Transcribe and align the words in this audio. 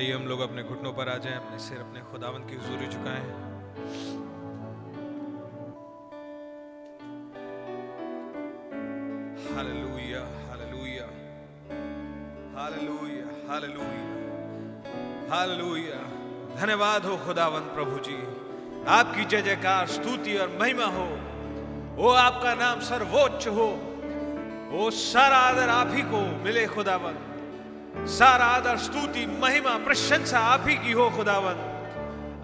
आइए 0.00 0.12
हम 0.12 0.22
लोग 0.22 0.40
अपने 0.40 0.62
घुटनों 0.62 0.92
पर 0.92 1.08
आ 1.08 1.16
जाएँ, 1.16 1.36
अपने 1.36 1.58
सिर, 1.58 1.78
अपने 1.78 2.00
खुदावंत 2.00 2.50
की 2.50 2.56
हुजूरी 2.56 2.86
हालेलुया 15.30 15.98
धन्यवाद 16.60 17.04
हो 17.04 17.16
खुदावंत 17.16 17.64
प्रभु 17.64 17.98
जी। 17.98 18.16
आपकी 18.88 19.24
जय 19.24 19.42
जयकार, 19.42 19.86
स्तुति 19.86 20.38
और 20.38 20.58
महिमा 20.60 20.84
हो। 20.84 21.18
वो 22.02 22.10
आपका 22.10 22.54
नाम 22.54 22.80
सर्वोच्च 22.80 23.48
हो। 23.48 23.68
वो 24.76 24.90
सारा 24.90 25.36
आदर 25.36 25.68
आप 25.68 25.88
ही 25.90 26.02
को 26.02 26.44
मिले 26.44 26.66
खुदावन 26.66 27.26
सारा 27.98 28.44
आदर, 28.44 28.76
स्तुति, 28.76 29.38
महिमा, 29.40 29.70
प्रशंसा 29.70 30.38
आप 30.38 30.64
ही 30.66 30.74
की 30.74 30.92
हो, 30.92 31.10
खुदावन। 31.10 31.66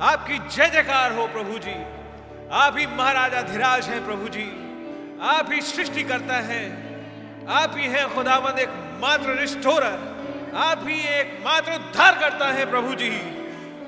आपकी 0.03 0.39
जय 0.39 0.69
जयकार 0.69 1.13
हो, 1.13 1.27
प्रभु 1.27 1.59
जी। 1.59 1.85
आप 2.53 2.79
ही 2.79 2.87
महाराजा 2.87 3.43
धीराज 3.43 3.89
हैं, 3.89 4.07
प्रभु 4.07 4.29
जी। 4.29 4.63
आप 5.23 5.53
ही 5.53 5.61
सृष्टि 5.61 6.03
करता 6.03 6.35
है। 6.35 6.71
आप 7.49 7.75
ही 7.77 7.87
हैं, 7.87 8.15
खुदावन, 8.15 8.59
एक 8.59 8.69
मात्र 9.01 9.31
रिस्टोरर। 9.31 10.17
आप 10.57 10.81
ही 10.87 11.01
एक 11.01 11.43
मात्र 11.47 11.73
उद्धार 11.73 12.19
करता 12.19 12.47
है, 12.47 12.71
प्रभु 12.71 12.95
जी। 12.95 13.11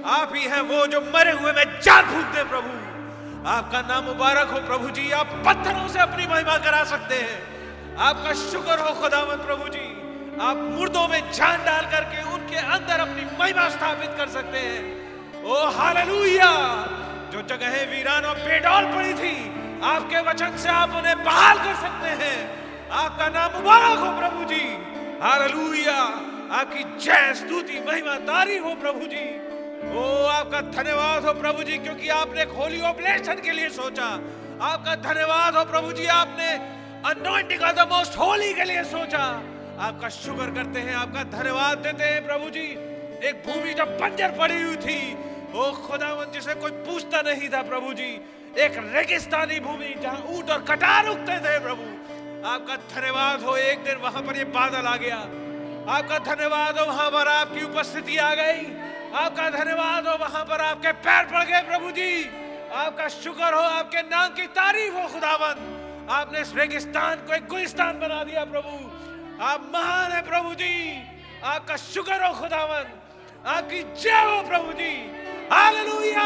आप 0.06 0.32
ही 0.34 0.44
हैं 0.44 0.60
वो 0.60 0.86
जो 0.86 1.00
मरे 1.00 1.32
हुए 1.32 1.52
में 1.52 1.80
जान 1.80 2.04
फूक 2.04 2.24
दे 2.24 2.44
प्रभु। 2.44 2.88
आपका 3.48 3.80
नाम 3.80 4.04
मुबारक 4.04 4.48
हो, 4.48 4.60
प्रभु 4.60 4.90
जी। 4.90 5.10
आप 5.10 5.26
पत्थरों 5.26 5.88
से 5.88 5.98
अपनी 5.98 6.26
महिमा 6.26 6.58
करा 6.58 6.84
सकते 6.84 7.14
हैं। 7.14 7.58
आपका 7.96 8.32
शुक्र 8.32 8.78
हो 8.78 9.00
खुदावंत 9.00 9.40
प्रभु 9.40 9.68
जी। 9.68 9.87
आप 10.42 10.56
मुर्दों 10.56 11.08
में 11.08 11.32
जान 11.32 11.64
डाल 11.64 11.86
करके 11.86 12.22
उनके 12.22 12.56
अंदर 12.56 13.00
अपनी 13.00 13.38
महिमा 13.38 13.68
स्थापित 13.68 14.10
कर 14.16 14.28
सकते 14.28 14.58
हैं। 14.58 15.08
Oh, 15.44 15.68
hallelujah! 15.70 16.52
जो 17.32 17.42
जगह 17.42 17.96
वीरान 17.96 18.24
और 18.24 18.36
बेडौल 18.38 18.84
पड़ी 18.84 19.14
थी, 19.14 19.48
आपके 19.84 20.20
वचन 20.20 20.56
से 20.56 20.68
आप 20.68 20.90
उन्हें 20.90 21.24
बहाल 21.24 21.58
कर 21.58 21.74
सकते 21.74 22.24
हैं। 22.24 22.58
आपका 22.88 23.28
नाम 23.28 23.52
मुबारक 23.52 23.98
हो, 23.98 24.20
प्रभु 24.20 24.44
जी। 24.44 24.60
हालेलुया! 25.22 26.02
आपकी 26.52 27.04
जय 27.04 27.34
स्तुति 27.34 27.84
महिमा 27.86 28.14
तारी 28.14 28.58
हो, 28.58 28.74
प्रभु 28.74 29.00
जी। 29.00 29.48
ओ, 29.98 30.26
आपका 30.26 30.60
धन्यवाद 30.60 31.24
हो, 31.24 31.34
प्रभु 31.34 31.62
जी, 31.62 31.78
क्योंकि 31.78 32.08
आपने 32.08 32.42
एक 32.42 32.48
होली 32.48 32.80
ऑपरेशन 32.80 33.34
के 33.34 33.50
लिए 33.50 33.68
सोचा। 33.68 34.06
आपका 34.62 34.94
धन्यवाद 34.94 35.56
हो, 35.56 35.64
प्रभु 35.64 35.92
जी, 35.92 36.06
आपने 36.06 36.48
anointing 37.10 37.62
of 37.62 37.72
the 37.72 37.80
most 37.80 38.18
holy 38.18 38.54
के 38.54 38.64
लिए 38.64 38.84
सोचा। 38.84 39.42
आपका 39.78 40.08
शुक्र 40.08 40.50
करते 40.54 40.80
हैं, 40.80 40.94
आपका 40.94 41.22
धन्यवाद 41.32 41.78
देते 41.78 42.04
हैं 42.04 42.26
प्रभु 42.26 42.48
जी। 42.50 42.66
एक 43.28 43.42
भूमि 43.46 43.74
जब 43.74 43.96
बंजर 43.98 44.30
पड़ी 44.38 44.62
हुई 44.62 44.76
थी, 44.76 44.98
ओ 45.54 45.70
खुदावन 45.86 46.32
जिसे 46.32 46.54
कोई 46.54 46.70
पूछता 46.82 47.20
नहीं 47.22 47.48
था 47.48 47.62
प्रभु 47.62 47.92
जी, 47.92 48.10
एक 48.58 48.78
रेगिस्तानी 48.94 49.60
भूमि 49.60 49.94
जहाँ 50.02 50.24
ऊँट 50.28 50.50
और 50.50 50.62
कटार 50.62 51.08
उगते 51.08 51.38
थे 51.38 51.58
प्रभु। 51.60 51.86
आपका 52.48 52.76
धन्यवाद 52.90 53.42
हो, 53.42 53.56
एक 53.56 53.84
दिन 53.84 53.96
वहाँ 54.02 54.22
पर 54.22 54.36
ये 54.36 54.44
बादल 54.50 54.86
आ 54.86 54.96
गया। 54.96 55.18
आपका 55.94 56.18
धन्यवाद 56.26 56.78
हो, 56.78 56.84
वहाँ 56.84 57.10
पर 57.10 57.28
आपकी 57.28 57.64
उपस्थिति 57.64 58.16
आ 58.16 58.34
गई। 58.34 58.66
आपका 59.14 59.48
धन्यवाद 59.50 60.06
हो, 60.08 60.16
वहाँ 60.16 60.44
पर 60.44 60.60
आपके 60.60 60.92
पैर 61.06 61.24
पड़ 61.24 61.44
गए 61.44 61.62
प्रभु 61.70 61.90
जी। 61.92 62.10
आपका 62.74 63.08
शुक्र 63.14 63.54
हो, 63.54 63.60
आपके 63.60 64.02
नाम 64.10 64.34
की 64.34 64.46
तारीफ़ 64.52 64.94
हो 64.94 65.08
खुदावन 65.08 66.06
आपने 66.10 66.40
इस 66.40 66.54
रेगिस्तान 66.56 67.26
को 67.26 67.34
एक 67.34 67.46
गुलिस्तान 67.46 67.98
बना 68.00 68.22
दिया 68.24 68.44
प्रभु। 68.44 68.87
आप 69.42 69.70
महान 69.74 70.12
है 70.12 70.22
प्रभु 70.22 70.54
जी। 70.54 71.02
आपका 71.44 71.76
शुक्र 71.76 72.12
हो 72.12 72.40
खुदावन 72.40 72.84
आपकी 73.46 73.82
जय 74.02 74.10
हो 74.10 74.42
प्रभु 74.48 74.72
जी। 74.72 75.12
हालेलुया। 75.52 76.22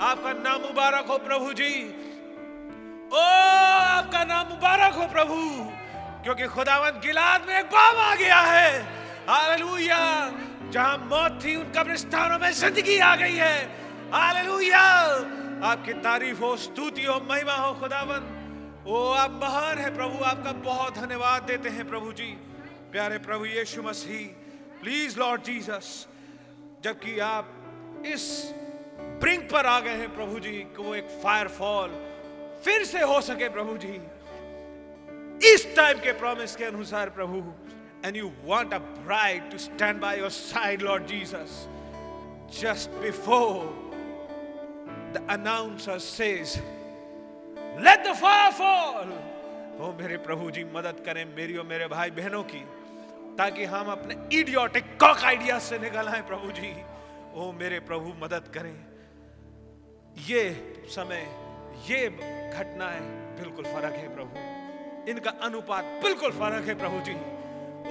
आपका 0.00 0.32
नाम 0.32 0.60
मुबारक 0.60 1.06
हो 1.06 1.18
प्रभु 1.18 1.52
जी। 1.52 1.90
ओ, 3.12 3.20
आपका 3.88 4.24
नाम 4.24 4.46
मुबारक 4.46 4.94
हो 4.94 5.06
प्रभु। 5.06 5.36
क्योंकि 6.24 6.46
खुदावन 6.46 6.90
गिलाद 6.90 7.46
में 7.48 7.58
एक 7.58 7.66
बाम 7.66 7.96
आ 7.96 8.14
गया 8.14 8.40
है। 8.40 8.82
हालेलुया। 9.28 10.32
जहाँ 10.70 10.98
मौत 10.98 11.40
थी 11.44 11.56
उन 11.56 11.72
कब्रिस्तानों 11.76 12.38
में 12.38 12.52
ज़िंदगी 12.52 12.98
आ 12.98 13.16
गई 13.16 13.34
है। 13.34 13.64
हालेलुया। 14.12 14.82
आपकी 15.64 15.92
तारीफ़ 15.92 16.40
हो, 16.40 16.56
स्तुति 16.56 17.04
हो, 17.04 17.26
महिमा 17.30 17.54
हो 17.54 17.74
खुदावन 17.74 18.41
ओ 18.82 19.00
आप 19.14 19.30
महान 19.42 19.78
है 19.78 19.94
प्रभु 19.94 20.24
आपका 20.24 20.52
बहुत 20.62 20.94
धन्यवाद 20.94 21.42
देते 21.46 21.68
हैं 21.68 21.88
प्रभु 21.88 22.12
जी। 22.12 22.24
प्यारे 22.92 23.18
प्रभु 23.22 23.44
Yeshu 23.46 23.82
Masih 23.82 24.80
please 24.80 25.18
Lord 25.18 25.42
Jesus 25.44 25.90
जबकि 26.84 27.18
आप 27.26 28.02
इस 28.06 28.24
ब्रिंक 29.22 29.48
पर 29.52 29.66
आ 29.66 29.78
गए 29.80 29.94
हैं 30.02 30.14
प्रभु 30.14 30.40
जी 30.46 30.58
कि 30.78 30.96
एक 30.98 31.14
फायर 31.22 31.48
फॉल 31.58 31.94
फिर 32.64 32.84
से 32.84 33.00
हो 33.12 33.20
सके 33.20 33.48
प्रभु 33.54 33.76
जी। 33.86 33.94
इस 35.52 35.66
टाइम 35.76 36.00
के 36.00 36.12
प्रॉमिस 36.18 36.56
के 36.56 36.64
अनुसार 36.64 37.10
प्रभु 37.20 37.44
and 38.04 38.16
you 38.16 38.32
want 38.44 38.72
a 38.74 38.82
bride 39.06 39.50
to 39.52 39.58
stand 39.58 40.00
by 40.02 40.14
your 40.16 40.34
side, 40.42 40.82
Lord 40.82 41.06
Jesus, 41.06 41.68
just 42.60 43.00
before 43.00 43.68
the 45.12 45.22
announcer 45.28 46.00
says, 46.00 46.60
Let 47.78 48.04
the 48.04 48.14
fire 48.14 48.52
fall. 48.52 49.08
ओ 49.80 49.92
मेरे 49.98 50.16
प्रभु 50.18 50.50
जी 50.50 50.64
मदद 50.64 51.02
करें 51.06 51.24
मेरी 51.36 51.56
और 51.56 51.64
मेरे 51.66 51.86
भाई 51.88 52.10
बहनों 52.10 52.42
की, 52.44 52.60
ताकि 53.38 53.64
हम 53.64 53.90
अपने 53.90 54.14
इडियोटिक 54.38 54.84
कॉक 55.00 55.24
आइडिया 55.24 55.58
से 55.58 55.78
निकल 55.78 56.08
आए 56.08 56.20
प्रभु 56.22 56.50
जी 56.52 56.72
ओ 57.34 57.50
मेरे 57.52 57.78
प्रभु, 57.80 58.12
मदद 58.22 58.50
करें। 58.54 58.74
ये 60.28 60.42
समय, 60.88 61.24
ये 61.88 62.08
घटनाएँ 62.08 63.00
बिल्कुल 63.40 63.64
फ़र्क 63.64 63.94
है, 63.94 64.08
प्रभु। 64.14 65.10
इनका 65.10 65.30
अनुपात 65.42 65.84
बिल्कुल 66.02 66.30
फ़र्क 66.30 66.68
है 66.68 66.74
प्रभु 66.78 67.00
जी 67.00 67.16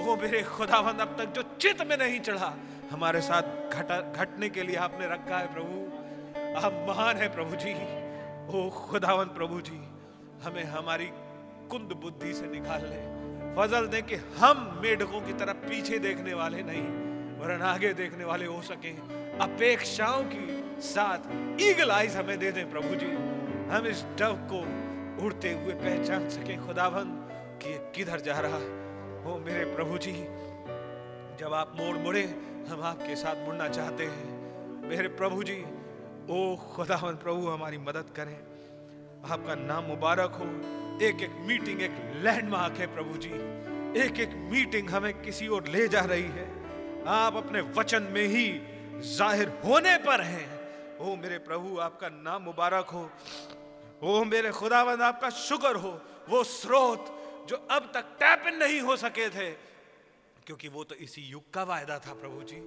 ओ 0.02 0.16
मेरे 0.16 0.42
खुदावंद, 0.42 1.00
अब 1.00 1.16
तक 1.18 1.32
जो 1.34 1.42
चित 1.58 1.82
में 1.86 1.96
नहीं 1.96 2.20
चढ़ा, 2.20 2.52
हमारे 2.90 3.20
साथ 3.20 3.74
घटा, 3.74 4.00
घटने 4.12 4.48
के 4.48 4.62
लिए 4.62 4.76
आपने 4.76 5.06
रखा 5.08 5.38
है, 5.38 5.52
प्रभु। 5.54 5.74
आप 6.56 6.86
महान 6.88 7.16
है 7.16 7.28
प्रभु 7.34 7.56
जी 7.56 7.74
ओ 8.42 8.70
खुदावंद 8.70 9.28
प्रभु 9.28 9.60
जी, 9.60 9.78
हमें 10.42 10.64
हमारी 10.64 11.06
कुंद 11.70 11.92
बुद्धि 11.92 12.34
से 12.34 12.46
निकाल 12.46 12.80
ले। 12.82 13.00
फजल 13.56 13.86
दे 13.86 14.02
कि 14.02 14.14
हम 14.14 14.80
मेढकों 14.82 15.20
की 15.20 15.32
तरफ़ 15.32 15.56
पीछे 15.56 15.98
देखने 15.98 16.34
वाले 16.34 16.62
नहीं, 16.62 16.82
वरन 17.40 17.62
आगे 17.62 17.92
देखने 17.94 18.24
वाले 18.24 18.46
हो 18.46 18.62
सके। 18.62 18.90
अपेक्षाओं 19.38 20.22
की 20.24 20.64
साथ 20.82 21.18
ईगल 21.60 21.90
आइज़ 21.90 22.18
हमें 22.18 22.38
दे 22.38 22.52
दें 22.52 22.70
प्रभु 22.70 22.94
जी। 22.94 23.12
हम 23.70 23.86
इस 23.86 24.04
डव 24.18 24.34
को 24.52 24.60
उड़ते 25.24 25.52
हुए 25.52 25.72
पहचान 25.72 26.28
सके। 26.28 26.56
खुदावन 26.56 27.04
कि 27.62 27.78
किधर 27.94 28.20
जा 28.20 28.38
रहा? 28.38 28.56
है 28.56 29.38
मेरे 29.38 29.64
प्रभु 29.64 29.98
जी, 29.98 30.12
जब 31.38 31.50
आप 31.54 31.72
मोड़ 31.76 31.96
मुड़े, 31.96 32.22
हम 32.68 32.82
आपके 32.82 33.16
साथ 33.16 33.46
मुड़ना 33.46 33.68
चाहते 33.68 34.04
हैं। 34.04 34.26
मेरे 34.88 35.08
प्रभु 35.08 35.42
जी 35.42 35.64
ओ 36.22 36.56
खुदावंद 36.56 37.16
प्रभु, 37.18 37.48
हमारी 37.48 37.78
मदद 37.78 38.12
करें। 38.16 38.36
आपका 39.24 39.54
नाम 39.54 39.84
मुबारक 39.84 40.34
हो। 40.34 40.44
एक 41.06 41.22
एक 41.22 41.30
मीटिंग, 41.46 41.80
एक 41.82 41.96
लैंडमार्क 42.16 42.76
है 42.78 42.86
प्रभु 42.94 43.16
जी। 43.16 43.30
एक 44.00 44.18
एक 44.20 44.34
मीटिंग 44.50 44.90
हमें 44.90 45.12
किसी 45.22 45.48
ओर 45.48 45.66
ले 45.66 45.86
जा 45.88 46.00
रही 46.00 46.28
है। 46.28 46.46
आप 47.06 47.36
अपने 47.36 47.60
वचन 47.60 48.02
में 48.02 48.24
ही 48.24 48.46
ज़ाहिर 49.08 49.48
होने 49.64 49.96
पर 49.98 50.20
हैं। 50.20 50.46
ओ 50.98 51.14
मेरे 51.16 51.38
प्रभु, 51.38 51.78
आपका 51.78 52.08
नाम 52.08 52.42
मुबारक 52.42 52.86
हो। 52.86 53.10
ओ 54.02 54.24
मेरे 54.24 54.50
खुदावंद, 54.50 55.02
आपका 55.02 55.30
शुक्र 55.30 55.76
हो। 55.76 55.90
वो 56.28 56.44
स्रोत 56.44 57.46
जो 57.48 57.56
अब 57.70 57.90
तक 57.94 58.16
टैप 58.20 58.46
इन 58.46 58.56
नहीं 58.56 58.80
हो 58.80 58.96
सके 58.96 59.28
थे, 59.28 59.50
क्योंकि 60.46 60.68
वो 60.68 60.84
तो 60.84 60.94
इसी 60.94 61.22
युग 61.22 61.50
का 61.54 61.62
वायदा 61.62 61.98
था 61.98 62.14
प्रभु 62.14 62.42
जी। 62.42 62.60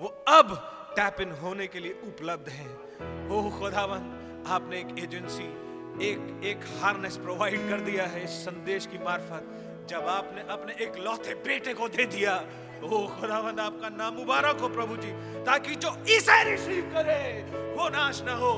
वो 0.00 0.08
अब 0.28 0.54
टैप 0.96 1.20
इन 1.20 1.30
होने 1.32 1.66
के 1.66 1.80
लिए 1.80 1.92
उपलब्ध 1.92 2.48
है। 2.48 2.89
ओ 3.30 3.50
खुदावंद 3.58 4.46
आपने 4.48 4.78
एक 4.78 4.98
एजेंसी 4.98 5.48
एक 6.06 6.44
एक 6.44 6.64
हार्नेस 6.80 7.16
प्रोवाइड 7.16 7.68
कर 7.68 7.80
दिया 7.80 8.04
है 8.06 8.24
इस 8.24 8.30
संदेश 8.30 8.86
की 8.86 8.98
मार्फत। 8.98 9.86
जब 9.90 10.06
आपने 10.08 10.40
अपने 10.52 10.72
एक 10.84 10.96
लौते 10.96 11.34
बेटे 11.34 11.74
को 11.74 11.88
दे 11.88 12.04
दिया, 12.04 12.34
ओ 12.82 13.06
खुदावंद 13.16 13.60
आपका 13.60 13.88
नाम 13.88 14.14
मुबारक 14.14 14.60
हो 14.60 14.68
प्रभु 14.68 14.96
जी, 14.96 15.10
ताकि 15.44 15.74
जो 15.74 15.90
इसे 16.08 16.42
रिसीव 16.44 16.84
करे, 16.94 17.20
वो 17.76 17.88
नाश 17.88 18.22
ना 18.22 18.34
हो। 18.34 18.52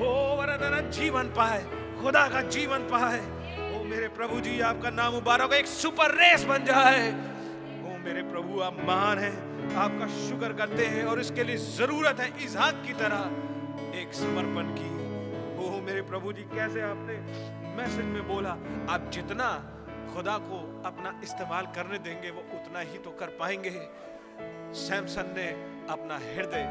ओ 0.00 0.10
वरन 0.36 0.90
जीवन 0.90 1.28
पाए, 1.28 1.62
खुदा 2.02 2.26
का 2.28 2.40
जीवन 2.48 2.88
पाए। 2.88 3.20
ओ 3.20 3.84
मेरे 3.84 4.08
प्रभु 4.08 4.40
जी, 4.40 4.58
आपका 4.60 4.90
नाम 4.90 5.12
मुबारक 5.12 5.52
एक 5.52 5.66
सुपर 5.66 6.14
रेस 6.14 6.44
बन 6.44 6.64
जाए। 6.64 7.08
ओ 7.08 7.98
मेरे 8.04 8.22
प्रभु, 8.22 8.60
आप 8.60 8.76
महान 8.80 9.18
हैं, 9.18 9.36
आपका 9.76 10.06
शुक्र 10.18 10.52
करते 10.52 10.86
हैं 10.86 11.04
और 11.04 11.20
इसके 11.20 11.44
लिए 11.44 11.56
ज़रूरत 11.56 12.20
है 12.20 12.28
इजहाक 12.44 12.82
की 12.86 12.92
तरह। 12.92 13.51
एक 13.94 14.14
समर्पण 14.14 14.66
की। 14.72 14.90
ओ 15.58 15.80
मेरे 15.80 16.02
प्रभु 16.02 16.32
जी 16.32 16.42
कैसे 16.42 16.80
आपने 16.80 17.14
मैसेज 17.76 18.04
में 18.04 18.28
बोला, 18.28 18.50
आप 18.90 19.10
जितना 19.12 19.48
खुदा 20.14 20.36
को 20.38 20.82
अपना 20.86 21.20
इस्तेमाल 21.22 21.66
करने 21.66 21.98
देंगे, 21.98 22.30
वो 22.30 22.40
उतना 22.40 22.80
ही 22.80 22.98
तो 22.98 23.10
कर 23.10 23.26
पाएँगे। 23.40 23.70
सैमसन 24.78 25.32
ने 25.36 25.48
अपना 25.92 26.16
हृदय 26.18 26.64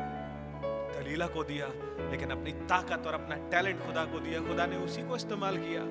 दलीला 0.94 1.28
को 1.28 1.44
दिया, 1.44 1.68
लेकिन 2.12 2.30
अपनी 2.30 2.52
ताकत 2.52 3.08
और 3.08 3.14
अपना 3.14 3.36
टैलेंट 3.50 3.80
खुदा 3.86 4.04
को 4.06 4.20
दिया। 4.20 4.40
खुदा 4.40 4.66
ने 4.66 4.78
उसी 4.78 5.02
को 5.02 5.16
इस्तेमाल 5.16 5.58
किया, 5.58 5.84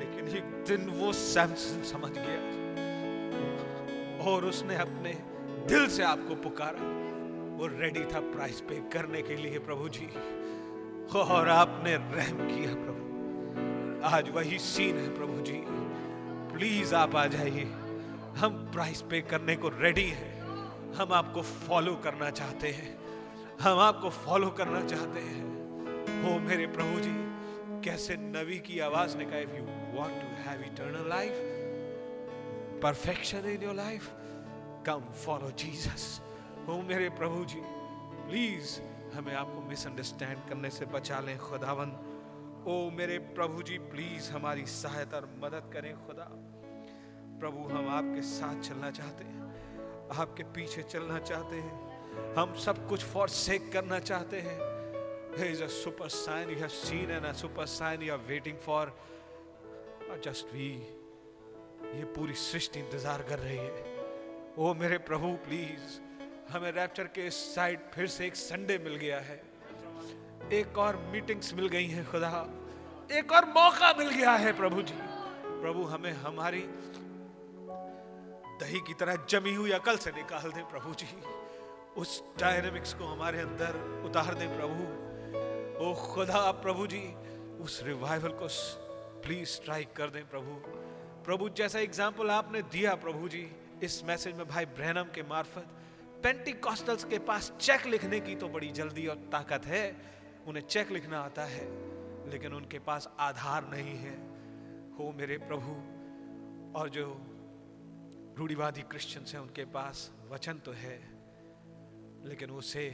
लेकिन 0.00 0.36
एक 0.36 0.46
दिन 0.68 0.88
वो 0.90 1.12
सैमसन 1.12 1.82
समझ 1.82 2.12
गया 2.18 2.40
और 4.24 4.44
उसने 4.44 4.76
अपने 4.76 5.12
दिल 5.68 5.88
से 5.88 6.02
आपको 6.02 6.34
पुकारा। 6.42 7.03
वो 7.54 7.66
रेडी 7.66 8.04
था 8.04 8.20
प्राइस 8.20 8.60
पे 8.60 8.90
करने 8.92 9.22
के 9.22 9.36
लिए, 9.36 9.58
प्रभु 9.58 9.88
जी। 9.88 10.06
और 11.18 11.48
आपने 11.48 11.96
रहम 11.96 12.36
किया, 12.36 12.74
प्रभु। 12.74 13.04
आज 14.16 14.30
वही 14.30 14.58
सीन 14.58 14.96
है, 14.96 15.14
प्रभु 15.14 15.42
जी। 15.42 15.64
प्लीज़ 16.56 16.94
आप 16.94 17.16
आ 17.16 17.26
जाइए। 17.26 17.64
हम 18.36 18.70
प्राइस 18.74 19.02
पे 19.02 19.20
करने 19.20 19.56
को 19.56 19.68
रेडी 19.68 20.04
हैं। 20.04 20.40
हम 20.92 21.12
आपको 21.12 21.42
फॉलो 21.42 21.96
करना 21.96 22.30
चाहते 22.30 22.68
हैं। 22.68 22.98
हम 23.60 23.78
आपको 23.78 24.10
फॉलो 24.10 24.50
करना 24.50 24.84
चाहते 24.84 25.20
हैं। 25.20 25.54
हो 26.22 26.38
मेरे 26.40 26.66
प्रभु 26.66 27.00
जी, 27.00 27.12
कैसे 27.90 28.16
नबी 28.16 28.58
की 28.58 28.78
आवाज़ 28.78 29.16
ने 29.16 29.24
कहा 29.24 29.38
if 29.38 29.50
you 29.50 29.62
want 29.98 30.12
to 30.12 30.50
have 30.50 30.60
eternal 30.60 31.08
life 31.08 31.32
perfection 32.82 33.38
in 33.38 33.62
your 33.62 33.74
life 33.74 34.10
come 34.86 35.00
follow 35.00 35.50
Jesus 35.50 36.23
हो 36.68 36.80
मेरे 36.82 37.08
प्रभु 37.16 37.44
जी 37.44 37.60
प्लीज़ 38.26 38.80
हमें 39.14 39.34
आपको 39.36 39.60
मिसअंडरस्टैंड 39.68 40.38
करने 40.48 40.70
से 40.70 40.86
बचा 40.92 41.18
लें, 41.20 41.38
खुदावन 41.38 41.90
ओ 42.66 42.90
मेरे 42.90 43.18
प्रभु 43.36 43.62
जी 43.62 43.78
प्लीज़ 43.92 44.30
हमारी 44.32 44.64
सहायता 44.66 45.16
और 45.16 45.28
मदद 45.42 45.70
करें, 45.72 45.94
खुदा 46.06 46.28
प्रभु, 47.40 47.68
हम 47.68 47.88
आपके 47.88 48.22
साथ 48.22 48.60
चलना 48.68 48.90
चाहते 48.90 49.24
हैं, 49.24 49.42
आपके 50.18 50.42
पीछे 50.56 50.82
चलना 50.82 51.18
चाहते 51.18 51.56
हैं, 51.56 52.34
हम 52.38 52.54
सब 52.64 52.88
कुछ 52.88 53.04
फॉर 53.12 53.28
सेक 53.28 53.72
करना 53.72 53.98
चाहते 53.98 54.40
हैं 54.48 54.72
There 55.36 55.50
is 55.50 55.60
a 55.60 55.68
super 55.68 56.08
sign 56.08 56.48
you 56.48 56.56
have 56.58 56.70
seen 56.70 57.10
and 57.10 57.26
a 57.26 57.34
super 57.34 57.66
sign 57.66 58.00
you 58.00 58.12
are 58.12 58.20
waiting 58.28 58.56
for. 58.66 58.82
Not 60.08 60.22
just 60.22 60.52
we. 60.54 60.66
ये 61.94 62.04
पूरी 62.16 62.34
सृष्टि 62.34 62.80
इंतज़ार 62.80 63.22
कर 63.28 63.38
रही 63.38 63.56
है 63.56 63.84
ओ 64.58 64.72
मेरे 64.74 64.98
प्रभु 65.08 65.32
प्लीज़ 65.46 65.98
हमें 66.50 66.72
रैप्चर 66.72 67.04
के 67.04 67.26
इस 67.26 67.54
साइड 67.54 67.80
फिर 67.94 68.06
से 68.06 68.26
एक 68.26 68.36
संडे 68.36 68.78
मिल 68.78 68.96
गया 68.96 69.20
है। 69.20 69.42
एक 70.52 70.78
और 70.78 70.96
मीटिंग्स 70.96 71.54
मिल 71.54 71.68
गई 71.68 71.86
हैं, 71.86 72.10
खुदा। 72.10 72.30
एक 73.12 73.32
और 73.32 73.44
मौका 73.44 73.92
मिल 73.98 74.10
गया 74.10 74.32
है, 74.32 74.52
प्रभु 74.52 74.82
जी। 74.82 74.94
प्रभु, 74.94 75.84
हमें 75.84 76.12
हमारी 76.12 76.64
दही 78.60 78.80
की 78.80 78.94
तरह 78.94 79.24
जमी 79.28 79.54
हुई 79.54 79.70
अकल 79.70 79.96
से 79.96 80.10
निकाल 80.10 80.50
दे, 80.52 80.62
प्रभु 80.62 80.94
जी। 80.94 81.06
उस 81.96 82.22
डायनेमिक्स 82.38 82.94
को 82.94 83.04
हमारे 83.04 83.40
अंदर 83.40 84.02
उतार 84.04 84.34
दे, 84.34 84.46
प्रभु। 84.46 85.84
ओ 85.84 85.94
खुदा, 85.94 86.50
प्रभु 86.50 86.86
जी, 86.86 87.02
उस 87.62 87.82
रिवाइवल 87.84 88.28
को 88.28 88.48
प्लीज़ 89.22 89.48
स्ट्राइक 89.48 89.92
कर 89.92 90.10
दें, 90.10 90.28
प्रभु। 90.28 90.54
प्रभु, 91.24 91.48
जैसा 91.48 91.78
एग्ज़ाम्पल 91.78 92.30
आपने 92.30 92.62
दिया, 92.62 92.94
प्रभु 92.94 93.28
जी, 93.28 93.46
इस 93.82 94.04
मैसेज 94.04 94.36
में 94.36 94.46
भाई 94.48 94.64
ब्रहणम 94.64 95.04
के 95.14 95.22
मार्फत 95.22 95.66
पेंटिकॉस्टल्स 96.24 97.04
के 97.04 97.18
पास 97.18 97.52
चेक 97.60 97.86
लिखने 97.86 98.20
की 98.20 98.34
तो 98.34 98.48
बड़ी 98.48 98.70
जल्दी 98.70 99.06
और 99.06 99.16
ताकत 99.16 99.66
है। 99.66 99.96
उन्हें 100.46 100.64
चेक 100.64 100.90
लिखना 100.90 101.20
आता 101.20 101.44
है, 101.44 101.64
लेकिन 102.30 102.52
उनके 102.52 102.78
पास 102.78 103.14
आधार 103.20 103.68
नहीं 103.68 103.96
है। 103.96 104.14
हो 104.96 105.12
मेरे 105.12 105.38
प्रभु, 105.38 105.70
और 106.78 106.88
जो 106.88 107.16
रूढ़िवादी 108.38 108.82
क्रिश्चियंस 108.82 109.34
हैं, 109.34 109.40
उनके 109.40 109.64
पास 109.64 110.12
वचन 110.30 110.58
तो 110.58 110.72
है, 110.72 111.08
लेकिन 112.28 112.50
उसे 112.50 112.86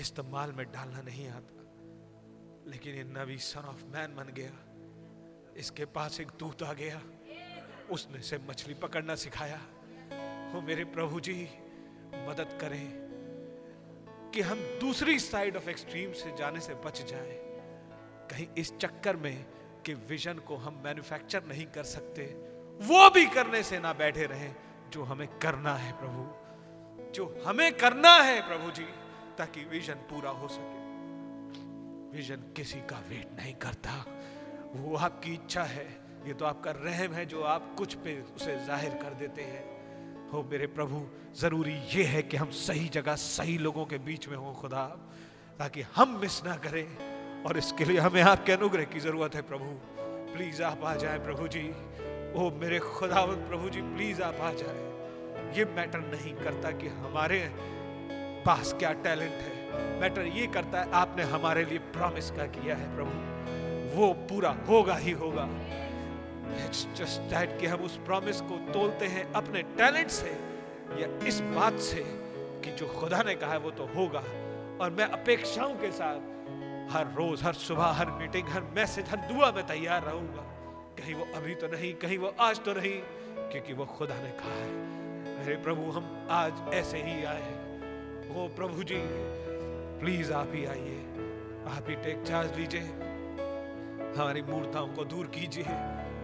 इस्तेमाल 0.00 0.52
में 0.52 0.72
डालना 0.72 1.00
नहीं 1.00 1.28
आता। 1.28 1.58
लेकिन 2.70 2.94
ये 2.94 3.04
नबी 3.04 3.38
सन 3.38 3.60
ऑफ़ 3.60 3.84
मैन 3.84 4.16
बन 4.16 4.24
गया। 4.24 4.52
इसके 5.56 5.84
पास 5.84 6.20
एक 6.20 6.28
दूत 6.28 6.62
आ 6.62 6.72
गया। 6.72 7.02
उसने 7.90 8.22
से 8.22 8.38
मछली 8.38 8.74
पकड़ना 8.74 9.14
सिखाया। 9.14 9.60
हो 10.54 10.60
मेरे 10.60 10.84
प्रभु 10.84 11.20
जी 11.20 11.48
मदद 12.12 12.58
करें 12.60 12.86
कि 14.34 14.40
हम 14.40 14.58
दूसरी 14.80 15.18
साइड 15.18 15.56
ऑफ़ 15.56 15.68
एक्सट्रीम 15.70 16.12
से 16.12 16.34
जाने 16.36 16.60
से 16.60 16.74
बच 16.74 17.02
जाएँ। 17.10 17.38
कहीं 18.30 18.46
इस 18.58 18.76
चक्कर 18.76 19.16
में 19.16 19.46
कि 19.86 19.94
विजन 19.94 20.38
को 20.38 20.56
हम 20.56 20.80
मैन्युफैक्चर 20.84 21.44
नहीं 21.44 21.66
कर 21.66 21.84
सकते, 21.84 22.22
वो 22.80 23.10
भी 23.10 23.26
करने 23.26 23.62
से 23.62 23.78
ना 23.78 23.92
बैठे 23.92 24.26
रहें, 24.26 24.54
जो 24.90 25.02
हमें 25.02 25.26
करना 25.38 25.74
है 25.74 25.92
प्रभु। 25.92 27.12
जो 27.12 27.42
हमें 27.46 27.72
करना 27.76 28.14
है 28.14 28.40
प्रभु 28.40 28.70
जी, 28.70 28.86
ताकि 29.38 29.64
विजन 29.64 29.94
पूरा 29.94 30.30
हो 30.30 30.48
सके। 30.48 30.80
विजन 32.16 32.52
किसी 32.56 32.80
का 32.80 32.98
वेट 32.98 33.28
नहीं 33.38 33.54
करता। 33.54 33.92
वो 34.76 34.96
आपकी 34.96 35.34
इच्छा 35.34 35.62
है। 35.62 35.86
ये 36.26 36.34
तो 36.34 36.44
आपका 36.44 36.70
रहम 36.70 37.12
है 37.12 37.26
जो 37.26 37.42
आप 37.42 37.74
कुछ 37.78 37.94
पे 37.94 38.20
उसे 38.36 38.56
ज़ाहिर 38.66 38.94
कर 38.94 39.14
देते 39.14 39.42
हैं। 39.42 39.64
हो 40.32 40.42
मेरे 40.42 40.66
प्रभु, 40.66 41.06
ज़रूरी 41.40 41.74
ये 41.74 42.04
है 42.04 42.22
कि 42.22 42.36
हम 42.36 42.50
सही 42.50 42.88
जगह, 42.88 43.14
सही 43.14 43.58
लोगों 43.58 43.86
के 43.86 43.98
बीच 43.98 44.28
में 44.28 44.36
हो, 44.36 44.52
खुदा, 44.52 45.10
ताकि 45.58 45.82
हम 45.96 46.18
मिस 46.20 46.44
ना 46.44 46.56
करें। 46.56 47.12
और 47.44 47.58
इसके 47.58 47.84
लिए 47.84 47.98
हमें 47.98 48.22
आपके 48.22 48.52
अनुग्रह 48.52 48.84
की 48.84 49.00
ज़रूरत 49.00 49.34
है, 49.34 49.42
प्रभु। 49.42 49.66
प्लीज़ 50.34 50.62
आप 50.62 50.84
आ 50.84 50.94
जाए, 50.94 51.18
प्रभु 51.18 51.48
जी। 51.48 51.70
ओ 52.32 52.50
मेरे 52.50 52.78
खुदावंत, 52.78 53.48
प्रभु 53.48 53.70
जी, 53.70 53.82
प्लीज़ 53.82 54.22
आप 54.22 54.36
आ 54.36 54.52
जाए। 54.52 54.92
ये 55.58 55.64
मैटर 55.64 55.98
नहीं 55.98 56.34
करता 56.34 56.70
कि 56.70 56.88
हमारे 56.88 57.52
पास 58.46 58.72
क्या 58.72 58.92
टैलेंट 58.92 59.32
है। 59.32 59.72
मैटर 60.00 60.22
ये 60.22 60.46
करता 60.46 60.80
है, 60.80 60.92
आपने 60.92 61.22
हमारे 61.22 61.64
लिए 61.64 61.78
प्रॉमिस 61.78 62.30
का 62.30 62.46
किया 62.46 62.76
है, 62.76 62.96
प्रभु। 62.96 63.32
वो 63.96 64.12
पूरा 64.12 64.50
होगा 64.68 64.96
ही 64.96 65.10
होगा। 65.10 65.48
इट्स 66.64 66.86
जस्ट 66.96 67.20
दैट 67.30 67.58
कि 67.60 67.66
हम 67.66 67.80
उस 67.80 67.96
प्रॉमिस 68.06 68.40
को 68.40 68.56
तोलते 68.72 69.06
हैं 69.06 69.32
अपने 69.32 69.62
टैलेंट 69.78 70.10
से 70.10 70.30
या 71.00 71.08
इस 71.26 71.40
बात 71.40 71.78
से 71.80 72.04
कि 72.64 72.70
जो 72.70 72.86
खुदा 72.88 73.22
ने 73.22 73.34
कहा 73.34 73.52
है 73.52 73.58
वो 73.58 73.70
तो 73.70 73.86
होगा। 73.86 74.22
और 74.80 74.90
मैं 74.90 75.04
अपेक्षाओं 75.12 75.74
के 75.74 75.90
साथ 75.92 76.30
हर 76.92 77.12
रोज, 77.14 77.42
हर 77.42 77.52
सुबह, 77.52 77.84
हर 77.84 78.10
मीटिंग 78.10 78.48
हर 78.48 78.62
मैसेज 78.76 79.08
हर 79.08 79.16
दुआ 79.16 79.50
में 79.52 79.66
तैयार 79.66 80.02
रहूँगा। 80.02 80.42
कहीं 80.98 81.14
वो 81.14 81.26
अभी 81.34 81.54
तो 81.54 81.66
नहीं, 81.66 81.94
कहीं 81.94 82.18
वो 82.18 82.34
आज 82.40 82.60
तो 82.60 82.72
नहीं, 82.72 82.98
क्योंकि 83.52 83.72
वो 83.72 83.84
खुदा 83.86 84.14
ने 84.14 84.30
कहा 84.30 84.54
है। 84.54 84.70
मेरे 85.38 85.56
प्रभु, 85.62 85.90
हम 85.90 86.26
आज 86.30 86.74
ऐसे 86.74 86.98
ही 86.98 87.24
आए 87.24 87.42
हैं। 87.42 87.60
प्रभु 88.56 88.82
जी 88.82 88.98
प्लीज़ 90.00 90.32
आप 90.32 90.52
ही 90.52 90.64
आइए। 90.64 90.98
आप 91.68 91.88
ही 91.88 91.94
टेक 91.94 92.22
चार्ज 92.22 92.56
लीजिए 92.56 92.80
हमारी 94.16 94.42
मूर्ताओं 94.42 94.88
को 94.88 95.04
दूर 95.04 95.26
कीजिए। 95.26 95.64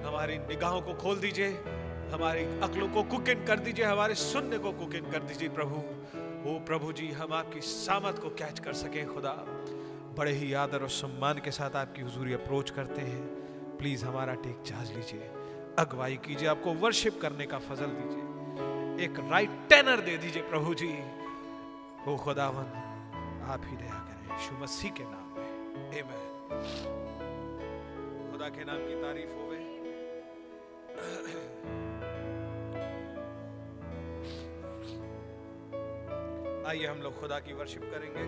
हमारी 0.05 0.39
निगाहों 0.39 0.81
को 0.83 0.95
खोल 0.95 1.17
दीजिए, 1.19 1.49
हमारी 2.13 2.45
अकलों 2.61 2.89
को 2.89 3.03
कुकिन 3.07 3.45
कर 3.45 3.59
दीजिए, 3.59 3.85
हमारे 3.85 4.15
सुनने 4.15 4.59
को 4.59 4.73
कुकिन 4.73 5.11
कर 5.11 5.23
दीजिए 5.23 5.49
प्रभु। 5.49 5.77
ओ 6.47 6.59
प्रभु 6.67 6.93
जी, 6.93 7.11
हम 7.13 7.33
आपकी 7.33 7.61
सामत 7.61 8.19
को 8.19 8.29
कैच 8.35 8.59
कर 8.59 8.73
सकें, 8.73 9.07
खुदा। 9.07 9.35
बड़े 10.19 10.33
ही 10.33 10.53
आदर 10.53 10.83
और 10.83 10.89
सम्मान 10.89 11.39
के 11.39 11.51
साथ 11.51 11.77
आपकी 11.77 12.03
हुजूरी 12.03 12.33
अप्रोच 12.33 12.71
करते 12.71 13.03
हैं। 13.03 13.23
प्लीज़ 13.79 14.05
हमारा 14.05 14.35
टेक 14.35 14.63
चार्ज 14.67 14.93
लीजिए, 14.93 15.31
अगवाई 15.79 16.17
कीजिए, 16.17 16.49
आपको 16.49 16.73
वर्शिप 16.77 17.21
करने 17.21 17.47
का 17.47 17.59
फजल 17.59 17.91
दीजिए। 17.93 19.05
एक 19.05 19.19
राइट 19.31 19.51
टेनर 19.69 20.01
दे 20.01 20.17
दीजिए 20.19 20.43
प्रभु 20.43 20.75
जी। 20.75 20.93
ओ 22.09 22.17
खुदावन 22.17 22.67
आप 23.49 23.63
ही 23.65 23.77
दया 23.77 23.99
करें, 23.99 24.25
यीशु 24.33 24.53
मसीह 24.63 24.91
के 24.91 25.05
नाम 25.05 25.27
में। 25.37 25.47
खुदा 28.33 28.49
के 28.49 28.65
नाम 28.65 28.79
की 28.79 28.95
तारीफ़ 29.03 29.33
होवे 29.37 29.48
आइए 36.69 36.87
हम 36.87 36.99
लोग 37.03 37.21
खुदा 37.21 37.39
की 37.39 37.53
वर्शिप 37.53 37.83
करेंगे। 37.83 38.25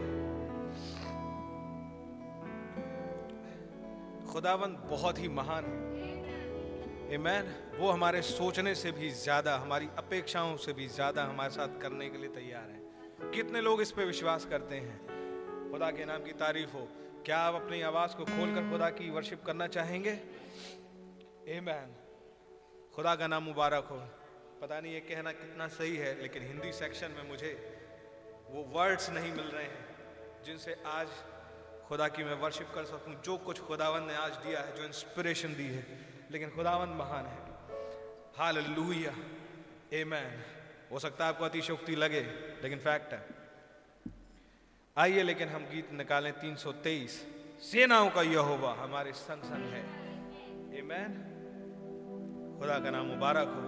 खुदावन 4.32 4.76
बहुत 4.90 5.18
ही 5.18 5.28
महान 5.30 5.64
है। 5.64 7.18
मैन 7.18 7.52
वो 7.78 7.90
हमारे 7.90 8.22
सोचने 8.22 8.74
से 8.74 8.92
भी 8.92 9.10
ज़्यादा, 9.12 9.56
हमारी 9.56 9.88
अपेक्षाओं 9.98 10.56
से 10.56 10.72
भी 10.72 10.86
ज़्यादा 10.88 11.24
हमारे 11.24 11.50
साथ 11.50 11.80
करने 11.82 12.08
के 12.10 12.18
लिए 12.18 12.28
तैयार 12.30 12.70
है। 12.70 13.30
कितने 13.32 13.60
लोग 13.60 13.82
इस 13.82 13.92
पे 13.92 14.04
विश्वास 14.04 14.44
करते 14.44 14.76
हैं? 14.76 15.70
खुदा 15.72 15.90
के 15.90 16.04
नाम 16.04 16.24
की 16.24 16.32
तारीफ़ 16.40 16.72
हो। 16.72 16.86
क्या 17.26 17.38
आप 17.38 17.54
अपनी 17.54 17.80
आवाज़ 17.82 18.16
को 18.16 18.24
खोलकर 18.26 18.70
खुदा 18.70 18.90
की 18.90 19.10
वर्शिप 19.10 19.42
करना 19.44 19.66
चाहेंगे? 19.68 20.18
मैन 21.62 21.94
खुदा 23.00 23.14
का 23.16 23.26
नाम 23.26 23.42
मुबारक 23.42 23.86
हो। 23.90 23.96
पता 24.60 24.78
नहीं 24.80 24.92
ये 24.92 25.00
कहना 25.00 25.32
कितना 25.32 25.66
सही 25.72 25.96
है, 25.96 26.10
लेकिन 26.20 26.42
हिंदी 26.42 26.72
सेक्शन 26.72 27.10
में 27.10 27.28
मुझे 27.28 27.52
वो 28.46 28.62
वर्ड्स 28.72 29.08
नहीं 29.10 29.30
मिल 29.32 29.46
रहे 29.46 29.64
हैं, 29.64 30.44
जिनसे 30.44 30.74
आज 30.86 31.08
खुदा 31.88 32.08
की 32.08 32.24
मैं 32.24 32.34
वर्शिप 32.34 32.68
कर 32.74 32.84
सकूँ। 32.84 33.14
जो 33.24 33.36
कुछ 33.38 33.60
खुदावन 33.60 34.02
ने 34.04 34.16
आज 34.16 34.36
दिया 34.36 34.60
है, 34.60 34.76
जो 34.76 34.84
इंस्पिरेशन 34.84 35.54
दी 35.54 35.68
है, 35.68 35.84
लेकिन 36.30 36.50
खुदावन 36.50 36.88
महान 36.98 37.26
है। 37.26 37.38
हाल 38.36 38.58
लुहिया 38.68 39.14
मैन 40.04 40.44
हो 40.92 40.98
सकता 40.98 41.24
है 41.24 41.32
आपको 41.32 41.44
अतिशोक्ति 41.44 41.96
लगे, 41.96 42.20
लेकिन 42.62 42.78
फैक्ट 42.80 43.12
है। 43.12 43.22
आइए, 44.96 45.22
लेकिन 45.22 45.48
हम 45.48 45.66
गीत 45.72 45.92
निकालें 45.94 46.32
323 46.40 47.18
सेनाओं 47.62 48.10
का 48.10 48.22
यहोवा 48.28 48.74
हमारे 48.74 49.12
संग 49.24 49.42
संग 49.44 49.72
है। 49.72 49.84
आमेन 50.80 51.29
खुदा 52.60 52.78
का 52.78 52.90
नाम 52.90 53.06
मुबारक 53.06 53.48
हो। 53.48 53.62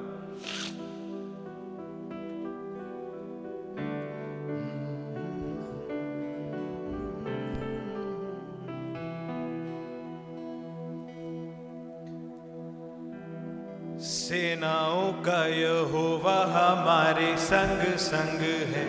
सेनाओं 13.99 15.13
का 15.23 15.41
यहोवा 15.47 16.37
हमारे 16.53 17.37
संग 17.37 17.81
संग 18.05 18.45
है। 18.75 18.87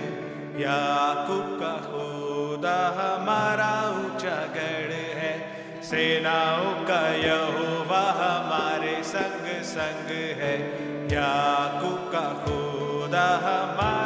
याकूब 0.62 1.48
का 1.60 1.74
खुदा 1.88 2.80
हमारा 3.00 3.72
ऊँचा 3.96 4.36
गढ़ 4.56 4.92
है। 5.22 5.34
सेनाओं 5.84 6.74
का 6.86 7.02
यहोवा 7.16 8.04
हमारे 8.20 8.96
संग 9.04 9.43
संग 9.74 10.10
है। 10.40 10.56
याकूब 11.14 12.00
का 12.12 12.26
खुदा 12.44 13.28
हमारा 13.44 14.03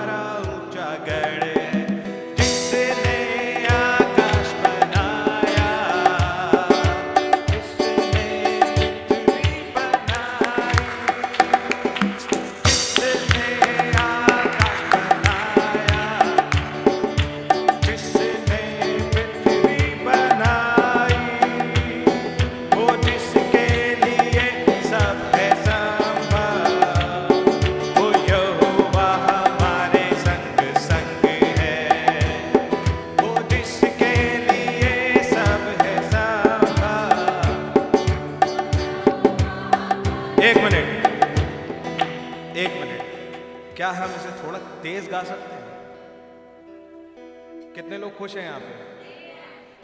खुश 48.18 48.36
हैं 48.36 48.44
यहाँ 48.44 48.60
पे। 48.60 48.74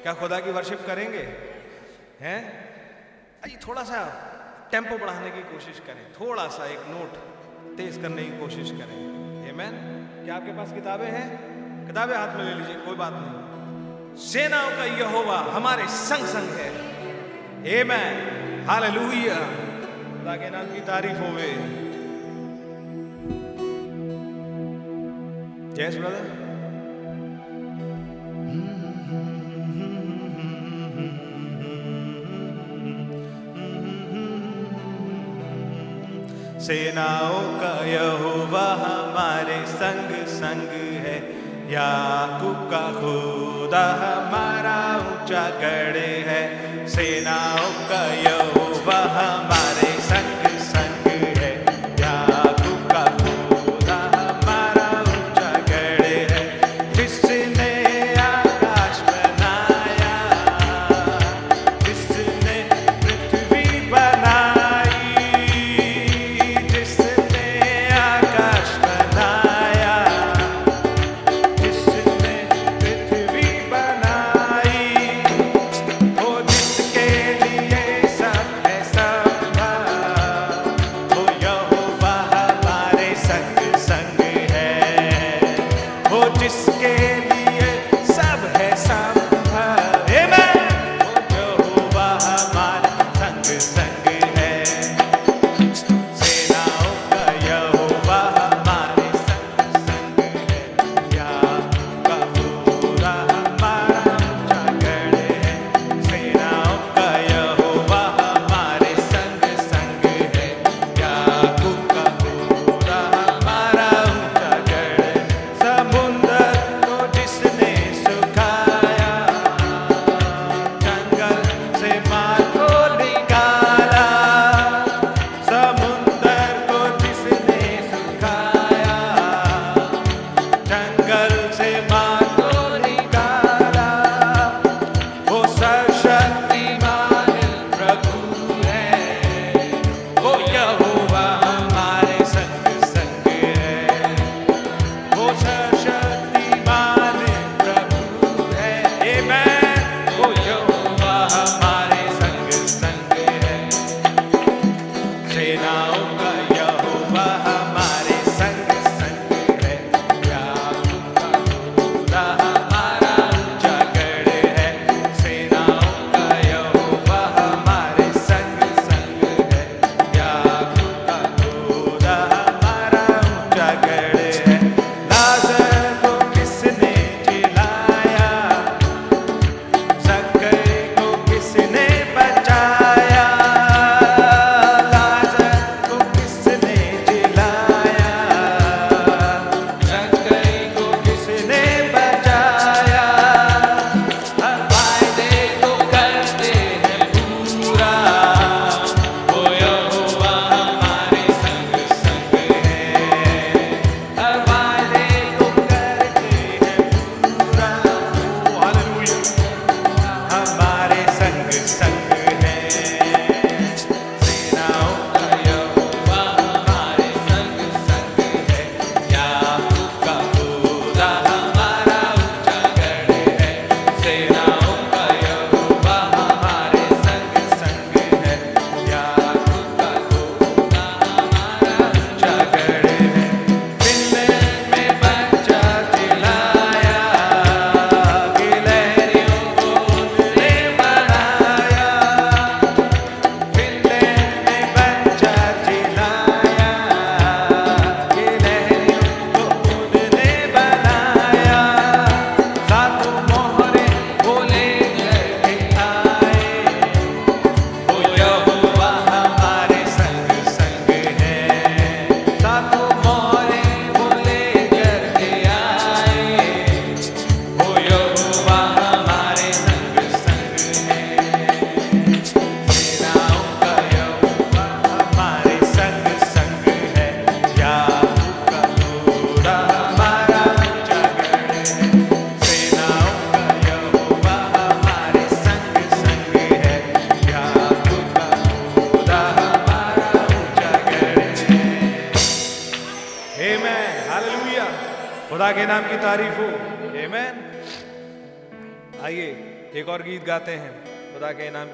क्या 0.02 0.14
खुदा 0.14 0.40
की 0.40 0.52
वर्शिप 0.52 0.80
करेंगे? 0.88 1.24
हैं? 2.22 2.40
आइए 3.46 3.58
थोड़ा 3.68 3.84
सा 3.84 4.00
टेंपो 4.72 4.98
बढ़ाने 4.98 5.30
की 5.32 5.42
कोशिश 5.42 5.80
करें। 5.80 6.12
थोड़ा 6.14 6.48
सा 6.48 6.66
एक 6.66 6.80
नोट 6.88 7.18
तेज 7.78 7.98
करने 7.98 8.24
की 8.24 8.38
कोशिश 8.40 8.72
करें। 8.72 8.98
आमेन 9.50 9.74
क्या 10.26 10.36
आपके 10.36 10.52
पास 10.52 10.74
किताबें 10.74 11.06
हैं? 11.06 11.28
किताबें 11.88 12.16
हाथ 12.18 12.36
में 12.38 12.44
ले 12.46 12.54
लीजिए, 12.54 12.76
कोई 12.76 12.96
बात 12.96 13.14
नहीं। 13.16 14.16
सेनाओं 14.16 14.70
का 14.70 14.84
यहोवा 14.84 15.38
हमारे 15.38 15.88
संग 15.88 16.26
संग 16.26 16.50
है। 16.50 16.70
आमेन 17.82 18.66
हालेलुया 18.70 19.36
खुदा 20.14 20.36
के 20.36 20.50
नाम 20.50 20.66
की 20.66 20.80
तारीफ़ 20.80 21.18
होवे 21.18 21.52
जयस 25.76 25.96
ब्रदर 25.98 26.43
सेनाओं 36.64 37.42
का 37.60 37.72
यहोवा 37.86 38.68
हमारे 38.82 39.58
संग 39.68 40.12
संग 40.28 40.70
है। 41.06 41.16
याकूब 41.72 42.70
का 42.72 42.84
खुदा 42.94 43.84
हमारा 44.04 44.78
ऊँचा 44.98 45.44
गढ़ 45.50 45.98
है। 46.30 46.44
सेनाओं 46.88 47.74
का 47.90 48.04
यहोवा 48.22 49.00
हमारे 49.20 49.63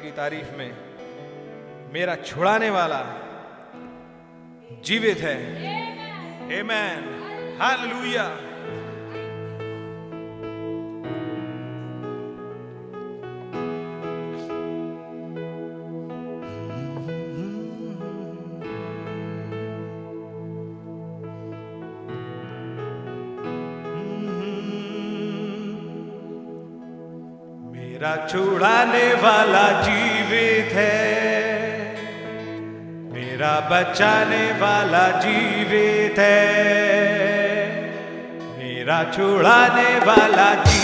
की 0.09 0.15
तारीफ़ 0.15 0.51
में 0.57 0.71
मेरा 1.93 2.15
छुड़ाने 2.25 2.69
वाला 2.69 3.01
जीवित 4.85 5.17
है। 5.17 5.37
हेमैन 6.49 7.01
हाल 7.61 7.81
लुया 7.89 8.25
छुड़ाने 28.59 29.13
वाला 29.13 29.67
जीवित 29.81 30.73
है। 30.73 30.95
मेरा 33.13 33.53
बचाने 33.71 34.51
वाला 34.51 35.07
जीवित 35.19 36.19
है। 36.19 36.43
मेरा 38.57 39.03
छुड़ाने 39.15 39.89
वाला 39.99 40.53
जीवित 40.53 40.78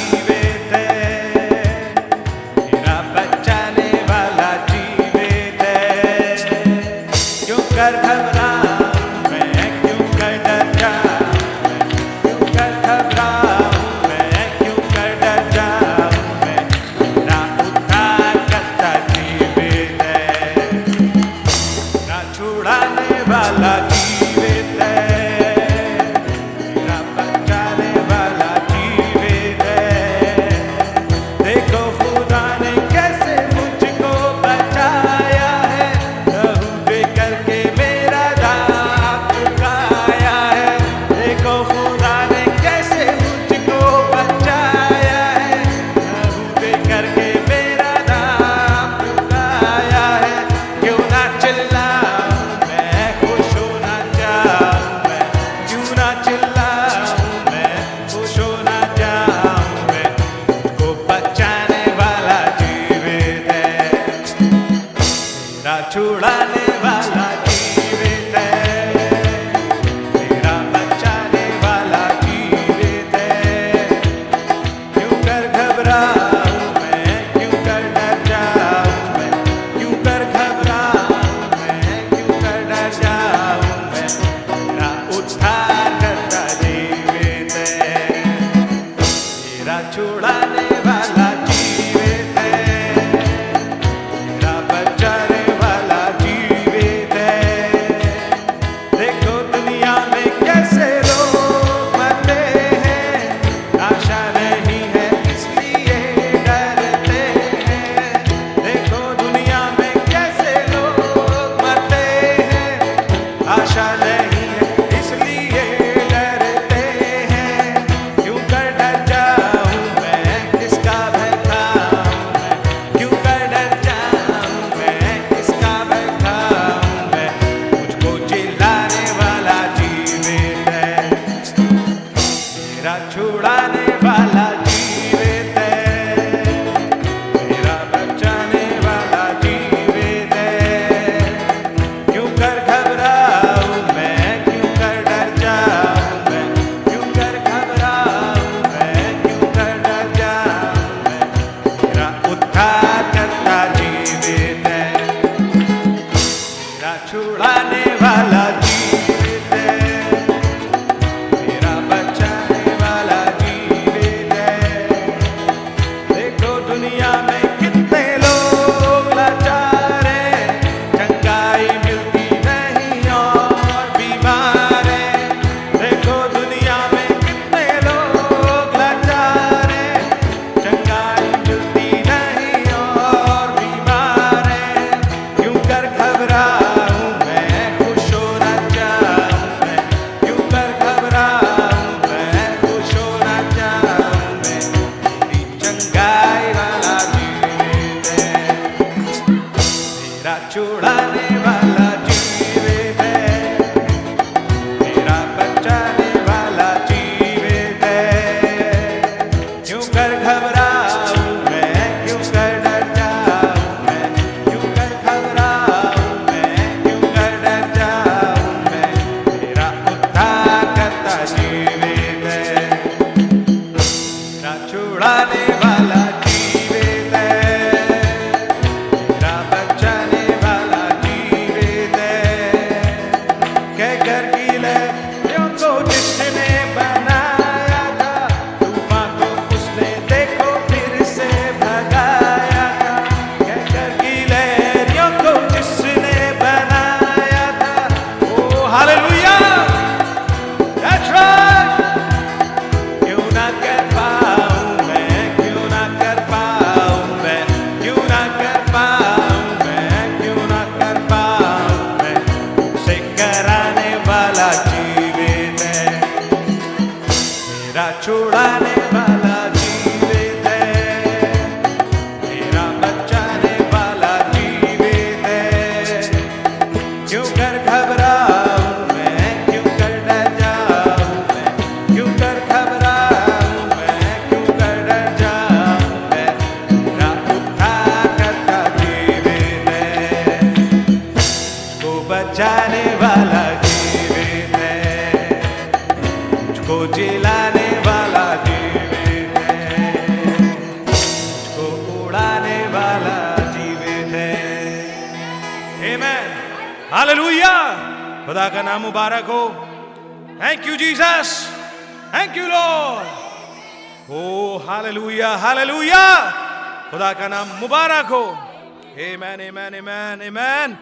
amen, 319.65 319.81
amen, 319.81 320.21
amen. 320.21 320.77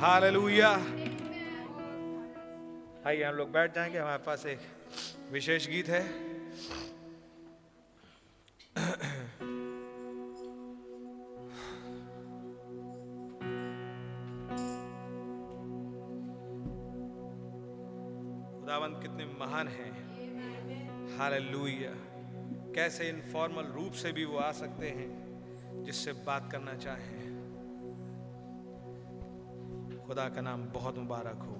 Hallelujah. 0.00 0.78
आइए 3.06 3.22
हम 3.24 3.34
लोग 3.34 3.50
बैठ 3.52 3.74
जाएँगे 3.74 3.98
हमारे 3.98 4.22
पास 4.26 4.46
एक 4.46 4.60
विशेष 5.32 5.68
गीत 5.68 5.88
है 5.88 6.02
खुदावंत 18.58 19.00
कितने 19.02 19.24
महान 19.40 19.68
हैं 19.68 19.92
हालेलुया 21.18 21.94
कैसे 22.74 23.08
इनफॉर्मल 23.08 23.72
रूप 23.76 23.92
से 24.02 24.12
भी 24.12 24.24
वो 24.24 24.38
आ 24.38 24.50
सकते 24.64 24.88
हैं 24.98 25.82
जिससे 25.84 26.12
बात 26.26 26.48
करना 26.52 26.74
चाहें 26.84 27.27
खुदा 30.08 30.24
का 30.28 30.40
नाम 30.40 30.62
बहुत 30.74 30.98
मुबारक 30.98 31.40
हो। 31.46 31.54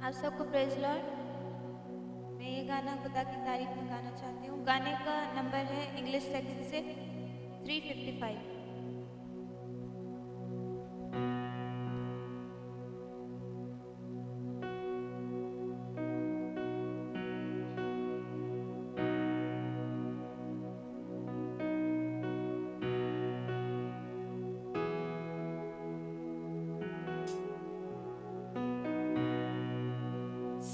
आप 0.00 0.12
सबको 0.12 0.44
प्रेज 0.44 0.78
लॉर्ड 0.78 1.10
मैं 2.38 2.48
ये 2.48 2.62
गाना 2.64 2.94
खुदा 3.02 3.22
की 3.22 3.36
तारीफ़ 3.46 3.74
में 3.78 3.90
गाना 3.90 4.12
चाहती 4.16 4.46
हूँ। 4.46 4.56
गाने 4.64 4.92
का 5.00 5.16
नंबर 5.34 5.68
है 5.72 5.82
इंग्लिश 5.98 6.30
सेक्शन 6.32 6.62
से 6.70 6.80
355 7.66 8.40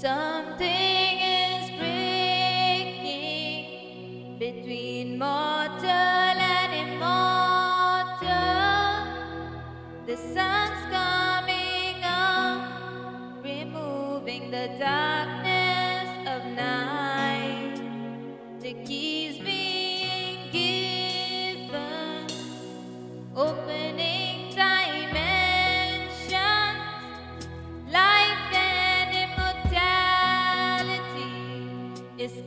Something 0.07 1.19
is 1.19 1.69
breaking 1.71 3.19
between 4.39 5.17
my 5.17 5.56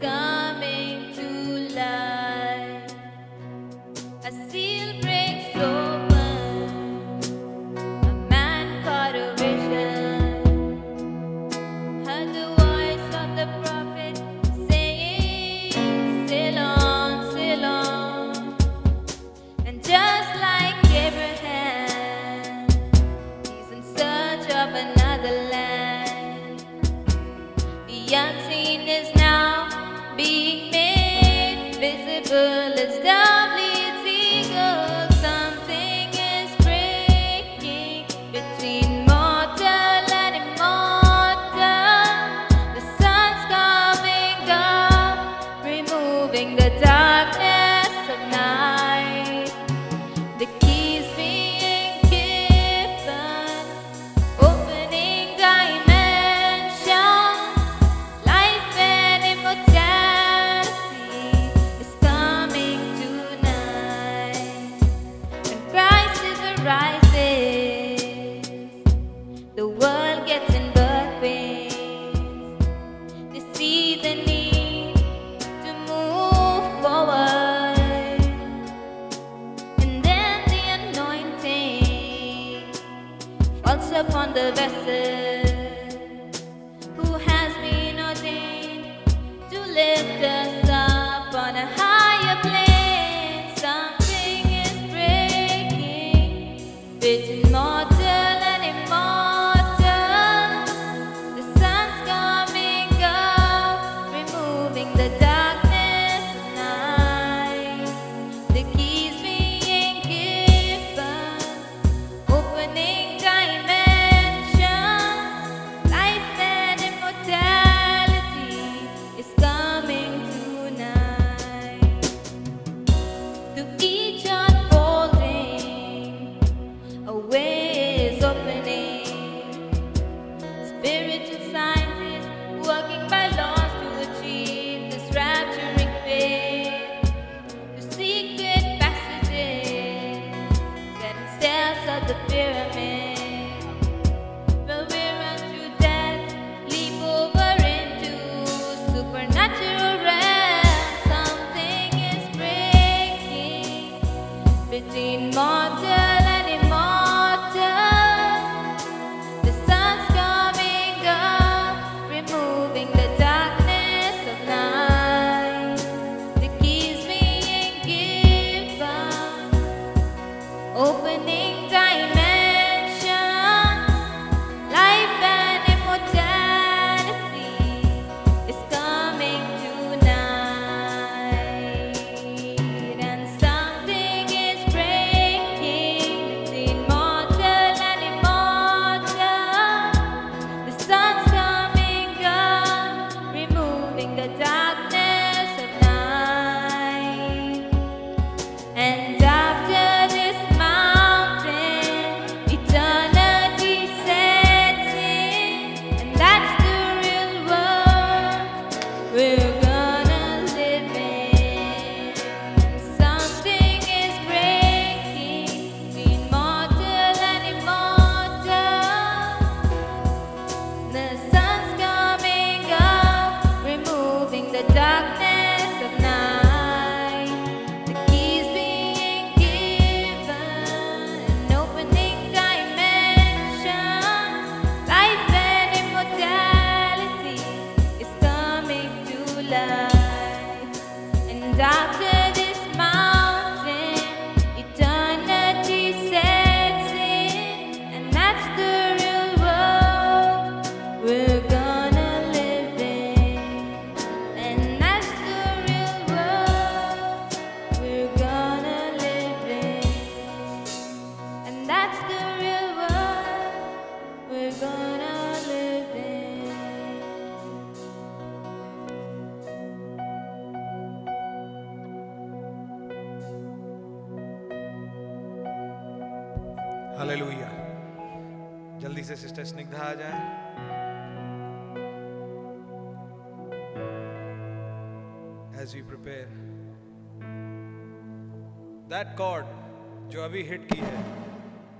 coming. 0.00 0.79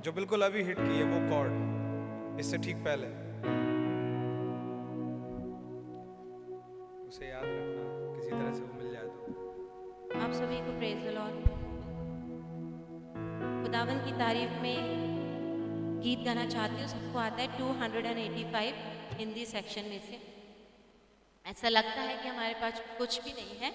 जो 0.04 0.12
बिल्कुल 0.12 0.42
अभी 0.42 0.62
हिट 0.62 0.78
की 0.78 0.98
है 0.98 1.04
वो 1.04 1.18
कॉर्ड 1.30 2.38
इससे 2.40 2.58
ठीक 2.58 2.76
पहले। 2.76 3.06
उसे 7.08 7.28
याद 7.28 7.44
रखना, 7.44 7.82
किसी 8.14 8.30
तरह 8.30 8.52
से 8.54 8.62
वो 8.62 8.78
मिल 8.78 8.92
जाए 8.92 9.04
तो। 9.06 10.20
आप 10.20 10.32
सभी 10.32 10.60
को 10.60 10.76
प्रेज 10.78 11.06
लॉर्ड 11.14 11.48
खुदावन 13.64 13.98
की 14.06 14.12
तारीफ़ 14.18 14.54
में 14.62 14.78
गीत 16.02 16.24
गाना 16.24 16.46
चाहती 16.46 16.80
हूँ, 16.80 16.88
सबको 16.88 17.18
आता 17.18 17.42
है 17.42 17.48
285 17.58 18.72
हिंदी 19.18 19.44
सेक्शन 19.46 19.90
में 19.90 20.00
से। 20.00 20.20
ऐसा 21.46 21.68
लगता 21.68 22.00
है 22.00 22.16
कि 22.22 22.28
हमारे 22.28 22.54
पास 22.54 22.82
कुछ 22.98 23.20
भी 23.24 23.32
नहीं 23.32 23.58
है, 23.58 23.72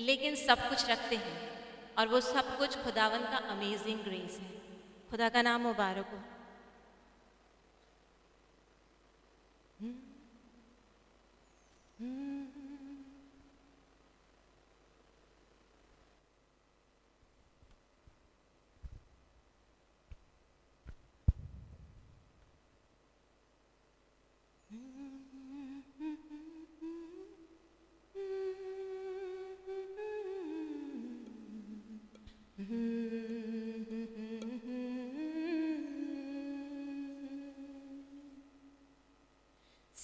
लेकिन 0.00 0.34
सब 0.34 0.68
कुछ 0.68 0.90
रखते 0.90 1.16
हैं, 1.16 1.38
और 1.98 2.08
वो 2.08 2.20
सब 2.20 2.56
कुछ 2.58 2.78
खुदावन 2.84 3.26
का 3.32 3.38
अमेजिंग 3.54 4.04
ग्रेस 4.04 4.38
है। 4.42 4.54
खुदा 5.10 5.28
का 5.28 5.42
नाम 5.42 5.60
मुबारक 5.62 6.06
हो। 6.06 6.18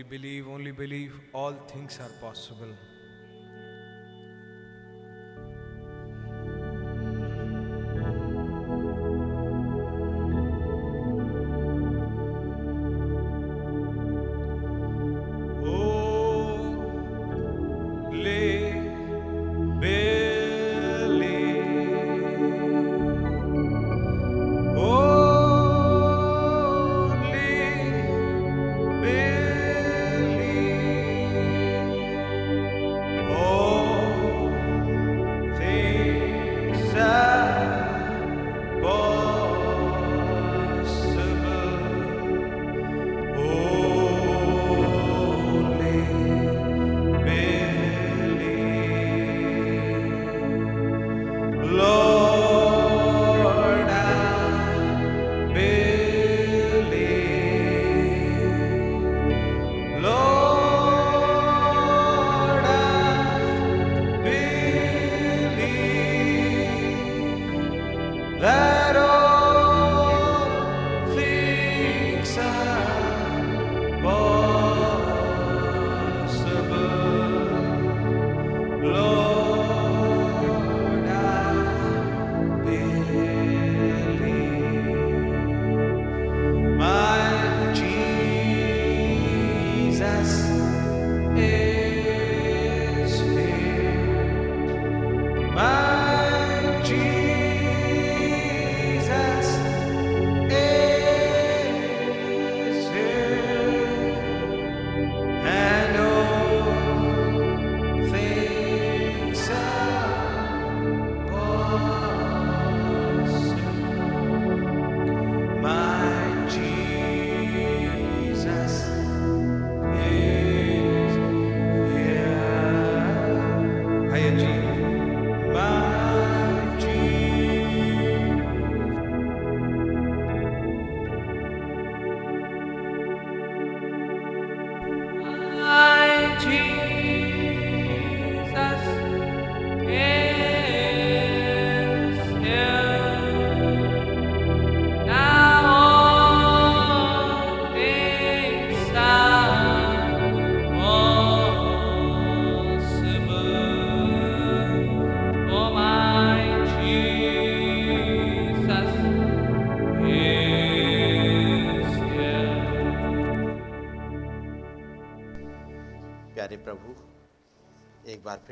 only 0.00 0.18
believe, 0.18 0.48
only 0.48 0.72
believe, 0.72 1.12
all 1.34 1.52
things 1.68 1.98
are 2.00 2.08
possible. 2.26 2.69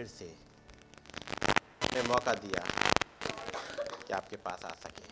से। 0.09 0.35
हमें 1.85 2.09
मौका 2.09 2.33
दिया 2.35 2.65
कि 3.99 4.13
आपके 4.13 4.37
पास 4.39 4.65
आ 4.65 4.71
सके। 4.83 5.07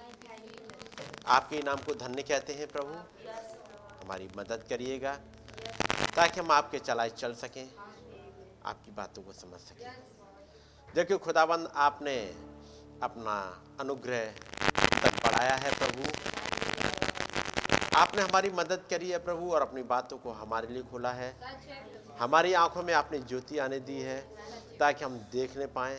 आपके 1.28 1.56
इनाम 1.56 1.76
को 1.76 1.94
धन्य 1.96 2.22
कहते 2.22 2.54
हैं 2.54 2.66
प्रभु। 2.66 2.94
हमारी 3.96 4.28
मदद 4.36 4.64
करिएगा 4.68 5.14
ताकि 6.16 6.40
हम 6.40 6.50
आपके 6.50 6.78
चलाए 6.78 7.10
चल 7.12 7.34
सकें, 7.34 7.66
आपकी 8.64 8.90
बातों 8.90 9.22
को 9.22 9.32
समझ 9.32 9.60
सकें। 9.60 9.90
देखियो 10.94 11.18
खुदाबंद, 11.18 11.70
आपने 11.76 12.16
अपना 13.02 13.36
अनुग्रह 13.80 14.24
तक 15.02 15.22
बढ़ाया 15.24 15.54
है 15.56 15.70
प्रभु। 15.74 16.45
आपने 17.96 18.22
हमारी 18.22 18.50
मदद 18.50 18.82
करी 18.90 19.10
है 19.10 19.18
प्रभु 19.18 19.50
और 19.52 19.62
अपनी 19.62 19.82
बातों 19.82 20.18
को 20.18 20.32
हमारे 20.32 20.68
लिए 20.68 20.82
खोला 20.82 21.12
है। 21.12 21.30
हमारी 22.18 22.52
आँखों 22.54 22.82
में 22.82 22.92
आपने 22.94 23.18
ज्योति 23.18 23.58
आने 23.58 23.78
दी 23.80 24.00
है 24.00 24.18
ताकि 24.78 25.04
हम 25.04 25.18
देखने 25.32 25.66
पाए। 25.66 25.96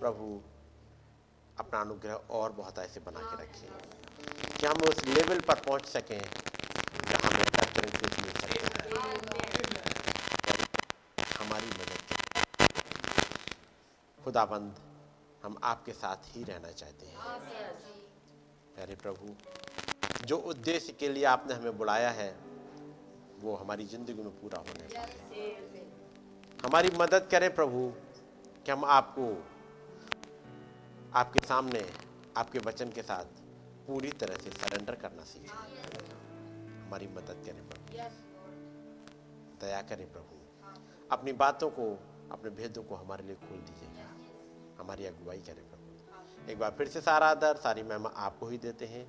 प्रभु 0.00 0.40
अपना 1.58 1.80
अनुग्रह 1.80 2.14
और 2.30 2.52
बहुत 2.52 2.78
ऐसे 2.78 3.00
बना 3.00 3.20
के 3.20 3.42
रखें। 3.42 3.68
कि 4.58 4.66
हम 4.66 4.82
उस 4.88 5.04
लेवल 5.06 5.40
पर 5.40 5.60
पहुँच 5.60 5.86
सकें 5.86 6.20
जहाँ 7.10 7.30
हम 7.30 7.40
हमारी 11.40 11.66
मदद 11.66 12.00
खुदाबंद 14.18 14.74
हम 15.44 15.56
आपके 15.64 15.92
साथ 15.92 16.36
ही 16.36 16.42
रहना 16.44 16.72
चाहते 16.72 17.06
हैं। 17.06 17.16
प्यारे 18.74 18.94
प्रभु 18.94 19.34
जो 20.26 20.36
उद्देश्य 20.36 20.92
के 20.92 21.08
लिए 21.08 21.24
आपने 21.24 21.54
हमें 21.54 21.78
बुलाया 21.78 22.10
है 22.10 22.30
वो 23.40 23.54
हमारी 23.56 23.84
ज़िंदगी 23.86 24.22
में 24.22 24.32
पूरा 24.40 24.58
होने 24.58 24.88
पाए 24.94 25.56
हमारी 26.64 26.90
मदद 26.96 27.28
करें 27.30 27.54
प्रभु 27.54 27.92
कि 28.66 28.72
हम 28.72 28.84
आपको 28.84 29.26
आपके 31.14 31.40
सामने 31.46 31.84
आपके 32.36 32.58
वचन 32.58 32.90
के 32.90 33.02
साथ 33.02 33.40
पूरी 33.86 34.10
तरह 34.10 34.36
से 34.36 34.50
सरेंडर 34.50 34.94
करना 34.94 35.24
सीखें। 35.24 35.48
हमारी 36.80 37.06
मदद 37.06 37.42
करें 37.46 37.62
प्रभु। 37.68 37.96
दया 39.60 39.80
करें 39.82 40.12
प्रभु। 40.12 40.36
अपनी 41.12 41.32
बातों 41.32 41.70
को 41.70 41.86
अपने 42.32 42.50
भेदों 42.50 42.82
को 42.82 42.94
हमारे 42.94 43.24
लिए 43.24 43.36
खोल 43.36 43.58
दीजिएगा 43.58 44.08
हमारी 44.82 45.06
अगुवाई 45.06 45.38
करें 45.38 45.64
प्रभु। 45.70 46.50
एक 46.52 46.58
बार 46.58 46.74
फिर 46.78 46.88
से 46.88 47.00
सारा 47.00 47.26
आदर 47.28 47.56
सारी 47.56 47.82
महिमा 47.82 48.08
आपको 48.18 48.48
ही 48.48 48.58
देते 48.58 48.86
हैं। 48.86 49.04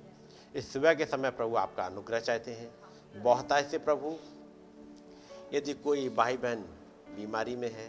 इस 0.54 0.72
सुबह 0.72 0.94
के 0.94 1.04
समय 1.06 1.30
प्रभु 1.30 1.56
आपका 1.56 1.84
अनुग्रह 1.84 2.20
चाहते 2.20 2.52
हैं। 2.52 3.22
बहुत 3.22 3.52
ऐसे 3.52 3.78
प्रभु 3.78 4.16
यदि 5.52 5.72
कोई 5.74 6.08
भाई 6.08 6.36
बहन 6.36 6.60
बीमारी 7.16 7.56
में 7.56 7.70
है 7.72 7.88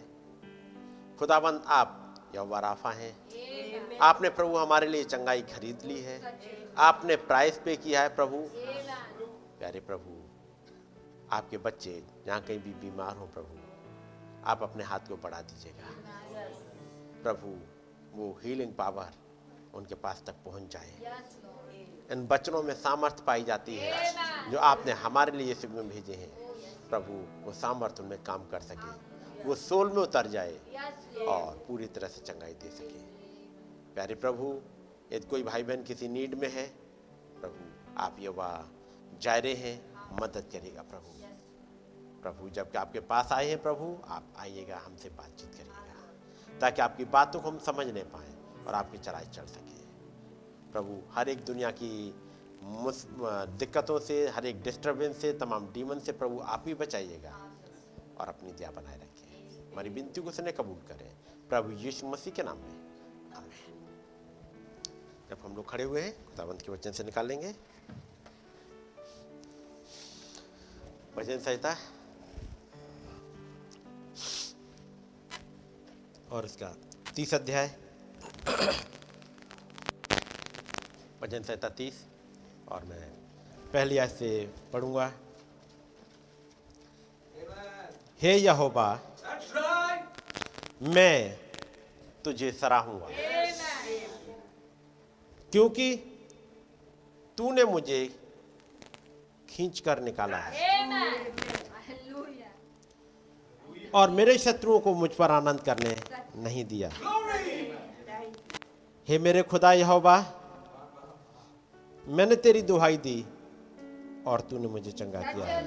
खुदाबंद 1.19 1.63
आप 1.67 1.99
यवाराफा 2.35 2.91
हैं। 2.91 3.11
आपने 4.01 4.29
प्रभु 4.29 4.57
हमारे 4.57 4.87
लिए 4.87 5.03
चंगाई 5.03 5.41
खरीद 5.41 5.83
ली 5.85 5.99
है। 6.01 6.21
आपने 6.77 7.15
प्राइस 7.15 7.57
पे 7.57 7.75
किया 7.75 8.01
है 8.01 8.15
प्रभु। 8.15 8.37
प्यारे 9.59 9.79
प्रभु 9.79 10.21
आपके 11.31 11.57
बच्चे 11.57 12.01
जहाँ 12.25 12.41
कहीं 12.41 12.59
भी 12.59 12.73
बीमार 12.81 13.17
हो 13.17 13.25
प्रभु 13.25 13.59
आप 14.45 14.63
अपने 14.63 14.83
हाथ 14.83 15.07
को 15.09 15.15
बढ़ा 15.17 15.41
दीजिएगा। 15.41 15.89
प्रभु 17.23 17.55
वो 18.17 18.31
हीलिंग 18.43 18.73
पावर 18.73 19.11
उनके 19.73 19.95
पास 19.95 20.23
तक 20.27 20.35
पहुँच 20.45 20.73
जाए। 20.73 20.91
इन 22.11 22.25
बचनों 22.27 22.61
में 22.63 22.73
सामर्थ्य 22.75 23.23
पाई 23.27 23.43
जाती 23.43 23.75
है 23.77 24.51
जो 24.51 24.57
आपने 24.59 24.91
हमारे 25.03 25.37
लिए 25.37 25.51
इस 25.51 25.65
में 25.65 25.89
भेजे 25.89 26.13
हैं। 26.13 26.31
प्रभु 26.89 27.13
वो 27.45 27.53
सामर्थ्य 27.53 28.03
उनमें 28.03 28.23
काम 28.23 28.47
कर 28.49 28.61
सके। 28.61 28.91
वो 29.43 29.55
सोल 29.55 29.91
में 29.91 30.01
उतर 30.01 30.27
जाए 30.27 30.57
और 31.27 31.63
पूरी 31.67 31.85
तरह 31.87 32.07
से 32.07 32.21
चंगाई 32.23 32.53
दे 32.53 32.69
सके। 32.71 33.01
प्यारे 33.95 34.15
प्रभु 34.15 34.53
यदि 35.11 35.27
कोई 35.27 35.43
भाई 35.43 35.63
बहन 35.63 35.83
किसी 35.83 36.07
नीड 36.07 36.35
में 36.35 36.49
है 36.51 36.67
प्रभु 37.41 37.65
आप 38.01 38.17
ये 38.19 38.29
वह 38.29 38.63
जायरे 39.21 39.53
हैं 39.55 39.75
मदद 40.21 40.49
करेगा 40.53 40.81
प्रभु। 40.81 41.09
प्रभु 42.21 42.49
जबकि 42.49 42.77
आपके 42.77 42.99
पास 43.05 43.31
आए 43.31 43.47
हैं 43.47 43.61
प्रभु 43.61 43.97
आप 44.07 44.33
आइएगा 44.39 44.77
हमसे 44.85 45.09
बातचीत 45.17 45.55
करिएगा 45.55 46.59
ताकि 46.59 46.81
आपकी 46.81 47.05
बातों 47.11 47.39
को 47.41 47.49
हम 47.49 47.57
समझ 47.61 47.87
नहीं 47.87 48.03
पाए 48.13 48.33
और 48.67 48.73
आपकी 48.73 48.97
चढ़ाई 48.97 49.25
चढ़ 49.25 49.45
सके। 49.47 49.72
प्रभु। 50.73 50.99
हर 51.11 51.29
एक 51.29 51.45
दुनिया 51.45 51.71
की 51.71 52.13
दिक्कतों 53.57 53.99
से, 53.99 54.27
हर 54.27 54.45
एक 54.45 54.61
डिस्टर्बेंस 54.61 55.17
से, 55.17 55.33
तमाम 55.33 55.71
डीमन 55.73 55.99
से 55.99 56.11
प्रभु 56.11 56.39
आप 56.39 56.63
ही 56.67 56.73
बचाइएगा 56.73 57.35
और 58.19 58.27
अपनी 58.27 58.51
दया 58.51 58.71
बनाए 58.71 58.95
रखें। 58.95 59.71
हमारी 59.71 59.89
विनती 59.89 60.21
को 60.21 60.31
सुने 60.31 60.51
कबूल 60.51 60.87
करें। 60.87 61.11
प्रभु 61.49 61.71
यीशु 61.71 62.07
मसीह 62.07 62.33
के 62.33 62.43
नाम 62.43 62.57
में। 62.57 62.83
जब 65.29 65.39
हम 65.43 65.55
लोग 65.55 65.69
खड़े 65.69 65.83
हुए 65.83 66.01
हैं, 66.01 66.25
खुदावंत 66.25 66.61
के 66.61 66.71
वचन 66.71 66.91
से 66.91 67.03
निकालेंगे। 67.03 67.55
वचन 71.17 71.39
संहिता। 71.39 71.75
और 76.31 76.45
इसका 76.45 76.75
तीस 77.15 77.33
अध्याय। 77.33 77.77
भजन 81.23 81.43
संहिता 81.43 81.69
और 82.75 82.83
मैं 82.83 83.09
पहली 83.73 83.97
आज 83.97 84.09
से 84.09 84.53
पढ़ूँगा। 84.73 85.13
हे 88.21 88.37
यहोबा 88.37 88.99
मैं 90.81 91.39
तुझे 92.25 92.51
सराहूँगा। 92.51 93.07
क्योंकि 95.51 95.95
तूने 97.37 97.63
मुझे 97.63 98.19
खींच 99.49 99.79
कर 99.79 99.99
निकाला 99.99 100.37
है। 100.37 100.51
और 103.95 104.09
मेरे 104.09 104.37
शत्रुओं 104.37 104.79
को 104.79 104.93
मुझ 104.93 105.13
पर 105.13 105.31
आनंद 105.31 105.61
करने 105.61 105.97
नहीं 106.35 106.65
दिया। 106.65 106.91
हे 109.07 109.19
मेरे 109.19 109.41
खुदा 109.43 109.73
यहोबा 109.73 110.39
मैंने 112.07 112.35
तेरी 112.35 112.61
दुहाई 112.61 112.97
दी 112.97 113.25
और 114.27 114.41
तूने 114.41 114.67
मुझे 114.67 114.91
चंगा 114.91 115.21
किया 115.21 115.45
है। 115.45 115.63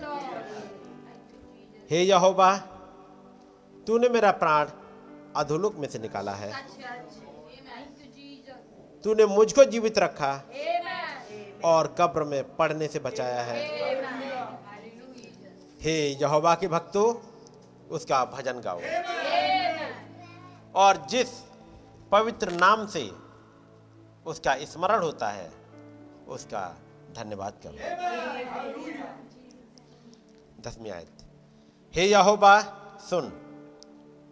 हे 1.91 2.03
यहोबा 2.03 2.57
तूने 3.87 4.09
मेरा 4.09 4.31
प्राण 4.31 4.71
अधोलोक 5.37 5.77
में 5.77 5.89
से 5.89 5.99
निकाला 5.99 6.33
है। 6.33 6.53
तूने 9.05 9.27
मुझको 9.27 9.65
जीवित 9.65 9.99
रखा 9.99 10.33
और 11.65 11.95
कब्र 11.99 12.25
में 12.25 12.57
पड़ने 12.57 12.87
से 12.87 12.99
बचाया 12.99 13.43
है। 13.43 13.59
हे 15.81 15.97
यहोवा 16.23 16.55
के 16.55 16.69
भक्तों 16.69 17.15
उसका 17.91 18.25
भजन 18.25 18.61
गाओ। 18.61 18.81
और 20.75 21.07
जिस 21.07 21.29
पवित्र 22.13 22.51
नाम 22.53 22.87
से 22.87 23.11
उसका 24.27 24.57
स्मरण 24.65 25.03
होता 25.03 25.29
है 25.29 25.66
उसका 26.29 26.77
धन्यवाद 27.17 27.55
करो। 27.63 27.73
दसवीं 30.61 30.91
आयत। 30.91 31.23
हे 31.95 32.07
यहोबा 32.07 32.61
सुन, 33.01 33.33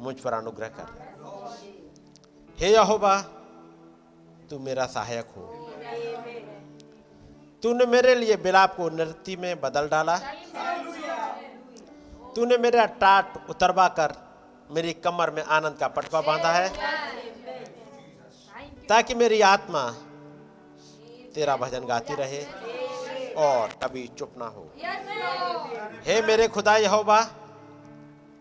मुझ 0.00 0.20
पर 0.20 0.32
अनुग्रह 0.32 0.68
कर। 0.68 0.88
हे 2.58 2.72
यहोबा 2.72 3.20
तू 4.50 4.58
मेरा 4.58 4.86
सहायक 4.86 5.26
हो। 5.26 5.44
तूने 7.62 7.86
मेरे 7.86 8.14
लिए 8.14 8.36
बिलाप 8.36 8.76
को 8.76 8.88
नृत्य 8.88 9.36
में 9.36 9.60
बदल 9.60 9.88
डाला। 9.88 10.16
तूने 12.36 12.56
मेरा 12.56 12.84
टाट 12.84 13.50
उतरवा 13.50 13.88
कर 13.88 14.14
मेरी 14.70 14.92
कमर 14.92 15.30
में 15.30 15.42
आनंद 15.42 15.76
का 15.76 15.88
पटवा 15.88 16.20
बांधा 16.20 16.52
है। 16.52 16.68
ताकि 18.88 19.14
मेरी 19.14 19.40
आत्मा 19.40 19.94
तेरा 21.34 21.56
भजन 21.56 21.84
गाती 21.84 22.14
रहे 22.14 22.44
और 23.34 23.72
कभी 23.82 24.06
चुप 24.08 24.34
ना 24.38 24.46
हो। 24.46 24.70
हे 26.04 26.20
मेरे 26.22 26.48
खुदा 26.48 26.76
यहोवा, 26.76 27.20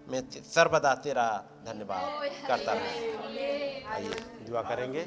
मैं 0.07 0.21
सर्वदा 0.31 0.95
तेरा 0.95 1.27
धन्यवाद 1.65 2.29
करता 2.47 2.73
रहा। 2.73 3.93
आइए, 3.93 4.13
दुआ 4.49 4.61
करेंगे। 4.61 5.03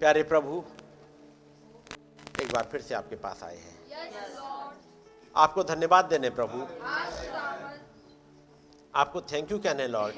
प्यारे 0.00 0.22
प्रभु, 0.22 0.64
एक 2.42 2.52
बार 2.52 2.68
फिर 2.72 2.80
से 2.80 2.94
आपके 2.94 3.16
पास 3.16 3.42
आए 3.42 3.56
हैं। 3.56 3.74
आपको 5.36 5.62
धन्यवाद 5.64 6.04
देने 6.04 6.30
प्रभु। 6.30 6.62
आपको 8.94 9.20
थैंक 9.22 9.52
यू 9.52 9.58
कहने 9.58 9.86
लॉर्ड 9.88 10.14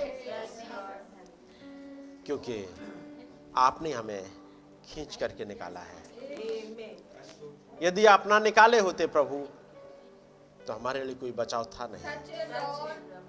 क्योंकि 2.26 2.74
आपने 3.56 3.92
हमें 3.92 4.35
खींच 4.88 5.16
करके 5.16 5.44
निकाला 5.44 5.80
है। 5.80 6.02
यदि 7.82 8.06
आप 8.06 8.26
ना 8.26 8.38
निकाले 8.38 8.78
होते 8.78 9.06
प्रभु 9.06 9.36
तो 10.66 10.72
हमारे 10.72 11.04
लिए 11.04 11.14
कोई 11.14 11.32
बचाव 11.32 11.64
था 11.64 11.86
नहीं। 11.86 12.02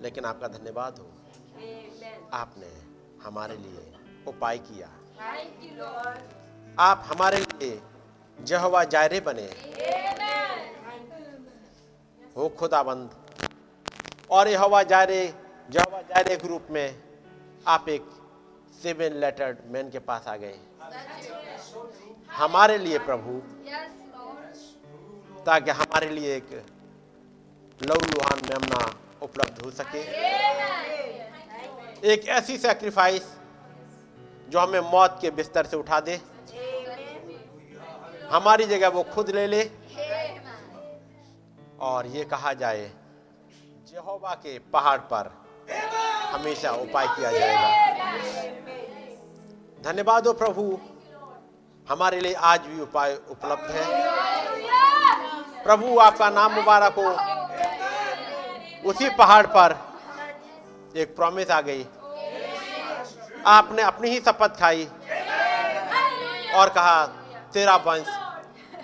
लेकिन 0.01 0.25
आपका 0.25 0.47
धन्यवाद 0.47 0.99
हो। 0.99 1.07
आपने 2.33 2.69
हमारे 3.23 3.57
लिए 3.57 3.93
उपाय 4.27 4.57
किया। 4.57 4.87
आप 6.79 7.03
हमारे 7.07 7.37
लिए 7.37 7.81
जहवा 8.43 8.83
जायरे 8.83 9.19
बने। 9.19 9.49
हो 12.37 12.49
खुदाबंद। 12.49 13.09
और 14.31 14.47
यह 14.47 14.61
हवा 14.61 14.83
जायरे 14.83 15.33
जहवा 15.69 16.01
जायरे 16.01 16.35
के 16.35 16.47
रूप 16.47 16.67
में 16.71 17.03
आप 17.67 17.89
एक 17.89 18.09
सेवन 18.81 19.13
लेटर्ड 19.13 19.57
मैन 19.67 19.89
के 19.89 19.99
पास 19.99 20.27
आ 20.27 20.35
गए। 20.35 20.59
हमारे 22.31 22.77
लिए 22.77 22.97
प्रभु। 22.99 23.41
ताकि 25.45 25.71
हमारे 25.71 26.09
लिए 26.09 26.35
एक 26.35 26.49
लव 27.81 28.05
लुहान 28.05 28.41
मेमना 28.45 28.79
उपलब्ध 29.21 29.61
हो 29.65 29.71
सके। 29.71 30.01
एक 32.11 32.27
ऐसी 32.29 32.57
सेक्रीफाइस 32.57 33.25
जो 34.49 34.59
हमें 34.59 34.79
मौत 34.91 35.17
के 35.21 35.31
बिस्तर 35.31 35.65
से 35.65 35.77
उठा 35.77 35.99
दे। 35.99 36.19
हमारी 38.31 38.65
जगह 38.65 38.87
वो 38.89 39.03
खुद 39.03 39.29
ले 39.29 39.47
ले। 39.47 39.63
और 41.79 42.07
ये 42.07 42.23
कहा 42.25 42.53
जाए 42.53 42.91
यहोवा 43.93 44.33
के 44.35 44.57
पहाड़ 44.73 44.99
पर 45.13 45.31
हमेशा 46.31 46.71
उपाय 46.71 47.07
किया 47.07 47.31
जाएगा। 47.31 48.36
धन्यवाद 49.87 50.27
हो 50.27 50.33
प्रभु। 50.33 50.79
हमारे 51.89 52.19
लिए 52.19 52.33
आज 52.33 52.61
भी 52.61 52.81
उपाय 52.81 53.13
उपलब्ध 53.29 53.71
है। 53.71 53.83
प्रभु, 55.63 55.99
आपका 55.99 56.29
नाम 56.29 56.51
मुबारक 56.51 56.95
हो। 56.97 57.05
उसी 58.89 59.09
पहाड़ 59.09 59.45
पर 59.47 59.75
एक 60.95 61.15
प्रॉमिस 61.15 61.51
आ 61.51 61.61
गई। 61.61 61.85
आपने 63.45 63.81
अपनी 63.81 64.09
ही 64.09 64.19
शपथ 64.19 64.59
खाई 64.59 64.85
और 66.55 66.69
कहा, 66.69 67.05
तेरा 67.53 67.75
वंश 67.75 68.07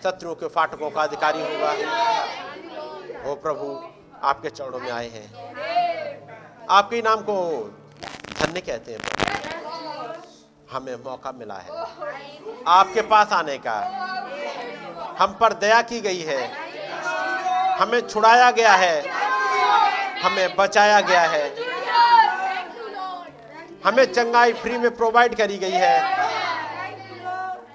शत्रुओं 0.03 0.35
के 0.35 0.47
फाटकों 0.47 0.89
का 0.91 1.01
अधिकारी 1.01 1.41
होगा। 1.41 1.71
हो 3.25 3.35
प्रभु, 3.35 3.83
आपके 4.23 4.49
चरणों 4.49 4.79
में 4.79 4.91
आए 4.91 5.09
हैं। 5.09 5.27
आपके 6.69 7.01
नाम 7.01 7.21
को 7.21 7.35
धन्य 8.39 8.61
कहते 8.61 8.91
हैं 8.91 9.22
हमें 10.73 10.95
मौका 10.95 11.31
मिला 11.31 11.55
है। 11.55 11.69
आपके 12.67 13.01
पास 13.01 13.33
आने 13.33 13.57
का। 13.57 13.75
हम 15.19 15.37
पर 15.41 15.53
दया 15.53 15.81
की 15.81 15.99
गई 16.01 16.21
है। 16.21 16.41
हमें 17.77 17.99
छुड़ाया 18.07 18.51
गया 18.51 18.73
है। 18.73 18.95
हमें 20.21 20.55
बचाया 20.55 20.99
गया 21.01 21.21
है। 21.21 21.43
हमें 23.85 24.05
चंगाई 24.05 24.53
फ्री 24.53 24.77
में 24.77 24.95
प्रोवाइड 24.95 25.35
करी 25.35 25.57
गई 25.57 25.71
है। 25.71 25.99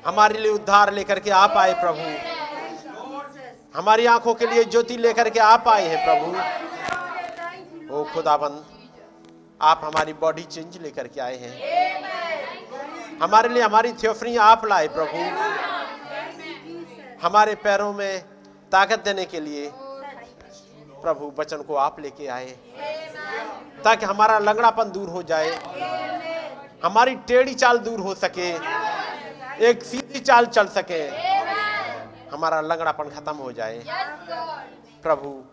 हमारे 0.07 0.39
लिए 0.39 0.53
उद्धार 0.53 0.93
लेकर 0.93 1.19
के 1.19 1.31
आप 1.31 1.57
आए 1.57 1.73
प्रभु। 1.75 2.05
हमारी 3.79 4.07
आँखों 4.07 4.35
के 4.35 4.47
लिए 4.47 4.65
ज्योति 4.65 4.97
लेकर 4.97 5.31
के 5.31 5.41
आप 5.41 5.69
आए 5.69 5.89
हैं 5.89 6.05
प्रभु। 6.05 6.27
ओ 7.95 8.05
खुदाबंद 8.05 8.65
आप 9.61 9.81
हमारी 9.85 10.13
बॉडी 10.13 10.43
चेंज 10.43 10.79
लेकर 10.83 11.07
के 11.07 11.21
आए 11.21 11.37
हैं। 11.37 12.18
हमारे 13.23 13.49
लिए 13.49 13.63
हमारी 13.63 13.93
थियोफरी 13.93 14.37
आप 14.37 14.65
लाए 14.67 14.89
प्रभु। 14.89 15.19
हमारे 17.27 17.55
पैरों 17.55 17.93
में 17.93 18.23
ताकत 18.73 18.99
देने 18.99 19.25
के 19.25 19.41
लिए 19.41 19.71
प्रभु 21.03 21.33
वचन 21.39 21.63
को 21.63 21.75
आप 21.75 22.01
लेके 22.01 22.27
आए। 22.27 22.51
ताकि 23.85 24.07
हमारा 24.07 24.39
लंगड़ापन 24.39 24.91
दूर 24.91 25.09
हो 25.09 25.23
जाए। 25.23 25.51
हमारी 26.85 27.15
टेढ़ी 27.17 27.55
चाल 27.55 27.79
दूर 27.79 28.01
हो 28.01 28.15
सके। 28.15 28.49
एक 29.67 29.83
सीधी 29.83 30.21
चाल 30.21 30.47
चल 30.47 30.67
सके। 30.69 31.03
हमारा 32.29 32.61
लंगड़ापन 32.61 33.11
खत्म 33.11 33.37
हो 33.37 33.53
जाए। 33.53 33.85
प्रभु, 35.03 35.45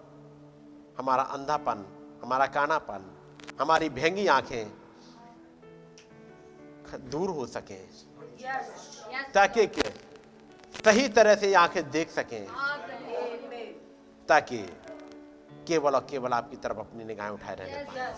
हमारा 0.99 1.24
अंधापन, 1.24 1.86
हमारा 2.24 2.45
कानापन, 2.45 3.11
हमारी 3.61 3.89
भेंगी 3.89 4.28
आँखें 4.28 4.84
दूर 6.97 7.29
हो 7.29 7.45
सके। 7.45 7.77
ताकि 9.33 9.67
सही 10.85 11.07
तरह 11.07 11.35
से 11.35 11.53
आँखें 11.53 11.91
देख 11.91 12.11
सकें। 12.11 12.47
ताकि 14.27 14.57
केवल 15.67 15.95
और 15.95 16.07
केवल 16.09 16.33
आपकी 16.33 16.55
तरफ़ 16.55 16.77
अपनी 16.77 17.03
निगाहें 17.03 17.31
उठाए 17.31 17.55
रहने 17.55 17.83
पाए। 17.83 18.15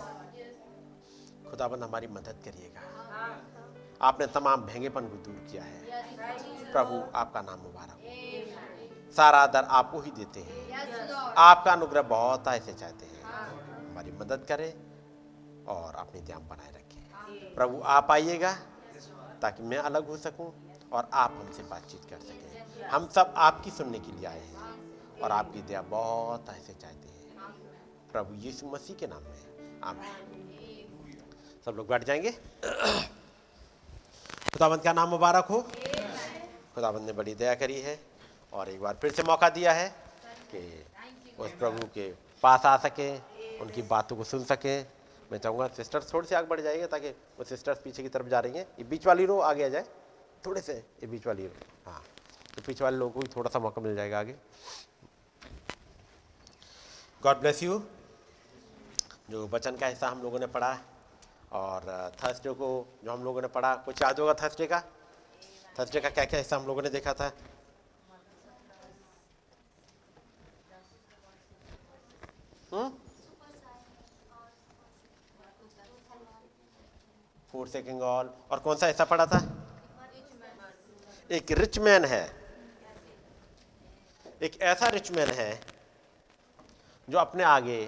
खुदाबंद 1.49 1.83
हमारी 1.83 2.07
मदद 2.07 2.35
करिएगा। 2.45 2.81
आपने 4.01 4.27
तमाम 4.27 4.61
भेंगेपन 4.61 5.01
को 5.01 5.15
दूर 5.15 5.47
किया 5.51 5.63
है। 5.63 5.79
प्रभु 6.71 7.11
आपका 7.15 7.41
नाम 7.41 7.59
मुबारक 7.59 7.99
सारा 9.17 9.37
आदर 9.37 9.63
आपको 9.63 9.99
ही 9.99 10.11
देते 10.11 10.39
हैं। 10.39 10.71
आपका 11.37 11.71
अनुग्रह 11.71 12.01
बहुत 12.01 12.47
ऐसे 12.47 12.73
चाहते 12.73 13.05
हैं। 13.05 13.23
हमारी 13.91 14.11
मदद 14.11 14.45
करें 14.49 14.73
और 15.65 15.95
अपनी 15.95 16.21
ध्यान 16.21 16.47
बनाए 16.47 16.71
प्रभु 17.57 17.81
आप 17.85 18.11
आइएगा 18.11 18.51
ताकि 19.41 19.63
मैं 19.63 19.77
अलग 19.77 20.07
हो 20.07 20.17
सकूँ 20.17 20.47
और 20.93 21.09
आप 21.13 21.31
हमसे 21.31 21.63
बातचीत 21.63 22.01
कर 22.09 22.17
सकें। 22.17 22.83
हम 22.83 23.07
सब 23.07 23.33
आपकी 23.37 23.71
सुनने 23.71 23.99
के 23.99 24.11
लिए 24.11 24.25
आए 24.25 24.39
हैं 24.39 25.21
और 25.21 25.31
आपकी 25.31 25.61
दया 25.61 25.81
बहुत 25.81 26.49
ऐसे 26.49 26.73
चाहते 26.73 27.07
हैं। 27.07 27.51
प्रभु 28.11 28.33
यीशु 28.33 28.67
मसीह 28.67 28.95
के 28.95 29.07
नाम 29.07 29.23
में। 29.23 29.81
आमीन। 29.83 30.43
सब 31.65 31.71
लोग 31.71 31.87
बैठ 31.87 32.03
जाएँगे। 32.03 32.31
खुदाबंद 34.53 34.81
का 34.81 34.93
नाम 34.93 35.09
मुबारक 35.09 35.45
हो? 35.45 35.61
खुदाबंद 36.75 37.01
ने 37.01 37.13
बड़ी 37.13 37.35
दया 37.35 37.55
करी 37.55 37.81
है 37.81 37.99
और 38.53 38.69
एक 38.69 38.81
बार 38.81 38.97
फिर 39.01 39.11
से 39.11 39.23
मौका 39.23 39.49
दिया 39.49 39.73
है 39.73 39.89
कि 40.55 40.85
उस 41.39 41.51
प्रभु 41.51 41.87
के 41.87 42.13
पास 42.43 42.65
आ 42.65 42.77
सकें, 42.77 43.21
उनकी 43.59 43.81
बातों 43.81 44.15
को 44.15 44.23
सुन 44.23 44.43
सके। 44.43 44.96
मैं 45.31 45.37
चाहूँगा 45.39 45.67
सिस्टर्स 45.77 46.13
थोड़े 46.13 46.27
से 46.27 46.35
आगे 46.35 46.47
बढ़ 46.47 46.61
जाएँगे 46.61 46.87
ताकि 46.87 47.09
वो 47.09 47.43
सिस्टर्स 47.43 47.79
पीछे 47.79 48.03
की 48.03 48.09
तरफ़ 48.09 48.27
जा 48.27 48.39
रही 48.39 48.57
हैं। 48.57 48.65
ये 48.79 48.83
बीच 48.83 49.07
वाली 49.07 49.25
रो 49.25 49.39
आगे 49.41 49.63
आ 49.65 49.67
जाए। 49.69 49.85
थोड़े 50.45 50.61
से 50.61 50.73
ये 50.73 51.07
बीच 51.07 51.27
वाली 51.27 51.47
रो 51.47 51.91
हाँ 51.91 52.03
तो 52.55 52.61
पीछे 52.67 52.83
वाले 52.83 52.97
लोगों 52.97 53.13
को 53.13 53.19
भी 53.19 53.27
थोड़ा 53.35 53.49
सा 53.49 53.59
मौका 53.59 53.81
मिल 53.81 53.95
जाएगा 53.95 54.19
आगे। 54.19 54.35
गॉड 57.23 57.39
ब्लेस 57.39 57.63
यू 57.63 57.81
जो 59.29 59.47
वचन 59.47 59.75
का 59.77 59.87
हिस्सा 59.87 60.07
हम 60.07 60.21
लोगों 60.23 60.39
ने 60.39 60.47
पढ़ा 60.47 60.71
है। 60.73 60.79
और 61.51 62.11
थर्सडे 62.23 62.51
को 62.51 62.67
जो 63.03 63.11
हम 63.11 63.23
लोगों 63.23 63.41
ने 63.41 63.47
पढ़ा, 63.47 63.75
कुछ 63.75 64.01
याद 64.01 64.19
होगा 64.19 64.33
थर्सडे 64.33 64.65
का? 64.67 64.79
थर्सडे 65.79 65.99
का 66.01 66.09
क्या 66.09 66.25
क्या 66.25 66.39
हिस्सा 66.39 66.57
हम 66.57 66.65
लोगों 66.67 66.81
ने 66.81 66.89
देखा 66.89 67.13
था? 67.13 67.31
फोर 77.57 77.67
सेकिंग 77.67 78.01
ऑल 78.01 78.29
और 78.51 78.59
कौन 78.59 78.75
सा 78.77 78.87
हिस्सा 78.87 79.05
पढ़ा 79.05 79.25
था? 79.25 79.37
एक 81.29 81.51
रिच 81.51 81.79
मैन 81.79 82.03
है। 82.05 82.21
एक 84.41 84.59
ऐसा 84.61 84.87
रिच 84.87 85.11
मैन 85.11 85.29
है 85.29 85.49
जो 87.07 87.17
अपने 87.17 87.43
आगे 87.43 87.79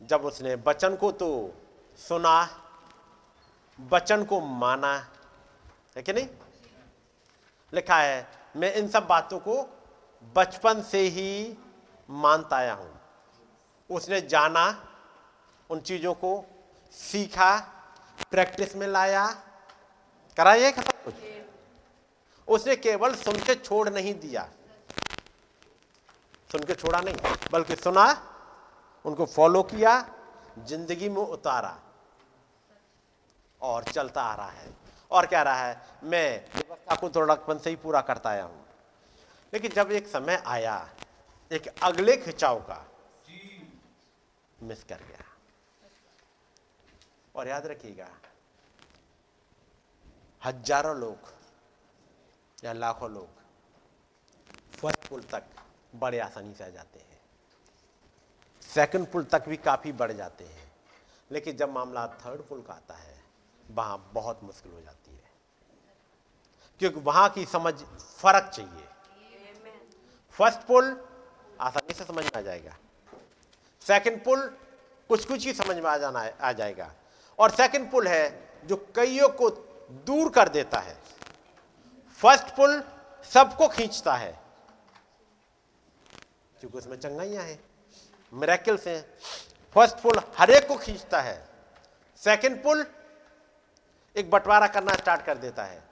जब 0.00 0.24
उसने 0.24 0.54
बचन 0.62 0.96
को 0.96 1.12
तो 1.12 1.30
सुना, 1.98 2.36
बचन 3.78 4.24
को 4.24 4.40
माना, 4.40 4.94
है 5.96 6.02
कि 6.02 6.12
नहीं? 6.12 6.28
लिखा 7.72 7.98
है, 7.98 8.26
मैं 8.56 8.74
इन 8.74 8.88
सब 8.88 9.06
बातों 9.06 9.38
को 9.38 9.62
बचपन 10.36 10.82
से 10.82 11.06
ही 11.08 11.56
मानता 12.08 12.56
आया 12.56 12.74
हूँ। 12.74 13.00
उसने 13.90 14.20
जाना 14.20 14.70
उन 15.74 15.80
चीज़ों 15.80 16.12
को 16.14 16.32
सीखा 16.94 17.52
प्रैक्टिस 18.30 18.74
में 18.76 18.86
लाया। 18.86 19.26
कराइए 20.36 20.70
सब 20.72 21.02
कुछ 21.04 21.14
उसने 22.48 22.76
केवल 22.76 23.14
सुन 23.14 23.38
के 23.38 23.54
छोड़ 23.54 23.88
नहीं 23.88 24.12
दिया। 24.14 24.42
सुन 26.50 26.62
के 26.62 26.74
छोड़ा 26.74 27.00
नहीं, 27.00 27.14
बल्कि 27.52 27.76
सुना, 27.76 28.06
उनको 29.04 29.26
फॉलो 29.26 29.62
किया, 29.64 29.94
ज़िंदगी 30.58 31.08
में 31.08 31.22
उतारा 31.22 31.78
और 33.60 33.84
चलता 33.84 34.22
आ 34.22 34.34
रहा 34.34 34.50
है। 34.50 34.72
और 35.10 35.26
कह 35.26 35.42
रहा 35.42 35.66
है? 35.66 35.80
मैं 36.04 36.28
व्यवस्था 36.54 36.94
को 36.94 37.10
थोड़ापन 37.10 37.58
से 37.58 37.70
ही 37.70 37.76
पूरा 37.76 38.00
करता 38.00 38.30
आया 38.30 38.44
हूँ। 38.44 38.64
लेकिन 39.52 39.72
जब 39.72 39.92
एक 39.92 40.06
समय 40.06 40.42
आया, 40.46 40.78
एक 41.50 41.68
अगले 41.82 42.16
खिंचाव 42.16 42.60
का, 42.60 42.84
मिस 44.58 44.84
कर 44.84 44.96
गया। 44.96 45.23
और 47.34 47.48
याद 47.48 47.66
रखिएगा, 47.66 48.08
हज़ारों 50.42 50.96
लोग 50.96 51.32
या 52.64 52.72
लाखों 52.72 53.10
लोग 53.10 53.42
फ़र्स्ट 54.78 55.08
पुल 55.08 55.22
तक 55.22 55.44
बड़े 55.94 56.18
आसानी 56.18 56.54
से 56.54 56.64
आ 56.64 56.68
जाते 56.68 56.98
हैं। 56.98 57.20
सेकंड 58.62 59.06
पुल 59.06 59.24
तक 59.24 59.48
भी 59.48 59.56
काफ़ी 59.56 59.92
बढ़ 59.92 60.12
जाते 60.12 60.44
हैं। 60.44 60.72
लेकिन 61.30 61.56
जब 61.56 61.72
मामला 61.72 62.06
थर्ड 62.20 62.42
पुल 62.42 62.62
का 62.62 62.74
आता 62.74 62.94
है, 62.94 63.16
वहाँ 63.64 64.10
बहुत 64.14 64.42
मुश्किल 64.44 64.72
हो 64.72 64.80
जाती 64.80 65.10
है। 65.12 65.22
क्योंकि 66.80 67.00
वहाँ 67.00 67.28
की 67.28 67.44
समझ, 67.46 67.74
फ़र्क 68.18 68.50
चाहिए। 68.54 68.86
फ़र्स्ट 70.38 70.66
पुल 70.66 70.96
आसानी 71.60 71.94
से 71.94 72.04
समझ 72.04 72.24
में 72.24 72.30
आ 72.36 72.40
जाएगा। 72.40 72.76
सेकंड 73.82 74.24
पुल 74.24 74.40
कुछ 75.10 75.24
कुछ 75.26 75.46
ही 75.46 75.52
समझ 75.54 75.76
में 75.76 75.90
आ 75.90 75.96
जाना, 75.96 76.20
आ 76.40 76.52
जाएगा। 76.52 76.90
और 77.38 77.50
सेकंड 77.50 77.90
पुल 77.90 78.08
है 78.08 78.48
जो 78.64 78.76
कईयों 78.76 79.28
को 79.28 79.50
दूर 80.06 80.30
कर 80.30 80.48
देता 80.48 80.78
है। 80.78 80.96
फ़र्स्ट 82.18 82.56
पुल 82.56 82.82
सबको 83.24 83.68
खींचता 83.68 84.14
है। 84.14 84.40
क्योंकि 86.60 86.78
उसमें 86.78 86.96
चंगाइयाँ 86.96 87.44
हैं 87.44 87.58
मेरेकल्स 88.32 88.86
हैं। 88.86 89.02
फ़र्स्ट 89.74 89.96
पुल 89.96 90.20
हर 90.38 90.50
एक 90.50 90.68
को 90.68 90.76
खींचता 90.76 91.20
है। 91.20 91.48
सेकंड 92.16 92.62
पुल 92.62 92.86
एक 94.16 94.30
बंटवारा 94.30 94.66
करना 94.66 94.92
स्टार्ट 94.92 95.22
कर 95.22 95.38
देता 95.38 95.64
है। 95.64 95.82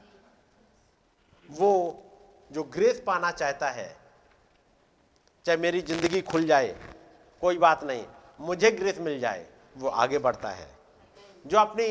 वो 1.51 2.03
जो 2.51 2.63
ग्रेस 2.63 3.03
पाना 3.07 3.31
चाहता 3.31 3.71
है, 3.71 3.97
चाहे 5.45 5.59
मेरी 5.59 5.81
ज़िंदगी 5.81 6.21
खुल 6.21 6.47
जाए, 6.47 6.77
कोई 7.41 7.59
बात 7.59 7.85
नहीं, 7.85 8.07
मुझे 8.41 8.71
ग्रेस 8.71 8.99
मिल 8.99 9.21
जाए, 9.21 9.47
वो 9.77 9.89
आगे 9.89 10.19
बढ़ता 10.19 10.49
है। 10.49 10.82
जो 11.45 11.59
अपनी 11.59 11.89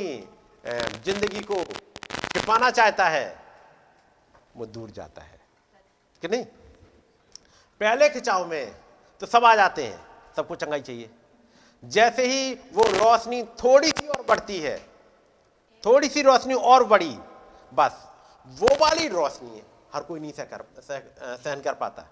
ज़िंदगी 1.06 1.42
को 1.42 1.64
छिपाना 1.64 2.70
चाहता 2.72 3.08
है, 3.10 3.40
वो 4.56 4.66
दूर 4.68 4.92
जाता 4.92 5.22
है। 5.22 5.40
कि 6.22 6.28
नहीं? 6.28 6.44
पहले 7.82 8.10
खिंचाव 8.10 8.46
में 8.48 8.76
तो 9.22 9.26
सब 9.28 9.46
आ 9.46 9.56
जाते 9.56 9.86
हैं, 9.86 10.00
सबको 10.36 10.56
चंगाई 10.56 10.82
चाहिए। 10.82 11.10
जैसे 11.84 12.26
ही 12.28 12.54
वो 12.74 12.84
रोशनी 12.94 13.44
थोड़ी 13.60 13.90
सी 13.90 14.08
और 14.08 14.26
बढ़ती 14.26 14.60
है 14.60 14.78
थोड़ी 15.84 16.10
सी 16.10 16.22
रोशनी 16.22 16.54
और 16.54 16.84
बढ़ी 16.86 17.18
बस, 17.72 18.08
वो 18.48 18.76
वाली 18.76 19.08
रोशनी 19.08 19.50
है 19.50 19.64
हर 19.94 20.04
कोई 20.04 20.20
नहीं 20.20 20.32
सह 20.32 20.44
कर 20.44 20.64
सहन 21.38 21.62
कर 21.62 21.74
पाता। 21.74 22.08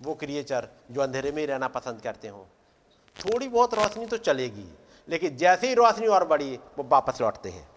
वो 0.00 0.14
क्रिएचर 0.14 0.68
जो 0.90 1.00
अंधेरे 1.00 1.30
में 1.32 1.40
ही 1.40 1.46
रहना 1.46 1.68
पसंद 1.68 2.00
करते 2.00 2.28
हो, 2.28 2.46
थोड़ी 3.16 3.48
बहुत 3.48 3.74
रोशनी 3.74 4.06
तो 4.06 4.16
चलेगी। 4.18 4.68
लेकिन 5.08 5.36
जैसे 5.36 5.68
ही 5.68 5.74
रोशनी 5.74 6.06
और 6.06 6.26
बढ़ी, 6.26 6.56
वो 6.56 6.84
वापस 6.84 7.20
लौटते 7.20 7.48
हैं। 7.48 7.68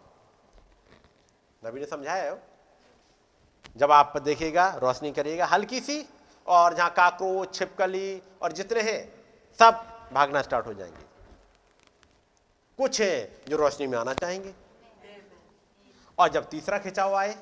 नबी 1.66 1.80
ने 1.80 1.86
समझाया 1.86 2.32
हो 2.32 2.40
जब 3.78 3.92
आप 3.92 4.18
देखेगा 4.18 4.76
रोशनी 4.76 5.12
करिएगा, 5.12 5.46
हल्की 5.46 5.80
सी, 5.80 6.10
और 6.48 6.74
जहाँ 6.74 6.90
काकरोच 6.90 7.56
छिपकली 7.56 8.22
और 8.42 8.52
जितने 8.52 8.82
हैं, 8.82 9.26
सब 9.60 9.74
भागना 10.14 10.42
स्टार्ट 10.42 10.66
हो 10.66 10.74
जाएँगे। 10.74 11.04
कुछ 12.78 13.02
हैं 13.02 13.42
जो 13.50 13.58
रोशनी 13.58 13.88
में 13.88 13.98
आना 13.98 14.14
चाहेंगे। 14.14 14.54
और 16.18 16.30
जब 16.30 16.50
तीसरा 16.50 16.78
खिंचाव 16.78 17.16
आए, 17.16 17.36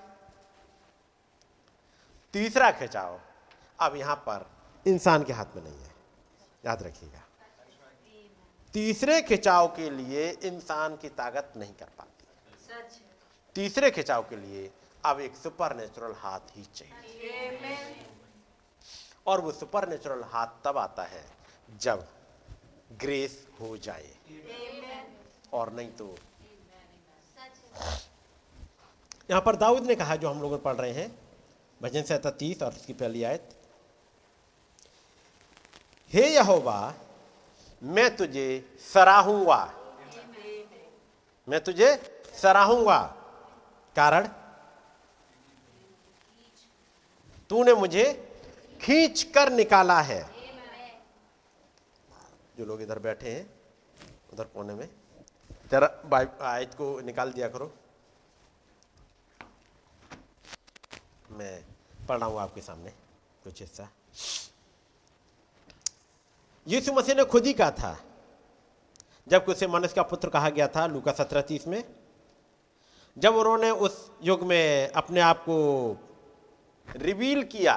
तीसरा 2.33 2.71
खिंचाव 2.71 3.19
अब 3.79 3.95
यहाँ 3.95 4.15
पर 4.15 4.49
इंसान 4.87 5.23
के 5.23 5.33
हाथ 5.33 5.55
में 5.55 5.63
नहीं 5.63 5.79
है। 5.79 5.91
याद 6.65 6.83
रखिएगा 6.83 7.26
तीसरे 8.77 9.21
खिंचाव 9.21 9.67
के 9.67 9.89
लिए 9.89 10.23
इंसान 10.45 10.95
की 10.95 11.09
ताकत 11.09 11.53
नहीं 11.57 11.73
कर 11.73 11.85
पाती। 11.97 12.25
तीसरे 13.55 13.89
खिंचाव 13.91 14.23
के 14.23 14.35
लिए 14.35 14.69
अब 15.05 15.19
एक 15.19 15.35
सुपर 15.35 15.75
नेचुरल 15.75 16.13
हाथ 16.17 16.39
ही 16.57 16.65
चाहिए। 16.75 17.95
और 19.27 19.41
वो 19.41 19.51
सुपर 19.51 19.87
नेचुरल 19.89 20.21
हाथ 20.23 20.47
तब 20.65 20.77
आता 20.77 21.03
है 21.03 21.23
जब 21.79 22.05
ग्रेस 23.01 23.39
हो 23.61 23.77
जाए। 23.77 24.13
और 25.53 25.73
नहीं 25.73 25.89
तो 25.91 26.15
यहाँ 29.29 29.41
पर 29.41 29.55
दाऊद 29.55 29.87
ने 29.87 29.95
कहा, 29.95 30.15
जो 30.15 30.29
हम 30.29 30.41
लोग 30.41 30.61
पढ़ 30.63 30.75
रहे 30.75 30.91
हैं, 30.91 31.09
भजन 31.81 32.03
से 32.03 32.17
तीस 32.29 32.61
और 32.61 32.73
उसकी 32.73 32.93
पहली 32.93 33.23
आयत, 33.23 33.49
हे 36.11 36.29
यहोवा 36.29 36.93
मैं 37.81 38.15
तुझे 38.15 38.77
सराहूँगा। 38.93 39.63
मैं 41.47 41.63
तुझे 41.63 41.95
सराहूँगा। 42.41 42.99
कारण? 43.95 44.27
तूने 47.49 47.73
मुझे 47.73 48.03
खींच 48.81 49.23
कर 49.23 49.51
निकाला 49.51 49.99
है। 50.01 50.21
जो 52.57 52.65
लोग 52.65 52.81
इधर 52.81 52.99
बैठे 52.99 53.31
हैं, 53.31 53.45
उधर 54.33 54.43
कोने 54.43 54.73
में, 54.73 54.89
जरा 55.71 55.87
आयत 56.41 56.73
को 56.73 56.99
निकाल 57.01 57.31
दिया 57.31 57.47
करो। 57.47 57.71
मैं 61.29 61.63
पढ़ 62.07 62.17
रहा 62.17 62.29
हूँ 62.29 62.39
आपके 62.39 62.61
सामने 62.61 62.89
कुछ 63.43 63.61
हिस्सा। 63.61 63.89
यीशु 66.67 66.93
मसीह 66.93 67.15
ने 67.15 67.23
खुद 67.23 67.45
ही 67.45 67.53
कहा 67.53 67.71
था 67.71 67.97
जब 69.27 69.45
उसे 69.49 69.67
मनुष्य 69.67 69.93
का 69.95 70.03
पुत्र 70.03 70.29
कहा 70.29 70.49
गया 70.49 70.67
था 70.67 70.85
लूका 70.87 71.11
सत्रह 71.11 71.41
तीस 71.41 71.67
में 71.67 71.83
जब 73.17 73.35
उन्होंने 73.35 73.69
उस 73.71 74.11
युग 74.23 74.43
में 74.43 74.89
अपने 74.89 75.19
आप 75.19 75.43
को 75.43 75.57
रिवील 76.97 77.43
किया 77.43 77.75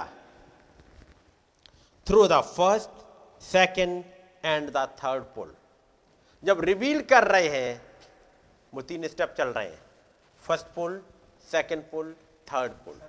through 2.06 2.26
the 2.26 2.40
first 2.56 2.90
second 3.42 4.04
and 4.44 4.70
the 4.70 4.86
third 4.98 5.22
pull 5.22 5.54
जब 6.44 6.60
रिवील 6.60 7.00
कर 7.02 7.24
रहे 7.24 7.48
हैं 7.48 7.82
वो 8.72 8.82
तीन 8.82 9.08
स्टेप 9.08 9.34
चल 9.38 9.48
रहे 9.48 9.66
हैं 9.66 9.80
first 10.44 10.66
pull 10.66 11.02
second 11.50 11.82
pull 11.82 12.12
third 12.52 12.72
pull 12.84 13.00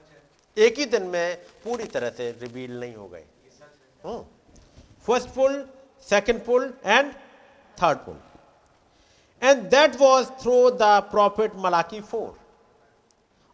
एक 0.58 0.80
ही 0.80 0.86
दिन 0.86 1.04
में 1.04 1.36
पूरी 1.64 1.86
तरह 1.86 2.10
से 2.10 2.32
रिवील 2.32 2.80
नहीं 2.80 2.96
हो 2.96 3.08
गए। 3.08 3.26
First 5.06 5.30
pull 5.36 5.66
second 6.06 6.44
pull 6.46 6.74
and 6.86 7.14
third 7.78 7.98
pull 8.06 8.20
and 9.42 9.62
that 9.70 9.96
was 9.96 10.28
through 10.42 10.70
the 10.72 10.90
prophet 11.12 11.56
Malachi 11.58 12.02
four 12.02 12.38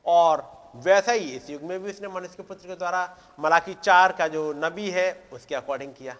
और 0.05 0.45
वैसा 0.85 1.11
ही 1.11 1.29
इस 1.35 1.49
युग 1.49 1.61
में 1.63 1.79
भी 1.83 1.89
उसने 1.89 2.07
मनुष्य 2.07 2.35
के 2.37 2.43
पुत्र 2.43 2.67
के 2.67 2.75
द्वारा 2.75 3.01
मलाकी 3.39 3.73
चार 3.83 4.11
का 4.11 4.27
जो 4.27 4.51
नबी 4.57 4.89
है 4.89 5.11
उसके 5.33 5.55
अकॉर्डिंग 5.55 5.93
किया। 5.93 6.15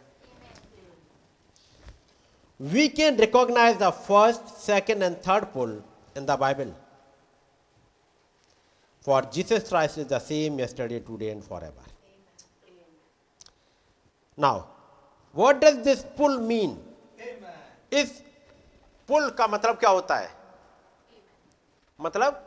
We 2.59 2.87
can 2.89 3.17
recognise 3.17 3.77
the 3.77 3.89
first 4.07 4.55
second 4.61 5.03
and 5.03 5.15
third 5.27 5.45
pull 5.53 5.81
in 6.17 6.25
the 6.25 6.37
Bible 6.39 6.73
for 9.07 9.25
Jesus 9.33 9.67
Christ 9.69 9.97
is 9.97 10.07
the 10.07 10.19
same 10.21 10.59
yesterday 10.59 10.99
today 10.99 11.29
and 11.31 11.43
forever 11.63 11.93
now 14.37 14.63
what 15.39 15.55
does 15.55 15.75
this 15.77 16.03
pull 16.17 16.37
mean 16.39 16.71
इस 17.93 18.23
पुल 19.09 19.29
का 19.29 19.47
मतलब 19.47 19.77
क्या 19.77 19.89
होता 19.89 20.15
है? 20.15 20.29
मतलब 21.99 22.43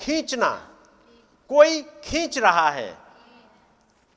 खींचना। 0.00 0.50
कोई 1.50 1.82
खींच 2.04 2.38
रहा 2.38 2.68
है। 2.70 2.96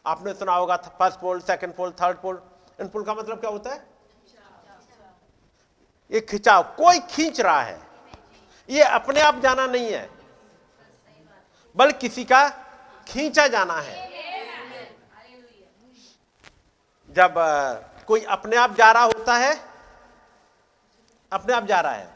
आपने 0.05 0.33
सुना 0.33 0.53
होगा 0.55 0.75
first 0.77 1.19
pull 1.19 1.39
second 1.41 1.73
pull 1.73 1.91
third 1.91 2.17
pull 2.17 2.41
इन 2.81 2.87
पुल 2.87 3.03
का 3.03 3.13
मतलब 3.13 3.39
क्या 3.39 3.49
होता 3.49 3.73
है? 3.73 3.87
ये 6.11 6.21
खिंचाव। 6.21 6.63
कोई 6.77 6.99
खींच 7.09 7.39
रहा 7.41 7.61
है। 7.61 7.79
ये 8.69 8.83
अपने 8.83 9.21
आप 9.21 9.39
जाना 9.39 9.65
नहीं 9.67 9.91
है। 9.93 10.09
बल्कि 11.75 11.97
किसी 11.99 12.23
का 12.23 12.47
खींचा 13.07 13.47
जाना 13.47 13.79
है। 13.81 14.03
जब 17.09 17.33
कोई 18.07 18.23
अपने 18.23 18.55
आप 18.55 18.73
जा 18.75 18.91
रहा 18.91 19.03
होता 19.03 19.35
है? 19.35 19.59
अपने 21.33 21.53
आप 21.53 21.63
जा 21.63 21.79
रहा 21.79 21.91
है। 21.91 22.13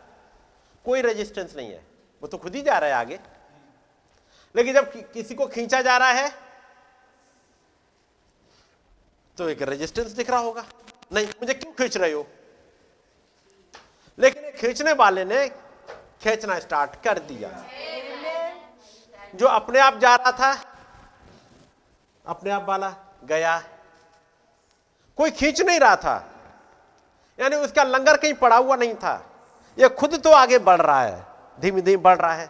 कोई 0.86 1.02
रेजिस्टेंस 1.02 1.56
नहीं 1.56 1.72
है। 1.72 1.88
वो 2.22 2.28
तो 2.28 2.38
खुद 2.38 2.56
ही 2.56 2.62
जा 2.62 2.78
रहा 2.78 2.90
है 2.90 2.96
आगे। 2.96 3.20
लेकिन 4.56 4.74
जब 4.74 4.92
कि, 4.92 5.02
किसी 5.02 5.36
को 5.36 5.48
खींचा 5.48 5.82
जा 5.82 5.98
रहा 5.98 6.10
है 6.10 6.34
तो 9.38 9.50
एक 9.50 9.62
रेजिस्टेंस 9.62 10.08
दिख 10.08 10.30
रहा 10.30 10.40
होगा। 10.40 10.66
नहीं 11.14 11.28
मुझे 11.28 11.54
क्यों 11.54 11.74
खींच 11.74 11.98
रहे 11.98 12.12
हो? 12.12 12.28
लेकिन 14.20 14.52
खींचने 14.52 14.94
वाले 14.94 15.26
ने 15.26 15.50
खींचना 16.22 16.60
स्टार्ट 16.60 17.04
कर 17.04 17.20
दिया। 17.20 17.66
जो 19.36 19.48
अपने 19.48 19.80
आप 19.80 19.98
जा 19.98 20.16
रहा 20.16 20.32
था 20.32 20.78
अपने 22.26 22.52
आप 22.52 22.64
वाला 22.64 22.96
गया। 23.24 23.79
कोई 25.20 25.32
खींच 25.32 25.62
नहीं 25.62 25.80
रहा 25.80 25.96
था। 25.96 26.16
यानी 27.40 27.56
उसका 27.56 27.84
लंगर 27.84 28.18
कहीं 28.18 28.34
पड़ा 28.34 28.58
हुआ 28.58 28.76
नहीं 28.76 28.94
था। 28.96 29.14
ये 29.78 29.90
खुद 29.90 30.22
तो 30.24 30.32
आगे 30.32 30.60
बढ़ 30.60 30.82
रहा 30.82 31.02
है 31.02 31.26
धीमे 31.60 31.82
धीमे 31.82 31.98
बढ़ 31.98 32.18
रहा 32.18 32.34
है। 32.34 32.50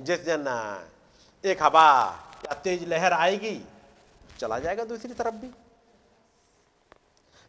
जिस 0.00 0.20
दिन 0.20 0.44
एक 1.44 1.62
हवा 1.62 1.86
या 2.44 2.54
तेज 2.54 2.88
लहर 2.88 3.12
आएगी, 3.12 3.64
चला 4.38 4.58
जाएगा 4.58 4.84
दूसरी 4.84 5.14
तरफ़ 5.14 5.34
भी। 5.34 5.50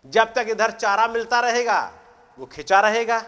जब 0.06 0.34
तक 0.34 0.46
इधर 0.50 0.72
चारा 0.72 1.08
मिलता 1.08 1.40
रहेगा, 1.40 1.92
वो 2.40 2.46
खिंचा 2.46 2.80
रहेगा। 2.80 3.24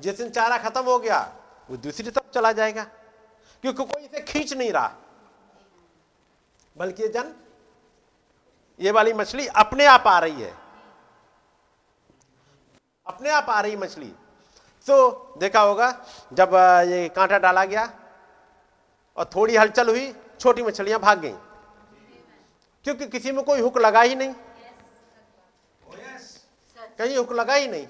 जिस 0.00 0.18
दिन 0.18 0.30
चारा 0.30 0.58
खत्म 0.58 0.82
हो 0.82 0.98
गया, 0.98 1.32
वो 1.70 1.76
दूसरी 1.76 2.10
तरफ़ 2.10 2.30
चला 2.34 2.52
जाएगा। 2.52 2.84
क्योंकि 3.62 3.84
कोई 3.84 4.02
इसे 4.02 4.20
खींच 4.20 4.52
नहीं 4.52 4.72
रहा। 4.72 4.94
बल्कि 6.76 7.08
जन 7.08 7.34
ये 8.80 8.90
वाली 8.90 9.12
मछली 9.12 9.46
अपने 9.46 9.86
आप 9.86 10.04
आ 10.06 10.18
रही 10.18 10.42
है। 10.42 10.58
अपने 13.06 13.30
आप 13.30 13.46
आ 13.50 13.60
रही 13.60 13.76
मछली। 13.76 14.12
तो 14.86 15.10
देखा 15.38 15.60
होगा, 15.60 16.06
जब 16.32 16.54
ये 16.88 17.08
कांटा 17.08 17.38
डाला 17.38 17.64
गया 17.64 18.00
और 19.16 19.24
थोड़ी 19.24 19.56
हलचल 19.56 19.88
हुई, 19.88 20.14
छोटी 20.40 20.62
मछलियाँ 20.62 21.00
भाग 21.00 21.18
गई। 21.18 21.34
क्योंकि 22.84 23.06
किसी 23.06 23.32
में 23.32 23.44
कोई 23.44 23.60
हुक 23.60 23.78
लगा 23.78 24.00
ही 24.00 24.14
नहीं। 24.14 24.34
कहीं 26.98 27.16
हुक 27.16 27.32
लगा 27.32 27.54
ही 27.54 27.68
नहीं। 27.68 27.86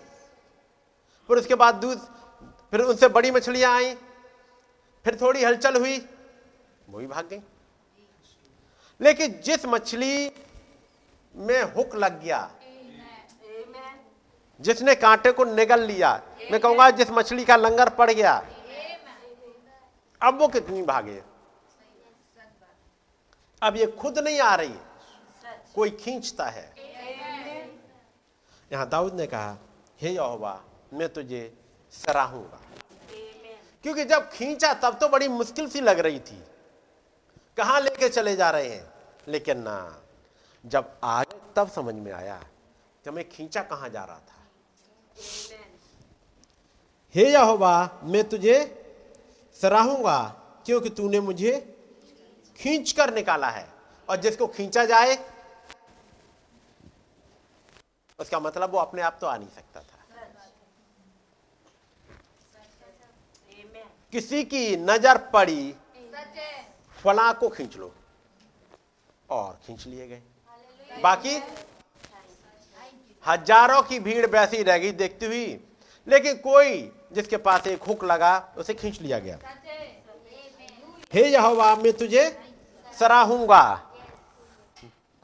फिर 1.29 1.37
उसके 1.37 1.55
बाद 1.55 1.75
दूध, 1.75 1.99
फिर 2.71 2.81
उनसे 2.81 3.09
बड़ी 3.09 3.31
मछलियाँ 3.31 3.73
आई। 3.73 3.95
फिर 5.05 5.19
थोड़ी 5.21 5.45
हलचल 5.45 5.77
हुई, 5.77 6.09
वो 6.89 6.99
भी 6.99 7.07
भाग 7.07 7.27
गई। 7.27 7.41
लेकिन 9.01 9.33
जिस 9.33 9.67
मछली 9.67 10.29
में 11.35 11.63
हुक 11.75 11.95
लग 11.95 12.21
गया। 12.23 12.51
जिसने 14.61 14.95
कांटे 14.95 15.33
को 15.33 15.45
निगल 15.45 15.81
लिया 15.81 16.11
मैं 16.53 16.61
कहूँगा 16.61 16.91
जिस 16.91 17.11
मछली 17.11 17.45
का 17.45 17.57
लंगर 17.57 17.89
पड़ 17.89 18.11
गया 18.11 18.35
अब 20.21 20.39
वो 20.41 20.49
कितनी 20.49 20.83
भागे? 20.83 21.23
अब 23.63 23.77
ये 23.77 23.87
खुद 23.87 24.19
नहीं 24.19 24.41
आ 24.41 24.55
रही 24.55 24.75
कोई 25.75 25.91
खींचता 25.91 26.45
है। 26.47 26.75
यहाँ 28.71 28.89
दाऊद 28.89 29.15
ने 29.15 29.27
कहा 29.27 29.57
हे 30.01 30.11
यहोवा 30.11 30.61
मैं 30.93 31.09
तुझे 31.09 31.53
सराहूँगा। 31.93 32.61
क्योंकि 33.85 34.05
जब 34.05 34.31
खींचा 34.31 34.73
तब 34.75 34.99
तो 34.99 35.09
बड़ी 35.09 35.29
मुश्किल 35.29 35.69
सी 35.69 35.81
लग 35.81 35.99
रही 35.99 36.19
थी। 36.21 36.43
कहाँ 37.57 37.81
लेके 37.81 38.09
चले 38.09 38.37
जा 38.37 38.51
रहे 38.51 38.69
हैं? 38.69 38.87
लेकिन 39.29 39.59
ना 39.59 40.03
जब 40.65 40.99
आगे 41.05 41.24
तब 41.57 41.69
समझ 41.69 41.95
में 41.95 42.13
आया 42.13 42.37
कि 43.05 43.11
मैं 43.11 43.29
खींचा 43.29 43.63
कहाँ 43.63 43.89
जा 43.89 44.05
रहा 44.05 44.19
था। 44.19 44.33
हे 47.15 47.31
यहोवा, 47.33 48.01
मैं 48.05 48.29
तुझे 48.29 48.57
सराहूँगा, 49.57 50.19
क्योंकि 50.67 50.91
तूने 50.91 51.21
मुझे 51.21 51.53
खींच 52.59 52.93
कर 52.93 53.15
निकाला 53.15 53.51
है। 53.51 53.67
और 54.09 54.17
जिसको 54.17 54.47
खींचा 54.47 54.85
जाए, 54.85 55.17
उसका 58.19 58.41
मतलब 58.41 58.71
वो 58.71 58.79
अपने 58.79 59.03
आप 59.03 59.19
तो 59.21 59.27
आ 59.27 59.37
नहीं 59.37 59.49
सकता 59.49 59.81
था। 59.81 59.99
किसी 64.13 64.43
की 64.45 64.77
नज़र 64.77 65.19
पड़ी, 65.31 65.75
फला 66.99 67.33
को 67.33 67.49
खींच 67.49 67.77
लो। 67.77 67.93
और 69.31 69.59
खींच 69.67 69.87
लिए 69.87 70.07
गए। 70.09 70.23
बाकी 71.03 71.43
हज़ारों 73.25 73.83
की 73.83 73.99
भीड़ 74.01 74.27
वैसी 74.27 74.63
रह 74.63 74.79
गई 74.79 74.91
देखती 74.93 75.27
हुई, 75.27 75.47
लेकिन 76.07 76.35
कोई 76.37 76.91
जिसके 77.13 77.37
पास 77.39 77.67
एक 77.67 77.83
हुक 77.83 78.05
लगा, 78.05 78.55
उसे 78.59 78.75
खींच 78.75 79.01
लिया 79.01 79.19
गया। 79.19 79.39
हे 81.13 81.25
यहोवा, 81.25 81.75
मैं 81.77 81.93
तुझे 81.93 82.29
सराहूँगा। 82.97 83.75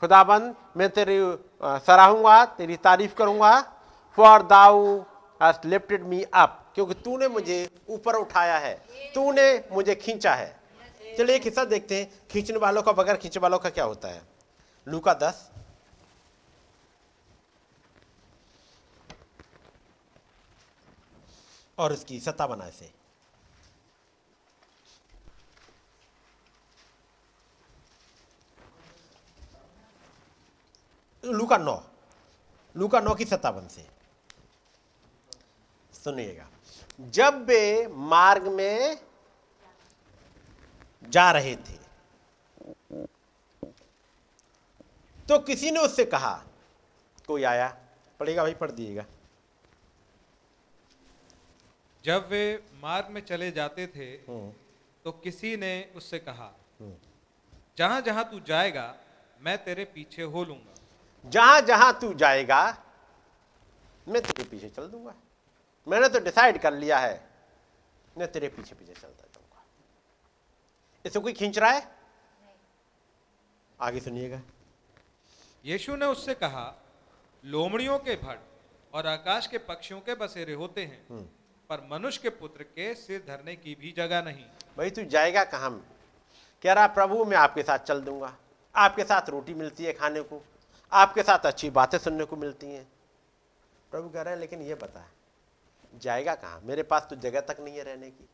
खुदाबंद, 0.02 0.54
मैं 0.76 0.88
तेरी 0.90 1.18
सराहूँगा, 1.86 2.44
तेरी 2.46 2.76
तारीफ़ 2.78 3.14
करूँगा। 3.14 3.60
For 4.18 4.42
thou 4.44 4.98
has 5.40 5.66
lifted 5.66 6.04
me 6.04 6.22
up 6.24 6.56
क्योंकि 6.74 6.94
तूने 6.94 7.28
मुझे 7.28 7.68
ऊपर 7.88 8.14
उठाया 8.14 8.56
है, 8.58 8.74
तूने 9.14 9.64
मुझे 9.72 9.94
खींचा 9.94 10.34
है। 10.34 10.54
चलिए 11.18 11.36
एक 11.36 11.44
हिस्सा 11.44 11.64
देखते 11.66 11.96
हैं, 11.96 12.10
खींचने 12.30 12.58
वालों 12.58 12.82
का 12.82 12.92
बगैर 12.92 13.16
खींचने 13.16 13.40
वालों 13.40 13.58
का 13.58 13.70
क्या 13.70 13.84
होता 13.84 14.08
है? 14.08 14.22
लूका 14.86 15.12
दस 15.14 15.49
और 21.80 21.92
उसकी 21.92 22.18
सत्ता 22.20 22.46
बनाए 22.46 22.70
से। 22.70 22.92
लूका 31.24 31.56
नौ। 31.58 31.82
लूका 32.74 33.00
नौ 33.00 33.14
की 33.14 33.24
सत्तावन 33.24 33.68
से। 33.68 33.86
सुनिएगा। 35.94 36.48
जब 37.00 37.44
वे 37.46 37.86
मार्ग 37.86 38.46
में 38.48 39.00
जा 41.02 41.30
रहे 41.32 41.54
थे 41.56 41.78
तो 45.28 45.38
किसी 45.38 45.70
ने 45.70 45.80
उससे 45.80 46.04
कहा, 46.04 46.32
कोई 47.26 47.42
आया? 47.44 47.68
पढ़ेगा 48.20 48.42
भाई, 48.42 48.54
पढ़ 48.54 48.70
दिएगा 48.70 49.04
जब 52.04 52.28
वे 52.28 52.42
मार्ग 52.82 53.10
में 53.10 53.20
चले 53.20 53.50
जाते 53.50 53.86
थे 53.86 54.06
हम्म, 54.28 54.52
तो 55.04 55.12
किसी 55.24 55.56
ने 55.56 55.72
उससे 55.96 56.18
कहा 56.18 56.52
जहाँ 57.78 58.00
जहाँ 58.00 58.24
तू 58.30 58.40
जाएगा 58.46 58.94
मैं 59.40 59.56
तेरे 59.64 59.84
पीछे 59.84 60.22
हो 60.22 60.44
लूँगा। 60.44 61.30
जहाँ 61.30 61.60
जहाँ 61.60 61.92
तू 62.00 62.12
जाएगा 62.14 62.62
मैं 64.06 64.22
तेरे 64.22 64.44
पीछे 64.44 64.68
चल 64.68 64.86
दूँगा। 64.86 65.14
मैंने 65.86 66.08
तो 66.08 66.20
डिसाइड 66.20 66.60
कर 66.62 66.74
लिया 66.74 66.98
है 66.98 67.14
मैं 68.16 68.30
तेरे 68.32 68.48
पीछे 68.48 68.74
पीछे 68.74 68.92
चलता 68.92 69.24
जाऊँगा। 69.24 69.62
इसे 71.04 71.20
कोई 71.20 71.32
खींच 71.32 71.58
रहा 71.58 71.70
है? 71.70 71.88
आगे 73.80 74.00
सुनिएगा। 74.00 74.40
यीशु 75.64 75.96
ने 75.96 76.06
उससे 76.06 76.34
कहा 76.34 76.66
लोमड़ियों 77.44 77.98
के 77.98 78.16
भट 78.16 78.40
और 78.92 79.06
आकाश 79.06 79.46
के 79.46 79.58
पक्षियों 79.58 80.00
के 80.00 80.14
बसेरे 80.14 80.54
होते 80.54 80.84
हैं। 80.84 81.28
पर 81.70 81.88
मनुष्य 81.92 82.20
के 82.22 82.28
पुत्र 82.28 82.62
के 82.62 82.94
सिर 82.94 83.24
धरने 83.28 83.54
की 83.56 83.74
भी 83.74 83.94
जगह 83.96 84.22
नहीं। 84.22 84.44
भाई, 84.78 84.90
तू 84.90 85.02
जाएगा 85.04 85.44
कहाँ? 85.44 85.70
कह 86.64 86.72
रहा, 86.72 86.86
प्रभु, 86.86 87.24
मैं 87.24 87.36
आपके 87.36 87.62
साथ 87.62 87.78
चल 87.78 88.00
दूँगा। 88.00 88.36
आपके 88.74 89.04
साथ 89.04 89.28
रोटी 89.30 89.54
मिलती 89.54 89.84
है 89.84 89.92
खाने 89.92 90.22
को। 90.22 90.42
आपके 90.92 91.22
साथ 91.22 91.38
अच्छी 91.38 91.70
बातें 91.70 91.98
सुनने 91.98 92.24
को 92.24 92.36
मिलती 92.36 92.66
हैं। 92.66 92.86
प्रभु 93.92 94.08
कह 94.08 94.22
रहे 94.22 94.34
हैं, 94.34 94.40
लेकिन 94.40 94.62
ये 94.62 94.74
बता, 94.74 95.06
जाएगा 95.94 96.34
कहाँ? 96.34 96.60
मेरे 96.64 96.82
पास 96.82 97.06
तो 97.10 97.16
जगह 97.16 97.40
तक 97.40 97.60
नहीं 97.60 97.76
है 97.76 97.84
रहने 97.84 98.10
की। 98.10 98.28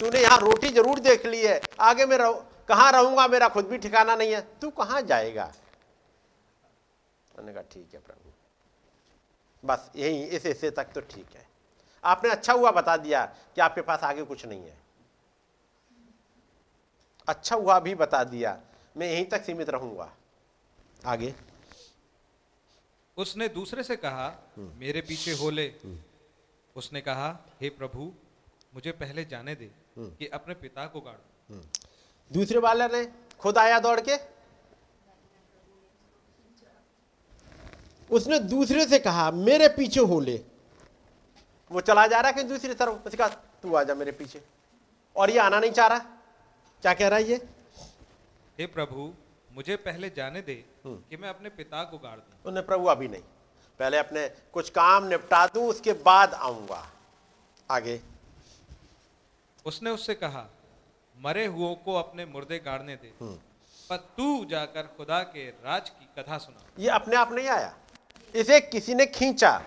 तूने 0.00 0.20
यहाँ 0.20 0.38
रोटी 0.38 0.68
ज़रूर 0.68 1.00
देख 1.00 1.26
ली 1.26 1.42
है। 1.42 1.60
आगे 1.80 2.06
मैं 2.06 2.18
रह, 2.18 2.32
कहाँ 2.68 2.92
रहूँगा? 2.92 3.26
मेरा 3.28 3.48
खुद 3.48 3.66
भी 3.66 3.78
ठिकाना 3.78 4.16
नहीं 4.16 4.32
है। 4.32 4.40
तू 4.60 4.70
कहाँ 4.70 5.02
जाएगा? 5.02 5.52
मैंने 7.38 7.52
कहा, 7.52 7.62
ठीक 7.62 7.94
है 7.94 8.00
प्रभु। 8.00 8.32
बस 9.64 9.90
यही, 9.96 10.24
इस 10.24 10.46
हिस्से 10.46 10.70
तक 10.70 10.84
तो 10.84 11.00
ठीक 11.00 11.36
है। 11.36 11.49
आपने 12.04 12.30
अच्छा 12.30 12.52
हुआ 12.52 12.70
बता 12.70 12.96
दिया 12.96 13.24
कि 13.54 13.60
आपके 13.60 13.82
पास 13.82 14.04
आगे 14.04 14.22
कुछ 14.22 14.44
नहीं 14.46 14.62
है। 14.62 14.78
अच्छा 17.28 17.56
हुआ 17.56 17.78
भी 17.80 17.94
बता 17.94 18.22
दिया। 18.24 18.58
मैं 18.96 19.10
यहीं 19.10 19.24
तक 19.24 19.44
सीमित 19.44 19.70
रहूँगा। 19.70 20.12
आगे। 21.06 21.34
उसने 23.16 23.48
दूसरे 23.48 23.82
से 23.82 23.96
कहा 23.96 24.32
मेरे 24.56 25.00
पीछे 25.00 25.32
हो 25.32 25.50
ले। 25.50 25.72
उसने 26.76 27.00
कहा 27.00 27.28
हे 27.60 27.68
प्रभु 27.68 28.12
मुझे 28.74 28.92
पहले 28.92 29.24
जाने 29.24 29.54
दे 29.54 29.70
कि 29.98 30.26
अपने 30.28 30.54
पिता 30.54 30.86
को 30.86 31.00
गाड़ू। 31.00 31.60
दूसरे 32.30 32.58
वाले 32.58 32.86
ने 32.88 33.04
खुद 33.38 33.58
आया 33.58 33.78
दौड़ 33.78 34.00
के? 34.00 34.16
उसने 38.10 38.38
दूसरे 38.38 38.86
से 38.86 38.98
कहा 38.98 39.30
मेरे 39.30 39.68
पीछे 39.68 40.00
हो 40.00 40.20
ले। 40.20 40.36
वो 41.70 41.80
चला 41.80 42.06
जा 42.06 42.20
रहा 42.20 42.28
है 42.28 42.34
कहीं 42.34 42.48
दूसरी 42.48 42.74
तरफ़। 42.74 43.06
उसने 43.06 43.16
कहा 43.16 43.28
तू 43.62 43.74
आ 43.74 43.82
जा 43.82 43.94
मेरे 43.94 44.12
पीछे। 44.12 44.42
और 45.16 45.30
ये 45.30 45.38
आना 45.38 45.60
नहीं 45.60 45.70
चाह 45.70 45.86
रहा। 45.86 45.98
क्या 46.82 46.94
कह 46.94 47.08
रहा 47.08 47.18
है 47.18 47.24
ये? 47.24 47.36
हे 48.58 48.66
प्रभु 48.66 49.12
मुझे 49.52 49.76
पहले 49.76 50.10
जाने 50.10 50.40
दे 50.42 50.54
कि 50.86 51.16
मैं 51.16 51.28
अपने 51.28 51.48
पिता 51.48 51.82
को 51.84 51.98
गाड़ 51.98 52.16
दूँ। 52.16 52.38
उन्हें 52.46 52.66
प्रभु 52.66 52.86
अभी 52.86 53.08
नहीं। 53.08 53.22
पहले 53.80 53.98
अपने 53.98 54.28
कुछ 54.52 54.70
काम 54.70 55.04
निपटा 55.04 55.46
दूँ 55.46 55.66
उसके 55.68 55.92
बाद 55.92 56.34
आऊँगा। 56.34 56.86
आगे। 57.70 58.00
उसने 59.66 59.90
उससे 59.90 60.14
कहा 60.14 60.46
मरे 61.16 61.46
हुओं 61.46 61.74
को 61.74 61.94
अपने 61.94 62.24
मुर्दे 62.24 62.58
गाड़ने 62.58 62.96
दे। 62.96 63.12
पर 63.90 63.96
तू 63.96 64.44
जाकर 64.44 64.82
खुदा 64.96 65.22
के 65.22 65.48
राज 65.48 65.90
की 65.90 66.08
कथा 66.18 66.38
सुना। 66.38 66.64
ये 66.78 66.88
अपने 66.88 67.16
आप 67.16 67.32
नहीं 67.32 67.48
आया। 67.48 67.74
इसे 68.34 68.60
किसी 68.60 68.94
ने 68.94 69.06
खींचा। 69.06 69.62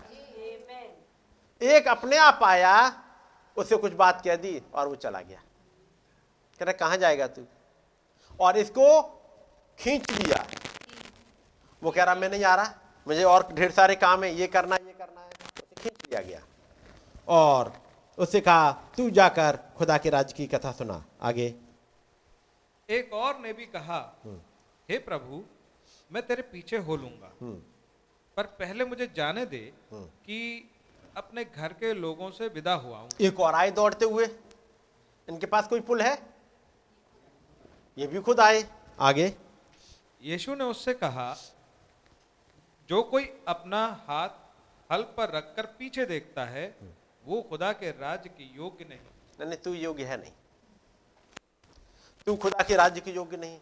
एक 1.63 1.87
अपने 1.87 2.17
आप 2.17 2.39
आया 2.43 2.75
उसे 3.57 3.77
कुछ 3.77 3.93
बात 3.93 4.21
कह 4.21 4.35
दी 4.35 4.61
और 4.73 4.87
वो 4.87 4.95
चला 4.95 5.21
गया। 5.21 5.41
कह 6.59 6.65
रहा 6.65 6.73
कहाँ 6.73 6.97
जाएगा 6.97 7.27
तू? 7.27 7.45
और 8.39 8.57
इसको 8.57 9.01
खींच 9.79 10.11
लिया। 10.11 10.45
वो 11.81 11.91
कह 11.91 12.03
रहा 12.03 12.15
मैं 12.15 12.29
नहीं 12.29 12.43
आ 12.43 12.55
रहा 12.55 12.73
मुझे 13.07 13.23
और 13.23 13.47
ढेर 13.53 13.71
सारे 13.71 13.95
काम 13.95 14.23
है 14.23 14.33
ये 14.35 14.47
करना 14.47 14.75
है 14.75 14.85
ये 14.85 14.93
करना 14.93 15.21
है। 15.21 15.27
उसे 15.27 15.81
खींच 15.81 16.07
लिया 16.09 16.21
गया। 16.21 16.41
और 17.27 17.73
उससे 18.17 18.41
कहा 18.41 18.71
तू 18.97 19.09
जाकर 19.11 19.57
खुदा 19.77 19.97
के 19.97 20.09
राज 20.09 20.33
की 20.33 20.47
कथा 20.47 20.71
सुना 20.71 21.03
आगे। 21.21 21.53
एक 22.89 23.13
और 23.13 23.39
ने 23.39 23.53
भी 23.53 23.65
कहा 23.65 23.99
हे 24.89 24.97
प्रभु 24.99 25.43
मैं 26.11 26.25
तेरे 26.27 26.41
पीछे 26.43 26.77
हो 26.79 26.95
लूँगा 26.95 27.31
पर 28.37 28.43
पहले 28.59 28.85
मुझे 28.85 29.07
जाने 29.15 29.45
दे 29.45 29.71
कि 29.93 30.39
अपने 31.15 31.43
घर 31.45 31.73
के 31.73 31.93
लोगों 31.93 32.29
से 32.31 32.47
विदा 32.47 32.73
हुआ 32.73 32.97
हूँ। 32.97 33.09
एक 33.21 33.39
और 33.39 33.55
आए 33.55 33.71
दौड़ते 33.71 34.05
हुए 34.05 34.25
इनके 35.27 35.45
पास 35.45 35.67
कोई 35.67 35.79
पुल 35.81 36.01
है? 36.01 36.13
ये 37.97 38.07
भी 38.07 38.19
खुद 38.19 38.39
आए। 38.39 38.63
आगे। 38.99 39.33
यीशु 40.21 40.55
ने 40.55 40.63
उससे 40.63 40.93
कहा 40.93 41.35
जो 42.89 43.01
कोई 43.03 43.29
अपना 43.47 43.85
हाथ 44.07 44.29
हल 44.89 45.01
पर 45.17 45.31
रखकर 45.31 45.65
पीछे 45.79 46.05
देखता 46.05 46.45
है 46.45 46.65
वो 47.25 47.41
खुदा 47.41 47.71
के 47.73 47.91
राज्य 47.91 48.29
की 48.29 48.51
योग्य 48.55 48.85
नहीं। 48.85 49.47
नहीं 49.47 49.57
तू 49.57 49.73
योग्य 49.73 50.03
है 50.03 50.19
नहीं। 50.19 50.31
तू 52.27 52.35
खुदा 52.35 52.63
के 52.63 52.75
राज्य 52.75 53.01
के 53.01 53.11
योग्य 53.11 53.37
नहीं। 53.37 53.57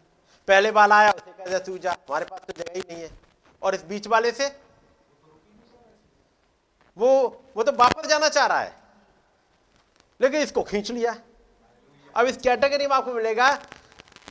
पहले 0.48 0.70
वाला 0.70 0.98
आया 0.98 1.10
उसे 1.10 1.32
कह 1.32 1.44
दिया 1.44 1.58
तू 1.58 1.76
जा 1.78 1.92
हमारे 1.92 2.24
पास 2.24 2.40
तो 2.40 2.52
जगह 2.52 2.72
ही 2.74 2.82
नहीं 2.88 3.02
है। 3.02 3.10
और 3.62 3.74
इस 3.74 3.84
बीच 3.84 4.06
वाले 4.06 4.30
से 4.32 4.48
वो 6.98 7.44
वो 7.56 7.62
तो 7.62 7.72
वापस 7.72 8.06
जाना 8.06 8.28
चाह 8.28 8.46
रहा 8.46 8.60
है। 8.60 8.82
लेकिन 10.20 10.40
इसको 10.40 10.62
खींच 10.62 10.90
लिया। 10.90 11.16
अब 12.16 12.26
इस 12.26 12.36
कैटेगरी 12.36 12.86
में 12.86 12.96
आपको 12.96 13.12
मिलेगा, 13.12 13.62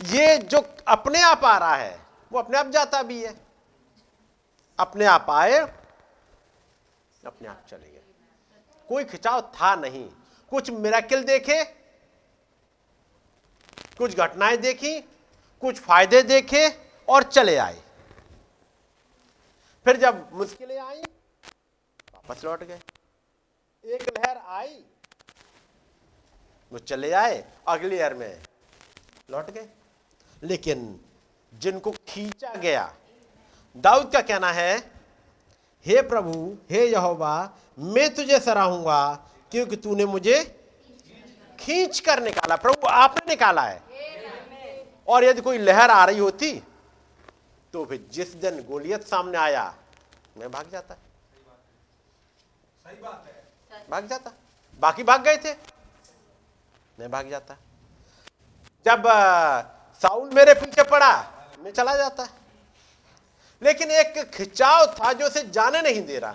ये 0.05 0.37
जो 0.37 0.75
अपने 0.87 1.21
आप 1.21 1.45
आ 1.45 1.57
रहा 1.57 1.75
है, 1.75 2.05
वो 2.31 2.39
अपने 2.39 2.57
आप 2.57 2.67
जाता 2.67 3.03
भी 3.03 3.23
है। 3.25 3.35
अपने 4.79 5.05
आप 5.05 5.25
आए, 5.29 5.57
अपने 7.25 7.47
आप 7.47 7.65
चले 7.69 7.91
गए। 7.91 8.01
कोई 8.89 9.03
खिंचाव 9.03 9.41
था 9.41 9.75
नहीं। 9.75 10.09
कुछ 10.49 10.69
मिराकिल 10.69 11.23
देखे, 11.23 11.63
कुछ 13.97 14.17
घटनाएँ 14.17 14.57
देखी, 14.57 14.99
कुछ 15.61 15.79
फ़ायदे 15.79 16.21
देखे 16.21 16.67
और 17.09 17.23
चले 17.23 17.57
आए। 17.57 17.81
फिर 19.85 19.97
जब 19.97 20.29
मुश्किलें 20.33 20.79
आई 20.79 21.03
वापस 22.31 22.43
लौट 22.45 22.63
गए। 22.63 22.79
एक 23.83 24.03
लहर 24.09 24.37
आई। 24.55 24.75
वो 26.71 26.77
चले 26.81 27.11
आए 27.11 27.43
अगली 27.67 27.97
लहर 27.97 28.13
में। 28.13 28.41
लौट 29.29 29.49
गए। 29.51 29.67
लेकिन 30.43 30.79
जिनको 31.53 31.91
खींचा 32.07 32.53
गया 32.55 32.85
दाऊद 33.75 34.11
का 34.13 34.21
कहना 34.21 34.51
है 34.51 34.77
हे 35.85 36.01
प्रभु 36.03 36.33
हे 36.71 36.85
यहोवा 36.85 37.33
मैं 37.91 38.07
तुझे 38.15 38.39
सराहूँगा 38.39 39.01
क्योंकि 39.51 39.75
तूने 39.75 40.05
मुझे 40.05 40.39
खींच 41.59 41.99
कर 41.99 42.23
निकाला। 42.23 42.55
प्रभु 42.55 42.87
आपने 42.87 43.29
निकाला 43.29 43.61
है। 43.63 43.79
और 45.07 45.23
यदि 45.23 45.41
कोई 45.41 45.57
लहर 45.57 45.89
आ 45.89 46.03
रही 46.05 46.19
होती 46.19 46.55
तो 47.73 47.85
फिर 47.85 48.07
जिस 48.11 48.33
दिन 48.37 48.63
गोलियत 48.63 49.07
सामने 49.07 49.37
आया 49.37 49.71
मैं 50.37 50.51
भाग 50.51 50.69
जाता। 50.71 50.95
सही 52.91 53.01
बात 53.01 53.25
है। 53.27 53.85
भाग 53.89 54.07
जाता। 54.07 54.31
बाकी 54.79 55.03
भाग 55.03 55.21
गए 55.23 55.37
थे? 55.37 55.53
मैं 56.99 57.11
भाग 57.11 57.29
जाता। 57.29 57.55
जब 58.85 59.03
साउल 60.01 60.29
मेरे 60.29 60.53
पीछे 60.53 60.83
पड़ा 60.83 61.11
मैं 61.59 61.71
चला 61.71 61.95
जाता। 61.95 62.27
लेकिन 63.61 63.91
एक 63.91 64.31
खिंचाव 64.33 64.85
था 64.93 65.13
जो 65.13 65.25
उसे 65.25 65.43
जाने 65.49 65.81
नहीं 65.81 66.05
दे 66.05 66.19
रहा। 66.19 66.33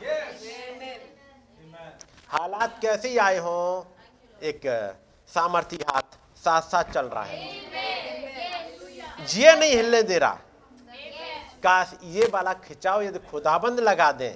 हालात 2.28 2.78
कैसे 2.82 3.08
ही 3.08 3.18
आए 3.18 3.38
हो 3.38 3.56
एक 4.42 4.60
सामर्थ्य 5.28 5.84
हाथ 5.90 6.16
साथ 6.44 6.62
साथ 6.62 6.84
चल 6.84 7.06
रहा 7.06 7.24
है। 7.24 7.40
जिए 9.26 9.54
नहीं 9.56 9.70
हिलने 9.70 10.02
दे 10.02 10.18
रहा। 10.18 10.38
काश 11.62 11.92
ये 12.02 12.26
वाला 12.26 12.52
खिंचाव 12.54 13.02
यदि 13.02 13.18
खुदाबंद 13.18 13.80
लगा 13.80 14.12
दें 14.12 14.34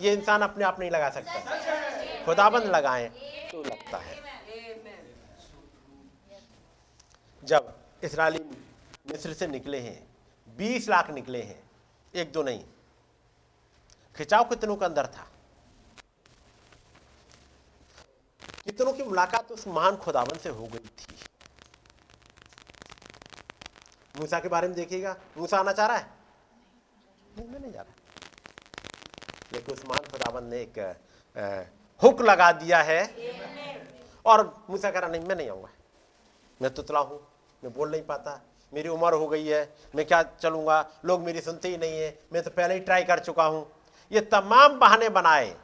ये 0.00 0.12
इंसान 0.12 0.42
अपने 0.42 0.64
आप 0.64 0.80
नहीं 0.80 0.90
लगा 0.90 1.10
सकता। 1.10 2.24
खुदाबंद 2.24 2.62
लगाए 2.62 3.08
तो 3.52 3.62
लगता 3.62 3.98
है। 3.98 4.16
जब 7.44 7.78
इसराइली 8.04 8.44
मिस्र 9.10 9.32
से 9.32 9.46
निकले 9.46 9.80
हैं, 9.80 10.08
बीस 10.56 10.88
लाख 10.88 11.10
निकले 11.10 11.42
हैं, 11.42 11.70
एक 12.14 12.32
दो 12.32 12.42
नहीं। 12.42 12.64
खिंचाव 14.16 14.44
कितनों 14.44 14.76
के 14.76 14.84
अंदर 14.84 15.06
था? 15.06 15.26
कितनों 18.64 18.92
की 18.92 19.02
मुलाकात 19.02 19.52
उस 19.52 19.66
महान 19.68 19.96
खुदावन 19.96 20.38
से 20.38 20.48
हो 20.48 20.66
गई 20.66 20.78
थी? 20.78 21.16
मूसा 24.16 24.40
के 24.40 24.48
बारे 24.48 24.68
में 24.68 24.76
देखिएगा। 24.76 25.16
मूसा 25.36 25.58
आना 25.58 25.72
चाह 25.72 25.86
रहा 25.86 25.96
है? 25.96 26.06
नहीं 27.38 27.60
नहीं 27.60 27.72
जा 27.72 27.80
रहा। 27.80 27.94
लेकिन 29.52 29.74
उस 29.74 29.84
महान 29.86 30.10
खुदावन 30.12 30.44
ने 30.44 30.60
एक 30.60 30.78
हुक 32.00 32.20
लगा 32.22 32.50
दिया 32.52 32.82
है। 32.82 33.02
और 34.24 34.42
मूसा 34.70 34.90
कह 34.90 34.98
रहा, 34.98 35.10
नहीं, 35.10 35.22
मैं 35.22 35.36
नहीं 35.36 35.48
आऊँगा। 35.50 35.68
मैं 36.60 36.74
तुतला 36.74 37.00
हूँ, 37.00 37.20
मैं 37.62 37.72
बोल 37.72 37.90
नहीं 37.90 38.02
पाता। 38.02 38.40
मेरी 38.72 38.88
उम्र 38.88 39.14
हो 39.14 39.26
गई 39.28 39.46
है, 39.46 39.62
मैं 39.94 40.06
क्या 40.06 40.22
चलूँगा? 40.22 40.86
लोग 41.04 41.20
मेरी 41.20 41.40
सुनते 41.40 41.68
ही 41.68 41.76
नहीं 41.76 41.98
है। 42.00 42.18
मैं 42.32 42.42
तो 42.42 42.50
पहले 42.50 42.74
ही 42.74 42.80
ट्राई 42.80 43.04
कर 43.04 43.18
चुका 43.18 43.44
हूँ। 43.44 43.66
ये 44.12 44.20
तमाम 44.20 44.78
बहाने 44.78 45.08
बनाए। 45.08 45.54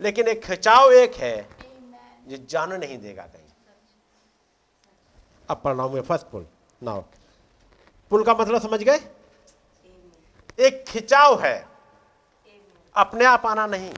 लेकिन 0.00 0.28
एक 0.28 0.42
खिंचाव 0.44 0.92
एक 0.92 1.14
है 1.14 1.48
जो 2.28 2.36
जान 2.50 2.72
नहीं 2.72 2.98
देगा 2.98 3.22
कहीं। 3.24 3.48
अब 5.48 5.60
पढ़ 5.64 5.74
रहा 5.74 5.88
मैं 5.88 6.02
फ़र्स्ट 6.02 6.26
पुल। 6.26 6.46
नाउ, 6.82 7.02
पुल 8.10 8.24
का 8.24 8.34
मतलब 8.34 8.60
समझ 8.62 8.82
गए? 8.82 8.98
एक 10.58 10.84
खिंचाव 10.88 11.40
है। 11.42 11.71
अपने 12.94 13.24
आप 13.24 13.46
आना 13.46 13.66
नहीं। 13.66 13.92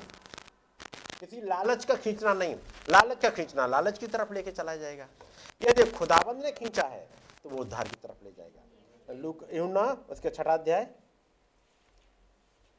किसी 1.20 1.40
लालच 1.40 1.84
का 1.84 1.94
खींचना 1.94 2.32
नहीं। 2.34 2.54
लालच 2.90 3.20
का 3.22 3.30
खींचना, 3.30 3.66
लालच 3.66 3.98
की 3.98 4.06
तरफ़ 4.06 4.32
लेके 4.32 4.50
चला 4.50 4.76
जाएगा। 4.76 5.06
यदि 5.62 5.90
खुदाबंद 5.90 6.42
ने 6.44 6.52
खींचा 6.52 6.82
है 6.82 7.08
तो 7.42 7.48
वो 7.48 7.58
उद्धार 7.58 7.88
की 7.88 7.96
तरफ़ 8.02 8.24
ले 8.24 8.30
जाएगा। 8.30 9.14
लूक 9.14 9.48
यूना 9.52 9.82
उसके 10.10 10.30
छठा 10.30 10.52
अध्याय। 10.52 10.86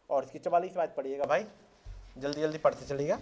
और 0.09 0.23
इसकी 0.23 0.39
चवालीस 0.39 0.75
बात 0.75 0.95
पढ़िएगा 0.95 1.25
भाई। 1.25 1.45
जल्दी 2.17 2.41
जल्दी 2.41 2.57
पढ़ते 2.57 2.85
चलिएगा। 2.85 3.19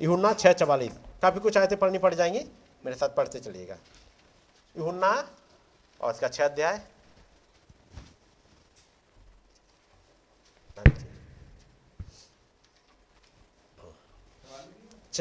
यूना 0.00 0.32
छः 0.32 0.52
चवालीस। 0.52 0.98
काफ़ी 1.22 1.40
कुछ 1.40 1.56
आयतें 1.56 1.78
पढ़नी 1.78 1.98
पड़ 1.98 2.14
जाएँगी। 2.14 2.40
मेरे 2.84 2.96
साथ 2.96 3.08
पढ़ते 3.08 3.40
चलिएगा। 3.40 3.76
यूना 4.74 5.12
और 6.00 6.14
इसका 6.14 6.28
छः 6.28 6.44
अध्याय 6.44 6.78
छः 6.78 6.94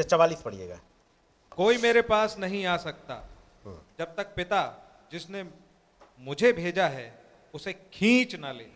चवालीस 0.01 0.41
पढ़िएगा। 0.41 0.79
कोई 1.51 1.77
मेरे 1.77 2.01
पास 2.01 2.37
नहीं 2.37 2.65
आ 2.65 2.77
सकता। 2.77 3.29
जब 3.99 4.15
तक 4.15 4.35
पिता 4.35 4.61
जिसने 5.11 5.43
मुझे 6.19 6.53
भेजा 6.53 6.87
है 6.87 7.23
उसे 7.53 7.73
खींच 7.73 8.35
ना 8.35 8.51
ले। 8.51 8.67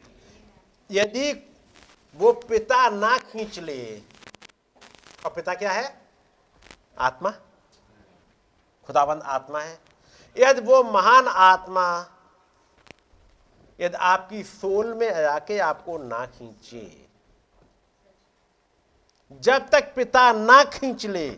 यदि 0.91 1.56
वो 2.15 2.34
पिता 2.34 2.89
ना 2.89 3.18
खींच 3.18 3.60
ले 3.60 3.99
और 5.26 5.31
पिता 5.35 5.53
क्या 5.53 5.72
है? 5.72 6.02
आत्मा? 6.99 7.31
खुदाबंद 8.88 9.22
आत्मा 9.22 9.61
है। 9.61 9.80
यदि 10.38 10.61
वो 10.61 10.84
महान 10.84 11.27
आत्मा 11.27 12.14
यदि 13.80 13.98
आपकी 13.98 14.44
सोल 14.44 14.94
में 14.94 15.11
आके 15.11 15.60
आपको 15.60 15.98
ना 15.98 16.26
खींचे 16.26 17.07
जब 19.32 19.70
तक 19.70 19.94
पिता 19.95 20.32
ना 20.34 20.64
खींच 20.64 21.06
ले 21.06 21.30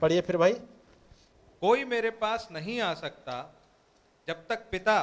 पढ़िए 0.00 0.20
फिर 0.20 0.36
भाई। 0.36 0.52
कोई 1.62 1.84
मेरे 1.84 2.10
पास 2.16 2.48
नहीं 2.52 2.80
आ 2.80 2.92
सकता 2.94 3.34
जब 4.28 4.46
तक 4.48 4.68
पिता 4.70 4.96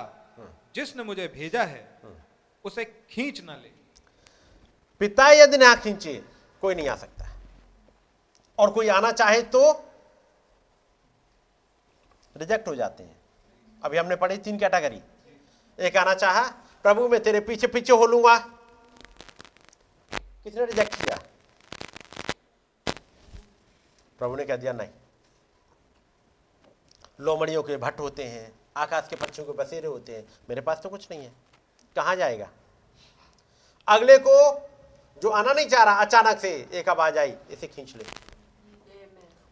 जिसने 0.75 1.03
मुझे 1.03 1.27
भेजा 1.27 1.63
है 1.63 1.87
उसे 2.65 2.85
खींच 3.09 3.41
ना 3.41 3.55
ले। 3.55 3.71
पिता 5.01 5.29
यदि 5.33 5.57
ना 5.57 5.73
खींचे 5.75 6.13
कोई 6.61 6.75
नहीं 6.75 6.87
आ 6.89 6.95
सकता। 6.95 7.29
और 8.57 8.71
कोई 8.71 8.87
आना 8.89 9.11
चाहे 9.11 9.41
तो 9.41 9.71
रिजेक्ट 12.35 12.67
हो 12.67 12.75
जाते 12.75 13.03
हैं। 13.03 13.17
अभी 13.81 13.97
हमने 13.97 14.15
पढ़ी 14.15 14.37
तीन 14.37 14.57
कैटेगरी 14.59 15.01
एक 15.79 15.97
आना 15.97 16.13
चाहा 16.15 16.43
प्रभु 16.83 17.07
मैं 17.09 17.21
तेरे 17.23 17.39
पीछे 17.41 17.67
पीछे 17.67 17.93
हो 17.93 18.05
लूँगा। 18.05 18.37
किसने 20.45 20.65
रिजेक्ट 20.65 20.95
किया? 20.95 21.19
प्रभु 24.19 24.35
ने 24.35 24.45
कह 24.45 24.55
दिया, 24.55 24.73
नहीं. 24.73 24.89
लोमड़ियों 27.19 27.63
के 27.63 27.77
भट्ट 27.77 27.99
होते 27.99 28.23
हैं, 28.23 28.59
आकाश 28.77 29.07
के 29.09 29.15
पक्षियों 29.15 29.47
के 29.47 29.53
बसेरे 29.53 29.87
होते 29.87 30.15
हैं, 30.15 30.27
मेरे 30.49 30.61
पास 30.61 30.79
तो 30.83 30.89
कुछ 30.89 31.07
नहीं 31.11 31.21
है। 31.21 31.31
कहाँ 31.95 32.15
जाएगा? 32.15 32.49
अगले 33.87 34.17
को, 34.17 34.67
जो 35.21 35.29
आना 35.29 35.53
नहीं 35.53 35.67
चाह 35.67 35.83
रहा, 35.83 36.01
अचानक 36.01 36.39
से 36.39 36.69
एक 36.73 36.89
आवाज़ 36.89 37.19
आई, 37.19 37.35
इसे 37.49 37.67
खींच 37.67 37.95
ले। 37.95 38.05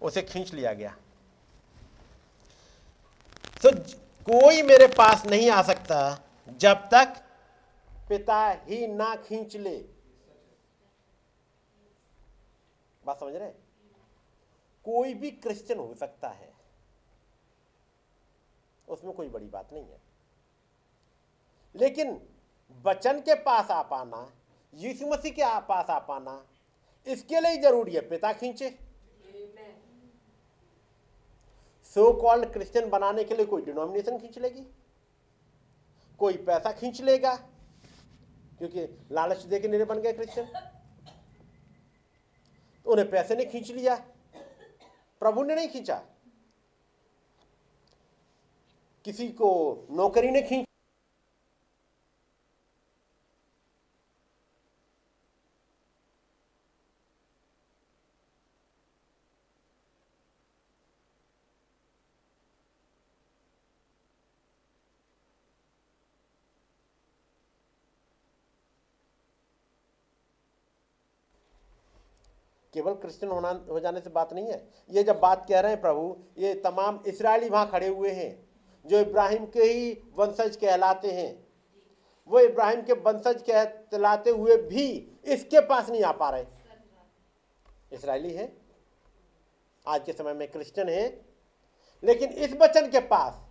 उसे 0.02 0.22
खींच 0.22 0.54
लिया 0.54 0.74
गया। 0.74 0.98
तो 3.66 3.72
कोई 4.32 4.62
मेरे 4.62 4.88
पास 4.88 5.26
नहीं 5.26 5.50
आ 5.50 5.62
सकता, 5.62 6.20
जब 6.50 6.74
तक 6.74 7.24
पिता 8.10 8.50
ही 8.50 8.88
ना 8.88 9.16
खींच 9.16 9.56
ले। 9.56 9.93
बात 13.06 13.20
समझ 13.20 13.36
रहे? 13.36 13.52
कोई 14.86 15.14
भी 15.14 15.32
क्रिश्चियन 15.32 15.80
हो 15.80 15.96
सकता 15.96 16.30
है। 16.30 16.54
उसमें 18.90 19.14
कोई 19.14 19.30
बड़ी 19.30 19.48
बात 19.48 19.74
नहीं 19.74 19.86
है। 19.86 20.02
लेकिन 21.76 22.30
वचन 22.86 23.20
के 23.20 23.36
पास 23.36 23.72
आ 23.72 23.84
पाना 23.84 24.32
यीशु 24.74 25.08
मसीह 25.08 25.32
के 25.32 25.42
आ- 25.42 25.60
पास 25.60 25.86
आ 25.90 26.00
पाना 26.00 26.48
इसके 27.08 27.40
लिए 27.40 27.58
ज़रूरी 27.58 27.96
है 27.96 28.10
पिता 28.10 28.34
खींचे। 28.34 28.70
सो 31.84 32.22
कॉल्ड 32.22 32.54
क्रिश्चियन 32.54 32.90
बनाने 32.90 33.24
के 33.24 33.36
लिए 33.36 33.46
कोई 33.46 33.62
डिनोमिनेशन 33.62 34.18
खींच 34.18 34.40
लेगी। 34.40 34.68
कोई 36.20 36.34
पैसा 36.34 36.72
खींच 36.72 37.02
लेगा। 37.02 37.36
क्योंकि 38.58 39.08
लालच 39.12 39.38
दे 39.38 39.60
के 39.60 39.68
मेरे 39.68 39.86
बन 39.86 40.00
गए 40.00 40.14
क्रिश्चियन 40.14 40.52
तो 42.86 42.92
उन्हें 42.92 43.10
पैसे 43.10 43.36
ने 43.36 43.46
खींच 43.46 43.72
लिया। 43.72 43.96
प्रभु 45.22 45.44
ने 45.44 45.56
नहीं 45.56 45.68
खींचा। 45.68 45.96
किसी 49.06 49.28
को 49.28 49.52
नौकरी 49.92 50.32
ने 50.32 50.42
खींच 50.42 50.66
केवल 72.74 72.94
क्रिश्चियन 72.94 73.32
होना, 73.32 73.50
हो 73.70 73.80
जाने 73.80 74.00
से 74.00 74.10
बात 74.10 74.34
नहीं 74.34 74.48
है। 74.48 74.68
ये 74.90 75.04
जब 75.04 75.20
बात 75.20 75.46
कह 75.50 75.60
रहे 75.60 75.72
हैं 75.72 75.82
प्रभु, 75.82 76.16
ये 76.38 76.54
तमाम 76.56 77.04
इसराइली 77.08 77.50
वहाँ 77.50 77.70
खड़े 77.72 77.88
हुए 77.88 78.12
हैं, 78.12 78.48
जो 78.86 79.00
इब्राहिम 79.00 79.46
के 79.46 79.64
ही 79.64 79.92
वंशज 80.16 80.56
कहलाते 80.56 81.12
हैं। 81.12 81.32
वो 82.30 82.40
इब्राहिम 82.40 82.82
के 82.82 82.94
वंशज 82.94 83.44
कहलाते 83.50 84.30
हुए 84.30 84.56
भी 84.58 84.88
इसके 85.26 85.62
पास 85.62 85.90
नहीं 85.90 86.04
आ 86.04 86.12
पा 86.12 86.30
रहे। 86.30 86.46
इसराइली 87.92 88.34
है। 88.34 88.52
आज 89.86 90.04
के 90.04 90.14
समय 90.14 90.34
में 90.34 90.48
क्रिश्चियन 90.52 90.90
है, 90.90 91.08
लेकिन 92.04 92.30
इस 92.30 92.54
वचन 92.54 92.90
के 92.92 93.00
पास 93.08 93.42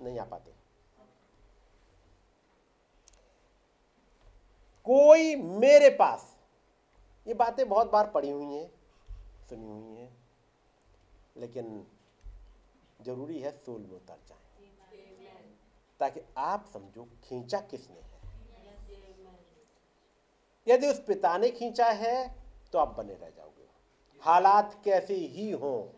नहीं 0.00 0.18
आ 0.18 0.24
पाते। 0.24 0.54
कोई 4.86 5.34
मेरे 5.36 5.88
पास 5.90 6.35
ये 7.26 7.34
बातें 7.34 7.68
बहुत 7.68 7.90
बार 7.90 8.10
पढ़ी 8.10 8.30
हुई 8.30 8.44
हैं, 8.46 8.70
सुनी 9.48 9.68
हुई 9.68 9.96
हैं, 9.96 10.16
लेकिन 11.36 11.86
ज़रूरी 13.00 13.38
है 13.40 13.50
सोल 13.56 13.80
में 13.80 13.96
उतर 13.96 14.18
जाए। 14.28 14.44
ताकि 16.00 16.20
आप 16.36 16.64
समझो 16.72 17.04
खींचा 17.24 17.60
किसने 17.60 18.00
है। 18.00 18.14
यदि 20.66 20.86
उस 20.86 21.02
पिता 21.04 21.36
ने 21.38 21.50
खींचा 21.50 21.86
है 21.86 22.16
तो 22.72 22.78
आप 22.78 22.94
बने 22.94 23.14
रह 23.14 23.30
जाओगे। 23.30 23.68
हालात 24.22 24.80
कैसे 24.84 25.14
ही 25.14 25.50
हो, 25.50 25.92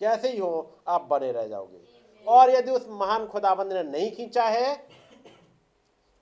कैसे 0.00 0.30
ही 0.32 0.38
हो, 0.38 0.80
आप 0.88 1.02
बने 1.02 1.32
रह 1.32 1.46
जाओगे। 1.48 1.84
और 2.26 2.50
यदि 2.50 2.70
उस 2.70 2.86
महान 2.90 3.26
खुदाबंद 3.26 3.72
ने 3.72 3.82
नहीं 3.82 4.10
खींचा 4.12 4.44
है 4.44 4.76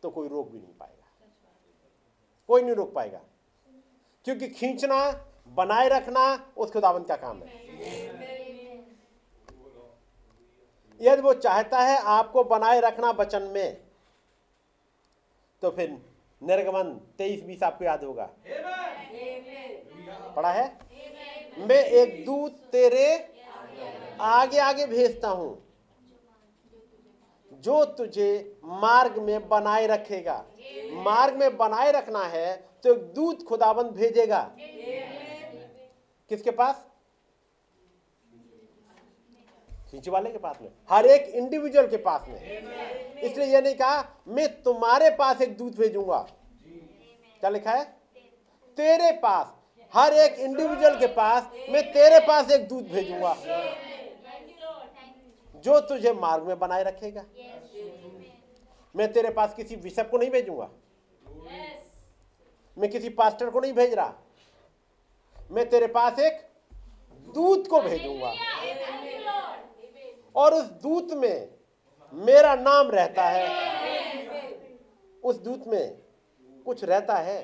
तो 0.02 0.10
कोई 0.10 0.28
रोक 0.28 0.48
भी 0.48 0.58
नहीं 0.58 0.74
पाएगा। 0.74 1.08
कोई 2.48 2.62
नहीं 2.62 2.74
रोक 2.74 2.92
पाएगा। 2.94 3.20
क्योंकि 4.26 4.48
खींचना, 4.48 4.98
बनाए 5.56 5.88
रखना 5.88 6.24
उस 6.56 6.70
खुदावंत 6.72 7.08
का 7.08 7.16
काम 7.16 7.42
है। 7.42 7.52
यदि 11.00 11.22
वो 11.22 11.32
चाहता 11.34 11.80
है 11.80 11.98
आपको 12.10 12.44
बनाए 12.44 12.80
रखना 12.80 13.10
वचन 13.10 13.42
में 13.54 13.76
तो 15.62 15.70
फिर 15.70 15.90
निर्गमन 16.42 16.92
तेईस 17.18 17.42
बीस 17.44 17.62
आपको 17.62 17.84
याद 17.84 18.04
होगा। 18.04 18.24
पढ़ा 20.36 20.52
है? 20.52 20.66
मैं 21.58 21.82
एक 21.94 22.24
दूत 22.24 22.52
तेरे 22.72 23.06
आगे 24.20 24.58
आगे 24.60 24.86
भेजता 24.86 25.28
हूँ, 25.30 25.52
जो 27.52 27.84
तुझे 27.94 28.58
मार्ग 28.64 29.18
में 29.18 29.48
बनाए 29.48 29.86
रखेगा। 29.86 30.44
मार्ग 30.94 31.36
में 31.36 31.56
बनाए 31.56 31.92
रखना 31.92 32.24
है 32.24 32.56
तो 32.84 32.94
दूत 32.94 33.42
खुदाबंद 33.46 33.90
भेजेगा। 33.90 34.40
किसके 36.30 36.50
पास? 36.50 36.84
खींच 39.90 40.08
वाले 40.08 40.30
के 40.30 40.38
पास 40.38 40.58
में। 40.62 40.70
हर 40.90 41.06
एक 41.06 41.28
इंडिविजुअल 41.34 41.86
के 41.86 41.96
पास 41.96 42.26
में। 42.28 43.20
इसलिए 43.20 43.46
यह 43.46 43.60
नहीं 43.60 43.74
कहा, 43.74 44.22
मैं 44.28 44.48
तुम्हारे 44.62 45.10
पास 45.10 45.40
एक 45.42 45.56
दूत 45.56 45.76
भेजूँगा। 45.76 46.18
क्या 47.40 47.50
लिखा 47.50 47.72
है? 47.72 47.84
तेरे 48.78 49.10
पास। 49.12 49.54
हर 49.94 50.12
एक 50.12 50.38
इंडिविजुअल 50.40 50.98
के 51.00 51.06
पास, 51.06 51.50
मैं 51.70 51.82
तेरे 51.92 52.18
पास 52.26 52.50
एक 52.50 52.66
दूत 52.68 52.84
भेजूँगा। 52.84 53.34
जो 55.56 55.78
तुझे 55.80 56.12
मार्ग 56.12 56.44
में 56.44 56.58
बनाए 56.58 56.82
रखेगा। 56.82 57.24
मैं 58.94 59.12
तेरे 59.12 59.30
पास 59.30 59.54
किसी 59.54 59.76
विषय 59.76 60.02
को 60.02 60.18
नहीं 60.18 60.30
भेजूँगा। 60.30 60.68
मैं 62.76 62.90
किसी 62.90 63.08
पास्टर 63.08 63.50
को 63.50 63.60
नहीं 63.60 63.72
भेज 63.72 63.94
रहा। 63.94 64.14
मैं 65.50 65.68
तेरे 65.70 65.86
पास 65.86 66.18
एक 66.18 66.40
दूत 67.28 67.66
को 67.68 67.80
भेजूँगा। 67.80 68.32
और 70.34 70.54
उस 70.54 70.64
दूत 70.82 71.12
में 71.12 71.48
मेरा 72.12 72.54
नाम 72.54 72.90
रहता 72.90 73.28
है। 73.28 73.46
उस 75.22 75.36
दूत 75.38 75.66
में 75.66 75.96
कुछ 76.66 76.84
रहता 76.84 77.16
है। 77.18 77.42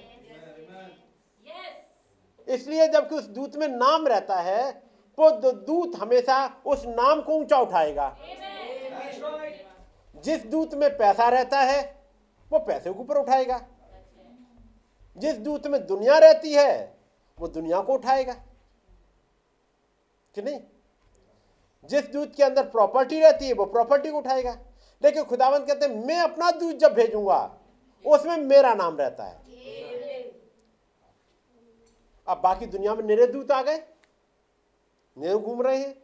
इसलिए 2.49 2.87
जबकि 2.89 3.15
उस 3.15 3.25
दूत 3.29 3.57
में 3.57 3.67
नाम 3.69 4.07
रहता 4.07 4.41
है 4.41 4.71
तो 5.19 5.51
दूत 5.53 5.97
हमेशा 5.97 6.37
उस 6.67 6.85
नाम 6.87 7.21
को 7.23 7.35
ऊँचा 7.35 7.59
उठाएगा। 7.59 8.07
जिस 10.21 10.47
दूत 10.47 10.75
में 10.75 10.97
पैसा 10.97 11.29
रहता 11.29 11.61
है, 11.61 12.03
वो 12.51 12.59
पैसे 12.59 12.93
के 12.93 13.01
ऊपर 13.01 13.17
उठाएगा। 13.17 13.67
जिस 15.17 15.35
दूत 15.35 15.67
में 15.67 15.87
दुनिया 15.87 16.19
रहती 16.19 16.53
है, 16.53 16.99
वो 17.39 17.49
दुनिया 17.49 17.81
को 17.81 17.95
उठाएगा। 17.95 18.33
कि 20.35 20.43
नहीं? 20.43 20.61
जिस 21.85 22.09
दूत 22.09 22.35
के 22.35 22.43
अंदर 22.43 22.65
प्रॉपर्टी 22.65 23.21
रहती 23.21 23.47
है, 23.47 23.53
वो 23.53 23.65
प्रॉपर्टी 23.65 24.11
को 24.11 24.19
उठाएगा। 24.19 24.59
लेकिन 25.05 25.25
खुदावंत 25.25 25.67
कहते 25.67 25.87
हैं, 25.87 26.07
मैं 26.07 26.19
अपना 26.19 26.51
दूत 26.51 26.75
जब 26.75 26.95
भेजूँगा, 26.95 27.59
उसमें 28.07 28.37
मेरा 28.37 28.75
नाम 28.75 28.97
रहता 28.97 29.25
है। 29.25 29.37
अब 32.29 32.41
बाकी 32.41 32.67
दुनिया 32.67 32.95
में 32.95 33.05
निरे 33.05 33.27
दूत 33.27 33.51
आ 33.51 33.63
गए। 33.63 33.79
घूम 35.35 35.63
रहे 35.63 35.79
हैं। 35.79 36.03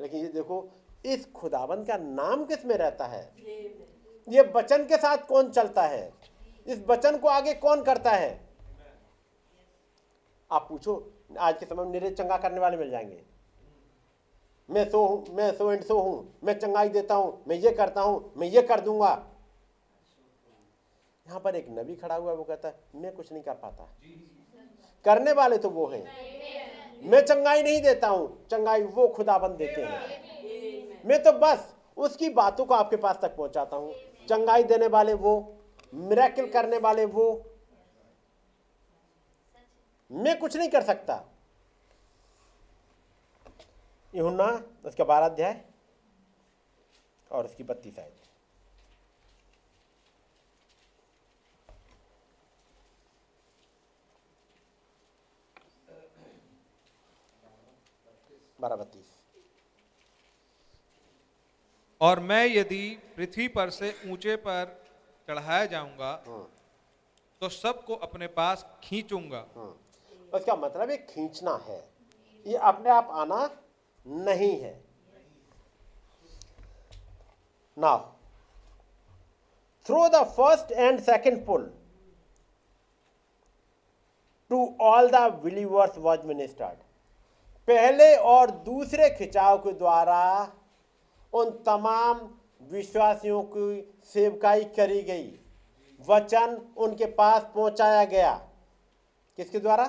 लेकिन 0.00 0.20
ये 0.20 0.28
देखो 0.28 0.81
इस 1.04 1.26
खुदाबंद 1.32 1.86
का 1.86 1.96
नाम 1.96 2.44
किसमें 2.44 2.76
रहता 2.76 3.06
है? 3.06 3.22
ये 4.28 4.42
बचन 4.54 4.84
के 4.84 4.96
साथ 4.96 5.26
कौन 5.28 5.50
चलता 5.50 5.82
है? 5.82 6.12
इस 6.66 6.84
वचन 6.88 7.18
को 7.18 7.28
आगे 7.28 7.54
कौन 7.54 7.82
करता 7.82 8.10
है? 8.10 8.40
आप 10.50 10.66
पूछो 10.68 10.94
आज 11.38 11.58
के 11.58 11.66
समय 11.66 11.84
में 11.84 11.92
निरे 11.92 12.10
चंगा 12.10 12.36
करने 12.36 12.60
वाले 12.60 12.76
मिल 12.76 12.90
जाएँगे। 12.90 13.22
मैं 14.68 14.88
सो 14.90 15.04
हूँ 15.06 15.34
मैं 15.36 15.50
सो 15.52 15.72
एंड 15.72 15.82
सो 15.84 15.98
हूँ 15.98 16.38
मैं 16.44 16.58
चंगाई 16.58 16.88
देता 16.88 17.14
हूँ 17.14 17.42
मैं 17.48 17.56
ये 17.56 17.70
करता 17.70 18.00
हूँ 18.00 18.32
मैं 18.36 18.46
ये 18.48 18.62
कर 18.62 18.80
दूँगा। 18.80 19.10
यहाँ 21.26 21.40
पर 21.40 21.56
एक 21.56 21.66
नबी 21.70 21.94
खड़ा 21.96 22.14
हुआ 22.14 22.32
वो 22.32 22.44
कहता 22.44 22.68
है 22.68 22.74
मैं 22.94 23.12
कुछ 23.12 23.32
नहीं 23.32 23.42
कर 23.42 23.54
पाता। 23.54 23.88
करने 25.04 25.32
वाले 25.32 25.58
तो 25.58 25.70
वो 25.70 25.86
हैं। 25.86 26.04
मैं 27.04 27.20
चंगाई 27.20 27.62
नहीं 27.62 27.80
देता 27.82 28.08
हूँ 28.08 28.46
चंगाई 28.50 28.82
वो 28.82 29.08
खुदाबंद 29.08 29.56
देते 29.56 29.82
हैं। 29.82 30.31
मैं 31.04 31.22
तो 31.22 31.32
बस 31.32 31.72
उसकी 31.96 32.28
बातों 32.30 32.64
को 32.64 32.74
आपके 32.74 32.96
पास 32.96 33.18
तक 33.22 33.36
पहुंचाता 33.36 33.76
हूँ। 33.76 33.92
चंगाई 34.28 34.62
देने 34.64 34.86
वाले 34.86 35.14
वो 35.14 35.32
मिराकिल 35.92 36.50
करने 36.52 36.78
वाले 36.78 37.04
वो। 37.06 37.26
मैं 40.10 40.38
कुछ 40.38 40.56
नहीं 40.56 40.68
कर 40.68 40.82
सकता। 40.82 41.22
यूना 44.12 44.48
उसका 44.84 45.04
बारह 45.04 45.26
अध्याय 45.26 45.60
और 47.30 47.44
उसकी 47.44 47.64
बत्तीस 47.64 47.98
आयत। 47.98 48.18
बारह 58.60 58.76
बत्तीस। 58.76 59.01
और 62.02 62.20
मैं 62.20 62.44
यदि 62.46 62.84
पृथ्वी 63.16 63.46
पर 63.48 63.70
से 63.70 63.94
ऊँचे 64.06 64.36
पर 64.38 64.76
चढ़ाया 65.28 65.66
जाऊँगा 65.66 66.10
हाँ। 66.26 66.46
तो 67.42 67.48
सबको 67.48 67.94
अपने 68.04 68.26
पास 68.28 68.64
खींचूँगा 68.84 69.44
हाँ। 69.56 69.74
उसका 70.32 70.54
मतलब 70.56 70.90
ये 70.90 70.96
खींचना 71.08 71.54
है 71.68 71.82
ये 72.46 72.56
अपने 72.64 72.90
आप 72.90 73.08
आना 73.14 73.38
नहीं 74.06 74.56
है 74.60 74.72
now 77.76 77.98
through 79.86 80.08
the 80.08 80.22
first 80.30 80.72
and 80.72 81.00
second 81.00 81.44
pull 81.46 81.70
to 84.50 84.64
all 84.82 85.10
the 85.10 85.20
believers 85.44 85.98
was 85.98 86.26
ministered 86.26 86.82
पहले 87.68 88.14
और 88.28 88.50
दूसरे 88.64 89.08
खिंचाव 89.10 89.58
के 89.58 89.72
द्वारा 89.74 90.22
उन 91.32 91.50
तमाम 91.66 92.28
विश्वासियों 92.70 93.42
की 93.52 93.66
सेवकाई 94.12 94.64
करी 94.76 95.02
गई। 95.02 95.28
वचन 96.00 96.56
उनके 96.76 97.06
पास 97.14 97.50
पहुँचाया 97.54 98.04
गया। 98.04 98.32
किसके 99.38 99.58
द्वारा? 99.58 99.84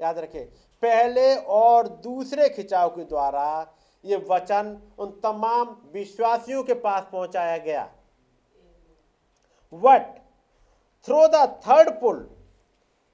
याद 0.00 0.18
रखें 0.18 0.44
पहले 0.82 1.34
और 1.36 1.88
दूसरे 2.02 2.48
खिंचाव 2.48 2.88
के 2.88 3.04
द्वारा 3.04 3.74
ये 4.04 4.16
वचन 4.30 4.76
उन 4.98 5.10
तमाम 5.22 5.76
विश्वासियों 5.92 6.62
के 6.64 6.74
पास 6.76 7.08
पहुँचाया 7.12 7.56
गया। 7.58 7.88
But 9.72 10.14
through 11.08 11.26
the 11.28 11.46
third 11.66 11.90
pull 12.00 12.28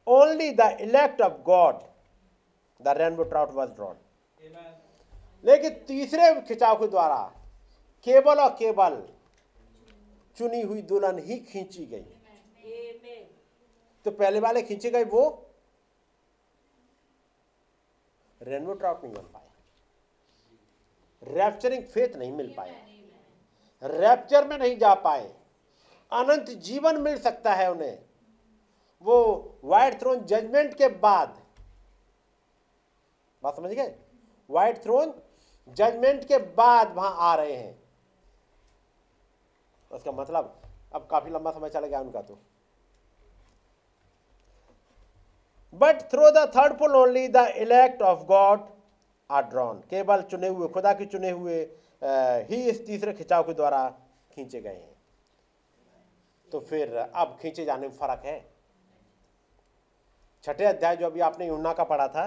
only 0.06 0.50
the 0.52 0.76
elect 0.80 1.20
of 1.22 1.40
God 1.42 1.78
the 2.80 2.94
rainbow 2.98 3.24
trout 3.24 3.52
was 3.52 3.70
drawn 3.70 3.96
लेकिन 5.44 5.70
तीसरे 5.86 6.34
खिंचाव 6.40 6.78
के 6.80 6.86
द्वारा 6.88 7.22
केवल 8.06 8.40
और 8.40 8.50
केवल 8.58 9.02
चुनी 10.36 10.60
हुई 10.62 10.82
दुल्हन 10.82 11.18
ही 11.18 11.38
खींची 11.42 11.84
गई। 11.86 12.04
तो 14.06 14.10
पहले 14.10 14.40
वाले 14.40 14.62
खींचे 14.62 14.90
गए 14.90 15.04
वो 15.04 15.22
रेनबो 18.40 18.72
ट्राउट 18.74 19.04
नहीं 19.04 19.14
बन 19.14 19.22
पाया 19.22 19.52
रैप्चरिंग 21.34 21.84
फेथ 21.84 22.16
नहीं 22.16 22.32
मिल 22.32 22.52
पाया 22.56 22.74
रैप्चर 23.82 24.46
में 24.48 24.56
नहीं 24.58 24.76
जा 24.78 24.94
पाए। 24.96 25.24
अनंत 26.12 26.50
जीवन 26.60 27.00
मिल 27.00 27.18
सकता 27.20 27.54
है 27.54 27.70
उन्हें। 27.70 27.98
वो 29.04 29.16
व्हाइट 29.64 29.98
थ्रोन 30.00 30.24
जजमेंट 30.24 30.74
के 30.74 30.88
बाद 30.98 31.42
बात 33.42 33.56
समझ 33.56 33.70
गए? 33.70 33.94
व्हाइट 34.50 34.82
थ्रोन 34.82 35.12
जजमेंट 35.68 36.24
के 36.24 36.38
बाद 36.56 36.94
वहाँ 36.94 37.16
आ 37.20 37.34
रहे 37.34 37.54
हैं। 37.54 37.78
उसका 39.90 40.12
मतलब 40.12 40.60
अब 40.94 41.06
काफ़ी 41.10 41.30
लंबा 41.30 41.50
समय 41.50 41.70
चला 41.70 41.86
गया 41.86 42.00
उनका 42.00 42.20
तो। 42.22 42.38
But 45.72 46.02
through 46.10 46.30
the 46.30 46.46
third 46.56 46.78
pull 46.78 46.96
only 46.96 47.26
the 47.28 47.46
elect 47.58 48.02
of 48.02 48.24
God 48.24 48.66
are 49.30 49.44
drawn 49.44 49.80
केवल 49.90 50.22
चुने 50.22 50.48
हुए, 50.48 50.68
खुदा 50.68 50.92
के 50.92 51.04
चुने 51.06 51.30
हुए 51.30 51.60
ही 52.02 52.62
इस 52.70 52.86
तीसरे 52.86 53.12
खिंचाव 53.12 53.42
के 53.42 53.52
द्वारा 53.54 53.88
खींचे 54.32 54.60
गए 54.60 54.70
हैं। 54.70 54.92
तो 56.52 56.60
फिर 56.60 56.96
अब 56.96 57.36
खींचे 57.42 57.64
जाने 57.64 57.88
में 57.88 57.94
फ़र्क 57.94 58.22
है। 58.24 58.38
छठे 60.44 60.64
अध्याय 60.64 60.96
जो 60.96 61.06
अभी 61.06 61.20
आपने 61.22 61.46
यूना 61.46 61.72
का 61.72 61.84
पढ़ा 61.84 62.08
था, 62.08 62.26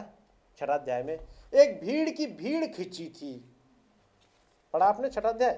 छठा 0.57 0.73
अध्याय 0.73 1.03
में 1.03 1.17
एक 1.53 1.79
भीड़ 1.81 2.09
की 2.09 2.25
भीड़ 2.27 2.65
खींची 2.67 3.07
थी। 3.09 3.33
पढ़ा 4.73 4.85
आपने 4.85 5.09
छठा 5.09 5.29
अध्याय? 5.29 5.55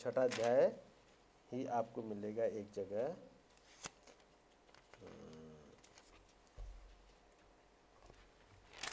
छठा 0.00 0.22
अध्याय 0.22 0.64
ही 1.52 1.64
आपको 1.78 2.02
मिलेगा 2.02 2.44
एक 2.44 2.70
जगह। 2.76 3.14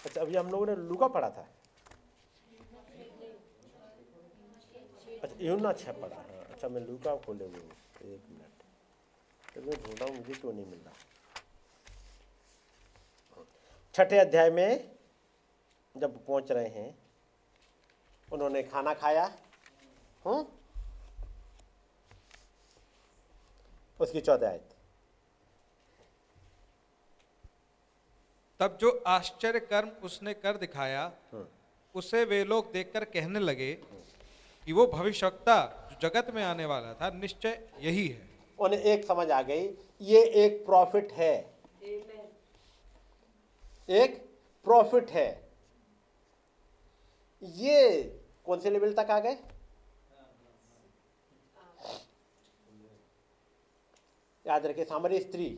अच्छा 0.06 0.22
अभी 0.22 0.36
हम 0.36 0.50
लोगों 0.52 0.66
ने 0.66 0.76
लुका 0.78 1.08
पढ़ा 1.08 1.30
था। 1.30 1.48
अच्छा 5.24 5.36
यूना 5.40 5.72
छः 5.74 5.92
पढ़ा। 6.02 6.16
हाँ 6.18 6.44
अच्छा 6.46 6.68
मैं 6.70 6.82
लुका 6.82 7.16
खोले 7.16 7.46
हुए 7.46 7.60
एक 8.06 8.22
मिनट। 8.30 8.64
तो 9.56 9.62
मैं 9.62 9.82
ढूंढा 9.84 10.06
मुझे 10.18 10.34
क्यों 10.34 10.54
नहीं 10.54 10.66
मिल? 10.66 10.80
रहा 10.80 10.94
छठे 13.96 14.18
अध्याय 14.20 14.50
में 14.50 14.92
जब 15.96 16.16
पहुँच 16.28 16.52
रहे 16.52 16.68
हैं 16.68 16.96
उन्होंने 18.28 18.64
खाना 18.64 18.94
खाया 18.94 19.26
हूँ 20.26 20.38
उसकी 24.00 24.22
चौदह 24.22 24.48
आयत। 24.48 24.70
तब 28.60 28.78
जो 28.82 28.92
आश्चर्य 29.08 29.60
कर्म 29.62 29.90
उसने 30.04 30.34
कर 30.36 30.58
दिखाया 30.58 31.12
उसे 31.96 32.24
वे 32.26 32.44
लोग 32.46 32.72
देखकर 32.74 33.04
कहने 33.14 33.40
लगे 33.40 33.72
कि 33.74 34.74
वो 34.74 34.86
भविष्यता 34.88 35.62
जो 35.92 36.10
जगत 36.10 36.34
में 36.36 36.44
आने 36.44 36.66
वाला 36.66 36.94
था 36.94 37.10
निश्चय 37.12 37.60
यही 37.82 38.08
है। 38.08 38.30
उन्हें 38.60 38.80
एक 38.82 39.06
समझ 39.06 39.30
आ 39.32 39.42
गई 39.44 39.70
ये 40.02 40.24
एक 40.46 40.66
प्रॉफिट 40.66 41.12
है। 41.12 41.53
एक 43.90 44.18
प्रॉफिट 44.66 45.10
है। 45.12 45.30
ये 47.42 48.02
कौन 48.46 48.60
से 48.60 48.70
लेवल 48.70 48.94
तक 48.94 49.12
आ 49.12 49.20
गए? 49.20 49.38
याद 54.46 54.66
रखिए 54.66 54.86
सामरी 54.86 55.20
स्त्री 55.20 55.58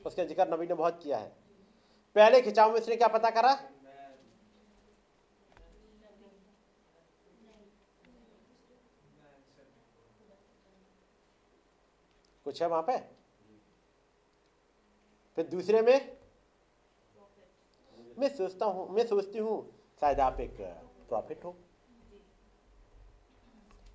उसका 0.00 0.24
ज़िक्र 0.24 0.46
नबी 0.48 0.66
ने 0.66 0.74
बहुत 0.74 1.00
किया 1.02 1.18
है। 1.18 1.28
पहले 2.16 2.40
खिंचाव 2.42 2.72
में 2.72 2.78
इसने 2.80 2.96
क्या 2.96 3.08
पता 3.08 3.30
करा? 3.30 3.54
कुछ 12.46 12.62
है 12.62 12.68
वहाँ 12.68 12.82
पे? 12.82 12.98
फिर 15.36 15.46
दूसरे 15.46 15.82
में 15.82 16.17
मैं 18.18 18.28
सोचता 18.28 18.66
हूँ, 18.66 18.88
मैं 18.90 19.06
सोचती 19.06 19.38
हूँ, 19.38 19.56
शायद 20.00 20.20
आप 20.20 20.40
एक 20.40 20.56
प्रॉफिट 21.08 21.44
हो। 21.44 21.56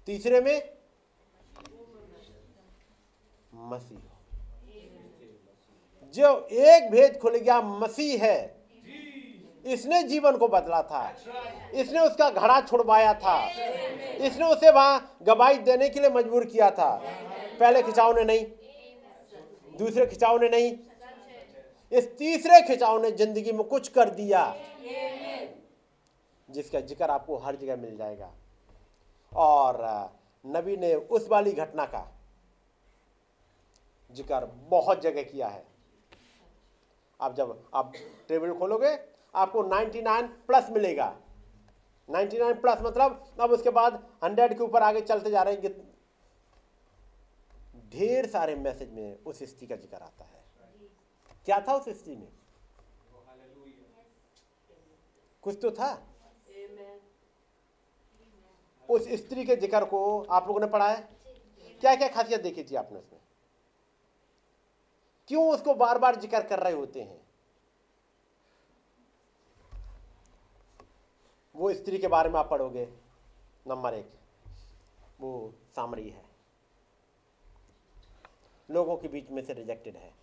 तीसरे 0.07 0.41
में, 0.41 0.69
मसीह 3.53 3.99
जो 6.15 6.29
एक 6.51 6.89
भेद 6.91 7.17
खुल 7.17 7.35
गया, 7.35 7.61
मसीह 7.61 8.23
है। 8.23 8.63
इसने 9.65 10.01
जीवन 10.03 10.37
को 10.37 10.47
बदला 10.47 10.81
था। 10.83 11.03
इसने 11.73 11.99
उसका 11.99 12.29
घड़ा 12.29 12.59
छुड़वाया 12.61 13.13
था। 13.13 13.37
इसने 14.19 14.45
उसे 14.45 14.71
वहाँ 14.71 15.17
गवाही 15.23 15.57
देने 15.59 15.89
के 15.89 15.99
लिए 15.99 16.09
मजबूर 16.09 16.45
किया 16.45 16.69
था। 16.71 16.89
पहले 17.59 17.81
खिंचाव 17.81 18.15
ने 18.15 18.23
नहीं, 18.23 18.45
दूसरे 19.77 20.05
खिंचाव 20.05 20.41
ने 20.41 20.49
नहीं 20.49 20.71
इस 21.93 22.07
तीसरे 22.17 22.61
खिंचाव 22.67 23.01
ने 23.01 23.11
ज़िंदगी 23.11 23.51
में 23.51 23.63
कुछ 23.65 23.87
कर 23.89 24.09
दिया। 24.11 24.43
जिसका 26.49 26.79
ज़िक्र 26.81 27.09
आपको 27.11 27.37
हर 27.37 27.55
जगह 27.55 27.75
मिल 27.77 27.95
जाएगा। 27.97 28.31
और 29.31 29.77
नबी 30.45 30.75
ने 30.77 30.93
उस 30.95 31.27
वाली 31.29 31.51
घटना 31.53 31.85
का 31.85 32.09
ज़िक्र 34.13 34.45
बहुत 34.69 35.01
जगह 35.01 35.23
किया 35.23 35.47
है। 35.47 35.63
आप 37.19 37.35
जब, 37.35 37.69
आप 37.73 37.93
टेबल 38.27 38.53
खोलोगे, 38.53 38.97
आपको 39.35 39.63
99 39.65 40.27
प्लस 40.47 40.69
मिलेगा। 40.69 41.15
99 42.09 42.53
प्लस 42.61 42.81
मतलब 42.81 43.23
अब 43.39 43.51
उसके 43.51 43.69
बाद 43.71 44.03
100 44.23 44.53
के 44.53 44.63
ऊपर 44.63 44.83
आगे 44.83 45.01
चलते 45.01 45.29
जा 45.31 45.41
रहे 45.41 45.53
हैं। 45.55 45.91
ढेर 47.91 48.25
सारे 48.27 48.55
मैसेज 48.57 48.91
में 48.91 49.17
उस 49.25 49.43
स्त्री 49.43 49.67
का 49.67 49.75
ज़िक्र 49.75 49.97
आता 49.97 50.23
है। 50.25 50.42
क्या 51.45 51.59
था 51.59 51.73
उस 51.73 51.89
स्त्री 51.89 52.15
में? 52.15 52.31
कुछ 55.43 55.57
तो 55.61 55.71
था। 55.71 55.91
उस 58.89 59.07
स्त्री 59.17 59.45
के 59.45 59.55
ज़िक्र 59.55 59.85
को 59.85 59.99
आप 60.21 60.47
लोगों 60.47 60.59
ने 60.59 60.67
पढ़ा 60.67 60.87
है? 60.91 61.09
क्या 61.81 61.95
क्या 61.95 62.07
खासियत 62.07 62.41
देखी 62.41 62.63
थी 62.63 62.75
आपने 62.75 62.99
उसमें? 62.99 63.19
क्यों 65.27 65.49
उसको 65.51 65.73
बार 65.73 65.99
बार 65.99 66.15
ज़िक्र 66.15 66.41
कर 66.47 66.59
रहे 66.59 66.73
होते 66.73 67.01
हैं? 67.01 67.21
वो 71.55 71.73
स्त्री 71.73 71.97
के 71.97 72.07
बारे 72.07 72.29
में 72.29 72.39
आप 72.39 72.49
पढ़ोगे। 72.49 72.85
नंबर 73.67 73.93
एक, 73.93 74.11
वो 75.19 75.53
सामरी 75.75 76.09
है। 76.09 76.25
लोगों 78.69 78.97
के 78.97 79.07
बीच 79.07 79.29
में 79.29 79.41
से 79.43 79.53
रिजेक्टेड 79.53 79.97
है। 79.97 80.22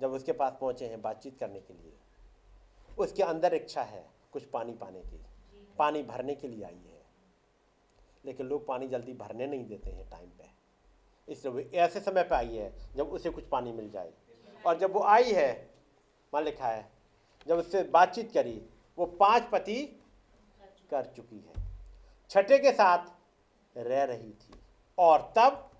जब 0.00 0.12
उसके 0.12 0.32
पास 0.32 0.56
पहुँचे 0.60 0.86
हैं 0.86 1.02
बातचीत 1.02 1.38
करने 1.38 1.60
के 1.60 1.74
लिए। 1.74 1.92
उसके 2.98 3.22
अंदर 3.22 3.54
इच्छा 3.54 3.82
है 3.82 4.10
कुछ 4.32 4.44
पानी 4.44 4.72
पाने 4.72 5.00
की। 5.00 5.20
पानी 5.78 6.02
भरने 6.02 6.34
के 6.34 6.48
लिए 6.48 6.64
आई 6.64 6.74
है। 6.74 7.02
लेकिन 8.24 8.46
लोग 8.46 8.66
पानी 8.66 8.88
जल्दी 8.88 9.12
भरने 9.12 9.46
नहीं 9.46 9.66
देते 9.66 9.90
हैं 9.90 10.10
टाइम 10.10 10.28
पे। 10.28 10.50
इसलिए 11.32 11.54
वो 11.54 11.60
ऐसे 11.60 12.00
समय 12.00 12.22
पे 12.22 12.34
आई 12.34 12.56
है 12.56 12.94
जब 12.96 13.08
उसे 13.08 13.30
कुछ 13.30 13.44
पानी 13.44 13.72
मिल 13.72 13.90
जाए। 13.90 14.12
और 14.66 14.78
जब 14.78 14.92
वो 14.92 15.00
आई 15.00 15.32
है, 15.32 15.70
मान 16.34 16.44
लिखा 16.44 16.68
है, 16.68 16.90
जब 17.46 17.56
उससे 17.56 17.82
बातचीत 17.82 18.32
करी, 18.32 18.66
वो 18.98 19.06
पाँच 19.06 19.42
पति 19.52 20.02
कर 20.90 21.04
चुकी 21.04 21.38
है। 21.38 21.66
छठे 22.30 22.58
के 22.58 22.72
साथ 22.72 23.06
रह 23.76 24.04
रही 24.04 24.30
थी 24.30 24.60
और 24.98 25.32
तब 25.36 25.70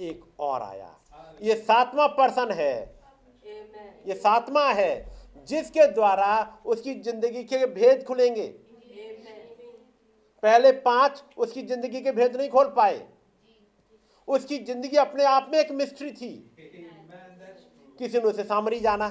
एक 0.00 0.40
और 0.40 0.62
आया। 0.62 1.00
ये 1.42 1.56
सातवां 1.56 2.08
पर्सन 2.08 2.52
है। 2.52 2.97
ये 4.06 4.14
सातवां 4.14 4.74
है, 4.74 5.06
जिसके 5.48 5.86
द्वारा 5.86 6.60
उसकी 6.66 6.94
ज़िंदगी 6.94 7.44
के 7.44 7.66
भेद 7.66 8.04
खुलेंगे। 8.04 8.46
पहले 10.42 10.72
पाँच 10.72 11.22
उसकी 11.36 11.62
ज़िंदगी 11.62 12.00
के 12.00 12.12
भेद 12.12 12.36
नहीं 12.36 12.48
खोल 12.48 12.66
पाए। 12.76 13.00
उसकी 14.28 14.58
ज़िंदगी 14.58 14.96
अपने 14.96 15.24
आप 15.24 15.48
में 15.52 15.58
एक 15.58 15.70
मिस्ट्री 15.72 16.10
थी। 16.12 16.30
किसी 17.98 18.18
ने 18.18 18.24
उसे 18.24 18.42
सामरी 18.44 18.80
जाना, 18.80 19.08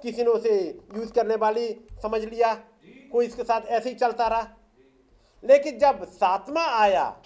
किसी 0.00 0.22
ने 0.22 0.30
उसे 0.30 0.54
यूज़ 0.96 1.12
करने 1.12 1.36
वाली 1.36 1.68
समझ 2.02 2.22
लिया, 2.24 2.54
कोई 3.12 3.26
इसके 3.26 3.42
साथ 3.42 3.66
ऐसे 3.68 3.88
ही 3.88 3.94
चलता 3.94 4.26
रहा। 4.28 4.56
लेकिन 5.44 5.78
जब 5.78 6.04
सातवां 6.04 6.66
आया, 6.70 7.22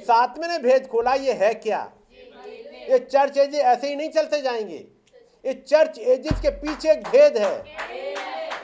सातवें 0.00 0.48
ने 0.48 0.58
भेद 0.58 0.86
खोला, 0.86 1.14
ये 1.14 1.32
है 1.34 1.52
क्या? 1.56 1.80
ये 2.90 2.98
चर्च 3.00 3.38
ऐसे 3.38 3.88
ही 3.88 3.96
नहीं 3.96 4.10
चलते 4.10 4.40
जाएँगे। 4.42 4.78
ये 5.46 5.54
चर्च 5.54 5.98
एजेस 5.98 6.40
के 6.40 6.50
पीछे 6.50 6.90
एक 6.92 7.02
भेद 7.02 7.36
है 7.38 7.64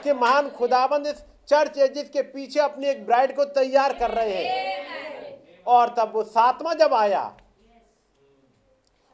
कि 0.03 0.13
महान 0.13 0.49
खुदाबंद 0.49 1.07
इस 1.07 1.23
चर्च 1.47 1.77
एजेस 1.77 2.09
के 2.09 2.21
पीछे 2.21 2.59
अपनी 2.59 2.87
एक 2.87 3.05
ब्राइड 3.05 3.35
को 3.35 3.45
तैयार 3.45 3.93
कर 3.99 4.11
रहे 4.11 4.43
हैं। 4.43 5.63
और 5.67 5.93
तब 5.97 6.11
वो 6.15 6.23
सातवां 6.23 6.75
जब 6.77 6.93
आया, 6.93 7.37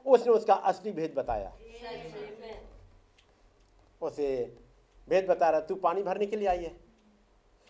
उसने 0.06 0.34
उसका 0.34 0.53
असली 0.53 0.91
भेद 0.91 1.14
बताया। 1.18 1.53
उसे 4.02 4.56
भेद 5.07 5.27
बता 5.27 5.49
रहा, 5.49 5.60
तू 5.60 5.76
पानी 5.76 6.03
भरने 6.03 6.26
के 6.26 6.38
लिए 6.38 6.48
आई 6.48 6.64
है। 6.64 6.76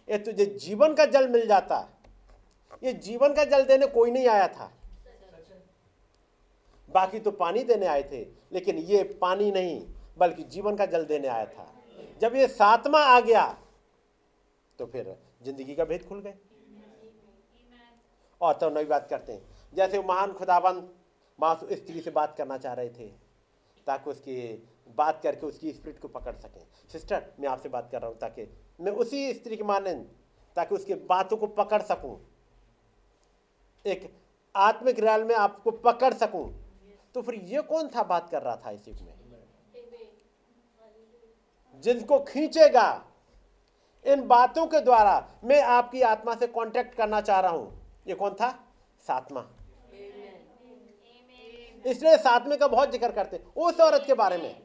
ये 0.08 0.18
तुझे 0.18 0.46
जीवन 0.46 0.94
का 0.94 1.06
जल 1.06 1.28
मिल 1.28 1.48
जाता। 1.48 1.88
ये 2.84 2.94
जीवन 2.94 3.34
का 3.34 3.44
जल 3.44 3.64
देने 3.64 3.88
कोई 3.88 4.12
नहीं 4.12 4.28
आया 4.28 4.48
था। 4.48 4.72
बाकी 6.90 7.20
तो 7.20 7.32
पानी 7.34 7.64
देने 7.64 7.86
आए 7.88 8.04
थे, 8.04 8.22
लेकिन 8.54 8.78
ये 8.80 9.04
पानी 9.22 9.52
नहीं, 9.52 9.80
बल्कि 10.18 10.44
जीवन 10.46 10.76
का 10.76 10.86
जल 10.86 11.06
देने 11.06 11.28
आया 11.28 11.46
था। 11.48 11.74
जब 12.22 12.36
ये 12.36 12.48
सातवां 12.50 13.04
आ 13.06 13.20
गया 13.22 13.46
तो 14.80 14.86
फिर 14.86 15.16
ज़िंदगी 15.44 15.76
का 15.76 15.86
भेद 15.86 16.06
खुल 16.10 16.20
गए। 16.20 16.34
और 18.42 18.54
तो 18.54 18.70
नई 18.70 18.86
बात 18.86 19.08
करते 19.10 19.34
हैं। 19.34 19.42
जैसे 19.74 20.00
महान 20.00 20.34
खुदाबंद 20.34 20.90
मास 21.40 21.64
स्त्री 21.72 22.02
से 22.02 22.12
बात 22.12 22.36
करना 22.38 22.58
चाह 22.58 22.74
रहे 22.74 22.90
थे, 22.90 23.08
ताकि 23.88 24.10
उसकी 24.10 24.36
बात 24.98 25.20
करके 25.24 25.46
उसकी 25.46 25.72
स्पिरिट 25.72 26.00
को 26.00 26.08
पकड़ 26.10 26.36
सकें। 26.36 26.62
सिस्टर, 26.92 27.24
मैं 27.40 27.50
आपसे 27.50 27.70
बात 27.70 27.90
कर 27.92 28.02
रहा 28.02 28.10
हूँ, 28.10 28.18
ताकि 28.18 28.48
मैं 28.80 28.92
उसी 28.94 29.34
स्त्री 29.34 29.58
के 29.58 29.64
माने 29.64 29.94
ताकि 30.58 30.76
उसकी 30.76 30.94
बातों 31.10 31.38
को 31.38 31.48
पकड़ 31.56 31.82
सकूँ। 31.84 32.20
एक 33.86 34.10
आत्मिक 34.56 35.00
रैल 35.00 35.24
में 35.24 35.36
आपको 35.36 35.72
पकड़ 35.72 36.14
सकूँ। 36.16 36.48
तो 37.16 37.22
फिर 37.22 37.36
ये 37.36 37.62
कौन 37.62 37.88
था 37.88 38.04
बात 38.04 38.30
कर 38.30 38.42
रहा 38.42 38.56
था 38.56 38.72
इस 38.72 38.88
युग 38.88 39.02
में 39.02 39.16
जिनको 41.84 42.20
खींचेगा 42.20 42.88
इन 44.06 44.28
बातों 44.28 44.66
के 44.68 44.80
द्वारा 44.80 45.40
मैं 45.44 45.62
आपकी 45.62 46.02
आत्मा 46.02 46.36
से 46.36 46.48
कांटेक्ट 46.48 46.96
करना 46.96 47.20
चाह 47.22 47.40
रहा 47.40 47.52
हूँ। 47.52 48.02
ये 48.08 48.16
कौन 48.16 48.34
था? 48.34 48.50
सातवा। 49.08 49.46
इसलिए 51.86 52.18
सातवें 52.18 52.58
का 52.60 52.68
बहुत 52.68 52.92
ज़िक्र 52.92 53.12
करते 53.12 53.40
उस 53.58 53.80
औरत 53.80 54.04
के 54.08 54.14
बारे 54.14 54.38
में। 54.38 54.62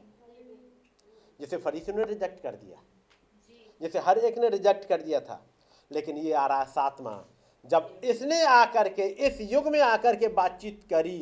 जिसे 1.39 1.57
फरीसी 1.57 1.93
ने 1.93 2.03
रिजेक्ट 2.03 2.41
कर 2.43 2.55
दिया। 2.55 2.81
जिसे 3.81 3.99
हर 3.99 4.17
एक 4.17 4.37
ने 4.37 4.49
रिजेक्ट 4.49 4.87
कर 4.87 5.01
दिया 5.01 5.19
था। 5.19 5.41
लेकिन 5.91 6.17
ये 6.17 6.33
आ 6.33 6.45
रहा 6.47 6.63
सातवा। 6.63 7.23
जब 7.65 8.01
इसने 8.03 8.43
आकर 8.43 8.89
के 8.89 9.07
इस 9.27 9.41
युग 9.41 9.67
में 9.67 9.79
आकर 9.79 10.15
के 10.15 10.27
बातचीत 10.27 10.83
करी 10.89 11.19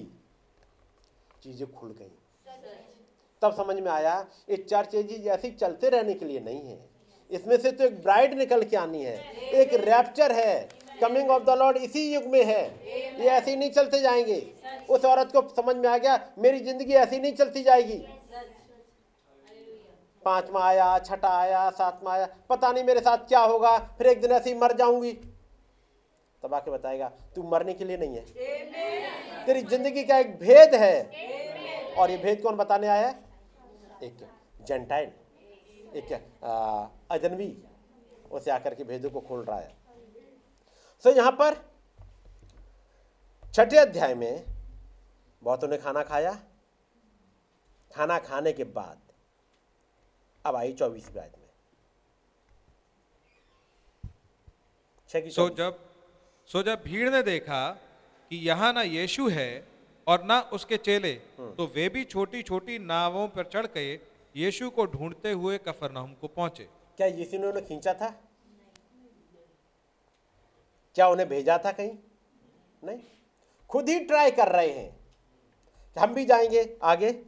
चीज़ें 1.43 1.71
खुल 1.71 1.95
गई। 1.99 2.11
तब 3.41 3.53
समझ 3.55 3.75
में 3.77 3.91
आया 3.91 4.15
ये 4.49 4.57
चर्च 4.59 4.95
एजी 4.95 5.15
ऐसे 5.27 5.51
चलते 5.51 5.89
रहने 5.89 6.13
के 6.13 6.25
लिए 6.25 6.39
नहीं 6.41 6.61
है। 6.61 6.79
इसमें 7.29 7.57
से 7.57 7.71
तो 7.71 7.83
एक 7.83 8.01
ब्राइड 8.03 8.33
निकल 8.37 8.63
के 8.63 8.77
आनी 8.77 9.03
है 9.03 9.15
एक 9.53 9.73
रैप्चर 9.81 10.31
है 10.33 10.69
कमिंग 11.01 11.29
ऑफ़ 11.31 11.43
द 11.43 11.57
लॉर्ड 11.59 11.77
इसी 11.79 12.01
युग 12.13 12.25
में 12.25 12.43
है। 12.45 12.63
ये 13.19 13.27
ऐसे 13.27 13.51
ही 13.51 13.57
नहीं 13.57 13.71
चलते 13.71 13.99
जाएँगे। 14.01 14.41
उस 14.89 15.05
औरत 15.05 15.31
को 15.31 15.41
समझ 15.51 15.75
में 15.75 15.87
आ 15.89 15.97
गया 15.97 16.19
मेरी 16.39 16.59
ज़िंदगी 16.59 16.93
ऐसी 16.95 17.19
नहीं 17.19 17.33
चलती 17.33 17.63
जाएगी। 17.63 17.97
पांचवा 20.23 20.63
आया 20.63 20.97
छठा 20.99 21.29
आया 21.35 21.69
सातवा 21.71 22.13
आया 22.13 22.27
पता 22.49 22.71
नहीं 22.71 22.83
मेरे 22.83 22.99
साथ 23.01 23.27
क्या 23.27 23.39
होगा 23.41 23.77
फिर 23.97 24.07
एक 24.07 24.21
दिन 24.21 24.31
ऐसे 24.31 24.49
ही 24.49 24.59
मर 24.59 24.75
जाऊँगी। 24.77 25.11
तब 26.43 26.53
आके 26.53 26.71
बताएगा 26.71 27.09
तू 27.35 27.43
मरने 27.49 27.73
के 27.73 27.85
लिए 27.85 27.97
नहीं 27.97 28.15
है। 28.15 28.25
तेरी 29.45 29.61
ज़िंदगी 29.63 30.03
का 30.03 30.17
एक 30.17 30.37
भेद 30.39 30.75
है। 30.75 30.95
और 31.93 32.11
ये 32.11 32.17
भेद 32.17 32.41
कौन 32.41 32.55
बताने 32.55 32.87
आया 32.87 33.07
है? 33.07 33.13
एक 34.03 34.27
जेंटाइल 34.67 35.11
एक 35.95 36.11
अजनबी। 37.11 37.51
उसे 38.31 38.51
आकर 38.51 38.75
के 38.75 38.83
भेदों 38.83 39.09
को 39.09 39.19
खोल 39.21 39.43
रहा 39.43 39.59
है। 39.59 39.75
सो 41.03 41.09
so, 41.09 41.15
यहाँ 41.17 41.31
पर 41.31 41.55
छठे 43.45 43.77
अध्याय 43.77 44.13
में 44.15 44.45
बहुतों 45.41 45.67
ने 45.67 45.77
खाना 45.77 46.03
खाया। 46.03 46.31
खाना 47.91 48.17
खाने 48.19 48.53
के 48.53 48.63
बाद 48.63 48.99
अब 50.45 50.55
आई 50.55 50.73
चौबीस 50.73 51.09
में। 51.15 51.29
सो 55.29 55.49
जब 55.51 55.79
सो 56.53 56.63
जब 56.63 56.81
भीड़ 56.83 57.09
ने 57.09 57.23
देखा 57.23 57.69
कि 58.29 58.37
यहाँ 58.37 58.73
ना 58.73 58.81
यीशु 58.81 59.29
है 59.29 59.67
और 60.07 60.23
ना 60.23 60.39
उसके 60.41 60.77
चेले 60.77 61.11
हम्म। 61.11 61.55
तो 61.55 61.71
वे 61.75 61.89
भी 61.89 62.03
छोटी 62.03 62.41
छोटी 62.41 62.79
नावों 62.79 63.27
पर 63.27 63.43
चढ़ 63.43 63.65
के 63.65 63.93
यीशु 64.35 64.69
को 64.69 64.85
ढूंढते 64.85 65.31
हुए 65.31 65.57
कफरनहूम 65.57 66.13
को 66.13 66.27
पहुँचे। 66.27 66.67
क्या 66.97 67.07
यीशु 67.07 67.37
ने 67.37 67.47
उन्हें 67.47 67.65
खींचा 67.65 67.93
था? 67.93 68.09
क्या 70.95 71.07
उन्हें 71.07 71.29
भेजा 71.29 71.57
था 71.57 71.71
कहीं? 71.71 71.97
नहीं। 72.83 72.99
खुद 73.69 73.89
ही 73.89 73.99
ट्राई 73.99 74.31
कर 74.31 74.47
रहे 74.47 74.69
हैं। 74.69 74.99
हम 75.97 76.13
भी 76.13 76.25
जाएँगे 76.25 76.77
आगे। 76.83 77.23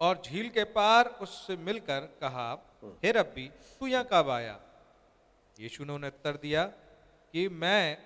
और 0.00 0.22
झील 0.24 0.48
के 0.48 0.64
पार 0.64 1.06
उससे 1.20 1.56
मिलकर 1.56 2.00
कहा 2.20 2.50
हम्म। 2.82 2.92
हे 3.04 3.12
रब्बी 3.12 3.50
तू 3.80 3.86
यहाँ 3.86 4.08
कब 4.12 4.30
आया? 4.30 4.60
यीशु 5.60 5.84
ने 5.84 5.92
उन्हें 5.92 6.10
उत्तर 6.10 6.32
दिया 6.32 6.72
कि 7.34 7.48
मैं 7.48 7.96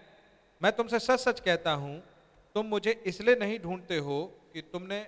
मैं 0.61 0.73
तुमसे 0.73 0.99
सच 0.99 1.21
सच 1.21 1.41
कहता 1.41 1.73
हूँ 1.73 2.03
तुम 2.55 2.67
मुझे 2.67 2.93
इसलिए 3.07 3.37
नहीं 3.37 3.59
ढूंढते 3.59 3.97
हो 3.99 4.23
कि 4.53 4.61
तुमने 4.63 5.07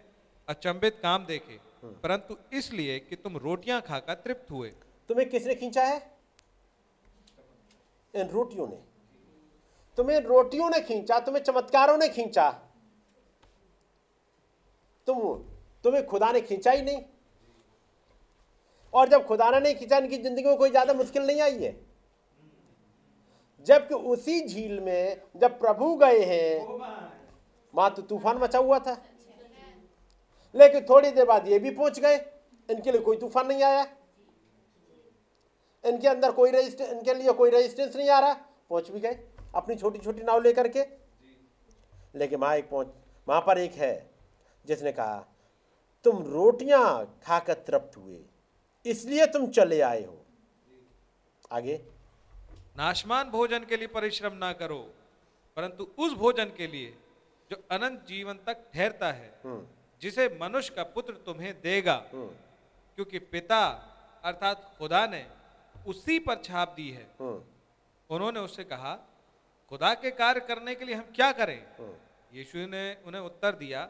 अचंभित 0.48 0.98
काम 1.02 1.26
देखे 1.26 1.59
हम्म। 1.82 1.93
परंतु 2.01 2.36
इसलिए 2.52 2.98
कि 2.98 3.16
तुम 3.16 3.36
रोटियाँ 3.36 3.80
खाकर 3.80 4.14
तृप्त 4.14 4.51
हुए। 4.51 4.68
तुम्हें 5.10 5.28
किसने 5.30 5.55
खींचा 5.55 5.82
है? 5.82 5.98
इन 8.14 8.28
रोटियों 8.28 8.66
ने। 8.68 8.76
तुम्हें 9.98 10.20
रोटियों 10.20 10.70
ने 10.70 10.80
खींचा 10.80 11.18
तुम्हें 11.20 11.43
चमत्कारों 11.43 11.97
ने 11.98 12.09
खींचा। 12.09 12.51
तुम 15.09 15.20
तुम्हें 15.84 16.06
खुदा 16.06 16.32
ने 16.32 16.40
खींचा 16.40 16.70
ही 16.70 16.82
नहीं। 16.82 17.02
और 18.93 19.09
जब 19.09 19.26
खुदा 19.26 19.51
ने 19.51 19.60
नहीं 19.60 19.74
खींचा 19.74 19.97
इनकी 19.98 20.16
ज़िंदगी 20.18 20.44
में 20.44 20.56
कोई 20.56 20.70
ज़्यादा 20.70 20.94
मुश्किल 20.94 21.22
नहीं 21.22 21.40
आई 21.40 21.59
है। 21.59 21.72
जबकि 23.66 23.94
उसी 23.94 24.40
झील 24.48 24.80
में 24.80 25.20
जब 25.36 25.59
प्रभु 25.59 25.94
गए 25.97 26.22
हैं, 26.24 26.66
वहाँ 27.74 27.90
तो 27.94 28.02
तूफ़ान 28.02 28.38
मचा 28.38 28.59
हुआ 28.59 28.78
था। 28.78 28.97
लेकिन 30.55 30.84
थोड़ी 30.84 31.10
देर 31.10 31.24
बाद 31.24 31.48
ये 31.48 31.59
भी 31.59 31.70
पहुँच 31.70 32.01
गए। 32.01 32.16
इनके 32.68 32.93
लिए 32.93 33.01
कोई 33.01 33.16
तूफ़ान 33.16 33.47
नहीं 33.47 33.62
आया। 33.62 33.86
इनके 35.84 36.09
अंदर 36.09 36.32
कोई 36.32 36.51
रजिस्टेंस 36.51 36.90
इनके 36.90 37.14
लिए 37.14 37.32
कोई 37.32 37.51
रजिस्टेंस 37.51 37.97
नहीं 37.97 38.09
आ 38.10 38.18
रहा। 38.18 38.32
पहुँच 38.70 38.90
भी 38.90 39.01
गए। 39.01 39.18
अपनी 39.55 39.74
छोटी 39.76 39.98
छोटी 39.98 40.22
नाव 40.22 40.43
लेकर 40.43 40.68
के। 40.68 40.84
लेकिन 42.14 42.38
वहाँ 42.38 42.56
एक 42.56 42.68
पहुँच, 42.70 42.86
वहाँ 43.26 43.40
पर 43.40 43.59
एक 43.59 43.72
है, 43.72 44.10
जिसने 44.64 44.93
कहा, 44.93 45.26
तुम 46.05 46.22
रोटियाँ 46.24 47.18
खाकर 47.24 47.55
तृप्त 47.66 47.97
हुए, 47.97 48.18
इसलिए 48.86 49.26
तुम 49.26 49.47
चले 49.48 49.80
आए 49.80 50.05
हो। 50.05 50.16
आगे। 51.52 51.76
नाशमान 52.77 53.31
भोजन 53.31 53.65
के 53.65 53.77
लिए 53.77 53.89
परिश्रम 53.90 54.32
ना 54.36 54.53
करो 54.55 54.78
परंतु 55.57 55.86
उस 55.98 56.12
भोजन 56.15 56.53
के 56.57 56.66
लिए 56.66 56.94
जो 57.51 57.57
अनंत 57.70 58.05
जीवन 58.09 58.39
तक 58.47 58.65
ठहरता 58.74 59.11
है 59.12 59.32
हम्म। 59.44 59.62
जिसे 60.03 60.28
मनुष्य 60.40 60.74
का 60.77 60.82
पुत्र 60.94 61.12
तुम्हें 61.27 61.53
देगा 61.61 61.94
हम्म। 62.12 62.28
क्योंकि 62.98 63.19
पिता 63.28 63.61
अर्थात 64.24 64.70
खुदा 64.78 65.07
ने 65.07 65.24
उसी 65.86 66.19
पर 66.19 66.43
छाप 66.44 66.74
दी 66.77 66.89
है 66.90 67.07
हम्म। 67.20 67.43
उन्होंने 68.11 68.40
उससे 68.40 68.65
कहा 68.66 68.94
खुदा 69.70 69.93
के 69.97 70.11
कार्य 70.12 70.40
करने 70.43 70.74
के 70.74 70.85
लिए 70.85 70.94
हम 70.94 71.07
क्या 71.15 71.31
करें 71.35 71.61
यीशु 72.32 72.66
ने 72.69 72.85
उन्हें 73.07 73.23
उत्तर 73.23 73.53
दिया 73.57 73.85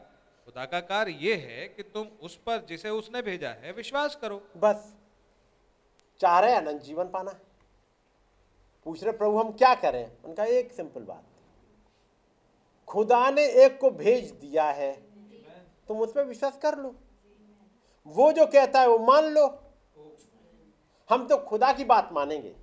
खुदा 0.47 0.65
का 0.65 0.79
कार्य 0.85 1.11
यह 1.21 1.47
है 1.47 1.67
कि 1.67 1.83
तुम 1.89 2.07
उस 2.21 2.35
पर 2.45 2.65
जिसे 2.65 2.89
उसने 2.91 3.21
भेजा 3.21 3.49
है 3.61 3.71
विश्वास 3.73 4.15
करो 4.21 4.41
बस 4.57 4.93
चाह 6.21 6.39
रहे 6.39 6.55
अनंत 6.55 6.81
जीवन 6.83 7.07
पाना 7.09 7.31
पूछ 8.87 9.03
रहे 9.03 9.13
प्रभु 9.13 9.37
हम 9.39 9.51
क्या 9.51 9.73
करें? 9.75 10.17
उनका 10.23 10.43
एक 10.45 10.71
सिंपल 10.71 11.03
बात 11.03 11.23
खुदा 12.87 13.29
ने 13.31 13.43
एक 13.65 13.79
को 13.79 13.89
भेज 13.91 14.31
दिया 14.31 14.69
है 14.71 14.91
तुम 15.87 15.99
उस 16.01 16.13
पर 16.13 16.23
विश्वास 16.23 16.57
कर 16.57 16.77
लो। 16.77 16.95
वो 18.07 18.31
जो 18.31 18.45
कहता 18.45 18.81
है 18.81 18.87
वो 18.87 18.97
मान 18.99 19.23
लो। 19.23 19.45
हम 21.09 21.27
तो 21.27 21.37
खुदा 21.37 21.73
की 21.73 21.85
बात 21.85 22.09
मानेंगे। 22.11 22.55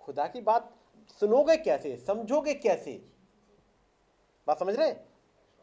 खुदा 0.00 0.26
की 0.26 0.40
बात 0.40 0.70
सुनोगे 1.20 1.56
कैसे? 1.56 1.96
समझोगे 1.96 2.54
कैसे? 2.54 2.92
बात 4.46 4.58
समझ 4.58 4.76
रहे 4.76 4.94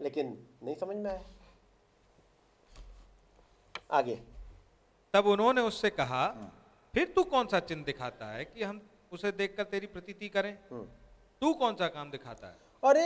लेकिन 0.01 0.47
नहीं 0.63 0.76
समझ 0.76 0.95
में 0.95 1.11
आया। 1.11 1.23
आगे। 3.91 4.15
तब 5.13 5.27
उन्होंने 5.27 5.61
उससे 5.61 5.89
कहा 5.89 6.26
फिर 6.93 7.13
तू 7.15 7.23
कौन 7.23 7.47
सा 7.47 7.59
चिन्ह 7.61 7.83
दिखाता 7.83 8.25
है 8.25 8.45
कि 8.45 8.63
हम 8.63 8.81
उसे 9.11 9.31
देखकर 9.31 9.63
तेरी 9.63 9.87
प्रतीति 9.87 10.29
करें? 10.29 10.57
हम्म। 10.71 10.83
तू 11.41 11.53
कौन 11.53 11.75
सा 11.75 11.87
काम 11.87 12.11
दिखाता 12.11 12.47
है? 12.47 12.55
अरे 12.83 13.05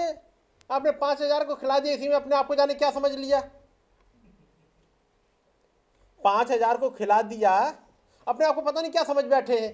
आपने 0.70 0.92
पाँच 0.92 1.22
हज़ार 1.22 1.46
को 1.46 1.56
खिला 1.56 1.80
दिया 1.80 1.94
इसी 1.94 2.08
में 2.08 2.16
अपने 2.16 2.36
आप 2.36 2.48
को 2.48 2.56
जाने 2.56 2.74
क्या 2.74 2.92
समझ 2.92 3.12
लिया? 3.12 3.40
पाँच 6.22 6.52
हज़ार 6.52 6.78
को 6.78 6.90
खिला 6.90 7.22
दिया 7.22 7.54
अपने 8.28 8.46
आप 8.46 8.56
को 8.56 8.62
पता 8.62 8.82
नहीं 8.82 8.92
क्या 8.92 9.04
समझ 9.04 9.24
बैठे 9.26 9.60
हैं। 9.60 9.72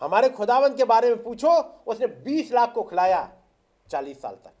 हमारे 0.00 0.28
खुदावंत 0.28 0.76
के 0.76 0.84
बारे 0.84 1.08
में 1.08 1.22
पूछो 1.22 1.50
उसने 1.86 2.06
बीस 2.06 2.52
लाख 2.52 2.72
को 2.72 2.82
खिलाया 2.82 3.22
चालीस 3.86 4.20
साल 4.22 4.34
तक। 4.34 4.52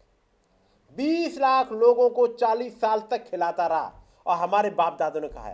बीस 0.96 1.38
लाख 1.38 1.72
लोगों 1.72 2.08
को 2.10 2.26
चालीस 2.34 2.80
साल 2.80 3.00
तक 3.10 3.28
खिलाता 3.30 3.66
रहा 3.66 3.92
और 4.26 4.36
हमारे 4.36 4.70
बाप 4.72 4.96
दादों 4.98 5.20
ने 5.20 5.28
कहा 5.28 5.48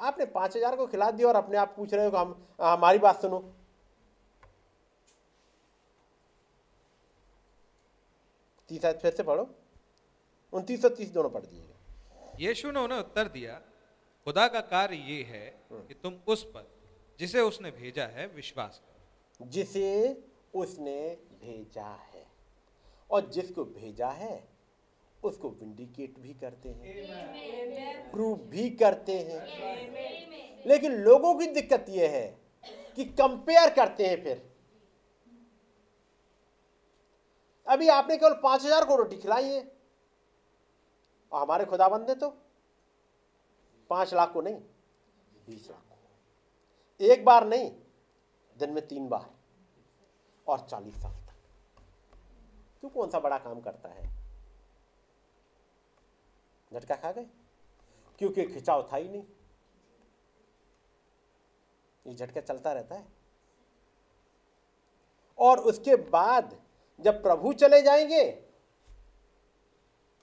आपने 0.00 0.24
पाँच 0.26 0.56
हज़ार 0.56 0.76
को 0.76 0.86
खिला 0.86 1.10
दिया 1.10 1.28
और 1.28 1.36
अपने 1.36 1.56
आप 1.58 1.74
पूछ 1.76 1.94
रहे 1.94 2.06
हो 2.06 2.16
हम 2.16 2.34
हमारी 2.60 2.98
बात 2.98 3.20
सुनो। 3.22 3.38
तीस 8.70 8.84
फिर 8.84 9.12
से 9.12 9.22
पढ़ो। 9.22 9.48
उनतीस 10.52 10.84
और 10.84 10.94
तीस 10.94 11.10
दोनों 11.10 11.30
पढ़ 11.30 11.40
दीजिएगा। 11.42 12.36
यीशु 12.40 12.70
ने 12.70 12.80
उन्हें 12.80 12.98
उत्तर 12.98 13.28
दिया 13.30 13.60
खुदा 14.26 14.46
का 14.48 14.60
कार्य 14.68 14.96
ये 14.96 15.22
है 15.24 15.46
कि 15.70 15.94
तुम 15.94 16.14
उस 16.28 16.44
पर 16.46 16.66
जिसे 17.18 17.40
उसने 17.42 17.70
भेजा 17.72 18.04
है 18.08 18.26
विश्वास 18.26 18.80
करो। 18.80 19.46
जिसे 19.48 19.90
उसने 20.54 21.00
भेजा 21.40 21.88
है 22.06 22.26
और 23.10 23.28
जिसको 23.30 23.64
भेजा 23.66 24.08
है 24.10 24.34
उसको 25.22 25.48
विंडिकेट 25.50 26.18
भी 26.18 26.34
करते 26.34 26.68
हैं। 26.68 28.10
प्रूव 28.12 28.36
भी 28.50 28.68
करते 28.76 29.18
हैं। 29.18 29.40
लेकिन 30.66 30.92
लोगों 30.94 31.34
की 31.34 31.46
दिक्कत 31.46 31.86
यह 31.88 32.10
है 32.10 32.26
कि 32.96 33.04
कंपेयर 33.04 33.70
करते 33.74 34.06
हैं 34.06 34.22
फिर। 34.24 34.48
अभी 37.66 37.88
आपने 37.88 38.16
केवल 38.16 38.34
पाँच 38.42 38.64
हज़ार 38.64 38.84
को 38.84 38.96
रोटी 38.96 39.16
खिलाई 39.16 39.44
है। 39.44 39.60
और 41.32 41.42
हमारे 41.42 41.64
खुदाबंद 41.64 42.08
ने 42.08 42.14
तो 42.14 42.28
पाँच 43.90 44.14
लाख 44.14 44.32
को 44.32 44.40
नहीं 44.40 44.54
बीस 45.46 45.68
लाख 45.70 45.80
को। 45.80 47.04
एक 47.04 47.24
बार 47.24 47.46
नहीं 47.48 47.70
दिन 48.56 48.70
में 48.70 48.86
तीन 48.88 49.08
बार 49.08 49.28
और 50.46 50.60
चालीस 50.60 50.94
साल 50.94 51.12
तक। 51.12 51.34
तू 52.82 52.88
कौन 52.88 53.10
सा 53.10 53.20
बड़ा 53.20 53.38
काम 53.38 53.60
करता 53.60 53.88
है? 53.88 54.19
झटका 56.74 56.94
खा 56.94 57.12
गए? 57.12 57.26
क्योंकि 58.18 58.44
खिंचाव 58.44 58.88
था 58.92 58.96
ही 58.96 59.08
नहीं। 59.08 59.24
ये 62.06 62.14
झटका 62.14 62.40
चलता 62.40 62.72
रहता 62.72 62.94
है। 62.94 63.06
और 65.38 65.58
उसके 65.58 65.96
बाद 65.96 66.60
जब 67.00 67.22
प्रभु 67.22 67.52
चले 67.52 67.82
जाएँगे, 67.82 68.44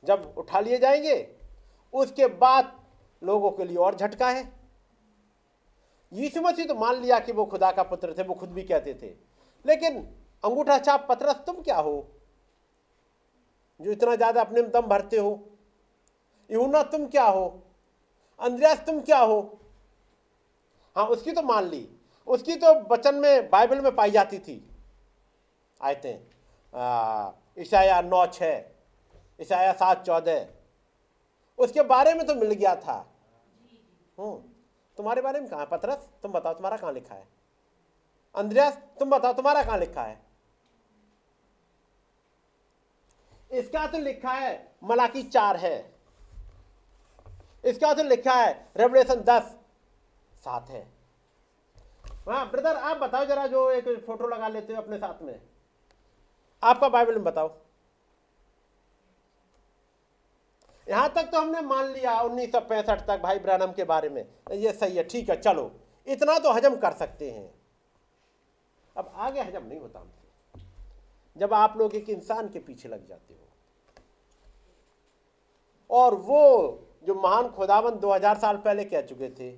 जब 0.04 0.36
उठा 0.38 0.60
लिए 0.60 0.78
जाएँगे, 0.78 1.36
उसके 1.94 2.28
बाद 2.28 2.86
लोगों 3.24 3.52
के 3.52 3.66
लिए 3.66 3.78
और 3.78 3.96
झटका 3.96 4.30
है। 4.30 4.54
यीशु 6.14 6.42
मसीह 6.42 6.66
तो 6.66 6.76
मान 6.76 6.96
लिया 6.96 7.20
कि 7.20 7.32
वो 7.32 7.46
खुदा 7.46 7.72
का 7.72 7.84
पुत्र 7.84 8.16
थे, 8.18 8.24
वो 8.24 8.34
खुद 8.34 8.50
भी 8.50 8.64
कहते 8.64 8.94
थे। 8.94 9.08
लेकिन 9.66 9.98
अंगूठा 10.44 10.80
छाप 10.80 11.08
पतरस 11.10 11.36
तुम 11.36 11.62
क्या 11.62 11.78
हो? 11.78 12.08
जो 13.82 13.92
इतना 13.92 14.16
ज़्यादा 14.16 14.42
अपने 14.42 14.62
में 14.62 14.72
दम 14.72 14.82
भरते 14.82 15.18
हो 15.18 15.50
यूना 16.50 16.82
तुम 16.84 17.06
क्या 17.08 17.24
हो? 17.26 17.46
अंद्रयास, 18.40 18.86
तुम 18.86 19.00
क्या 19.02 19.20
हो? 19.20 19.60
हाँ 20.96 21.06
उसकी 21.08 21.32
तो 21.32 21.42
मान 21.42 21.64
ली। 21.64 21.88
उसकी 22.28 22.56
तो 22.56 22.74
वचन 22.92 23.16
में, 23.16 23.50
बाइबल 23.50 23.82
में 23.82 23.96
पाई 23.96 24.12
जाती 24.12 24.40
थी। 24.40 24.64
आयतें 25.82 27.62
ईशाया 27.62 28.02
नौ 28.02 28.26
छ 28.28 28.44
ईशाया 29.40 29.72
सात, 29.74 30.06
चौदह। 30.06 30.48
उसके 31.60 31.82
बारे 31.84 32.14
में 32.14 32.26
तो 32.28 32.36
मिल 32.36 32.52
गया 32.52 32.76
था। 32.76 33.00
तुम्हारे 34.18 35.22
बारे 35.22 35.40
में 35.40 35.50
कहा 35.50 35.60
है, 35.60 35.66
पतरस? 35.66 36.10
तुम 36.24 36.32
बताओ, 36.32 36.54
तुम्हारा 36.54 36.78
कहाँ 36.78 36.94
लिखा 36.94 37.16
है? 37.16 37.28
अंद्रयास, 38.36 38.78
तुम 39.00 39.10
बताओ, 39.10 39.34
तुम्हारा 39.34 39.64
कहाँ 39.64 39.78
लिखा 39.78 40.04
है? 40.04 40.20
इसका 43.52 43.86
तो 43.88 43.98
लिखा 43.98 44.32
है, 44.32 44.76
मलाकी 44.84 45.24
चार 45.24 45.58
है। 45.58 45.97
इसका 47.64 47.94
तो 47.94 48.04
लिखा 48.04 48.34
है 48.34 48.52
रेवलेशन 48.78 49.22
दस, 49.22 49.56
सात 50.44 50.70
है। 50.70 50.86
हाँ 52.28 52.50
ब्रदर 52.52 52.76
आप 52.76 52.98
बताओ 52.98 53.26
जरा 53.26 53.46
जो 53.48 53.70
एक 53.72 53.88
फ़ोटो 54.06 54.28
लगा 54.28 54.48
लेते 54.48 54.74
हो 54.74 54.82
अपने 54.82 54.98
साथ 54.98 55.22
में। 55.22 55.40
आपका 56.64 56.90
बाइबल 56.90 57.16
में 57.16 57.24
बताओ। 57.24 57.56
यहाँ 60.88 61.10
तक 61.14 61.30
तो 61.32 61.40
हमने 61.42 61.62
मान 61.62 61.86
लिया 61.86 62.20
उन्नीस 62.22 62.52
सौ 62.52 62.60
पैंसठ 62.60 63.06
तक 63.08 63.20
भाई 63.22 63.40
ब्रहणम 63.40 63.72
के 63.72 63.84
बारे 63.84 64.10
में। 64.10 64.26
ये 64.54 64.72
सही 64.72 64.96
है, 64.98 65.04
ठीक 65.04 65.30
है, 65.30 65.36
चलो। 65.42 65.72
इतना 66.08 66.38
तो 66.40 66.52
हजम 66.54 66.76
कर 66.76 66.92
सकते 66.94 67.32
हैं। 67.32 67.50
अब 68.96 69.12
आगे 69.16 69.42
हजम 69.42 69.64
नहीं 69.64 69.80
होता 69.80 70.00
हमसे। 70.00 70.60
जब 71.36 71.54
आप 71.54 71.78
लोग 71.78 71.96
एक 71.96 72.10
इंसान 72.10 72.50
के 72.50 72.60
पीछे 72.60 72.90
लग 72.90 73.08
जाते 73.08 73.34
हो। 73.34 73.40
और 75.90 76.16
वो 76.16 76.84
जो 77.04 77.16
महान 77.16 77.50
खुदावन 77.50 77.92
2000 77.92 78.38
साल 78.38 78.58
पहले 78.58 78.86
कह 78.86 79.02
चुके 79.02 79.30
थे 79.30 79.58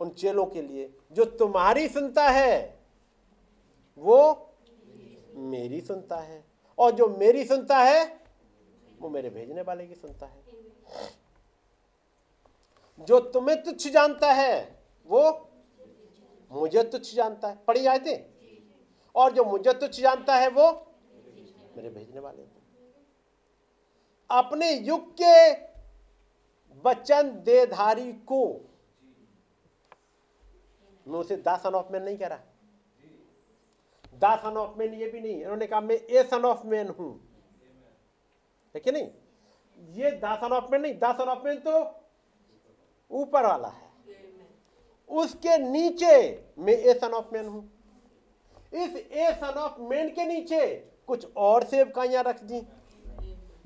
उन 0.00 0.08
चेलों 0.10 0.46
के 0.46 0.62
लिए, 0.62 0.90
जो 1.12 1.24
तुम्हारी 1.24 1.88
सुनता 1.88 2.28
है, 2.28 2.78
वो 3.98 4.52
मेरी 5.34 5.80
सुनता 5.80 6.16
है। 6.16 6.44
और 6.78 6.90
जो 6.90 7.08
मेरी 7.08 7.44
सुनता 7.44 7.78
है, 7.78 8.04
वो 9.00 9.08
मेरे 9.08 9.30
भेजने 9.30 9.62
वाले 9.62 9.86
की 9.86 9.94
सुनता 9.94 10.26
है। 10.26 10.42
जो 13.00 13.20
तुम्हें 13.20 13.62
तुच्छ 13.62 13.88
जानता 13.88 14.32
है, 14.32 14.82
वो 15.06 15.50
मुझे 16.50 16.82
तुच्छ 16.82 17.14
जानता 17.14 17.48
है। 17.48 17.58
पढ़ी 17.68 17.86
थे 17.98 18.16
और 19.14 19.32
जो 19.32 19.44
मुझे 19.44 19.72
तुच्छ 19.72 20.00
जानता 20.00 20.36
है, 20.36 20.48
वो 20.48 20.70
मेरे 21.76 21.90
भेजने 21.90 22.20
वाले 22.20 22.42
अपने 24.30 24.70
युग 24.72 25.12
के 25.12 25.73
वचन 26.82 27.30
देधारी 27.44 28.12
को। 28.12 28.70
मैं 31.06 31.18
उसे 31.18 31.36
सन 31.36 31.74
ऑफ़ 31.74 31.92
मैन 31.92 32.02
नहीं 32.02 32.18
कह 32.18 32.26
रहा। 32.26 32.38
दा 34.14 34.36
सन 34.36 34.56
ऑफ़ 34.56 34.78
मैन 34.78 34.94
ये 34.94 35.06
भी 35.06 35.20
नहीं, 35.20 35.40
इन्होंने 35.42 35.66
कहा, 35.66 35.80
मैं 35.80 35.96
ए 35.96 36.22
सन 36.22 36.44
ऑफ़ 36.44 36.66
मैन 36.66 36.88
हूँ। 36.88 37.20
है 38.74 38.92
नहीं? 38.92 39.08
ये 39.78 40.10
दा 40.10 40.36
सन 40.36 40.52
ऑफ़ 40.52 40.70
मैन 40.72 40.80
नहीं 40.80 40.98
दा 40.98 41.12
सन 41.12 41.28
ऑफ़ 41.28 41.44
मैन 41.44 41.56
तो 41.56 42.04
ऊपर 43.10 43.46
वाला 43.46 43.68
है। 43.68 43.92
उसके 45.10 45.58
नीचे 45.58 46.44
मैं 46.58 46.72
ए 46.72 46.94
सन 46.94 47.10
ऑफ़ 47.10 47.32
मैन 47.32 47.48
हूँ। 47.48 47.70
इस 48.74 48.96
ए 48.96 49.32
सन 49.32 49.58
ऑफ़ 49.58 49.80
मैन 49.80 50.08
के 50.08 50.24
नीचे 50.24 50.74
कुछ 51.06 51.26
और 51.36 51.64
सेवकाइयाँ 51.64 52.22
रख 52.22 52.42
दी। 52.42 52.66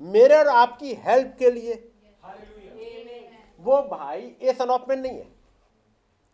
मेरे 0.01 0.35
और 0.35 0.47
आपकी 0.47 0.93
हेल्प 0.93 1.35
के 1.39 1.51
लिए। 1.51 1.88
वो 3.59 3.81
भाई 3.81 4.35
ए 4.41 4.53
सन 4.53 4.69
ऑफ़ 4.69 4.89
मैन 4.89 4.99
नहीं 4.99 5.17
है। 5.17 5.27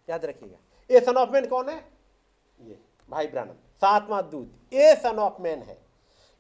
याद 0.10 0.26
रखिएगा। 0.26 0.58
ए 0.90 1.00
सन 1.00 1.18
ऑफ़ 1.18 1.30
मैन 1.30 1.48
कौन 1.48 1.70
है? 1.70 1.76
ये, 2.60 2.80
भाई 3.10 3.28
ब्रानम 3.28 3.54
सातवां 3.82 4.22
दूत। 4.30 4.74
ए 4.74 4.96
सन 4.96 5.20
ऑफ़ 5.20 5.42
मैन 5.42 5.60
है। 5.60 5.78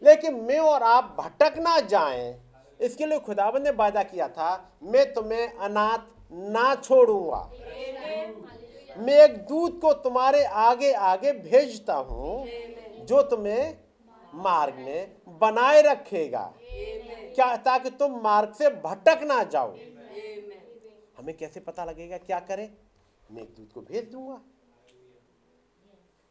लेकिन 0.02 0.36
मैं 0.36 0.60
और 0.60 0.84
आप 0.84 1.16
भटक 1.20 1.58
ना 1.58 1.80
जाएँ। 1.80 2.42
इसके 2.80 3.06
लिए 3.06 3.20
खुदाबंद 3.20 3.64
ने 3.64 3.70
वादा 3.70 4.04
किया 4.04 4.28
था, 4.28 4.72
मैं 4.84 5.14
तुम्हें 5.14 5.58
अनाथ 5.58 6.00
ना 6.32 6.76
छोड़ूँगा। 6.76 7.50
मैं 8.98 9.24
एक 9.24 9.38
दूत 9.38 9.80
को 9.82 9.94
तुम्हारे 9.94 10.44
आगे 10.44 10.92
आगे 10.94 11.32
भेजता 11.32 11.94
हूँ, 11.94 12.50
जो 13.06 13.22
तुम्हें 13.22 13.78
मार्ग 14.36 14.76
में 14.76 15.16
बनाए 15.30 15.82
रखेगा। 15.82 16.54
क्या, 17.36 17.56
ताकि 17.58 17.90
तुम 17.90 18.20
मार्ग 18.22 18.54
से 18.54 18.70
भटक 18.70 19.24
ना 19.24 19.44
जाओ। 19.44 19.76
हमें 21.18 21.38
कैसे 21.38 21.60
पता 21.60 21.86
लगेगा 21.86 22.18
क्या 22.18 22.40
करें? 22.40 22.78
मैं 23.32 23.44
एक 23.44 23.56
दूत 23.56 23.74
को 23.74 23.82
भेज 23.82 24.12
दूँगा। 24.12 24.42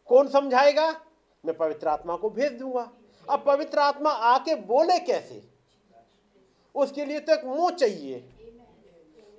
कौन 0.07 0.29
समझाएगा? 0.29 1.01
मैं 1.45 1.57
पवित्र 1.57 1.89
आत्मा 1.89 2.17
को 2.17 2.31
भेज 2.31 2.53
दूँगा। 2.53 2.93
अब 3.31 3.45
पवित्र 3.47 3.79
आत्मा 3.79 4.11
आके 4.11 4.55
बोले 4.55 4.99
कैसे? 4.99 5.49
उसके 6.75 7.05
लिए 7.05 7.21
तो 7.21 7.33
एक 7.33 7.45
मुँह 7.45 7.71
चाहिए। 7.71 8.31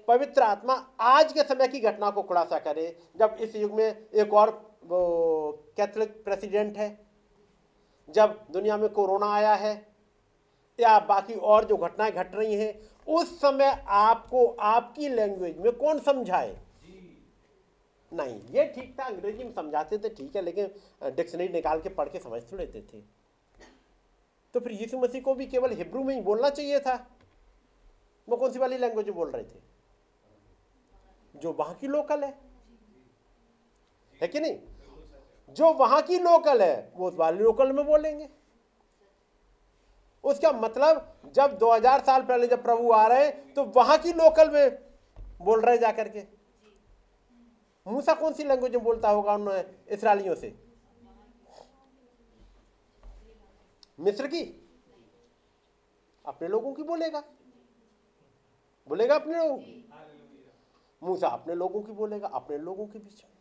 पवित्र 0.08 0.42
आत्मा 0.42 0.74
आज 1.00 1.34
के 1.34 1.44
समय 1.44 1.68
की 1.68 1.80
घटना 1.80 2.10
को 2.10 2.24
खुलासा 2.24 2.60
करे। 2.60 3.00
जब 3.16 3.38
इस 3.40 3.56
युग 3.56 3.72
में 3.72 4.10
एक 4.10 4.34
और, 4.34 4.78
वो, 4.86 5.52
कैथोलिक 5.78 6.24
प्रेसिडेंट 6.24 6.78
है। 6.78 7.06
जब 8.10 8.46
दुनिया 8.52 8.78
में 8.78 8.90
कोरोना 8.90 9.34
आया 9.34 9.56
है, 9.56 9.96
या 10.80 11.00
बाकी 11.00 11.34
और 11.34 11.66
जो 11.66 11.78
घटनाएँ 11.78 12.12
घट 12.12 12.36
रही 12.36 12.56
हैं 12.56 12.95
उस 13.08 13.40
समय 13.42 13.84
आपको 13.88 14.46
आपकी 14.48 15.10
लैंग्वेज 15.10 15.58
में 15.58 15.72
कौन 15.72 16.00
समझाए? 16.00 16.56
नहीं, 18.12 18.40
ये 18.50 18.66
ठीक 18.66 18.96
था, 19.00 19.04
अंग्रेज़ी 19.04 19.44
में 19.44 19.52
समझाते 19.54 19.98
थे, 19.98 20.10
ठीक 20.10 20.36
है, 20.36 20.42
लेकिन 20.42 21.12
डिक्शनरी 21.16 21.48
निकाल 21.48 21.82
के 21.82 21.90
पढ़ 21.90 22.10
के 22.10 22.20
समझ 22.20 22.42
तो 22.44 22.58
लेते 22.58 22.82
थे। 22.82 23.02
तो 24.54 24.60
फिर 24.60 24.72
यीशु 24.72 24.98
मसीह 24.98 25.22
को 25.22 25.34
भी 25.36 25.46
केवल 25.46 25.72
हिब्रू 25.72 26.04
में 26.04 26.14
ही 26.16 26.22
बोलना 26.22 26.50
चाहिए 26.50 26.80
था? 26.80 26.96
वो 28.28 28.38
कौन 28.38 28.52
सी 28.52 28.60
वाली 28.60 28.78
लैंग्वेज 28.78 29.10
बोल 29.10 29.32
रहे 29.32 29.44
थे? 29.44 29.60
जो 31.36 31.52
वहाँ 31.54 31.74
की 31.74 31.88
लोकल 31.88 32.24
है। 32.24 32.38
है 34.22 34.28
कि 34.28 34.40
नहीं? 34.40 34.58
जो 35.50 35.74
वहाँ 35.74 36.02
की 36.02 36.20
लोकल 36.20 36.62
है, 36.62 36.92
वो 36.96 37.08
उस 37.08 37.16
वाली 37.16 37.40
लोकल 37.40 37.72
में 37.72 37.86
बोलेंगे। 37.86 38.30
उसका 40.26 40.52
मतलब 40.52 41.32
जब 41.36 41.58
2000 41.58 42.04
साल 42.06 42.22
पहले 42.22 42.48
जब 42.48 42.64
प्रभु 42.64 42.92
आ 42.92 43.06
रहे 43.08 43.26
हैं 43.26 43.54
तो 43.54 43.64
वहाँ 43.76 43.98
की 43.98 44.14
लोकल 44.14 44.50
में 44.50 44.78
बोल 45.42 45.62
रहे 45.62 45.78
जाकर 45.78 46.10
के। 46.10 46.24
मूसा 47.86 48.14
कौन 48.14 48.34
सी 48.34 48.44
लैंग्वेज 48.44 48.76
में 48.76 48.84
बोलता 48.84 49.10
होगा 49.10 49.34
उन 49.34 49.50
इसराइलियों 49.90 50.36
से? 50.36 50.54
मिस्र 54.00 54.28
की। 54.28 54.42
अपने 56.26 56.48
लोगों 56.48 56.74
की 56.74 56.84
बोलेगा। 56.84 57.24
बोलेगा 58.88 59.16
अपने 59.16 59.38
लोगों 59.38 59.58
की। 59.58 59.82
मूसा 61.02 61.28
अपने 61.28 61.56
लोगों 61.56 61.82
की 61.82 61.92
बोलेगा, 61.92 62.28
अपने 62.28 62.58
लोगों 62.58 62.86
के 62.86 63.00
बीच 63.00 63.24
में 63.24 63.32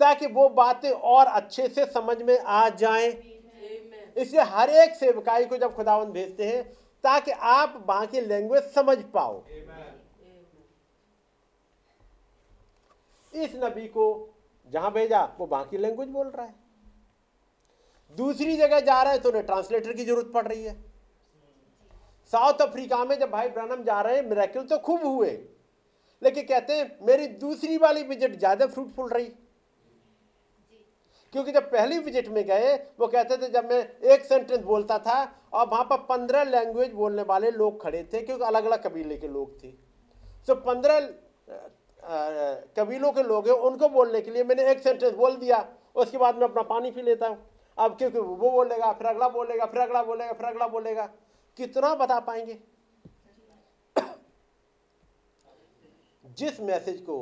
ताकि 0.00 0.26
वो 0.26 0.48
बातें 0.48 0.90
और 0.90 1.26
अच्छे 1.26 1.68
से 1.68 1.84
समझ 1.86 2.22
में 2.22 2.38
आ 2.38 2.68
जाएँ। 2.68 3.35
इसलिए 4.16 4.42
हर 4.44 4.70
एक 4.72 4.94
सेवकाई 4.96 5.44
को 5.44 5.56
जब 5.56 5.74
खुदावन 5.76 6.12
भेजते 6.12 6.44
हैं, 6.46 6.62
ताकि 7.04 7.30
आप 7.30 7.76
बाकी 7.86 8.20
लैंग्वेज 8.22 8.62
समझ 8.74 8.96
पाओ। 9.14 9.42
इस 13.32 13.54
नबी 13.56 13.86
को 13.88 14.06
जहाँ 14.66 14.92
भेजा, 14.92 15.24
वो 15.38 15.46
बाकी 15.46 15.78
लैंग्वेज 15.78 16.08
बोल 16.10 16.26
रहा 16.28 16.46
है। 16.46 16.54
दूसरी 18.14 18.56
जगह 18.56 18.80
जा 18.80 19.02
रहा 19.02 19.12
है 19.12 19.18
तो 19.18 19.28
उन्हें 19.28 19.44
ट्रांसलेटर 19.46 19.92
की 19.92 20.04
ज़रूरत 20.04 20.30
पड़ 20.34 20.46
रही 20.48 20.64
है। 20.64 20.74
साउथ 22.32 22.62
अफ्रीका 22.62 23.04
में 23.04 23.18
जब 23.18 23.30
भाई 23.30 23.48
ब्रनम 23.48 23.82
जा 23.84 24.00
रहे 24.00 24.16
हैं 24.16 24.22
मेरेकल 24.24 24.62
तो 24.62 24.78
खूब 24.78 25.04
हुए। 25.04 25.30
लेकिन 26.22 26.46
कहते 26.46 26.72
हैं, 26.72 26.98
मेरी 27.02 27.26
दूसरी 27.38 27.76
वाली 27.78 28.02
विज़िट 28.04 28.38
ज़्यादा 28.38 28.66
फ्रूटफुल 28.66 29.10
रही। 29.10 29.32
क्योंकि 31.32 31.52
जब 31.52 31.70
पहली 31.70 31.98
विज़िट 31.98 32.28
में 32.28 32.44
गए, 32.46 32.74
वो 33.00 33.06
कहते 33.06 33.36
थे, 33.36 33.48
जब 33.48 33.68
मैं 33.70 33.78
एक 34.06 34.24
सेंटेंस 34.24 34.60
बोलता 34.60 34.98
था 34.98 35.22
और 35.52 35.66
वहाँ 35.68 35.84
पर 35.84 35.96
पंद्रह 36.08 36.44
लैंग्वेज 36.44 36.92
बोलने 36.92 37.22
वाले 37.24 37.50
लोग 37.52 37.82
खड़े 37.82 38.02
थे, 38.12 38.20
क्योंकि 38.22 38.44
अलग 38.44 38.64
अलग 38.64 38.82
कबीले 38.84 39.16
के 39.16 39.28
लोग 39.28 39.62
थे। 39.62 39.72
तो 40.48 40.54
पंद्रह 40.62 41.00
कबीलों 42.76 43.12
के 43.12 43.22
लोग 43.22 43.48
हैं, 43.48 43.54
उनको 43.54 43.88
बोलने 43.88 44.20
के 44.20 44.30
लिए 44.30 44.44
मैंने 44.44 44.70
एक 44.70 44.82
सेंटेंस 44.82 45.12
बोल 45.14 45.36
दिया। 45.36 45.66
उसके 45.96 46.18
बाद 46.18 46.36
मैं 46.36 46.44
अपना 46.44 46.62
पानी 46.64 46.90
पी 46.90 47.02
लेता 47.02 47.28
हूँ। 47.28 47.38
अब 47.78 47.96
क्योंकि 47.98 48.18
वो 48.18 48.50
बोलेगा, 48.50 48.92
फिर 48.92 49.06
अगला 49.06 49.28
बोलेगा, 49.28 49.66
फिर 49.66 49.80
अगला 49.80 50.02
बोलेगा, 50.02 50.32
फिर 50.32 50.46
अगला 50.46 50.66
बोलेगा। 50.68 51.06
कितना 51.58 51.94
बता 51.94 52.18
पाएँगे? 52.20 52.58
जिस 56.24 56.60
मैसेज 56.60 57.00
को 57.00 57.16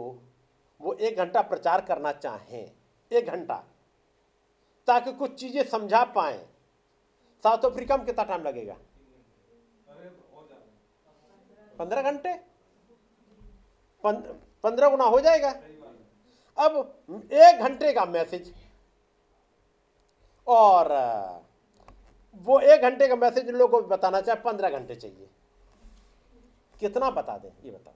वो 0.80 0.92
एक 0.92 1.16
घंटा 1.16 1.40
प्रचार 1.42 1.80
करना 1.80 2.12
चाहें, 2.14 2.70
एक 3.10 3.26
घंटा 3.26 3.62
ताकि 4.88 5.12
कुछ 5.12 5.34
चीज़ें 5.40 5.62
समझा 5.64 6.02
पाए। 6.14 6.38
साउथ 7.44 7.64
अफ्रीका 7.64 7.96
में 7.96 8.06
कितना 8.06 8.24
टाइम 8.24 8.42
लगेगा? 8.42 8.76
पंद्रह 11.78 12.02
घंटे? 12.02 12.34
पंद्रह 14.04 14.88
गुना 14.88 15.04
हो 15.04 15.20
जाएगा। 15.20 15.50
अब 16.58 16.76
एक 17.34 17.60
घंटे 17.60 17.92
का 17.92 18.04
मैसेज 18.06 18.52
और, 20.46 20.92
वो 22.46 22.58
एक 22.60 22.82
घंटे 22.82 23.08
का 23.08 23.16
मैसेज 23.16 23.50
लोगों 23.50 23.80
को 23.80 23.88
बताना 23.88 24.20
चाहे 24.20 24.40
पंद्रह 24.42 24.70
घंटे 24.70 24.94
चाहिए। 24.94 25.28
कितना 26.80 27.10
बता 27.10 27.36
दें, 27.38 27.50
ये 27.64 27.70
बताओ। 27.70 27.94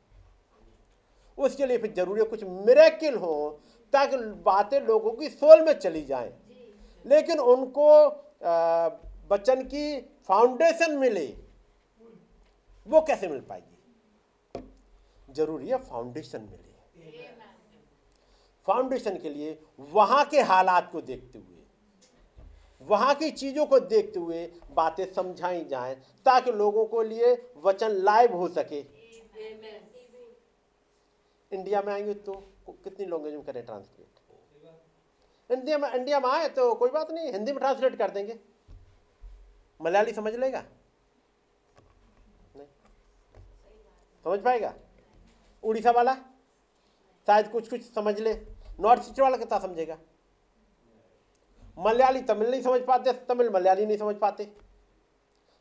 उसके 1.38 1.66
लिए 1.66 1.78
फिर 1.78 1.92
ज़रूरी 1.94 2.20
है 2.20 2.26
कुछ 2.28 2.44
मेरेकिल 2.44 3.16
हो, 3.16 3.60
ताकि 3.92 4.16
बातें 4.44 4.80
लोगों 4.80 5.12
की 5.12 5.28
सोल 5.28 5.64
में 5.64 5.72
चली 5.74 6.04
जाएँ। 6.04 6.32
लेकिन 7.04 7.38
उनको 7.38 7.88
बच्चन 9.30 9.62
की 9.64 10.00
फाउंडेशन 10.28 10.96
मिले। 10.98 11.26
वो 12.86 13.00
कैसे 13.00 13.28
मिल 13.28 13.40
पाएगी? 13.40 14.62
ज़रूरी 15.28 15.68
है 15.68 15.76
फाउंडेशन 15.78 16.40
मिले। 16.42 16.66
फाउंडेशन 18.66 19.18
के 19.18 19.28
लिए 19.30 19.58
वहाँ 19.92 20.24
के 20.24 20.40
हालात 20.42 20.90
को 20.92 21.00
देखते 21.02 21.38
हुए 21.38 21.56
वहाँ 22.82 23.14
की 23.14 23.30
चीज़ों 23.30 23.64
को 23.66 23.78
देखते 23.80 24.18
हुए 24.18 24.44
बातें 24.72 25.04
समझाई 25.12 25.64
जाएँ 25.64 25.94
ताकि 26.26 26.52
लोगों 26.52 26.84
को 26.86 27.02
लिए 27.02 27.32
वचन 27.64 27.92
लाइव 28.04 28.36
हो 28.36 28.48
सके। 28.48 28.78
इंडिया 31.52 31.82
में 31.82 31.92
आएँगे 31.92 32.14
तो 32.14 32.32
कितनी 32.68 33.06
लैंग्वेज 33.06 33.34
में 33.34 33.42
करें 33.44 33.64
ट्रांसलेट 33.66 33.97
इंडिया 35.50 35.78
में 35.78 35.92
इंडिया 35.92 36.20
में 36.20 36.28
आए 36.28 36.48
तो 36.48 36.74
कोई 36.74 36.90
बात 36.90 37.10
नहीं, 37.10 37.32
हिंदी 37.32 37.52
में 37.52 37.60
ट्रांसलेट 37.60 37.98
कर 37.98 38.10
देंगे। 38.10 38.40
मलयाली 39.80 40.12
समझ 40.12 40.34
लेगा? 40.34 40.64
नहीं। 42.56 42.66
समझ 44.24 44.40
पाएगा? 44.40 44.74
उड़ीसा 45.62 45.90
वाला? 45.90 46.14
शायद 47.26 47.48
कुछ 47.48 47.70
कुछ 47.70 47.82
समझ 47.94 48.20
ले। 48.20 48.34
नॉर्थ 48.80 49.02
ईस्ट 49.02 49.20
वाला 49.20 49.36
कितना 49.36 49.58
समझेगा? 49.58 49.98
मलयाली 51.78 52.20
तमिल 52.20 52.50
नहीं 52.50 52.62
समझ 52.62 52.80
पाते, 52.80 53.12
तमिल 53.12 53.50
मलयाली 53.50 53.86
नहीं 53.86 53.98
समझ 53.98 54.16
पाते। 54.16 54.44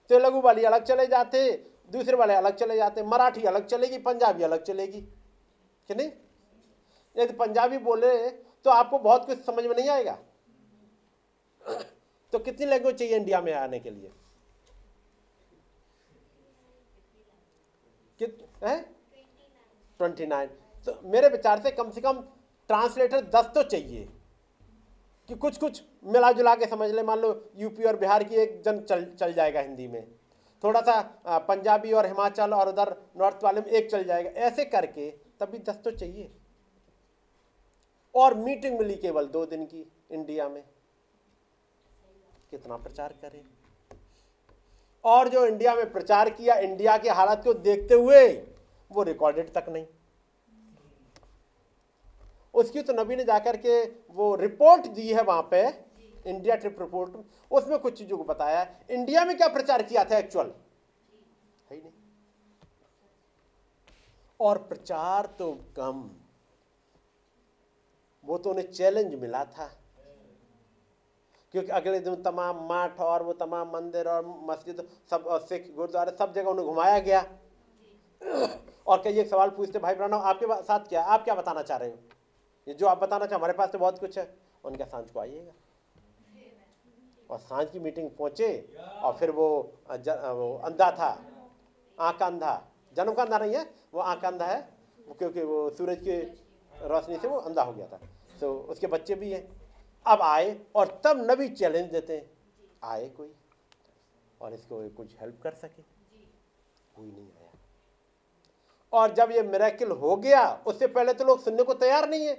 तेलुगु 0.09 0.41
वाली 0.41 0.63
अलग 0.63 0.83
चले 0.83 1.07
जाते, 1.07 1.71
दूसरे 1.89 2.15
वाले 2.15 2.33
अलग 2.33 2.55
चले 2.55 2.75
जाते, 2.75 3.03
मराठी 3.03 3.43
अलग 3.43 3.65
चलेगी, 3.65 3.97
पंजाबी 3.97 4.43
अलग 4.43 4.63
चलेगी। 4.63 5.01
कि 5.87 5.95
नहीं? 5.95 6.11
यदि 7.17 7.33
पंजाबी 7.33 7.77
बोले 7.77 8.46
तो 8.65 8.69
आपको 8.69 8.99
बहुत 8.99 9.25
कुछ 9.25 9.43
समझ 9.45 9.65
में 9.65 9.75
नहीं 9.75 9.89
आएगा। 9.89 10.17
तो 12.33 12.39
कितनी 12.39 12.65
लैंग्वेज 12.65 12.95
चाहिए 12.95 13.15
इंडिया 13.15 13.41
में 13.41 13.53
आने 13.53 13.79
के 13.79 13.89
लिए? 13.89 14.11
ट्वेंटी 19.99 20.25
नाइन 20.25 20.49
तो 20.85 20.99
मेरे 21.05 21.27
विचार 21.29 21.61
से 21.61 21.71
कम 21.71 21.91
से 21.91 22.01
कम 22.01 22.21
ट्रांसलेटर 22.69 23.21
दस 23.35 23.51
तो 23.55 23.63
चाहिए। 23.63 24.07
कि 25.29 25.35
कुछ 25.35 25.57
कुछ 25.57 25.81
मिला 26.05 26.31
जुला 26.31 26.53
के 26.55 26.65
समझ 26.65 26.89
ले। 26.91 27.03
मान 27.03 27.19
लो 27.19 27.29
यूपी 27.55 27.83
और 27.83 27.95
बिहार 27.95 28.23
की 28.23 28.35
एक 28.35 28.61
जन 28.65 28.79
चल 28.81 29.05
चल 29.15 29.33
जाएगा 29.33 29.59
हिंदी 29.59 29.87
में। 29.87 30.07
थोड़ा 30.63 30.81
सा 30.81 31.37
पंजाबी 31.47 31.91
और 31.91 32.05
हिमाचल 32.05 32.53
और 32.53 32.69
उधर 32.69 32.95
नॉर्थ 33.17 33.43
वाले 33.43 33.61
में 33.61 33.67
एक 33.69 33.89
चल 33.91 34.03
जाएगा। 34.03 34.29
ऐसे 34.41 34.65
करके 34.65 35.09
तभी 35.39 35.57
दस 35.59 35.79
तो 35.85 35.91
चाहिए। 35.91 36.31
और 38.17 38.33
मीटिंग 38.33 38.77
मिली 38.79 38.95
केवल 38.95 39.25
दो 39.27 39.45
दिन 39.45 39.65
की 39.65 39.85
इंडिया 40.11 40.47
में। 40.49 40.63
कितना 42.51 42.77
प्रचार 42.77 43.13
करें? 43.21 43.43
और 45.03 45.27
जो 45.27 45.45
इंडिया 45.45 45.75
में 45.75 45.91
प्रचार 45.91 46.29
किया, 46.29 46.55
इंडिया 46.55 46.97
के 46.97 47.09
हालात 47.09 47.43
को 47.43 47.53
देखते 47.53 47.93
हुए, 47.93 48.27
वो 48.91 49.03
रिकॉर्डेड 49.03 49.53
तक 49.53 49.65
नहीं। 49.69 49.85
उसकी 52.53 52.81
तो 52.81 52.93
नबी 52.93 53.15
ने 53.15 53.23
जाकर 53.23 53.57
के 53.57 53.83
वो 54.13 54.35
रिपोर्ट 54.35 54.87
दी 54.87 55.11
है 55.13 55.23
वहाँ 55.23 55.47
पे 55.51 55.67
इंडिया 56.25 56.55
ट्रिप 56.55 56.79
रिपोर्ट 56.79 57.11
उसमें 57.51 57.77
कुछ 57.79 57.97
चीज़ों 57.97 58.17
को 58.17 58.23
बताया। 58.23 58.65
इंडिया 58.91 59.25
में 59.25 59.35
क्या 59.37 59.47
प्रचार 59.47 59.83
किया 59.83 60.03
था 60.03 60.17
एक्चुअल 60.17 60.47
है 60.47 61.75
ही 61.75 61.81
नहीं। 61.81 61.91
और 64.39 64.57
प्रचार 64.57 65.25
तो 65.39 65.51
कम 65.77 66.09
वो 68.27 68.37
तो 68.37 68.49
उन्हें 68.49 68.71
चैलेंज 68.71 69.13
मिला 69.15 69.43
था। 69.47 69.69
क्योंकि 71.53 71.71
अगले 71.71 71.99
दिन 71.99 72.15
तमाम 72.23 72.57
मठ 72.71 72.99
और 72.99 73.23
वो 73.23 73.33
तमाम 73.35 73.71
मंदिर 73.73 74.07
और 74.07 74.25
मस्जिद 74.45 74.87
सब 75.11 75.27
सिख 75.45 75.73
गुरुद्वारे 75.75 76.11
सब 76.17 76.33
जगह 76.33 76.49
उन्हें 76.49 76.67
घुमाया 76.67 76.99
गया। 76.99 77.21
और 78.87 79.01
कई 79.03 79.19
एक 79.19 79.27
सवाल 79.27 79.49
पूछते 79.49 79.79
भाई 79.79 79.95
ब्रानो 79.95 80.17
आपके 80.25 80.61
साथ 80.63 80.87
क्या 80.89 81.03
आप 81.03 81.23
क्या 81.23 81.35
बताना 81.35 81.61
चाह 81.61 81.77
रहे 81.77 81.89
हो? 81.89 81.97
ये 82.67 82.73
जो 82.73 82.87
आप 82.87 82.99
बताना 82.99 83.25
चाहे 83.25 83.37
हमारे 83.37 83.53
पास 83.53 83.69
तो 83.69 83.79
बहुत 83.79 83.99
कुछ 83.99 84.17
है। 84.17 84.27
उनके 84.63 84.85
साँझ 84.85 85.09
को 85.09 85.19
आइएगा। 85.19 85.51
और 87.29 87.39
साँझ 87.39 87.67
की 87.69 87.79
मीटिंग 87.79 88.09
पहुँचे 88.09 88.49
और 89.03 89.13
फिर 89.13 89.31
वो, 89.31 89.47
वो 89.89 90.57
अंधा 90.65 90.91
था। 90.91 91.09
आँख 91.97 92.21
अंधा। 92.23 92.61
जन्म 92.95 93.13
का 93.13 93.23
अंधा 93.23 93.37
नहीं 93.37 93.55
है 93.55 93.65
वो 93.93 94.01
आँख 94.01 94.25
अंधा 94.25 94.45
है 94.45 94.61
क्योंकि 95.09 95.43
वो 95.43 95.69
सूरज 95.69 95.97
की 95.99 96.17
रोशनी 96.73 97.17
से 97.17 97.27
वो 97.27 97.37
अंधा 97.39 97.63
हो 97.63 97.73
गया 97.73 97.87
था। 97.87 97.99
तो 98.37 98.53
उसके 98.69 98.87
बच्चे 98.87 99.15
भी 99.15 99.31
हैं। 99.31 99.47
अब 100.05 100.21
आए 100.21 100.55
और 100.75 101.01
तब 101.05 101.25
नबी 101.31 101.47
चैलेंज 101.49 101.91
देते 101.91 102.17
हैं। 102.17 102.29
आए 102.83 103.07
कोई? 103.09 103.31
और 104.41 104.53
इसको 104.53 104.87
कुछ 104.89 105.15
हेल्प 105.21 105.39
कर 105.43 105.53
सके? 105.53 105.81
कोई 105.81 107.07
नहीं 107.07 107.27
आया। 107.31 107.51
और 108.93 109.13
जब 109.13 109.31
ये 109.31 109.41
मेरेकिल 109.43 109.91
हो 109.91 110.15
गया, 110.15 110.63
उससे 110.67 110.87
पहले 110.87 111.13
तो 111.13 111.25
लोग 111.25 111.43
सुनने 111.43 111.63
को 111.63 111.73
तैयार 111.75 112.09
नहीं 112.09 112.27
है, 112.27 112.33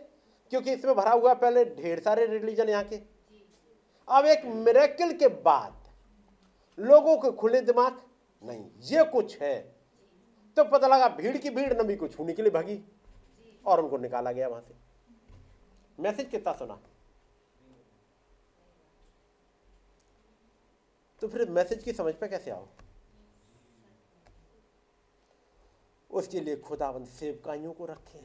क्योंकि 0.53 0.73
इसमें 0.73 0.95
भरा 0.95 1.11
हुआ 1.11 1.35
पहले 1.35 1.65
ढेर 1.75 2.01
सारे 2.01 2.27
रिलीजन 2.27 2.69
यहाँ 2.69 2.85
के। 2.85 2.97
अब 4.09 4.27
एक 4.27 4.45
मेरेकिल 4.47 5.13
के 5.19 5.29
बाद 5.29 5.77
लोगों 6.79 7.17
के 7.17 7.31
खुले 7.33 7.61
दिमाग 7.61 8.01
नहीं, 8.43 8.65
ये 8.83 9.05
कुछ 9.05 9.41
है। 9.41 9.57
तो 10.57 10.65
पता 10.65 10.87
लगा 10.87 11.09
भीड़ 11.17 11.37
की 11.37 11.51
भीड़ 11.51 11.73
नबी 11.75 11.97
को 11.97 12.09
छूने 12.09 12.33
के 12.33 12.43
लिए 12.43 12.51
भागी 12.51 12.81
और 13.65 13.81
उनको 13.81 13.99
निकाला 13.99 14.33
गया 14.33 14.49
वहाँ 14.49 14.61
से। 14.61 14.75
मैसेज 15.99 16.29
कितना 16.31 16.53
सुना? 16.53 16.79
तो 21.23 21.29
फिर 21.29 21.49
मैसेज 21.51 21.83
की 21.83 21.93
समझ 21.93 22.15
पे 22.15 22.29
कैसे 22.29 22.51
आओ? 22.51 22.67
उसके 26.11 26.41
लिए 26.41 26.57
खुदाबंद 26.57 27.07
सेवकाइयों 27.07 27.73
को 27.73 27.87
रखे। 27.87 28.19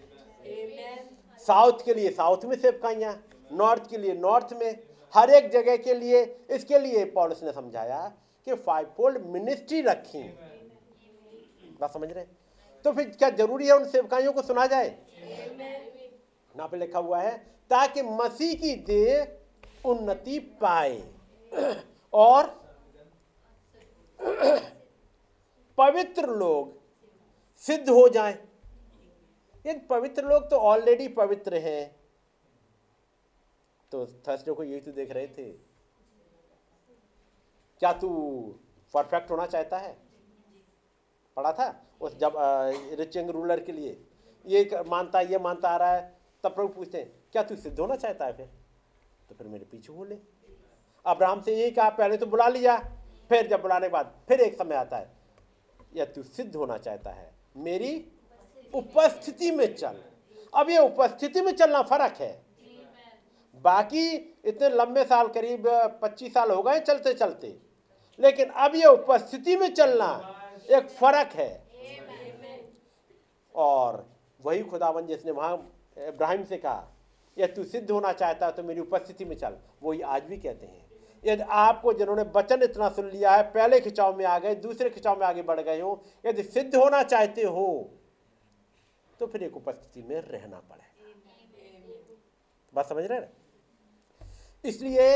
साउथ 1.46 1.84
के 1.86 1.94
लिए 1.94 2.10
साउथ 2.12 2.46
में 2.46 2.56
सेवकाइयाँ 2.58 3.14
नॉर्थ 3.52 3.90
के 3.90 3.98
लिए 3.98 4.14
नॉर्थ 4.14 4.54
में 4.54 4.84
हर 5.14 5.30
एक 5.30 5.50
जगह 5.52 5.78
के 5.78 5.94
लिए 5.94 6.24
इसके 6.52 6.80
लिए 6.80 7.04
पॉलिस 7.12 7.44
ने 7.44 7.52
समझाया 7.54 8.00
कि 8.48 8.56
फाइव 8.68 8.94
फोल्ड 8.98 9.26
मिनिस्ट्री 9.34 9.82
रखी 9.82 10.22
बात 11.82 11.94
समझ 11.94 12.12
रहे 12.12 12.26
तो 12.86 12.92
फिर 12.92 13.10
क्या 13.10 13.30
ज़रूरी 13.32 13.68
है 13.68 13.74
उन 13.74 13.86
सेवकाइयों 13.90 14.34
को 14.34 14.42
सुना 14.42 14.66
जाए? 14.68 14.90
ना 16.56 16.68
पे 16.68 16.78
लिखा 16.78 17.00
हुआ 17.00 17.22
है, 17.22 17.38
ताकि 17.70 18.02
मसीह 18.02 18.54
की 18.54 18.76
देह 18.76 19.38
उन्नति 19.86 20.40
पाए। 20.40 21.02
और 22.14 22.48
पवित्र 25.78 26.28
लोग 26.28 26.82
सिद्ध 27.62 27.90
हो 27.90 28.08
जाएँ। 28.10 28.34
ये 29.66 29.74
पवित्र 29.80 30.26
लोग 30.26 30.50
तो 30.50 30.56
ऑलरेडी 30.56 31.08
पवित्र 31.08 31.58
हैं। 31.58 31.96
तो 33.92 34.06
थर्सडे 34.06 34.52
को 34.52 34.64
यही 34.64 34.82
तो 34.82 34.92
देख 34.92 35.12
रहे 35.12 35.28
थे। 35.28 35.52
क्या 37.82 37.94
तू 37.94 38.10
परफेक्ट 38.94 39.32
होना 39.32 39.46
चाहता 39.46 39.78
है? 39.78 39.98
पढ़ा 41.38 41.52
था? 41.54 41.86
उस 42.02 42.18
जब 42.18 42.34
रिचिंग 43.00 43.30
रूलर 43.30 43.60
के 43.60 43.72
लिए। 43.72 44.06
ये 44.46 44.84
मानता 44.88 45.22
ये 45.22 45.38
मानता 45.38 45.70
आ 45.70 45.78
रहा 45.78 45.92
है 45.92 46.23
तब 46.44 46.56
प्रभु 46.56 46.68
पूछते 46.68 46.98
हैं, 46.98 47.12
क्या 47.32 47.44
तू 47.44 47.56
सिद्ध 47.56 47.80
होना 47.80 47.96
चाहता 47.96 48.26
है 48.26 48.38
फिर? 48.38 48.50
तो 49.30 49.36
फिर 49.36 49.48
मेरे 49.48 49.66
पीछे 49.66 49.94
बोले, 49.94 50.18
अब्राहम 51.06 51.42
से 51.42 51.56
यही 51.56 51.72
कहा, 51.72 51.90
पहले 51.90 52.18
तो 52.18 52.26
बुला 52.26 52.48
लिया, 52.48 52.78
फिर 53.30 53.48
जब 53.48 53.62
बुलाने 53.62 53.88
के 53.88 53.94
बाद 53.94 54.14
फिर 54.28 54.42
एक 54.42 54.58
समय 54.58 54.76
आता 54.76 54.98
है। 54.98 55.12
या 55.96 56.06
तू 56.06 56.24
सिद्ध 56.24 56.56
होना 56.56 56.78
चाहता 56.78 57.12
है? 57.12 57.32
मेरी 57.58 58.06
उपस्थिति 58.74 59.52
में 59.52 59.76
चल। 59.76 60.02
अब 60.54 60.70
ये 60.70 60.78
उपस्थिति 60.78 61.42
में 61.42 61.52
चलना 61.52 61.82
फ़र्क 61.82 62.14
है। 62.14 62.42
बाकी 63.56 64.10
इतने 64.46 64.70
लंबे 64.70 65.04
साल, 65.04 65.28
करीब 65.28 65.68
25 66.04 66.34
साल 66.34 66.52
हो 66.52 66.64
गए 66.64 66.80
चलते 66.80 67.14
चलते, 67.14 67.56
लेकिन 68.20 68.50
अब 68.50 68.76
ये 68.76 68.86
उपस्थिति 68.86 69.56
में 69.56 69.74
चलना 69.74 70.10
एक 70.70 70.90
फ़र्क 70.90 71.34
है। 71.34 71.52
और 73.56 74.06
वही 74.42 74.64
खुदावन 74.64 75.06
जिसने 75.06 75.32
वहाँ 75.32 75.58
इब्राहिम 75.98 76.44
से 76.44 76.58
कहा 76.58 76.90
यह 77.38 77.48
तू 77.48 77.64
सिद्ध 77.64 77.90
होना 77.92 78.12
चाहता 78.14 78.46
है 78.46 78.52
तो 78.52 78.64
मेरी 78.64 78.80
उपस्थिति 78.82 79.26
में 79.26 79.36
चल। 79.38 79.58
वही 79.84 80.02
आज 80.02 80.24
भी 80.24 80.38
कहते 80.38 80.66
हैं 80.66 80.82
यदि 81.24 81.44
आपको 81.58 81.94
जिन्होंने 81.94 82.24
वचन 82.36 82.64
इतना 82.64 82.90
सुन 82.90 83.10
लिया 83.10 83.32
है 83.32 83.44
पहले 83.52 83.80
खिंचाव 83.80 84.18
में 84.18 84.26
आ 84.26 84.38
गए 84.40 84.56
दूसरे 84.64 84.90
खिंचाव 84.90 85.20
में 85.20 85.26
आगे 85.28 85.42
बढ़ 85.42 85.60
गए 85.62 85.80
हो 85.82 86.02
यदि 86.26 86.44
सिद्ध 86.44 86.76
होना 86.76 87.02
चाहते 87.04 87.44
हो 87.44 87.68
तो 89.20 89.28
फिर 89.28 89.44
एक 89.44 89.56
उपस्थिति 89.58 90.04
में 90.10 90.20
रहना 90.22 90.60
पड़े 90.70 90.92
बात 92.74 92.90
समझ 92.90 93.04
रहे 93.04 94.70
इसलिए 94.70 95.08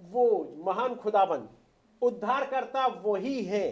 वो 0.00 0.24
महान 0.66 0.94
खुदाबंद 0.94 1.48
उद्धार 2.02 2.44
करता 2.46 2.86
वही 2.86 3.42
है 3.44 3.68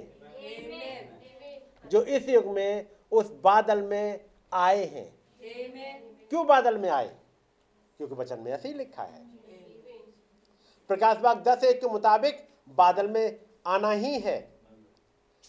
जो 1.91 2.03
इस 2.03 2.29
युग 2.29 2.47
में 2.47 2.87
उस 3.13 3.33
बादल 3.45 3.83
में 3.83 4.21
आए 4.55 4.85
हैं। 4.85 5.09
क्यों 6.31 6.47
बादल 6.47 6.79
में 6.79 6.89
आए? 6.89 7.09
क्योंकि 8.01 8.15
वचन 8.15 8.41
में 8.41 8.53
ऐसे 8.53 8.69
ही 8.69 8.75
लिखा 8.75 9.03
है। 9.03 9.23
प्रकाश 10.91 11.17
बाग 11.17 11.43
दस 11.43 11.65
एक 11.65 11.81
के 11.81 11.89
मुताबिक 11.89 12.49
बादल 12.77 13.09
में 13.09 13.41
आना 13.67 13.91
ही 13.91 14.19
है। 14.21 14.37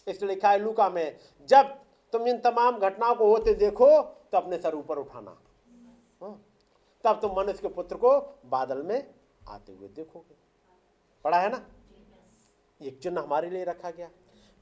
इसलिए 0.07 0.29
लिखा 0.29 0.51
है 0.51 0.59
लूका 0.59 0.89
में 0.89 1.17
जब 1.49 1.73
तुम 2.13 2.27
इन 2.27 2.37
तमाम 2.37 2.77
घटनाओं 2.79 3.15
को 3.15 3.27
होते 3.27 3.53
देखो 3.53 3.89
तो 4.01 4.37
अपने 4.37 4.57
सर 4.57 4.75
ऊपर 4.75 4.97
उठाना। 4.97 5.37
हाँ। 6.21 6.45
तब 7.03 7.19
तुम 7.21 7.35
मनुष्य 7.37 7.61
के 7.61 7.67
पुत्र 7.67 7.95
को 7.95 8.19
बादल 8.45 8.83
में 8.83 9.13
आते 9.47 9.71
हुए 9.71 9.87
देखोगे। 9.87 10.35
पढ़ा 11.25 11.39
है 11.39 11.49
ना? 11.49 11.65
एक 12.81 12.99
चिन्ह 12.99 13.21
हमारे 13.21 13.49
लिए 13.49 13.63
रखा 13.63 13.91
गया। 13.91 14.09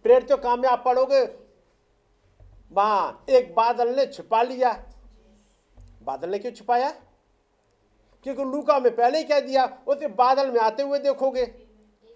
प्रेरित 0.06 0.30
तो 0.30 0.38
काम 0.38 0.64
पढ़ोगे 0.76 1.26
वहाँ 2.74 3.26
एक 3.30 3.56
बादल 3.56 3.96
ने 3.96 4.06
छुपा 4.06 4.42
लिया। 4.44 4.72
बादल 6.04 6.30
ने 6.30 6.40
क्यों 6.40 6.52
छुपाया? 6.52 6.90
क्योंकि 8.24 8.44
लूका 8.44 8.80
में 8.80 8.96
पहले 8.96 9.18
ही 9.18 9.24
कह 9.24 9.40
दिया, 9.40 9.84
उसे 9.88 10.08
बादल 10.08 10.52
में 10.52 10.60
आते 10.60 10.84
हुए 10.84 11.00
देखोगे। 11.00 11.46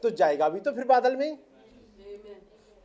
तो 0.04 0.10
जाएगा 0.10 0.50
भी 0.50 0.60
तो 0.60 0.72
फिर 0.72 0.86
बादल 0.86 1.16
में 1.16 1.30
ही। 1.30 1.36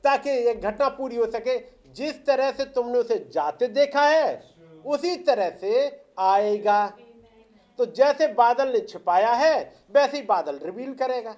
ताकि 0.04 0.30
एक 0.30 0.60
घटना 0.60 0.88
पूरी 0.88 1.16
हो 1.16 1.26
सके। 1.26 1.58
जिस 1.92 2.26
तरह 2.26 2.52
से 2.52 2.64
तुमने 2.64 2.98
उसे 2.98 3.28
जाते 3.32 3.66
देखा 3.66 4.08
है, 4.08 4.54
उसी 4.86 5.16
तरह 5.16 5.50
से 5.50 6.04
आएगा। 6.18 6.86
तो 7.78 7.86
जैसे 7.86 8.26
बादल 8.28 8.72
ने 8.72 8.80
छिपाया 8.80 9.32
है, 9.32 9.84
वैसे 9.94 10.16
ही 10.16 10.22
बादल 10.22 10.58
रिवील 10.58 10.94
करेगा। 10.94 11.36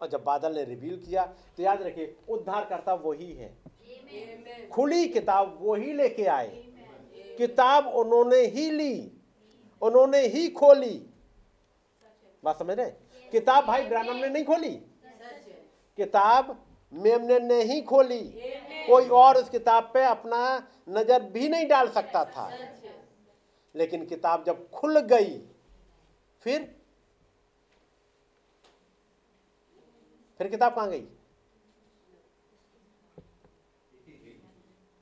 और 0.00 0.08
जब 0.08 0.24
बादल 0.24 0.54
ने 0.54 0.64
रिवील 0.64 0.96
किया 0.96 1.24
तो 1.56 1.62
याद 1.62 1.82
रखिए 1.82 2.16
उद्धार 2.28 2.64
करता 2.64 2.94
वही 2.94 3.32
है। 3.32 3.69
खुली 4.72 5.08
किताब 5.08 5.56
वो 5.60 5.74
ही 5.74 5.92
लेके 5.92 6.24
आए। 6.24 6.48
किताब 7.38 7.86
उन्होंने 7.86 8.40
ही 8.46 8.70
ली, 8.70 8.94
उन्होंने 9.82 10.26
ही 10.26 10.48
खोली। 10.50 10.96
बात 12.42 12.58
समझ 12.58 12.76
रहे 12.76 12.90
किताब 13.32 13.64
भाई 13.64 13.82
ब्रानम 13.82 14.16
ने 14.16 14.28
नहीं 14.28 14.44
खोली? 14.44 14.74
किताब 15.98 16.56
मेमने 16.92 17.38
ने 17.38 17.62
ही 17.62 17.80
खोली। 17.82 18.22
कोई 18.86 19.08
और 19.08 19.36
उस 19.36 19.48
किताब 19.48 19.90
पे 19.94 20.04
अपना 20.04 20.40
नज़र 20.88 21.22
भी 21.22 21.48
नहीं 21.48 21.66
डाल 21.68 21.88
सकता 21.90 22.24
था। 22.24 22.48
लेकिन 23.74 24.06
किताब 24.06 24.44
जब 24.44 24.68
खुल 24.70 25.00
गई, 25.00 25.38
फिर 26.42 26.62
फिर 30.40 30.48
किताब 30.48 30.74
कहाँ 30.74 30.88
गई? 30.90 31.06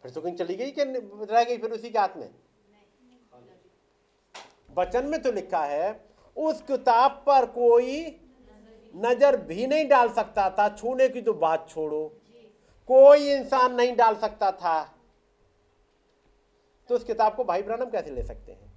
फिर 0.05 0.11
तो 0.11 0.21
कहीं 0.21 0.37
चली 0.37 0.55
गई 0.57 0.71
कि 0.71 0.83
रह 1.33 1.45
गई 1.45 1.57
फिर 1.59 1.71
उसी 1.71 1.91
के 1.91 1.99
हाथ 1.99 2.17
में? 2.17 2.31
वचन 4.77 5.07
में 5.07 5.21
तो 5.23 5.33
लिखा 5.33 5.65
है, 5.65 6.05
उस 6.37 6.63
किताब 6.63 7.23
पर 7.27 7.47
कोई 7.47 8.07
नज़र 8.95 9.37
भी 9.37 9.67
नहीं 9.67 9.89
डाल 9.89 10.09
सकता 10.13 10.49
था। 10.51 10.69
छूने 10.77 11.09
की 11.09 11.23
तो 11.23 11.33
बात 11.35 11.69
छोड़ो। 11.71 12.07
कोई 12.89 13.33
इंसान 13.33 13.75
नहीं 13.75 13.97
डाल 13.97 14.17
सकता 14.17 14.51
था। 14.53 14.83
तो 16.89 16.95
उस 16.95 17.05
किताब 17.05 17.35
को 17.37 17.45
भाई 17.45 17.63
ब्रहणम 17.63 17.91
कैसे 17.91 18.11
ले 18.11 18.23
सकते 18.23 18.53
हैं? 18.53 18.73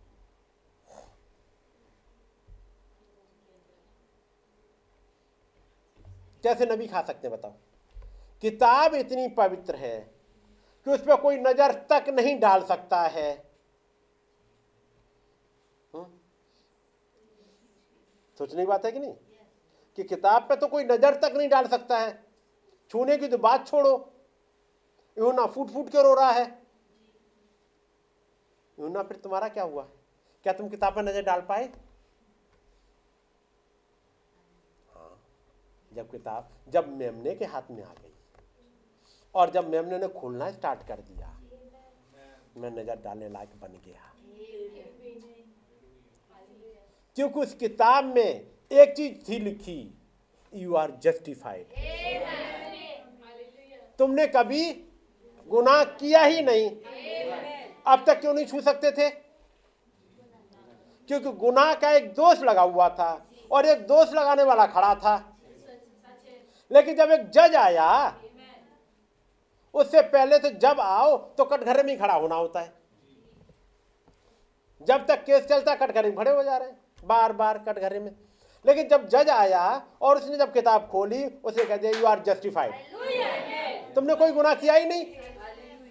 कैसे 6.44 6.66
नबी 6.66 6.88
खा 6.88 7.02
सकते 7.02 7.28
हैं, 7.28 7.38
बताओ? 7.38 7.54
किताब 8.44 8.96
इतनी 8.96 9.28
पवित्र 9.28 9.76
है 9.76 10.21
कि 10.86 10.92
उस 10.92 11.02
पर 11.02 11.16
कोई 11.16 11.38
नज़र 11.38 11.72
तक 11.90 12.06
नहीं 12.10 12.40
डाल 12.40 12.64
सकता 12.64 13.02
है। 13.02 13.32
हम्म? 15.94 16.06
सोचने 18.38 18.62
की 18.62 18.68
बात 18.68 18.86
है 18.86 18.92
कि 18.92 19.00
नहीं? 19.00 19.14
कि 19.98 20.04
किताब 20.04 20.42
पे 20.42 20.56
तो 20.56 20.68
कोई 20.68 20.84
नज़र 20.84 21.16
तक 21.16 21.34
नहीं 21.36 21.50
डाल 21.50 21.68
सकता 21.68 22.00
है। 22.00 22.24
छूने 22.90 23.18
की 23.18 23.28
तो 23.28 23.38
बात 23.38 23.68
छोड़ो। 23.68 24.14
यू 25.18 25.32
ना 25.32 25.46
फूट 25.46 25.70
फूट 25.70 25.90
के 25.90 26.04
रो 26.04 26.14
रहा 26.14 26.32
है। 26.32 26.46
यू 28.80 28.88
ना 28.88 29.04
फिर 29.04 29.18
तुम्हारा 29.18 29.50
क्या 29.50 29.64
हुआ? 29.64 29.84
क्या 30.44 30.54
तुम 30.54 30.70
किताब 30.70 30.96
पर 30.96 31.04
नज़र 31.04 31.22
डाल 31.22 31.42
पाए? 31.42 31.66
हाँ। 34.94 35.22
जब 35.94 36.10
किताब, 36.10 36.50
जब 36.70 36.88
मेमने 36.88 37.36
के 37.36 37.46
हाथ 37.46 37.72
में 37.72 37.84
आ 37.84 37.94
गई। 37.94 38.11
और 39.36 39.50
जब 39.50 39.70
मेमने 39.70 39.98
ने 39.98 40.08
खोलना 40.20 40.50
स्टार्ट 40.52 40.88
कर 40.88 41.02
दिया 41.02 41.28
मैं 42.58 42.72
नज़र 42.72 42.96
डालने 43.04 43.30
लायक 43.30 43.50
बन 43.62 43.80
गया। 43.86 44.08
क्योंकि 47.18 47.40
उस 47.40 47.54
किताब 47.54 48.06
में 48.06 48.30
एक 48.72 48.94
चीज़ 48.98 49.14
थी 49.30 49.40
लिखी 49.40 49.80
यू 50.54 50.76
आर 50.76 50.92
जस्टिफाइड 51.04 51.66
तुमने 54.00 54.28
कभी 54.28 54.72
गुनाह 55.50 55.84
किया 55.84 56.24
ही 56.24 56.42
नहीं। 56.42 56.70
अब 57.88 58.04
तक 58.08 58.20
क्यों 58.22 58.34
नहीं 58.34 58.46
छू 58.46 58.62
सकते 58.62 58.92
थे? 58.92 59.10
क्योंकि 61.10 61.32
गुनाह 61.40 61.74
का 61.74 61.92
एक 61.92 62.12
दोष 62.14 62.42
लगा 62.42 62.62
हुआ 62.62 62.88
था 62.90 63.12
और 63.52 63.66
एक 63.66 63.86
दोष 63.88 64.14
लगाने 64.14 64.44
वाला 64.44 64.66
खड़ा 64.68 64.94
था। 64.96 65.16
लेकिन 66.72 66.96
जब 66.96 67.12
एक 67.12 67.30
जज 67.30 67.56
आया 67.56 67.88
उससे 69.92 70.02
पहले 70.10 70.38
तो 70.40 70.50
जब 70.60 70.80
आओ 70.80 71.16
तो 71.38 71.46
कटघरे 71.46 71.84
में 71.84 71.92
ही 71.92 71.98
खड़ा 72.00 72.14
होना 72.14 72.36
होता 72.36 72.60
है। 72.60 72.74
जब 74.82 75.06
तक 75.08 75.24
केस 75.24 75.46
चलता 75.46 75.74
कटघरे 75.76 76.10
में 76.10 76.18
खड़े 76.18 76.32
हो 76.32 76.44
जा 76.44 76.58
रहे 76.58 76.70
हैं 76.70 77.08
बार 77.08 77.34
बार 77.34 77.58
कटघरे 77.58 78.00
में। 78.00 78.12
लेकिन 78.66 78.88
जब 78.88 79.08
जज 79.10 79.30
आया 79.30 79.64
और 80.02 80.18
उसने 80.18 80.38
जब 80.38 80.54
किताब 80.54 80.88
खोली, 80.88 81.24
उसे 81.26 81.66
कह 81.66 81.78
दिया 81.78 81.92
यू 81.92 82.06
आर 82.06 82.20
जस्टिफाइड 82.24 83.94
तुमने 83.96 84.16
कोई 84.16 84.32
गुनाह 84.32 84.54
किया 84.56 84.74
ही 84.74 84.86
नहीं। 84.86 85.06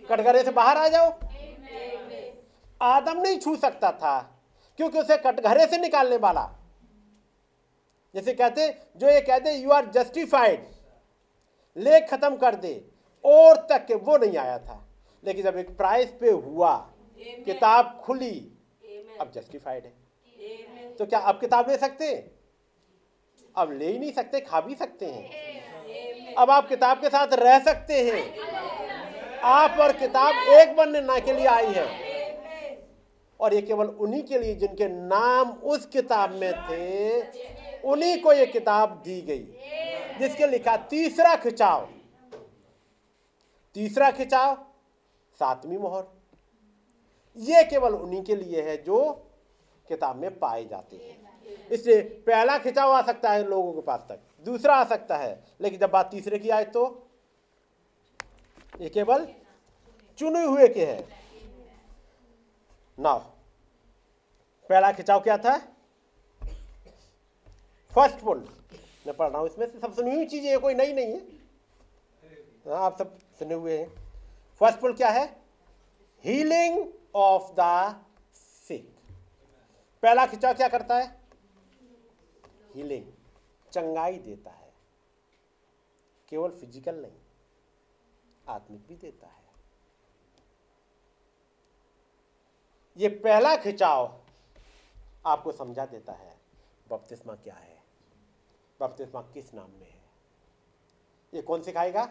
कटघरे 0.07 0.43
से 0.43 0.51
बाहर 0.53 0.77
आ 0.77 0.89
जाओ। 0.89 1.11
आदम 2.81 3.21
नहीं 3.21 3.39
छू 3.39 3.57
सकता 3.57 3.91
था, 3.93 4.21
क्योंकि 4.79 4.99
उसे 4.99 5.17
कटघरे 5.19 5.67
से 5.67 5.79
निकालने 5.79 6.17
वाला। 6.19 6.49
जैसे 8.15 8.33
कहते 8.35 8.69
जो 8.97 9.09
ये 9.09 9.21
कहते 9.21 9.53
यू 9.55 9.71
आर 9.71 9.91
जस्टिफाइड 9.91 10.65
लेख 11.77 12.09
खत्म 12.11 12.37
कर 12.37 12.55
दे। 12.57 12.73
और 13.25 13.57
तक 13.71 13.87
के 13.87 13.95
वो 13.95 14.17
नहीं 14.17 14.37
आया 14.37 14.59
था। 14.59 14.87
लेकिन 15.25 15.45
जब 15.45 15.57
एक 15.59 15.77
प्राइस 15.77 16.11
पे 16.21 16.31
हुआ 16.31 16.77
किताब 17.47 18.01
खुली 18.05 18.37
अब 19.21 19.31
जस्टिफाइड 19.35 19.85
है। 19.85 19.93
तो 20.99 21.07
क्या 21.07 21.19
अब 21.19 21.41
किताब 21.41 21.71
ले 21.71 21.77
सकते 21.77 22.05
हैं? 22.05 22.31
अब 23.57 23.73
ले 23.73 23.87
ही 23.87 23.99
नहीं 23.99 24.13
सकते 24.13 24.41
खा 24.41 24.61
भी 24.61 24.75
सकते 24.75 25.07
हैं। 25.07 26.35
अब 26.35 26.51
आप 26.51 26.69
किताब 26.69 27.01
के 27.01 27.09
साथ 27.09 27.33
रह 27.33 27.59
सकते 27.59 28.01
हैं। 28.03 29.41
आप 29.45 29.79
और 29.81 29.93
किताब 29.93 30.49
एक 30.51 30.77
बनने 30.77 31.01
ना 31.01 31.19
के 31.19 31.33
लिए 31.33 31.47
आई 31.47 31.67
है। 31.67 31.87
और 33.41 33.55
ये 33.55 33.63
केवल 33.63 33.87
उन्हीं 33.87 34.23
के 34.23 34.39
लिए 34.39 34.55
जिनके 34.55 34.89
नाम 34.89 35.51
उस 35.51 35.87
किताब 35.87 36.35
में 36.35 36.53
थे 36.53 37.21
उन्हीं 37.83 38.21
को 38.23 38.33
ये 38.33 38.47
किताब 38.47 39.03
दी 39.05 39.21
गई 39.23 40.19
जिसके 40.19 40.47
लिखा 40.47 40.77
तीसरा 40.91 41.35
खिंचाव। 41.37 41.89
तीसरा 43.77 44.11
खिंचाव, 44.11 44.55
सातवीं 45.41 45.79
मोहर। 45.79 46.05
ये 47.37 47.63
केवल 47.65 47.95
उन्हीं 47.95 48.23
के 48.23 48.37
लिए 48.37 48.63
है 48.63 48.77
जो 48.85 49.01
किताब 49.89 50.17
में 50.17 50.39
पाए 50.39 50.65
जाते 50.65 50.97
हैं। 50.97 51.69
इसलिए 51.69 52.01
पहला 52.27 52.57
खिंचाव 52.59 52.93
आ 52.93 53.01
सकता 53.03 53.31
है 53.31 53.47
लोगों 53.47 53.73
के 53.73 53.81
पास 53.81 54.05
तक, 54.09 54.19
दूसरा 54.47 54.75
आ 54.75 54.85
सकता 54.87 55.17
है, 55.17 55.43
लेकिन 55.61 55.79
जब 55.81 55.91
बात 55.91 56.11
तीसरे 56.11 56.39
की 56.39 56.51
आए 56.51 56.65
तो 56.67 56.83
ये 58.81 58.89
केवल 58.89 59.27
चुने 60.19 60.45
हुए 60.45 60.69
के 60.69 60.85
है। 60.87 61.09
नाउ, 62.99 63.19
पहला 64.71 64.93
खिंचाव 64.93 65.21
क्या 65.21 65.37
था? 65.39 65.57
First 67.93 68.21
pull. 68.21 68.47
मैं 69.07 69.17
पढ़ 69.17 69.29
रहा 69.29 69.39
हूँ 69.39 69.49
इसमें 69.49 69.67
से 69.67 69.79
सब 69.79 69.95
सुनी 69.95 70.15
हुई 70.15 70.27
चीज़ें 70.27 70.59
कोई 70.61 70.75
नई 70.75 70.93
नहीं 70.93 71.13
है। 71.13 71.21
हाँ 72.67 72.85
आप 72.85 72.99
सब 72.99 73.19
सुने 73.41 73.55
हुए। 73.55 73.77
हैं 73.77 73.89
फ़र्स्ट 74.61 74.79
पुल 74.81 74.95
क्या 74.95 75.11
है? 75.11 75.25
हीलिंग 76.25 76.87
ऑफ़ 77.17 77.53
द 77.61 78.05
सिक 78.35 78.89
पहला 80.03 80.27
खिंचाव 80.27 80.55
क्या 80.55 80.69
करता 80.69 80.99
है? 80.99 81.07
हीलिंग 82.75 83.07
चंगाई 83.73 84.19
देता 84.19 84.51
है। 84.51 84.73
केवल 86.29 86.51
फ़िज़िकल 86.51 87.01
नहीं, 87.03 87.19
आत्मिक 88.49 88.87
भी 88.87 88.97
देता 88.97 89.27
है। 89.27 89.49
ये 92.97 93.09
पहला 93.09 93.57
खिंचाव 93.57 94.17
आपको 95.27 95.53
समझा 95.53 95.87
देता 95.87 96.13
है 96.13 96.39
बपतिस्मा 96.91 97.35
क्या 97.35 97.55
है? 97.55 97.83
बपतिस्मा 98.81 99.23
किस 99.35 99.55
नाम 99.55 99.71
में 99.71 99.87
है? 99.87 100.03
ये 101.33 101.43
कौन 101.43 101.63
सिखाएगा? 101.63 102.09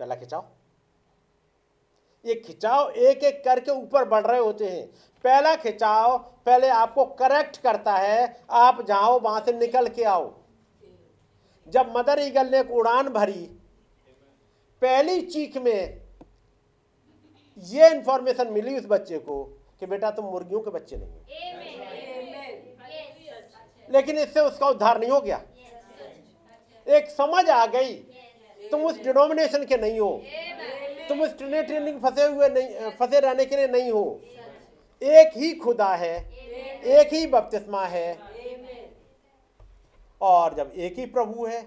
पहला 0.00 0.14
खिंचाव। 0.14 0.44
ये 2.24 2.34
खिंचाव 2.36 2.90
एक 2.90 3.24
एक 3.24 3.42
करके 3.44 3.70
ऊपर 3.72 4.04
बढ़ 4.08 4.26
रहे 4.26 4.38
होते 4.38 4.68
हैं। 4.68 4.86
पहला 5.24 5.54
खिंचाव 5.56 6.16
पहले 6.46 6.68
आपको 6.70 7.04
करेक्ट 7.16 7.56
करता 7.62 7.96
है 7.96 8.20
आप 8.60 8.80
जाओ 8.88 9.18
वहाँ 9.20 9.40
से 9.46 9.52
निकल 9.52 9.88
के 9.88 10.04
आओ। 10.06 10.32
जब 11.66 11.92
मदर 11.96 12.20
ईगल 12.20 12.50
ने 12.50 12.60
एक 12.60 12.70
उड़ान 12.72 13.08
भरी 13.10 13.42
पहली 14.82 15.20
चीख 15.22 15.56
में 15.56 16.00
ये 17.62 17.90
इंफॉर्मेशन 17.90 18.52
मिली 18.52 18.76
उस 18.78 18.86
बच्चे 18.88 19.18
को 19.20 19.42
कि 19.80 19.86
बेटा 19.86 20.10
तुम 20.10 20.24
मुर्गियों 20.26 20.60
के 20.60 20.70
बच्चे 20.70 20.96
नहीं 20.96 21.10
लेकिन 23.88 24.18
इससे 24.18 24.40
उसका 24.40 24.68
उद्धार 24.68 25.00
नहीं 25.00 25.10
हो 25.10 25.20
गया। 25.20 25.40
एक 26.86 27.10
समझ 27.10 27.48
आ 27.50 27.64
गई 27.68 27.94
तुम 28.70 28.84
उस 28.86 29.00
डिनोमिनेशन 29.00 29.64
के 29.64 29.76
नहीं 29.76 30.00
हो। 30.00 30.10
तुम 31.08 31.22
उस 31.22 31.36
ट्रेनिंग 31.38 32.00
फंसे 32.02 32.24
हुए 32.24 32.48
नहीं 32.48 32.90
फंसे 32.90 33.20
रहने 33.20 33.44
के 33.46 33.56
लिए 33.56 33.68
नहीं 33.68 33.90
हो। 33.92 34.20
एक 35.02 35.36
ही 35.36 35.52
खुदा 35.54 35.94
है, 35.94 36.14
एक 36.88 37.12
ही 37.12 37.26
बपतिस्मा 37.26 37.84
है। 37.86 38.18
और 40.20 40.54
जब 40.54 40.72
एक 40.76 40.98
ही 40.98 41.06
प्रभु 41.06 41.46
है 41.46 41.62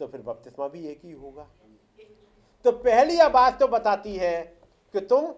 तो 0.00 0.06
फिर 0.06 0.20
बपतिस्मा 0.20 0.68
भी 0.68 0.86
एक 0.88 1.00
ही 1.04 1.12
होगा। 1.12 1.46
तो 2.64 2.72
पहली 2.72 3.18
आवाज़ 3.18 3.54
तो 3.54 3.66
बताती 3.68 4.16
है 4.16 4.40
कि 4.94 5.00
तुम 5.00 5.34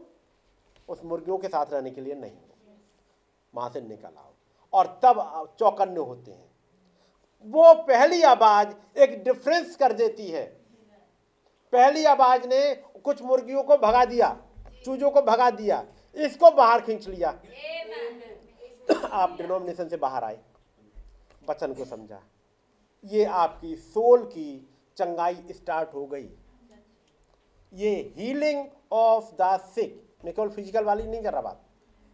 उस 0.89 1.05
मुर्गियों 1.05 1.39
के 1.39 1.49
साथ 1.49 1.73
रहने 1.73 1.91
के 1.91 2.01
लिए 2.01 2.15
नहीं 2.15 2.33
हो। 2.33 2.75
वहाँ 3.55 3.71
से 3.71 3.81
निकल 3.81 4.17
आओ। 4.19 4.33
और 4.73 4.87
तब 5.05 5.55
चौकन्ने 5.59 6.01
होते 6.01 6.31
हैं। 6.31 6.50
वो 7.47 7.73
पहली 7.85 8.23
आवाज़ 8.25 9.01
एक 9.01 9.23
डिफरेंस 9.25 9.77
कर 9.77 9.93
देती 9.93 10.27
है। 10.27 10.45
पहली 11.73 12.05
आवाज़ 12.07 12.47
ने 12.49 12.75
कुछ 13.05 13.23
मुर्गियों 13.23 13.63
को 13.63 13.77
भगा 13.79 14.05
दिया, 14.05 14.37
चूजों 14.85 15.11
को 15.11 15.23
भगा 15.23 15.51
दिया, 15.53 15.85
इसको 16.17 16.51
बाहर 16.51 16.81
खींच 16.81 17.09
लिया। 17.09 17.29
आप 19.13 19.37
डिनोमिनेशन 19.39 19.89
से 19.89 19.97
बाहर 19.97 20.25
आए, 20.25 20.39
वचन 21.43 21.75
को 21.75 21.85
समझा। 21.85 22.21
ये 23.05 23.25
आपकी 23.25 23.75
सोल 23.77 24.25
की 24.27 24.69
चंगाई 24.97 25.37
स्टार्ट 25.53 25.95
हो 25.95 26.07
गई। 26.07 26.29
ये 27.73 27.91
हीलिंग 28.17 28.67
ऑफ़ 28.93 29.35
द 29.41 29.59
सिक 29.75 30.09
मैं 30.25 30.35
केवल 30.35 30.49
फ़िज़िकल 30.49 30.85
वाली 30.85 31.07
नहीं 31.07 31.23
कर 31.23 31.33
रहा 31.33 31.41
बात। 31.43 31.61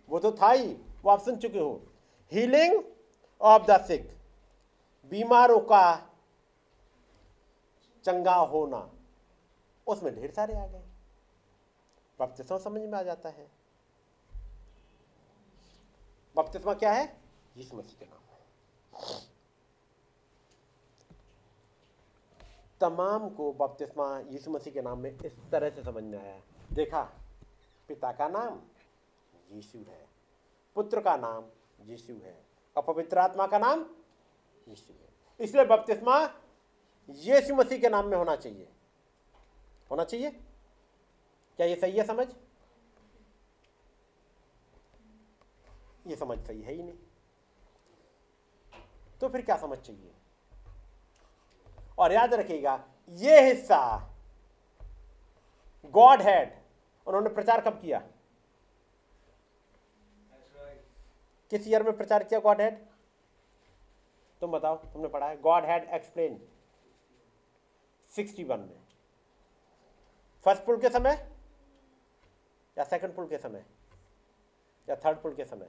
वो 0.08 0.18
तो 0.18 0.32
था 0.32 0.50
ही, 0.50 0.66
वो 1.04 1.10
आप 1.10 1.20
सुन 1.20 1.36
चुके 1.36 1.58
हो। 1.58 1.80
हीलिंग 2.32 2.82
ऑफ़ 3.40 3.66
द 3.70 3.80
सिक 3.84 4.10
बीमारों 5.10 5.60
का 5.60 6.12
चंगा 8.04 8.34
होना, 8.34 8.90
उसमें 9.86 10.14
ढेर 10.14 10.30
सारे 10.30 10.54
आ 10.54 10.66
गए। 10.66 10.82
बपतिस्मा 12.20 12.58
समझ 12.58 12.80
में 12.80 12.98
आ 12.98 13.02
जाता 13.02 13.28
है। 13.28 13.50
बपतिस्मा 16.36 16.74
क्या 16.74 16.92
है? 16.92 17.20
यीशु 17.56 17.76
मसीह 17.76 17.98
के 17.98 18.04
नाम। 18.04 18.22
तमाम 22.80 23.28
को 23.30 23.52
बपतिस्मा 23.52 24.18
यीशु 24.18 24.50
मसीह 24.50 24.72
के 24.72 24.82
नाम 24.82 24.98
में 24.98 25.18
इस 25.18 25.36
तरह 25.52 25.70
से 25.70 25.82
समझ 25.82 26.02
में 26.02 26.18
आया। 26.18 26.40
देखा, 26.72 27.02
पिता 27.88 28.12
का 28.12 28.28
नाम 28.28 28.60
यीशु 29.52 29.78
है, 29.78 30.06
पुत्र 30.76 31.00
का 31.00 31.16
नाम 31.16 31.44
यीशु 31.80 32.12
है 32.12 32.44
और 32.76 32.82
पवित्र 32.82 33.18
आत्मा 33.18 33.46
का 33.46 33.58
नाम 33.58 33.84
है 34.66 34.74
इसलिए 35.40 35.64
बपतिस्मा 35.64 36.18
यीशु 37.08 37.54
मसीह 37.54 37.80
के 37.80 37.88
नाम 37.88 38.06
में 38.06 38.16
होना 38.16 38.34
चाहिए। 38.36 38.68
होना 39.90 40.04
चाहिए? 40.04 40.30
क्या 41.58 41.66
ये 41.66 41.76
सही 41.76 41.98
है 41.98 42.04
समझ? 42.04 42.26
ये 46.06 46.16
समझ 46.16 46.38
सही 46.46 46.62
है 46.62 46.72
ही 46.72 46.82
नहीं। 46.82 46.98
तो 49.20 49.28
फिर 49.28 49.44
क्या 49.44 49.56
समझ 49.56 49.78
चाहिए? 49.78 50.12
और 51.98 52.12
याद 52.12 52.34
रखिएगा, 52.34 52.84
ये 53.08 53.40
हिस्सा 53.48 53.78
गॉड 55.94 56.22
हैड 56.22 56.52
उन्होंने 57.06 57.28
प्रचार 57.28 57.60
कब 57.60 57.80
किया? 57.80 57.98
किस 61.50 61.66
ईयर 61.68 61.82
में 61.82 61.96
प्रचार 61.96 62.24
किया 62.24 62.40
गॉड 62.40 62.60
हैड 62.60 62.85
तुम 64.46 64.52
बताओ, 64.52 64.76
तुमने 64.76 65.08
पढ़ा 65.08 65.28
है? 65.28 65.40
God 65.42 65.64
had 65.64 65.84
explain 65.84 66.38
sixty 68.12 68.44
one 68.44 68.58
में। 68.58 68.76
फ़र्स्ट 70.44 70.64
पुल 70.64 70.76
के 70.80 70.88
समय 70.88 71.30
या 72.78 72.84
सेकंड 72.84 73.14
पुल 73.14 73.26
के 73.26 73.38
समय 73.38 73.64
या 74.88 74.96
थर्ड 74.96 75.18
पुल 75.18 75.34
के 75.34 75.44
समय? 75.44 75.68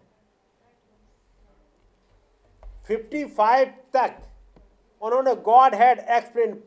55 2.88 3.72
तक 3.96 4.20
उन्होंने 5.02 5.36
गॉड 5.36 5.76
हैड 5.76 6.00
एक्सप्लेन 6.00 6.64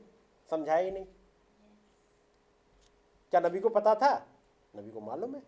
समझाया 0.51 0.85
ही 0.85 0.91
नहीं। 0.91 1.07
क्या 3.33 3.41
नबी 3.41 3.61
को 3.61 3.69
पता 3.69 3.95
था? 3.95 4.13
नबी 4.77 4.91
को 4.91 5.01
मालूम 5.01 5.35
है। 5.35 5.43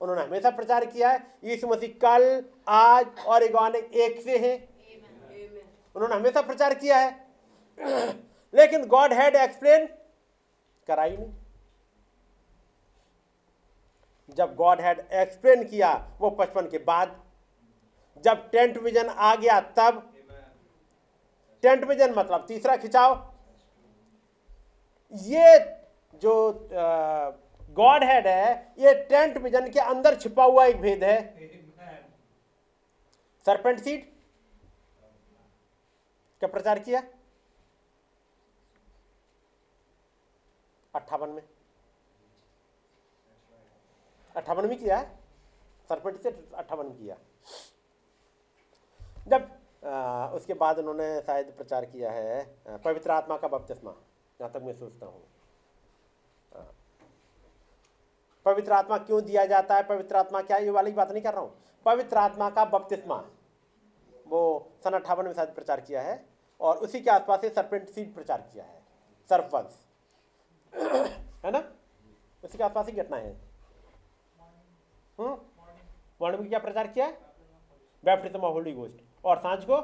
उन्होंने 0.00 0.22
हमेशा 0.22 0.50
प्रचार 0.50 0.86
किया 0.86 1.10
है, 1.10 1.38
यीशु 1.44 1.68
मसीह 1.68 1.98
कल, 2.02 2.44
आज 2.68 3.24
और 3.26 3.42
एक 3.42 4.20
से 4.20 4.38
हैं। 4.38 4.71
उन्होंने 5.96 6.14
हमेशा 6.14 6.40
प्रचार 6.42 6.74
किया 6.74 6.98
है। 6.98 7.10
लेकिन 8.54 8.86
गॉड 8.88 9.12
हैड 9.12 9.36
एक्सप्लेन 9.36 9.86
कराई 10.88 11.16
नहीं। 11.16 11.32
जब 14.28 14.54
गॉड 14.56 14.80
हैड 14.80 15.00
एक्सप्लेन 15.12 15.64
किया 15.64 15.92
वो 16.20 16.30
पचपन 16.32 16.68
के 16.68 16.78
बाद 16.86 17.20
जब 18.24 18.48
टेंट 18.50 18.76
विजन 18.78 19.08
आ 19.08 19.34
गया 19.36 19.60
तब 19.78 20.08
टेंट 21.62 21.84
विजन 21.84 22.14
मतलब 22.16 22.44
तीसरा 22.48 22.76
खिंचाव। 22.76 23.14
ये 25.14 25.58
जो 26.22 26.34
गॉड 27.76 28.04
हेड 28.04 28.26
है 28.26 28.74
ये 28.78 28.94
टेंट 29.08 29.36
विजन 29.38 29.68
के 29.70 29.80
अंदर 29.80 30.16
छिपा 30.16 30.44
हुआ 30.44 30.64
एक 30.66 30.80
भेद 30.80 31.04
है। 31.04 31.18
सरपेंट 33.46 33.80
सीड 33.80 34.10
क्या 36.42 36.48
प्रचार 36.50 36.78
किया? 36.78 37.00
अट्ठावन 40.94 41.28
में। 41.28 41.42
अट्ठावन 44.34 44.66
में 44.68 44.78
किया? 44.78 45.00
सरपेंट 45.88 46.18
से 46.22 46.30
अट्ठावन 46.54 46.86
में 46.86 46.96
किया। 46.98 47.16
जब 49.28 49.50
आ, 49.82 50.26
उसके 50.28 50.54
बाद 50.54 50.78
उन्होंने 50.78 51.20
शायद 51.20 51.52
प्रचार 51.56 51.84
किया 51.84 52.10
है 52.12 52.78
पवित्र 52.78 53.10
आत्मा 53.10 53.36
का 53.36 53.48
बपतिस्मा 53.48 53.92
जहाँ 54.40 54.50
तक 54.52 54.62
मैं 54.62 54.72
सोचता 54.72 55.06
हूँ। 55.06 55.22
पवित्र 58.46 58.72
आत्मा 58.72 58.98
क्यों 58.98 59.22
दिया 59.24 59.46
जाता 59.46 59.76
है? 59.76 59.82
पवित्र 59.82 60.16
आत्मा 60.16 60.42
क्या 60.42 60.56
ये 60.58 60.70
वाली 60.70 60.92
बात 60.92 61.12
नहीं 61.12 61.22
कर 61.22 61.34
रहा 61.34 61.42
हूँ? 61.42 61.54
पवित्र 61.86 62.18
आत्मा 62.18 62.50
का 62.50 62.64
बपतिस्मा। 62.64 63.22
वो 64.26 64.42
सन 64.84 64.92
अट्ठावन 64.92 65.24
में 65.24 65.32
शायद 65.34 65.54
प्रचार 65.54 65.80
किया 65.80 66.02
है। 66.02 66.31
और 66.62 66.76
उसी 66.76 67.00
के 67.00 67.10
आसपास 67.10 67.40
से 67.40 67.48
सरपेंट 67.50 67.88
सीड 67.88 68.14
प्रचार 68.14 68.40
किया 68.52 68.64
है। 68.64 68.82
सरफवंश 69.30 69.80
है 71.44 71.50
ना? 71.50 71.58
उसी 72.44 72.58
के 72.58 72.64
आसपास 72.64 72.86
ही 72.86 72.92
घटना 72.92 73.16
है। 73.16 73.32
मॉर्निंग 75.20 76.40
में 76.40 76.48
क्या 76.48 76.58
प्रचार 76.58 76.86
किया 76.86 77.06
है? 77.06 77.12
होली 78.42 78.72
गोस्ट 78.72 79.02
और 79.24 79.38
साँझ 79.38 79.64
को? 79.64 79.80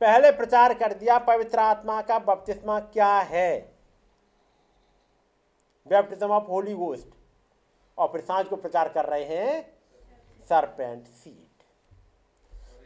पहले 0.00 0.30
प्रचार 0.32 0.74
कर 0.74 0.92
दिया, 0.92 1.18
पवित्र 1.18 1.58
आत्मा 1.58 2.00
का 2.02 2.18
बपतिस्मा 2.18 2.80
क्या 2.80 3.18
है? 3.18 3.60
बैप्टिज्म 5.86 6.30
ऑफ़ 6.30 6.44
होली 6.44 6.74
गोस्ट 6.74 7.08
और 7.98 8.08
फिर 8.08 8.20
साँझ 8.20 8.46
को 8.46 8.56
प्रचार 8.56 8.88
कर 8.88 9.04
रहे 9.04 9.24
हैं 9.24 9.78
सरपेंट 10.48 11.06
सीट 11.06 11.62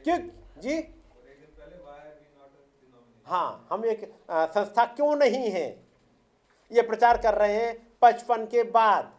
क्यों? 0.05 0.19
जी 0.61 0.96
हाँ 3.27 3.67
हम 3.73 3.85
एक 3.85 4.05
संस्था 4.31 4.85
क्यों 4.87 5.15
नहीं 5.17 5.51
है? 5.51 5.67
ये 6.71 6.83
प्रचार 6.83 7.19
कर 7.23 7.35
रहे 7.35 7.57
हैं 7.57 7.75
पचपन 8.03 8.45
के 8.47 8.63
बाद। 8.63 9.13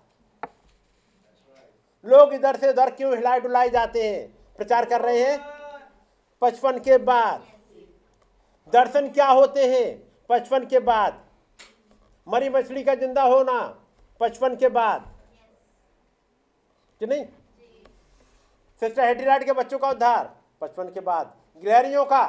लोग 2.06 2.34
इधर 2.34 2.56
से 2.56 2.70
उधर 2.70 2.90
क्यों 2.92 3.16
हिलाए 3.16 3.40
डुलाए 3.40 3.70
जाते 3.70 4.08
हैं? 4.10 4.28
प्रचार 4.58 4.86
कर 4.86 5.02
रहे 5.02 5.24
हैं 5.24 5.38
पचपन 6.42 6.80
के 6.80 6.98
बाद। 6.98 7.46
दर्शन 8.74 9.10
क्या 9.10 9.28
होते 9.28 9.66
हैं? 9.68 9.86
पचपन 10.30 10.66
के 10.66 10.80
बाद। 10.80 11.24
मरी 12.28 12.50
मछली 12.50 12.84
का 12.84 12.96
ज़िंदा 12.96 13.24
होना, 13.24 13.60
पचपन 14.22 14.56
के 14.56 14.70
बाद। 14.70 15.14
कि 17.02 17.06
नहीं? 17.06 17.26
सिस्टर 18.82 19.04
हेडीराइड 19.04 19.46
के 19.46 19.54
बच्चों 19.54 19.80
का 19.80 19.90
उद्धार, 19.90 20.36
पचपन 20.62 20.92
के 20.94 21.00
बाद। 21.00 21.34
गिलहरियों 21.64 22.06
का। 22.06 22.26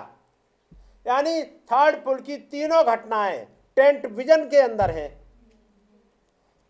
यानी 1.07 1.43
थर्ड 1.43 1.97
पुल 2.05 2.21
की 2.21 2.37
तीनों 2.51 2.85
घटनाएँ 2.87 3.45
टेंट 3.77 4.07
विजन 4.07 4.49
के 4.49 4.57
अंदर 4.57 4.91
है। 4.91 5.09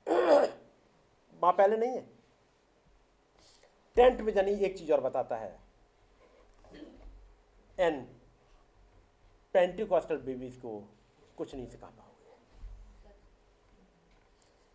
वहाँ 0.07 1.53
पहले 1.53 1.77
नहीं 1.77 1.91
है। 1.91 2.01
टेंट 3.97 4.21
विजन 4.21 4.47
ही 4.49 4.55
एक 4.65 4.77
चीज़ 4.79 4.93
और 4.93 5.01
बताता 5.01 5.37
है। 5.37 5.59
एन, 7.79 8.01
पेंटिकॉस्टल 9.55 10.17
बेबीज 10.17 10.57
को 10.57 10.79
कुछ 11.37 11.55
नहीं 11.55 11.67
सिखा 11.67 11.87
पाओगे। 11.87 12.07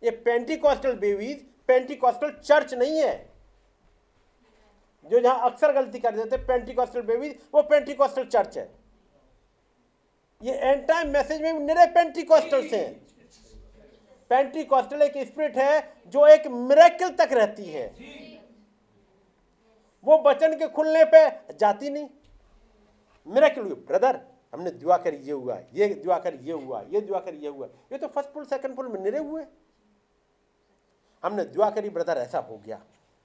ये 0.02 0.10
पेंटिकॉस्टल 0.22 0.96
बेबीज, 0.96 1.44
पेंटिकॉस्टल 1.68 2.30
चर्च 2.38 2.74
नहीं 2.74 2.98
है। 2.98 3.14
जो 5.06 5.20
जहाँ 5.20 5.50
अक्सर 5.50 5.72
गलती 5.72 5.98
कर 5.98 6.16
देते 6.16 6.36
पेंटिकॉस्टल 6.46 7.02
बेबीज, 7.02 7.38
वो 7.54 7.62
पेंटिकॉस्टल 7.62 8.24
चर्च 8.26 8.58
है। 8.58 8.83
ये 10.44 10.52
एंड 10.52 10.86
टाइम 10.86 11.08
मैसेज 11.08 11.40
में 11.42 11.52
निरे 11.60 11.86
पेंटिकॉस्टल 11.92 12.66
से। 12.68 12.82
पेंटिकॉस्टल 14.30 15.02
एक 15.02 15.16
स्पिरिट 15.26 15.56
है 15.58 16.02
जो 16.06 16.26
एक 16.26 16.46
मिरेकल 16.48 17.10
तक 17.16 17.32
रहती 17.32 17.64
है। 17.66 17.86
वो 20.04 20.18
बचन 20.18 20.56
के 20.58 20.68
खुलने 20.68 21.04
पे 21.14 21.28
जाती 21.54 21.90
नहीं। 21.90 22.08
मिरेकल 23.26 23.62
ब्रदर, 23.62 24.20
हमने 24.52 24.70
दुआ 24.72 24.96
कर 24.96 25.14
ये 25.14 25.32
हुआ, 25.32 25.58
ये 25.74 25.88
दुआ 25.94 26.18
कर 26.18 26.34
ये 26.34 26.52
हुआ, 26.52 26.82
ये 26.84 27.00
दुआ 27.00 27.18
कर 27.20 27.34
ये 27.34 27.48
हुआ। 27.48 27.66
ये 27.92 27.98
तो 27.98 28.08
फ़र्स्ट 28.08 28.30
पुल, 28.30 28.44
सेकंड 28.44 28.76
पुल 28.76 28.88
में 28.88 29.00
निरे 29.00 29.18
हुए। 29.20 29.44
हमने 31.22 31.44
दुआ 31.46 31.70
करी, 31.70 31.90
ब्रदर, 31.90 32.18
ऐसा 32.18 32.38
हो 32.40 32.56
गया। 32.66 32.80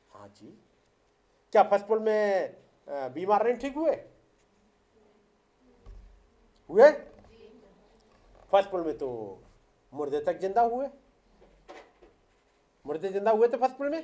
हाँ 0.09 0.27
जी। 0.29 0.57
क्या 1.53 1.63
फ़र्स्ट 1.63 1.85
पुल 1.85 1.99
में 1.99 2.55
बीमार 3.13 3.45
नहीं 3.47 3.57
ठीक 3.57 3.75
हुए? 3.75 3.95
हुए? 6.69 6.89
फ़र्स्ट 8.51 8.69
पुल 8.69 8.81
में 8.81 8.97
तो 8.97 9.07
मुर्दे 9.93 10.19
तक 10.21 10.39
ज़िंदा 10.41 10.61
हुए। 10.63 10.87
मुर्दे 12.85 13.09
ज़िंदा 13.09 13.31
हुए 13.31 13.47
थे 13.47 13.57
फ़र्स्ट 13.57 13.77
पुल 13.77 13.89
में? 13.89 14.03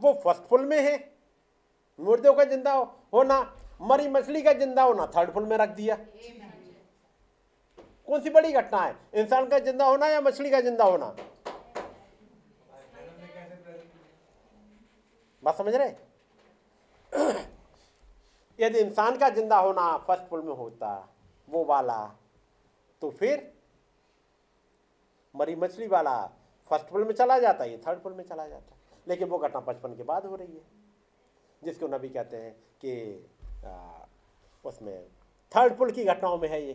वो 0.00 0.12
फ़र्स्ट 0.24 0.42
पुल 0.48 0.64
में 0.66 0.80
है। 0.80 0.98
मुर्दों 1.98 2.34
का 2.34 2.44
ज़िंदा 2.44 2.72
होना, 3.14 3.40
मरी 3.82 4.08
मछली 4.08 4.42
का 4.42 4.52
ज़िंदा 4.52 4.82
होना 4.82 5.06
थर्ड 5.16 5.32
पुल 5.34 5.44
में 5.44 5.56
रख 5.58 5.68
दिया। 5.70 5.96
कौन 8.06 8.20
सी 8.20 8.30
बड़ी 8.30 8.52
घटना 8.52 8.78
है? 8.78 8.94
इंसान 9.14 9.48
का 9.48 9.58
ज़िंदा 9.58 9.84
होना 9.84 10.06
या 10.08 10.20
मछली 10.20 10.50
का 10.50 10.60
ज़िंदा 10.60 10.84
होना? 10.84 11.14
बात 15.42 15.58
समझ 15.58 15.74
रहे? 15.74 15.92
यदि 18.58 18.78
इंसान 18.78 19.16
का 19.18 19.28
ज़िंदा 19.30 19.58
होना 19.58 19.96
फ़र्स्ट 19.98 20.28
पुल 20.30 20.42
में 20.42 20.54
होता, 20.54 21.08
वो 21.48 21.64
वाला 21.64 21.98
तो 23.02 23.10
फिर 23.10 23.52
मरी 25.36 25.54
मछली 25.56 25.86
वाला 25.86 26.26
फ़र्स्ट 26.70 26.86
पुल 26.86 27.04
में 27.04 27.12
चला 27.14 27.38
जाता 27.38 27.64
है, 27.64 27.70
ये 27.70 27.78
थर्ड 27.78 28.02
पुल 28.02 28.12
में 28.12 28.24
चला 28.24 28.46
जाता 28.48 28.74
है। 28.74 28.80
लेकिन 29.08 29.28
वो 29.28 29.38
घटना 29.38 29.60
पचपन 29.60 29.96
के 29.96 30.02
बाद 30.02 30.26
हो 30.26 30.36
रही 30.36 30.54
है। 30.54 30.64
जिसको 31.64 31.88
नबी 31.88 32.08
कहते 32.08 32.36
हैं 32.36 32.52
कि 32.84 32.92
उसमें 34.64 35.08
थर्ड 35.52 35.76
पुल 35.78 35.90
की 35.90 36.04
घटनाओं 36.04 36.38
में 36.38 36.48
है 36.48 36.66
ये। 36.66 36.72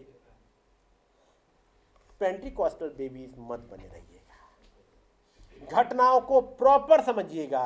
पेंटिकॉस्टल 2.19 2.89
बेबीज 2.89 3.35
मत 3.37 3.59
बने 3.59 3.87
रहिएगा। 3.87 5.83
घटनाओं 5.83 6.21
को 6.21 6.41
प्रॉपर 6.41 7.01
समझिएगा। 7.01 7.65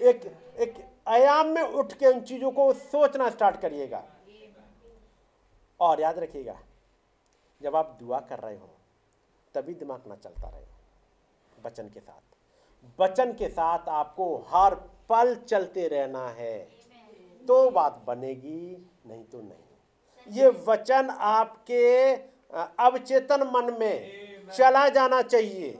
एक 0.00 0.26
एक 0.56 0.74
आयाम 1.06 1.46
में 1.46 1.62
उठ 1.62 1.92
के 1.92 2.06
उन 2.06 2.20
चीज़ों 2.20 2.50
को 2.50 2.72
सोचना 2.72 3.30
स्टार्ट 3.30 3.60
करिएगा। 3.60 4.04
और 5.80 6.00
याद 6.00 6.18
रखिएगा 6.18 6.60
जब 7.62 7.76
आप 7.76 7.96
दुआ 8.00 8.18
कर 8.20 8.38
रहे 8.38 8.56
हो, 8.56 8.68
तभी 9.54 9.74
दिमाग 9.74 10.06
ना 10.08 10.14
चलता 10.16 10.48
रहे 10.48 11.62
बचन 11.62 11.88
के 11.88 12.00
साथ। 12.00 12.20
बचन 13.00 13.32
के 13.32 13.48
साथ 13.48 13.88
आपको 13.88 14.36
हर 14.48 14.74
पल 15.08 15.34
चलते 15.36 15.86
रहना 15.88 16.26
है। 16.28 16.58
तो 17.48 17.70
बात 17.70 18.02
बनेगी, 18.06 18.90
नहीं 19.06 19.24
तो 19.24 19.40
नहीं। 19.40 20.36
ये 20.36 20.48
वचन 20.66 21.10
आपके 21.10 22.12
अवचेतन 22.80 23.42
मन 23.54 23.76
में 23.80 24.50
चला 24.50 24.88
जाना 24.88 25.22
चाहिए। 25.22 25.72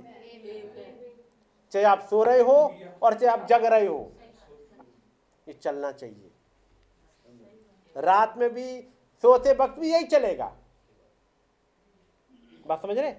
चाहे 1.72 1.84
आप 1.84 2.00
सो 2.00 2.22
रहे 2.22 2.40
हो 2.40 2.56
और 3.02 3.14
चाहे 3.14 3.32
आप 3.32 3.46
जग 3.46 3.64
रहे 3.64 3.86
हो, 3.86 4.10
ये 5.46 5.54
चलना 5.54 5.92
चाहिए। 5.92 6.30
रात 7.96 8.34
में 8.38 8.48
भी 8.54 8.80
सोते 9.24 9.52
वक्त 9.52 9.78
भी 9.78 9.92
यही 9.92 10.04
चलेगा। 10.06 10.52
बात 12.66 12.82
समझ 12.82 12.98
रहे 12.98 13.14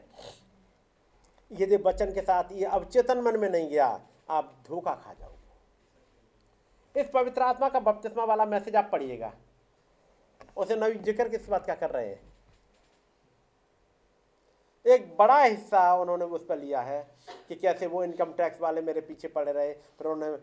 यदि 1.51 1.77
वचन 1.85 2.13
के 2.13 2.21
साथ 2.21 2.51
ये 2.51 2.65
अवचेतन 2.67 3.21
मन 3.21 3.39
में 3.39 3.49
नहीं 3.49 3.69
गया 3.69 3.87
आप 4.29 4.53
धोखा 4.67 4.93
खा 4.95 5.13
जाओगे। 5.13 7.01
इस 7.01 7.09
पवित्र 7.09 7.41
आत्मा 7.41 7.69
का 7.69 7.79
बपतिस्मा 7.81 8.23
वाला 8.23 8.45
मैसेज 8.45 8.75
आप 8.75 8.89
पढ़िएगा। 8.91 9.31
उसे 10.57 10.75
नवी 10.75 10.99
ज़िक्र 10.99 11.29
किस 11.29 11.49
बात 11.49 11.65
का 11.65 11.75
कर 11.75 11.89
रहे 11.89 12.07
हैं? 12.07 12.19
एक 14.85 15.05
बड़ा 15.19 15.41
हिस्सा 15.43 15.93
उन्होंने 15.95 16.25
उस 16.27 16.45
पर 16.45 16.57
लिया 16.57 16.81
है 16.81 16.99
कि 17.49 17.55
कैसे 17.55 17.87
वो 17.87 18.03
इनकम 18.03 18.31
टैक्स 18.37 18.61
वाले 18.61 18.81
मेरे 18.81 19.01
पीछे 19.01 19.27
पड़े 19.27 19.51
रहे 19.51 19.71
फिर 19.73 20.07
उन्होंने 20.07 20.37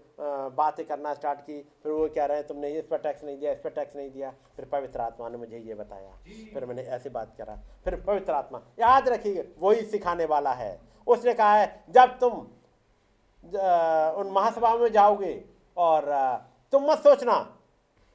बातें 0.57 0.85
करना 0.87 1.13
स्टार्ट 1.15 1.41
की 1.41 1.61
फिर 1.83 1.93
वो 1.93 2.07
कह 2.09 2.25
रहे 2.25 2.37
हैं 2.37 2.47
तुमने 2.47 2.71
इस 2.79 2.87
पर 2.87 2.99
टैक्स 2.99 3.25
नहीं 3.25 3.39
दिया 3.39 3.53
इस 3.53 3.59
पर 3.59 3.71
टैक्स 3.71 3.97
नहीं 3.97 4.11
दिया। 4.11 4.31
फिर 4.57 4.65
पवित्र 4.73 5.01
आत्मा 5.01 5.29
ने 5.29 5.39
मुझे 5.39 5.59
ये 5.59 5.75
बताया। 5.75 6.17
फिर 6.55 6.67
मैंने 6.67 6.83
ऐसे 6.83 7.11
बात 7.11 7.35
करा। 7.39 7.57
फिर 7.85 8.01
पवित्र 8.01 8.33
आत्मा 8.33 8.63
याद 8.81 9.09
रखिए 9.09 9.49
वही 9.59 9.83
सिखाने 9.87 10.25
वाला 10.27 10.53
है। 10.55 10.79
उसने 11.07 11.35
कहा 11.35 11.55
है 11.55 11.85
जब 11.91 12.19
तुम 12.21 12.33
उन 14.17 14.31
महासभा 14.33 14.75
में 14.77 14.91
जाओगे 14.93 15.43
और 15.77 16.13
तुम 16.73 16.91
मत 16.91 16.99
सोचना 17.01 17.39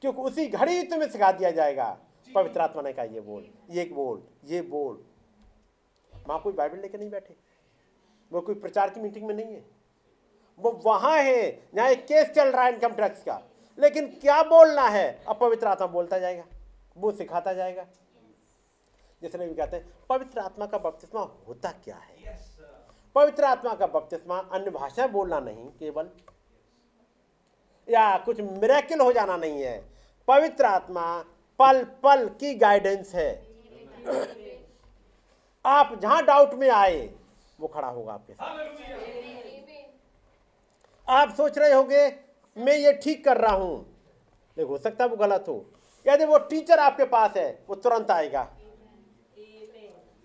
क्योंकि 0.02 0.22
उसी 0.22 0.46
घड़ी 0.48 0.82
तुम्हें 0.82 1.08
सिखा 1.10 1.32
दिया 1.32 1.50
जाएगा। 1.52 1.96
पवित्र 2.26 2.60
आत्मा 2.60 2.82
ने 2.82 2.92
कहा 2.92 3.04
ये 3.06 3.20
बोल 3.22 3.44
ये 3.70 3.84
बोल 3.94 4.22
ये 4.46 4.60
बोल। 4.62 5.04
वहाँ 6.28 6.40
कोई 6.42 6.52
बाइबल 6.52 6.78
लेके 6.78 6.98
नहीं 6.98 7.10
बैठे? 7.10 7.36
वो 8.30 8.40
कोई 8.40 8.54
प्रचार 8.54 8.90
की 8.90 9.00
मीटिंग 9.00 9.26
में 9.26 9.34
नहीं 9.34 9.54
है। 9.54 9.64
वो 10.58 10.70
वहाँ 10.84 11.18
है 11.18 11.50
जहाँ 11.74 11.88
एक 11.90 12.04
केस 12.06 12.30
चल 12.30 12.48
रहा 12.48 12.64
है 12.64 12.72
इनकम 12.72 12.92
टैक्स 12.92 13.22
का। 13.22 13.40
लेकिन 13.78 14.06
क्या 14.20 14.42
बोलना 14.42 14.88
है? 14.88 15.24
अपवित्र 15.28 15.66
आत्मा 15.66 15.86
बोलता 15.86 16.18
जाएगा 16.18 16.44
वो 16.96 17.10
सिखाता 17.12 17.52
जाएगा। 17.52 17.86
जैसे 19.22 19.38
भी 19.38 19.54
कहते 19.54 19.76
हैं 19.76 19.92
पवित्र 20.08 20.40
आत्मा 20.40 20.66
का 20.66 20.78
बपतिस्मा 20.78 21.20
होता 21.48 21.70
क्या 21.84 21.96
है? 21.96 22.38
पवित्र 23.14 23.44
आत्मा 23.44 23.74
का 23.74 23.86
बपतिस्मा 23.86 24.38
अन्य 24.38 24.70
भाषा 24.70 25.06
बोलना 25.06 25.40
नहीं 25.40 25.66
केवल 25.70 26.10
या 27.88 28.16
कुछ 28.18 28.40
मिरेकिल 28.40 29.00
हो 29.00 29.12
जाना 29.12 29.36
नहीं 29.36 29.62
है। 29.62 29.78
पवित्र 30.28 30.64
आत्मा 30.64 31.24
पल 31.58 31.82
पल 32.02 32.28
की 32.40 32.54
गाइडेंस 32.54 33.14
है। 33.14 33.30
आप 35.66 35.98
जहाँ 36.02 36.24
डाउट 36.24 36.54
में 36.54 36.70
आए, 36.70 37.14
वो 37.60 37.68
खड़ा 37.68 37.88
होगा 37.88 38.12
आपके 38.12 38.34
साथ। 38.34 38.46
आप 41.08 41.34
सोच 41.34 41.58
रहे 41.58 41.72
होंगे, 41.72 42.18
मैं 42.56 42.76
ये 42.76 42.92
ठीक 42.92 43.24
कर 43.24 43.36
रहा 43.36 43.54
हूँ। 43.54 43.86
देखो 44.56 44.68
हो 44.68 44.78
सकता 44.78 45.04
है 45.04 45.10
वो 45.10 45.16
गलत 45.16 45.44
हो। 45.48 45.72
यदि 46.06 46.24
वो 46.24 46.38
टीचर 46.38 46.78
आपके 46.78 47.04
पास 47.04 47.36
है, 47.36 47.64
वो 47.68 47.74
तुरंत 47.74 48.10
आएगा। 48.10 48.42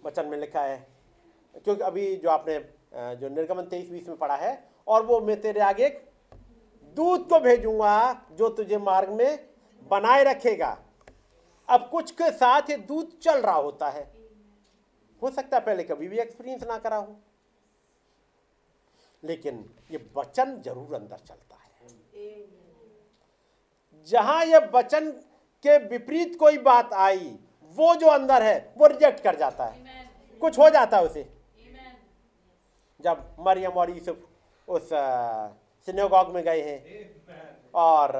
वचन 0.05 0.25
में 0.25 0.37
लिखा 0.37 0.61
है। 0.61 0.87
क्योंकि 1.63 1.83
अभी 1.83 2.15
जो 2.15 2.29
आपने 2.29 2.59
जो 2.95 3.29
निर्गमन 3.29 3.63
तेईस 3.63 3.89
बीस 3.89 4.07
में 4.07 4.17
पढ़ा 4.17 4.35
है, 4.35 4.69
और 4.87 5.05
वो 5.05 5.19
मैं 5.19 5.41
तेरे 5.41 5.61
आगे 5.61 5.89
दूध 6.97 7.27
को 7.29 7.39
भेजूँगा, 7.39 8.25
जो 8.31 8.49
तुझे 8.49 8.77
मार्ग 8.77 9.09
में 9.09 9.49
बनाए 9.91 10.23
रखेगा। 10.23 10.77
अब 11.69 11.89
कुछ 11.91 12.11
के 12.11 12.31
साथ 12.31 12.69
ये 12.69 12.77
दूध 12.77 13.19
चल 13.19 13.41
रहा 13.41 13.55
होता 13.55 13.89
है। 13.89 14.20
हो 15.21 15.29
सकता 15.31 15.57
है 15.57 15.63
पहले 15.65 15.83
कभी 15.83 16.07
भी 16.07 16.19
एक्सपीरियंस 16.19 16.63
ना 16.67 16.77
करा 16.77 16.97
हो। 16.97 17.15
लेकिन 19.23 19.63
ये 19.91 20.05
वचन 20.15 20.55
ज़रूर 20.61 20.95
अंदर 20.95 21.17
चलता 21.17 21.55
है। 21.55 21.69
जहाँ 24.07 24.43
ये 24.45 24.59
वचन 24.73 25.11
के 25.65 25.77
विपरीत 25.87 26.35
कोई 26.39 26.57
बात 26.59 26.93
आई 26.99 27.37
वो 27.77 27.93
जो 27.95 28.07
अंदर 28.09 28.43
है 28.43 28.73
वो 28.77 28.87
रिजेक्ट 28.87 29.19
कर 29.23 29.35
जाता 29.35 29.65
है। 29.65 30.09
कुछ 30.41 30.57
हो 30.59 30.69
जाता 30.69 30.97
है 30.97 31.05
उसे। 31.05 31.23
जब 32.99 33.35
मरियम 33.39 33.71
और 33.73 33.89
यूसुफ 33.89 34.27
उस 34.67 34.89
सिनेगॉग 35.87 36.33
में 36.33 36.43
गए 36.43 36.61
हैं 36.61 36.79
और 37.75 38.11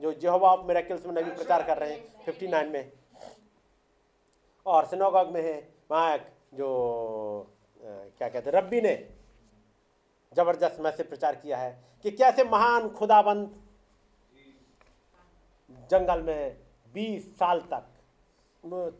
जो 0.00 0.12
जेहोवा 0.14 0.54
मेरेकल्स 0.64 1.06
में 1.06 1.12
नबी 1.14 1.30
प्रचार 1.32 1.62
कर 1.62 1.78
रहे 1.78 1.92
हैं 1.92 2.24
फिफ्टी 2.24 2.46
नाइन 2.48 2.68
में 2.68 2.92
और 4.66 4.86
सिनेगॉग 4.86 5.32
में 5.32 5.42
है 5.42 5.56
वहाँ 5.90 6.16
जो 6.52 6.68
क्या 7.80 8.28
कहते 8.28 8.50
हैं, 8.50 8.56
रब्बी 8.56 8.80
ने 8.80 8.94
ज़बरदस्त 10.32 10.80
मैसेज 10.80 11.08
प्रचार 11.08 11.34
किया 11.36 11.58
है 11.58 11.70
कि 12.04 12.10
कैसे 12.12 12.44
महान 12.46 12.88
खुदाबंद 12.90 13.60
जंगल 15.90 16.22
में 16.22 16.56
20 16.94 17.22
साल 17.38 17.60
तक 17.72 17.88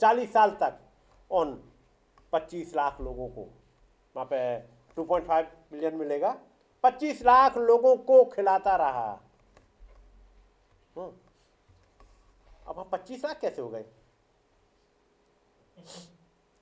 40 0.01 0.33
साल 0.33 0.51
तक 0.61 0.79
उन 1.31 1.53
25 2.33 2.75
लाख 2.77 3.01
लोगों 3.01 3.29
को, 3.29 3.43
वहाँ 4.15 4.27
पे 4.27 4.39
2.5 4.97 5.47
मिलियन 5.73 5.95
मिलेगा 5.97 6.37
25 6.85 7.23
लाख 7.25 7.57
लोगों 7.59 7.97
को 7.99 8.25
खिलाता 8.27 8.77
रहा 8.77 9.11
हम्म। 10.97 11.11
अब 12.67 12.79
हम 12.79 12.91
25 12.93 13.25
लाख 13.25 13.41
कैसे 13.41 13.63
हो 13.63 13.69
गए 13.69 13.85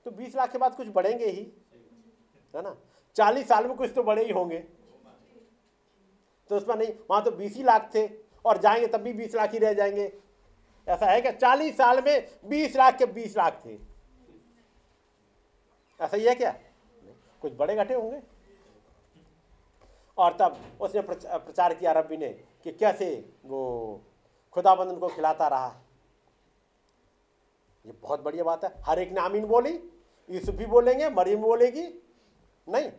तो 0.06 0.10
20 0.10 0.34
लाख 0.36 0.52
के 0.52 0.58
बाद 0.58 0.74
कुछ 0.74 0.88
बढ़ेंगे 0.88 1.26
ही, 1.26 1.42
है 2.54 2.62
ना? 2.62 2.76
40 3.16 3.48
साल 3.48 3.66
में 3.66 3.76
कुछ 3.76 3.92
तो 3.94 4.02
बड़े 4.02 4.24
ही 4.24 4.32
होंगे। 4.32 4.58
तो 6.50 6.56
उसमें 6.56 6.74
नहीं, 6.76 6.92
वहाँ 7.10 7.22
तो 7.24 7.30
20 7.30 7.56
ही 7.56 7.62
लाख 7.62 7.90
थे, 7.94 8.06
और 8.44 8.58
जाएँगे 8.58 8.86
तब 8.86 9.00
भी 9.00 9.12
20 9.12 9.34
लाख 9.34 9.52
ही 9.52 9.58
रह 9.58 9.72
जाएँगे। 9.72 10.12
ऐसा 10.86 11.06
है 11.06 11.20
क्या? 11.20 11.32
40 11.32 11.76
साल 11.76 12.02
में 12.04 12.28
20 12.44 12.76
लाख 12.76 12.98
के 12.98 13.06
20 13.06 13.36
लाख 13.36 13.62
थे। 13.66 13.78
ऐसा 16.00 16.16
ही 16.16 16.24
है 16.24 16.34
क्या? 16.34 16.54
कुछ 17.42 17.52
बड़े 17.52 17.76
घटे 17.76 17.94
होंगे। 17.94 18.20
और 20.18 20.36
तब 20.36 20.56
उसने 20.80 21.00
प्रचार 21.02 21.74
किया 21.74 21.92
रब्बी 21.92 22.16
ने 22.16 22.28
कि 22.64 22.72
कैसे 22.72 23.06
वो 23.44 23.60
खुदाबंद 24.52 24.88
उनको 24.88 25.08
खिलाता 25.08 25.48
रहा। 25.48 25.68
ये 27.86 27.92
बहुत 27.92 28.22
बढ़िया 28.22 28.44
बात 28.44 28.64
है। 28.64 28.70
हर 28.82 28.98
एक 28.98 29.12
ने 29.12 29.20
आमीन 29.20 29.44
बोली, 29.44 29.72
यूसुफ 30.30 30.54
भी 30.54 30.66
बोलेंगे, 30.66 31.08
मरियम 31.08 31.40
बोलेगी। 31.40 31.86
नहीं 32.68 32.90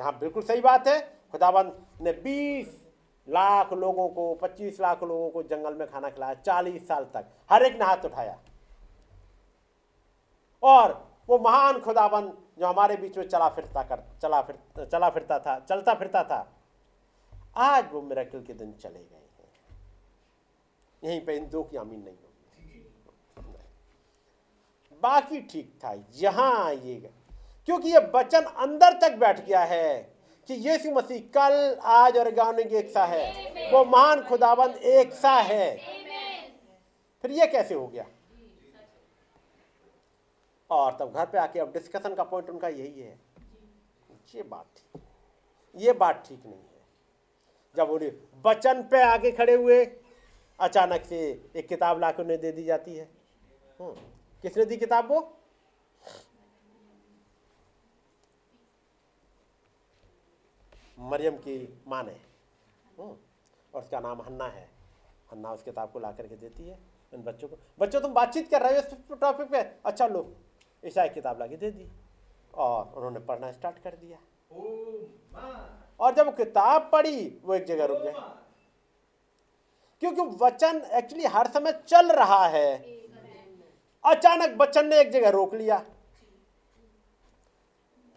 हाँ 0.00 0.18
बिल्कुल 0.18 0.42
सही 0.42 0.60
बात 0.60 0.88
है। 0.88 1.00
खुदाबंद 1.32 1.86
ने 2.00 2.12
20 2.12 2.84
लाख 3.28 3.72
लोगों 3.72 4.08
को 4.08 4.34
25 4.34 4.80
लाख 4.80 5.02
लोगों 5.02 5.30
को 5.30 5.42
जंगल 5.42 5.74
में 5.74 5.90
खाना 5.90 6.10
खिलाया 6.10 6.34
40 6.34 6.88
साल 6.88 7.04
तक। 7.04 7.26
हर 7.50 7.62
एक 7.62 7.78
ने 7.78 7.84
हाथ 7.84 8.04
उठाया। 8.04 8.38
और 10.62 10.92
वो 11.28 11.38
महान 11.38 11.80
खुदाबंद 11.80 12.38
जो 12.58 12.66
हमारे 12.66 12.96
बीच 12.96 13.18
में 13.18 13.28
चला 13.28 13.48
फिरता 13.48 13.82
कर, 13.82 14.02
चला 14.22 14.42
फिर, 14.42 14.84
चला 14.84 15.10
फिरता 15.10 15.38
था, 15.38 15.58
चलता 15.60 15.94
फिरता 15.94 16.24
था, 16.24 16.52
आज 17.56 17.92
वो 17.92 18.02
मेरा 18.02 18.24
के 18.24 18.54
दिन 18.54 18.72
चले 18.72 19.04
गए 19.04 19.16
हैं। 19.16 19.24
यहीं 21.04 21.24
पे 21.26 21.36
इन 21.36 21.48
दो 21.48 21.62
की 21.62 21.76
आमीन 21.76 22.04
नहीं। 22.04 22.16
बाकी 25.04 25.40
ठीक 25.42 25.72
था, 25.84 25.94
यहाँ 26.14 26.64
आइएगा 26.64 27.08
क्योंकि 27.68 27.88
ये 27.88 27.98
वचन 28.14 28.44
अंदर 28.62 28.98
तक 29.00 29.16
बैठ 29.18 29.44
गया 29.46 29.64
है 29.64 29.92
कि 30.48 30.54
यीशु 30.54 30.90
मसीह 30.90 31.20
कल, 31.34 31.54
आज 31.82 32.16
और 32.18 32.30
गाने 32.30 32.62
एक 32.78 32.90
सा 32.90 33.04
है। 33.04 33.70
वो 33.72 33.84
महान 33.84 34.22
खुदाबंद 34.22 34.76
एक 34.76 35.12
सा 35.12 35.32
है। 35.42 35.76
फिर 37.24 37.30
ये 37.30 37.46
कैसे 37.46 37.74
हो 37.74 37.86
गया? 37.86 38.04
और 40.70 40.96
तब 41.00 41.12
घर 41.12 41.26
पे 41.26 41.38
आके 41.38 41.60
अब 41.60 41.72
डिस्कशन 41.72 42.14
का 42.14 42.24
पॉइंट 42.24 42.50
उनका 42.50 42.68
यही 42.68 43.00
है। 43.00 43.18
ये 44.34 44.42
बात 44.42 44.66
ठीक 44.76 45.02
ये 45.74 45.92
बात 45.92 46.24
ठीक 46.28 46.42
नहीं 46.46 46.54
है। 46.54 46.82
जब 47.76 47.90
उन्हें 47.90 48.12
वचन 48.44 48.82
पे 48.82 49.02
आगे 49.02 49.30
खड़े 49.30 49.54
हुए, 49.54 49.84
अचानक 50.58 51.04
से 51.04 51.20
एक 51.56 51.68
किताब 51.68 52.00
ला 52.00 52.12
उन्हें 52.20 52.40
दे 52.40 52.52
दी 52.52 52.64
जाती 52.64 52.96
है। 52.96 53.08
हम्म। 53.80 54.13
किसने 54.44 54.64
दी 54.64 54.76
किताब 54.76 55.08
वो 55.12 55.40
मरियम 60.98 61.36
की 61.36 61.82
माँ 61.86 62.02
ने। 62.02 62.12
हम्म, 62.98 63.16
और 63.74 63.82
उसका 63.82 64.00
नाम 64.00 64.22
हन्ना 64.22 64.44
है। 64.44 64.68
हन्ना 65.32 65.52
उस 65.52 65.62
किताब 65.62 65.92
को 65.92 65.98
ला 65.98 66.12
करके 66.12 66.36
देती 66.36 66.68
है 66.68 66.78
इन 67.14 67.22
बच्चों 67.22 67.48
को। 67.48 67.56
बच्चों 67.78 68.00
तुम 68.00 68.14
बातचीत 68.14 68.50
कर 68.50 68.62
रहे 68.62 68.72
हो 68.72 68.78
इस 68.78 69.18
टॉपिक 69.20 69.48
पे? 69.48 69.60
अच्छा 69.60 70.06
लो। 70.06 70.36
ईसा 70.84 71.06
किताब 71.06 71.40
ला 71.40 71.46
के 71.46 71.56
दे 71.56 71.70
दी। 71.70 71.90
और 72.54 72.94
उन्होंने 72.94 73.20
पढ़ना 73.20 73.52
स्टार्ट 73.52 73.78
कर 73.78 73.96
दिया। 73.96 74.18
और 76.00 76.14
जब 76.14 76.36
किताब 76.36 76.88
पढ़ी 76.92 77.40
वो 77.44 77.54
एक 77.54 77.64
जगह 77.64 77.84
रुक 77.84 77.98
गए। 77.98 78.12
क्योंकि 80.00 80.44
वचन 80.44 80.82
एक्चुअली 80.92 81.24
हर 81.24 81.46
समय 81.46 81.72
चल 81.72 82.12
रहा 82.12 82.46
है। 82.46 82.93
अचानक 84.04 84.56
बच्चन 84.56 84.86
ने 84.86 85.00
एक 85.00 85.10
जगह 85.10 85.30
रोक 85.30 85.54
लिया। 85.54 85.78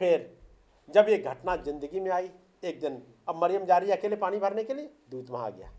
फिर 0.02 0.38
जब 0.90 1.10
ये 1.10 1.18
घटना 1.20 1.56
ज़िंदगी 1.58 2.00
में 2.00 2.12
आई, 2.12 2.30
एक 2.64 2.80
दिन 2.80 3.02
अब 3.30 3.42
मरियम 3.44 3.66
जा 3.66 3.78
रही 3.78 3.90
है 3.90 3.98
अकेले 3.98 4.16
पानी 4.16 4.38
भरने 4.40 4.64
के 4.64 4.74
लिए, 4.74 4.90
दूत 5.10 5.30
वहाँ 5.30 5.46
आ 5.46 5.50
गया। 5.50 5.72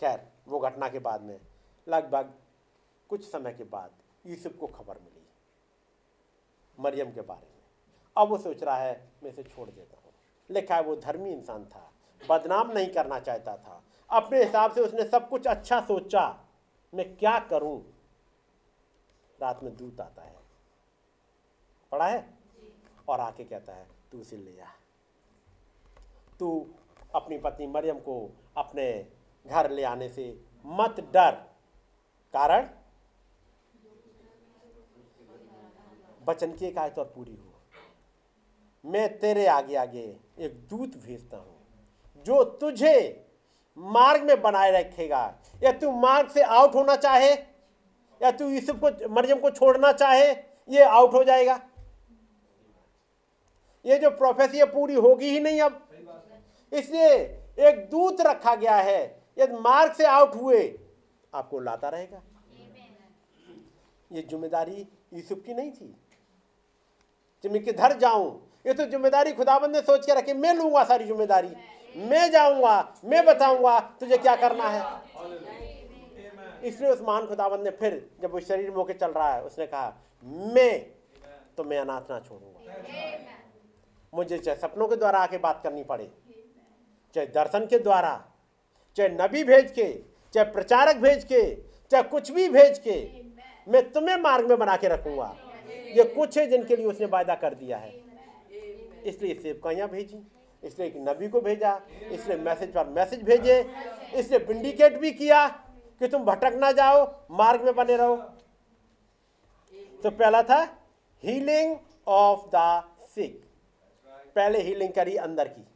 खैर, 0.00 0.20
वो 0.48 0.58
घटना 0.60 0.88
के 0.88 0.98
बाद 1.00 1.22
में, 1.22 1.38
लगभग 1.86 2.32
कुछ 3.10 3.24
समय 3.24 3.52
के 3.52 3.64
बाद 3.66 3.90
यूसुफ 4.24 4.56
को 4.58 4.66
खबर 4.68 4.94
मिली, 4.94 5.26
मरियम 6.78 7.12
के 7.12 7.20
बारे 7.22 7.46
में। 7.46 7.62
अब 8.16 8.28
वो 8.28 8.38
सोच 8.38 8.62
रहा 8.62 8.76
है, 8.76 9.00
मैं 9.22 9.30
इसे 9.30 9.42
छोड़ 9.44 9.68
देता 9.70 9.96
हूँ। 9.96 10.12
लिखा 10.50 10.74
है, 10.74 10.82
वो 10.82 10.96
धर्मी 10.96 11.30
इंसान 11.32 11.64
था, 11.64 11.90
बदनाम 12.20 12.72
नहीं 12.72 12.88
करना 12.88 13.18
चाहता 13.20 13.56
था। 13.56 13.82
अपने 14.10 14.42
हिसाब 14.44 14.72
से 14.72 14.80
उसने 14.80 15.04
सब 15.04 15.28
कुछ 15.28 15.46
अच्छा 15.46 15.80
सोचा। 15.82 16.28
मैं 16.92 17.14
क्या 17.16 17.38
करूँ? 17.50 17.80
रात 19.44 19.62
में 19.62 19.76
दूत 19.76 20.00
आता 20.00 20.22
है। 20.22 20.34
पढ़ा 21.92 22.06
है? 22.06 22.26
और 23.08 23.20
आके 23.20 23.44
कहता 23.44 23.72
है, 23.72 23.86
तू 24.12 24.20
उसे 24.20 24.36
ले 24.36 24.52
जा 24.52 24.70
तू 26.40 26.48
अपनी 27.14 27.38
पत्नी 27.38 27.66
मरियम 27.66 27.98
को 27.98 28.14
अपने 28.56 28.86
घर 29.46 29.70
ले 29.70 29.82
आने 29.84 30.08
से 30.08 30.24
मत 30.64 31.00
डर। 31.12 31.30
कारण? 32.34 32.68
बचन 36.26 36.52
की 36.52 36.66
एक 36.66 36.78
आयत 36.78 36.98
और 36.98 37.04
पूरी 37.06 37.34
हो। 37.34 37.52
मैं 38.84 39.08
तेरे 39.18 39.46
आगे 39.46 39.74
आगे 39.76 40.04
एक 40.38 40.54
दूत 40.68 40.96
भेजता 40.96 41.36
हूँ, 41.36 41.56
जो 42.26 42.42
तुझे 42.44 42.94
मार्ग 43.78 44.22
में 44.22 44.40
बनाए 44.42 44.70
रखेगा। 44.70 45.22
या 45.62 45.72
तू 45.72 45.90
मार्ग 45.92 46.28
से 46.30 46.42
आउट 46.42 46.74
होना 46.74 46.96
चाहे 46.96 47.34
या 48.24 48.30
तू 48.30 48.48
यूसुफ 48.48 48.80
को 48.80 49.08
मरियम 49.10 49.38
को 49.38 49.50
छोड़ना 49.50 49.92
चाहे, 49.92 50.30
ये 50.68 50.82
आउट 50.82 51.14
हो 51.14 51.24
जाएगा। 51.24 51.60
ये 53.84 53.98
जो 53.98 54.10
प्रोफेसी 54.10 54.58
है, 54.58 54.64
पूरी 54.64 54.94
होगी 54.94 55.30
ही 55.30 55.40
नहीं 55.40 55.60
अब। 55.60 55.80
इसलिए 56.72 57.10
एक 57.60 57.88
दूत 57.90 58.20
रखा 58.20 58.54
गया 58.54 58.76
है, 58.76 59.02
यदि 59.38 59.56
मार्ग 59.56 59.92
से 59.92 60.04
आउट 60.06 60.34
हुए, 60.34 60.62
आपको 61.32 61.60
लाता 61.60 61.88
रहेगा। 61.88 62.22
ये 64.10 64.22
ज़िम्मेदारी 64.22 64.86
यूसुफ 65.14 65.42
की 65.46 65.54
नहीं 65.54 65.70
थी। 65.70 65.94
कि 67.44 67.48
मैं 67.48 67.62
किधर 67.64 67.96
जाऊँ? 67.98 68.28
ये 68.66 68.72
तो 68.74 68.84
ज़िम्मेदारी 68.86 69.32
खुदाबंद 69.32 69.76
ने 69.76 69.80
सोच 69.82 70.06
के 70.06 70.14
रखी, 70.14 70.32
मैं 70.32 70.54
लूँगा 70.54 70.84
सारी 70.84 71.04
ज़िम्मेदारी। 71.04 71.48
मैं 71.94 72.30
जाऊँगा, 72.30 72.94
मैं 73.04 73.24
बताऊँगा 73.26 73.78
तुझे 74.00 74.16
क्या 74.18 74.36
करना 74.36 74.68
है। 74.68 74.82
इसलिए 76.64 76.90
उस 76.90 77.00
महान 77.00 77.26
खुदाबंद 77.26 77.64
ने 77.64 77.70
फिर 77.72 78.00
जब 78.22 78.32
वो 78.32 78.40
शरीर 78.40 78.68
में 78.70 78.76
होकर 78.76 78.96
चल 78.96 79.10
रहा 79.10 79.34
है 79.34 79.42
उसने 79.42 79.66
कहा 79.66 79.96
मैं 80.54 80.78
तो 81.56 81.64
मैं 81.64 81.78
अनाथ 81.78 82.10
ना 82.10 82.18
छोड़ूँगा। 82.20 82.76
मुझे 84.12 84.38
चाहे 84.38 84.56
सपनों 84.58 84.88
के 84.88 84.96
द्वारा 84.96 85.18
आके 85.18 85.38
बात 85.38 85.60
करनी 85.62 85.82
पड़े 85.84 86.10
चाहे 87.14 87.26
दर्शन 87.28 87.66
के 87.66 87.78
द्वारा 87.78 88.12
चाहे 88.98 89.08
नबी 89.10 89.42
भेज 89.44 89.70
के 89.70 89.92
चाहे 90.34 90.50
प्रचारक 90.52 90.96
भेज 90.98 91.24
के 91.24 91.42
चाहे 91.90 92.02
कुछ 92.04 92.30
भी 92.30 92.48
भेज 92.48 92.78
के 92.86 92.96
मैं 93.66 93.82
तुम्हें 93.92 94.16
मार्ग 94.20 94.48
में 94.48 94.58
बना 94.58 94.76
के 94.76 94.88
रखूँगा। 94.88 95.34
ये 95.96 96.04
कुछ 96.06 96.38
है 96.38 96.46
जिनके 96.46 96.76
लिए 96.76 96.86
उसने 96.86 97.06
वायदा 97.08 97.34
कर 97.36 97.54
दिया 97.54 97.76
है। 97.78 97.92
इसलिए 99.04 99.34
सेवकाइयाँ 99.34 99.88
भेजी 99.88 100.22
इसलिए 100.62 100.88
एक 100.88 100.94
नबी 101.08 101.28
को 101.28 101.40
भेजा 101.40 101.80
इसलिए 102.12 102.36
मैसेज 102.38 102.72
पर 102.74 102.88
मैसेज 102.90 103.22
भेजे 103.22 103.60
इसलिए 104.14 104.38
विंडिकेट 104.46 104.98
भी 105.00 105.10
किया 105.12 105.46
कि 106.00 106.08
तुम 106.08 106.24
भटक 106.24 106.54
ना 106.54 106.70
जाओ, 106.72 107.04
मार्ग 107.30 107.64
में 107.64 107.74
बने 107.74 107.96
रहो। 107.96 108.16
तो 110.02 110.10
पहला 110.10 110.42
था 110.42 110.62
हीलिंग 111.24 111.76
ऑफ़ 112.06 112.48
द 112.54 112.82
सिक 113.14 113.42
पहले 114.36 114.60
हीलिंग 114.62 114.92
करी 114.92 115.16
अंदर 115.16 115.48
की। 115.48 115.66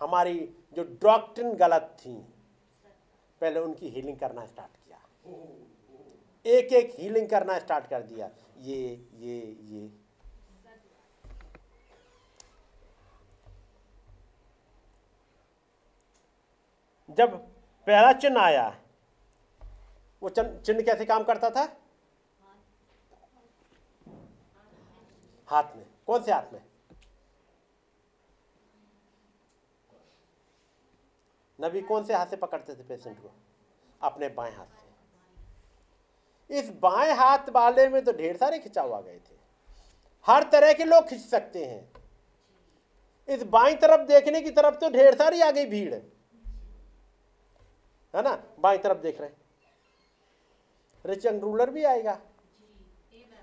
हमारी 0.00 0.38
जो 0.72 0.82
डॉक्ट्रिन 1.02 1.52
गलत 1.52 1.96
थी, 2.00 2.14
पहले 3.40 3.60
उनकी 3.60 3.88
हीलिंग 3.88 4.18
करना 4.18 4.44
स्टार्ट 4.46 4.72
किया। 4.76 4.98
एक 6.46 6.72
एक 6.72 6.94
हीलिंग 6.98 7.28
करना 7.28 7.58
स्टार्ट 7.58 7.86
कर 7.86 8.02
दिया। 8.02 8.30
ये 8.58 9.08
ये 9.14 9.38
ये। 9.62 9.90
जब 17.08 17.49
पहला 17.90 18.12
चिन्ह 18.12 18.40
आया। 18.40 18.80
वो 20.22 20.28
चिन्ह 20.28 20.82
कैसे 20.82 21.04
काम 21.04 21.24
करता 21.24 21.50
था? 21.50 21.62
हाथ 25.48 25.76
में। 25.76 25.86
कौन 26.06 26.22
से 26.22 26.32
हाथ 26.32 26.52
में? 26.52 26.62
नबी 31.60 31.80
कौन 31.80 32.04
से 32.04 32.14
हाथ 32.14 32.26
से 32.26 32.36
पकड़ते 32.36 32.74
थे 32.74 32.82
पेशेंट 32.82 33.18
को? 33.18 33.30
अपने 34.02 34.28
बाएँ 34.28 34.54
हाथ 34.54 34.66
से। 34.66 36.58
इस 36.58 36.70
बाएँ 36.70 37.12
हाथ 37.14 37.48
वाले 37.48 37.88
में 37.88 38.04
तो 38.04 38.12
ढेर 38.12 38.36
सारे 38.36 38.58
खिंचाव 38.58 38.94
आ 38.94 39.00
गए 39.00 39.18
थे। 39.18 39.36
हर 40.26 40.42
तरह 40.42 40.72
के 40.72 40.84
लोग 40.84 41.08
खिंच 41.08 41.20
सकते 41.20 41.64
हैं। 41.64 41.92
इस 43.28 43.42
बाई 43.42 43.74
तरफ़ 43.74 44.06
देखने 44.06 44.40
की 44.40 44.50
तरफ़ 44.50 44.74
तो 44.74 44.90
ढेर 44.90 45.14
सारी 45.14 45.40
आ 45.40 45.50
गई 45.50 45.66
भीड़ 45.66 45.94
ना? 48.14 48.42
बाई 48.60 48.78
तरफ़ 48.78 48.98
देख 48.98 49.20
रहे 49.20 49.30
रिच 51.04 51.26
एंड 51.26 51.42
रूलर 51.42 51.70
भी 51.70 51.84
आएगा। 51.84 52.18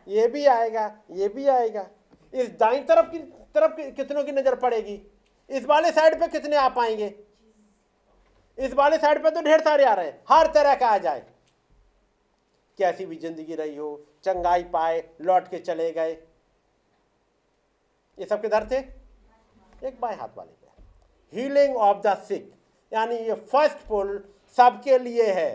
ये 0.08 0.28
भी 0.28 0.46
आएगा, 0.46 0.86
ये 1.12 1.28
भी 1.28 1.48
आएगा। 1.48 1.88
इस 2.34 2.50
दाई 2.50 2.80
तरफ़ 2.84 3.10
की 3.12 3.20
तरफ़ 3.56 3.80
कितनों 3.92 4.24
की 4.24 4.32
नज़र 4.32 4.56
पड़ेगी? 4.56 5.02
इस 5.50 5.66
वाले 5.66 5.92
साइड 5.92 6.20
पे 6.20 6.28
कितने 6.28 6.56
आ 6.56 6.68
पाएँगे? 6.70 7.14
इस 8.58 8.74
वाले 8.74 8.98
साइड 8.98 9.24
पे 9.24 9.30
तो 9.32 9.42
ढेर 9.42 9.62
सारे 9.62 9.84
आ 9.86 9.94
रहे 9.94 10.06
हैं। 10.06 10.22
हर 10.30 10.48
तरह 10.54 10.76
का 10.76 10.88
आ 10.88 10.98
जाए। 10.98 11.26
कैसी 12.80 13.06
भी 13.06 13.16
ज़िंदगी 13.16 13.56
रही 13.56 13.76
हो, 13.76 14.06
चंगाई 14.24 14.64
पाए, 14.64 15.04
लौट 15.22 15.48
के 15.48 15.60
चले 15.60 15.92
गए। 15.92 16.12
ये 18.18 18.26
सब 18.26 18.42
किधर 18.42 18.68
थे? 18.72 18.78
एक 19.88 20.00
बाएँ 20.02 20.16
हाथ 20.18 20.38
वाले 20.38 20.52
पे। 20.52 20.68
हीलिंग 21.34 21.76
ऑफ़ 21.78 21.98
द 21.98 22.18
सिक 22.18 22.52
यानी 22.92 23.16
ये 23.18 23.34
फ़र्स्ट 23.34 23.88
पुल 23.88 24.18
सबके 24.58 24.98
लिए 25.00 25.32
है। 25.32 25.50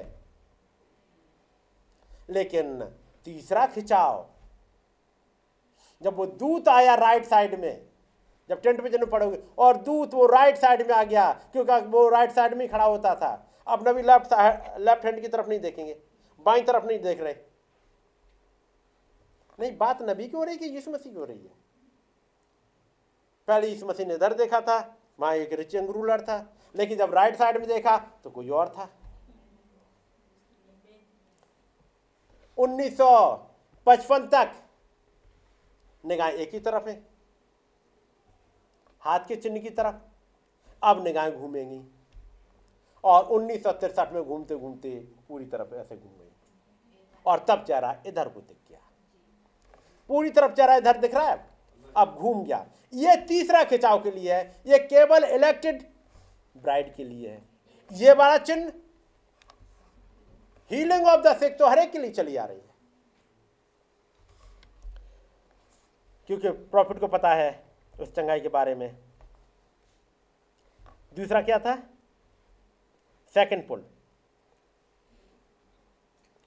लेकिन 2.31 2.83
तीसरा 3.27 3.67
खिंचाव, 3.67 4.29
जब 6.03 6.17
वो 6.17 6.27
दूत 6.27 6.69
आया 6.69 6.95
राइट 6.97 7.25
साइड 7.25 7.59
में, 7.61 7.87
जब 8.51 8.61
टेंट 8.63 8.81
में 8.81 8.91
जन्म 8.91 9.07
पड़ोगे, 9.07 9.39
और 9.59 9.77
दूत 9.79 10.15
वो 10.15 10.27
राइट 10.27 10.57
साइड 10.59 10.87
में 10.89 10.95
आ 10.95 11.03
गया, 11.05 11.33
क्योंकि 11.53 11.87
वो 11.89 12.09
राइट 12.09 12.31
साइड 12.31 12.55
में 12.55 12.69
खड़ा 12.69 12.85
होता 12.85 13.15
था। 13.15 13.31
अब 13.67 13.89
नबी 13.89 14.03
लेफ़्ट 14.03 14.33
लेफ़्ट 14.81 15.05
हैंड 15.05 15.21
की 15.21 15.29
तरफ़ 15.29 15.49
नहीं 15.49 15.61
देखेंगे, 15.61 15.97
बाई 16.47 16.63
तरफ़ 16.63 16.87
नहीं 16.87 16.99
देख 17.01 17.21
रहे। 17.21 17.35
नहीं, 19.59 19.77
बात 19.79 20.03
नबी 20.03 20.27
की 20.29 20.37
हो 20.37 20.45
रही 20.45 20.55
है 20.55 20.61
कि 20.61 20.75
यीशु 20.75 20.91
मसीह 20.91 21.13
की 21.13 21.19
हो 21.19 21.25
रही 21.25 21.39
है? 21.39 21.51
पहले 23.49 23.69
यीशु 23.69 23.87
मसीह 23.87 24.07
ने 24.07 24.15
इधर 24.15 24.35
देखा 24.35 24.61
था, 24.61 24.79
वहाँ 25.21 25.35
एक 25.37 25.53
रिच 25.53 25.77
रूलर 25.77 26.21
था। 26.21 26.39
लेकिन 26.77 26.99
जब 26.99 27.15
राइट 27.15 27.37
साइड 27.37 27.59
में 27.59 27.69
देखा 27.69 27.99
तो 27.99 28.31
कोई 28.31 28.49
और 28.49 28.69
था। 28.69 28.91
1955 32.59 34.29
तक 34.33 34.53
निगाह 36.05 36.29
एक 36.29 36.55
ही 36.55 36.61
तरफ़ 36.61 36.89
है। 36.89 37.07
हाथ 39.01 39.21
के 39.29 39.37
चिन्ह 39.37 39.61
की 39.61 39.71
तरफ़। 39.71 39.95
अब 40.83 41.05
निगाहें 41.05 41.41
घूमेंगी। 41.41 41.85
और 43.05 43.25
उन्नीस 43.25 43.63
में 43.99 44.25
घूमते 44.25 44.57
घूमते 44.57 45.09
पूरी 45.29 45.47
तरफ़ 45.47 45.75
ऐसे 45.75 45.97
घूम 45.97 46.13
गई। 46.13 46.33
और 47.27 47.47
तब 47.49 47.65
चेहरा 47.65 48.03
इधर 48.07 48.29
को 48.29 48.41
दिख 48.41 48.57
गया। 48.69 48.81
पूरी 50.09 50.31
तरफ़ 50.31 50.53
चेहरा 50.53 50.77
इधर 50.77 50.99
दिख 50.99 51.15
रहा 51.15 51.29
है। 51.29 51.51
अब 51.97 52.15
घूम 52.15 52.45
गया। 52.45 52.67
ये 52.95 53.17
तीसरा 53.17 53.65
खिंचाव 53.65 54.03
के 54.03 54.11
लिए 54.11 54.35
है। 54.35 54.63
ये 54.67 54.79
केवल 54.79 55.25
इलेक्टेड 55.25 55.92
ब्राइड 56.57 56.95
के 56.95 57.05
लिए 57.05 57.29
है। 57.29 57.43
ये 57.91 58.13
वाला 58.13 58.37
चिन्ह 58.39 58.73
हीलिंग 60.71 61.07
ऑफ़ 61.07 61.21
द 61.21 61.37
सिक 61.39 61.59
तो 61.59 61.69
हर 61.69 61.79
एक 61.79 61.91
के 61.93 61.99
लिए 61.99 62.11
चली 62.11 62.37
आ 62.37 62.45
रही 62.45 62.59
है। 62.59 62.71
क्योंकि 66.31 66.51
प्रॉफिट 66.51 66.99
को 67.01 67.07
पता 67.09 67.35
है 67.35 67.51
उस 68.01 68.15
चंगाई 68.15 68.41
के 68.41 68.49
बारे 68.49 68.75
में। 68.75 68.95
दूसरा 71.17 71.41
क्या 71.43 71.59
था? 71.59 71.75
Second 73.35 73.67
pull 73.69 73.85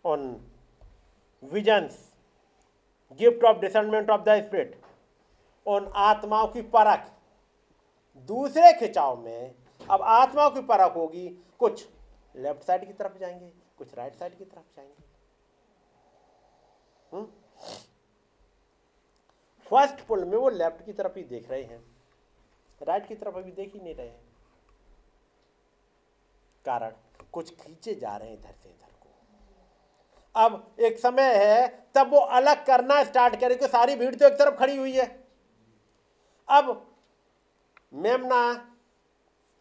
on 0.06 0.26
visions 1.44 1.99
gift 3.19 3.44
of 3.44 3.57
discernment 3.57 4.10
of 4.10 4.22
the 4.22 4.41
spirit 4.44 4.82
on 5.65 5.91
आत्माओं 5.98 6.48
की 6.48 6.61
परख 6.73 7.11
दूसरे 8.30 8.72
खिंचाव 8.73 9.19
में 9.19 9.56
अब 9.90 10.02
आत्मा 10.02 10.49
की 10.49 10.62
परख 10.62 10.95
होगी। 10.95 11.30
कुछ 11.60 11.88
लेफ़्ट 12.36 12.64
साइड 12.64 12.88
की 12.88 12.94
तरफ़ 12.94 13.18
जाएँगे, 13.18 13.53
कुछ 13.78 13.94
राइट 13.95 14.16
साइड 14.16 14.38
की 14.38 14.45
तरफ़ 14.45 14.76
जाएँगे। 14.76 15.03
फ़र्स्ट 19.70 20.06
पुल 20.06 20.26
में 20.26 20.38
वो 20.38 20.49
लेफ़्ट 20.49 20.86
की 20.86 20.94
तरफ़ 20.94 21.18
ही 21.18 21.24
देख 21.24 21.49
रहे 21.52 21.64
हैं। 21.64 21.84
राइट 22.84 23.07
की 23.07 23.16
तरफ़ 23.16 23.36
अभी 23.36 23.52
देख 23.52 23.74
ही 23.74 23.80
नहीं 23.80 23.95
रहे 23.95 24.07
हैं। 24.07 24.26
कारण, 26.66 26.91
कुछ 27.32 27.56
खींचे 27.56 27.95
जा 27.95 28.18
रहे 28.18 28.30
हैं 28.30 28.40
इधर 28.40 28.53
से 28.64 28.70
इधर 28.70 28.91
को। 29.03 29.10
अब 30.36 30.76
एक 30.80 30.99
समय 30.99 31.36
है, 31.36 31.88
तब 31.95 32.12
वो 32.12 32.20
अलग 32.20 32.66
करना 32.66 33.03
स्टार्ट 33.03 33.40
करेंगे 33.40 33.68
सारी 33.68 33.95
भीड़ 33.95 34.16
तो 34.16 34.26
एक 34.26 34.34
तरफ़ 34.34 34.56
खड़ी 34.56 34.78
हुई 34.78 34.94
है। 34.94 35.28
अब 36.49 36.95
मेमना 37.94 38.72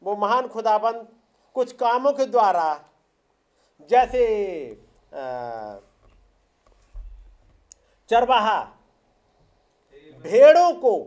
वो 0.05 0.17
महान 0.17 0.49
खुदाबंद 0.49 1.09
कुछ 1.55 1.73
कामों 1.73 2.13
के 2.13 2.25
द्वारा, 2.27 2.89
जैसे 3.91 4.27
चरवाहा, 8.09 8.65
भेड़ों 10.23 10.73
को 10.73 10.99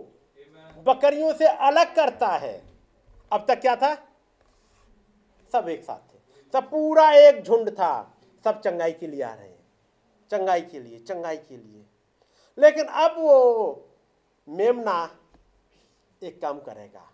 बकरियों 0.84 1.34
से 1.34 1.48
अलग 1.48 1.95
करता 1.95 2.28
है। 2.28 2.64
अब 3.32 3.45
तक 3.48 3.61
क्या 3.61 3.76
था? 3.76 3.95
सब 5.52 5.69
एक 5.69 5.84
साथ 5.84 6.14
थे। 6.14 6.19
सब 6.53 6.69
पूरा 6.69 7.11
एक 7.11 7.44
झुंड 7.44 7.69
था। 7.69 8.18
सब 8.44 8.61
चंगाई 8.61 8.91
के 8.91 9.07
लिए 9.07 9.22
आ 9.22 9.34
रहे 9.34 9.48
हैं। 9.48 9.68
चंगाई 10.32 10.61
के 10.61 10.80
लिए, 10.80 10.99
चंगाई 10.99 11.38
के 11.38 11.57
लिए। 11.57 11.86
लेकिन 12.57 12.86
अब 12.86 13.15
वो 13.18 13.90
मेमना 14.49 15.18
एक 16.24 16.41
काम 16.41 16.60
करेगा। 16.60 17.11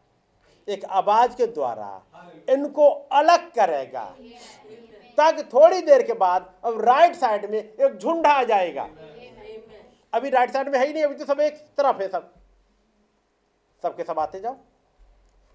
एक 0.68 0.86
आवाज़ 0.86 1.36
के 1.36 1.46
द्वारा 1.48 2.02
इनको 2.50 2.88
अलग 3.12 3.50
करेगा। 3.52 4.04
ताकि 5.18 5.44
थोड़ी 5.44 5.82
देर 5.82 6.02
के 6.04 6.14
बाद 6.16 6.54
अब 6.66 6.82
राइट 6.82 7.16
साइड 7.16 7.50
में 7.52 7.58
एक 7.60 7.98
झुंड 7.98 8.28
आ 8.28 8.44
जाएगा। 8.44 8.88
अभी 10.14 10.30
राइट 10.30 10.52
साइड 10.52 10.70
में 10.70 10.80
है 10.80 10.86
ही 10.88 10.94
नहीं 10.94 11.04
अभी 11.04 11.16
तो 11.16 11.26
सब 11.26 11.40
एक 11.40 11.58
तरफ़ 11.78 12.02
है 12.02 12.08
सब। 12.08 12.34
सबके 13.84 14.04
सब 14.04 14.20
आते 14.20 14.40
जाओ। 14.40 14.56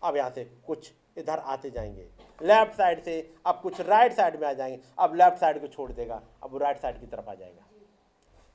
अब 0.02 0.16
यहाँ 0.16 0.30
से 0.30 0.44
कुछ 0.66 0.92
इधर 1.18 1.38
आते 1.38 1.70
जाएँगे। 1.70 2.06
लेफ़्ट 2.38 2.76
साइड 2.76 3.02
से 3.04 3.34
अब 3.46 3.60
कुछ 3.62 3.80
राइट 3.80 4.12
साइड 4.12 4.40
में 4.40 4.46
आ 4.48 4.52
जाएँगे। 4.52 4.80
अब 4.98 5.14
लेफ़्ट 5.14 5.38
साइड 5.38 5.60
को 5.60 5.66
छोड़ 5.66 5.90
देगा। 5.92 6.22
अब 6.42 6.52
वो 6.52 6.58
राइट 6.58 6.78
साइड 6.78 7.00
की 7.00 7.06
तरफ़ 7.06 7.30
आ 7.30 7.34
जाएगा। 7.34 7.64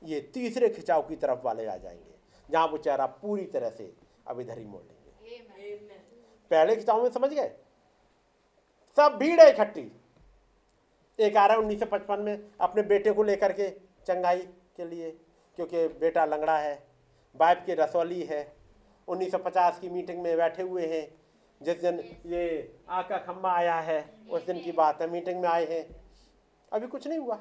ये 0.02 0.20
तीसरे 0.34 0.70
खिंचाव 0.70 1.02
की 1.02 1.16
तरफ़ 1.16 1.40
वाले 1.46 1.66
आ 1.66 1.76
जाएँगे। 1.78 2.14
जहाँ 2.50 2.68
वो 2.68 2.78
चेहरा 2.78 3.06
पूरी 3.06 3.46
तरह 3.46 3.70
से 3.70 3.94
अब 4.28 4.40
इधर 4.40 4.58
ही 4.58 4.66
मोड़ 4.66 4.82
लेंगे। 4.82 5.03
पहले 6.54 6.76
खिंचाव 6.76 7.04
में 7.04 7.10
समझ 7.10 7.30
गए? 7.30 7.52
सब 8.96 9.18
भीड़ 9.18 9.42
है 9.42 9.50
इकट्ठी। 9.50 9.92
एक 11.20 11.38
आ 11.38 11.46
रहा 11.46 11.54
है 11.54 11.60
उन्नीस 11.60 11.80
सौ 11.80 11.86
पचपन 11.86 12.20
में 12.20 12.52
अपने 12.62 12.82
बेटे 12.82 13.12
को 13.12 13.24
लेकर 13.24 13.54
के 13.54 13.70
चंगाई 14.08 14.42
के 14.78 14.86
लिए, 14.86 15.12
क्योंकि 15.56 15.88
बेटा 15.88 16.26
लंगड़ा 16.26 16.58
है, 16.58 16.88
बाप 17.36 17.64
की 17.66 17.74
रसौली 17.74 18.24
है। 18.24 18.56
1950 19.08 19.80
की 19.80 19.90
मीटिंग 19.90 20.22
में 20.22 20.38
बैठे 20.38 20.64
हुए 20.64 20.88
हैं। 20.88 21.24
जिस 21.62 21.82
दिन 21.82 22.18
ये 22.26 22.78
आका 22.90 23.18
का 23.18 23.34
खम्बा 23.34 23.54
आया 23.54 23.76
है, 23.76 24.14
उस 24.30 24.46
दिन 24.46 24.60
की 24.60 24.72
बात 24.72 25.02
है। 25.02 25.10
मीटिंग 25.10 25.42
में 25.42 25.50
आए 25.50 25.66
हैं। 25.66 25.96
अभी 26.74 26.88
कुछ 26.88 27.08
नहीं 27.08 27.20
हुआ। 27.20 27.40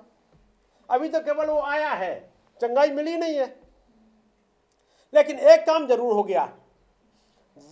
अभी 0.90 1.08
तो 1.08 1.20
केवल 1.20 1.46
वो 1.46 1.60
आया 1.60 1.90
है। 1.90 2.32
चंगाई 2.60 2.90
मिली 2.90 3.16
नहीं 3.16 3.36
है। 3.36 3.46
लेकिन 5.14 5.38
एक 5.38 5.60
काम 5.60 5.86
ज़रूर 5.86 6.12
हो 6.12 6.22
गया। 6.22 6.58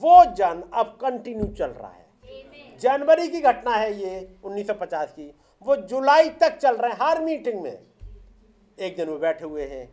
वो 0.00 0.24
जन 0.34 0.62
अब 0.74 0.96
कंटिन्यू 1.00 1.46
चल 1.48 1.70
रहा 1.70 1.90
है। 1.90 2.78
जनवरी 2.78 3.28
की 3.28 3.40
घटना 3.40 3.70
है 3.70 3.92
ये 3.94 4.36
1950 4.44 5.12
की। 5.12 5.34
वो 5.62 5.76
जुलाई 5.76 6.28
तक 6.30 6.56
चल 6.56 6.76
रहे 6.76 6.90
हैं, 6.90 6.98
हर 7.02 7.20
मीटिंग 7.22 7.60
में। 7.62 7.78
एक 8.78 8.96
दिन 8.96 9.08
वो 9.08 9.18
बैठे 9.18 9.44
हुए 9.44 9.66
हैं, 9.66 9.86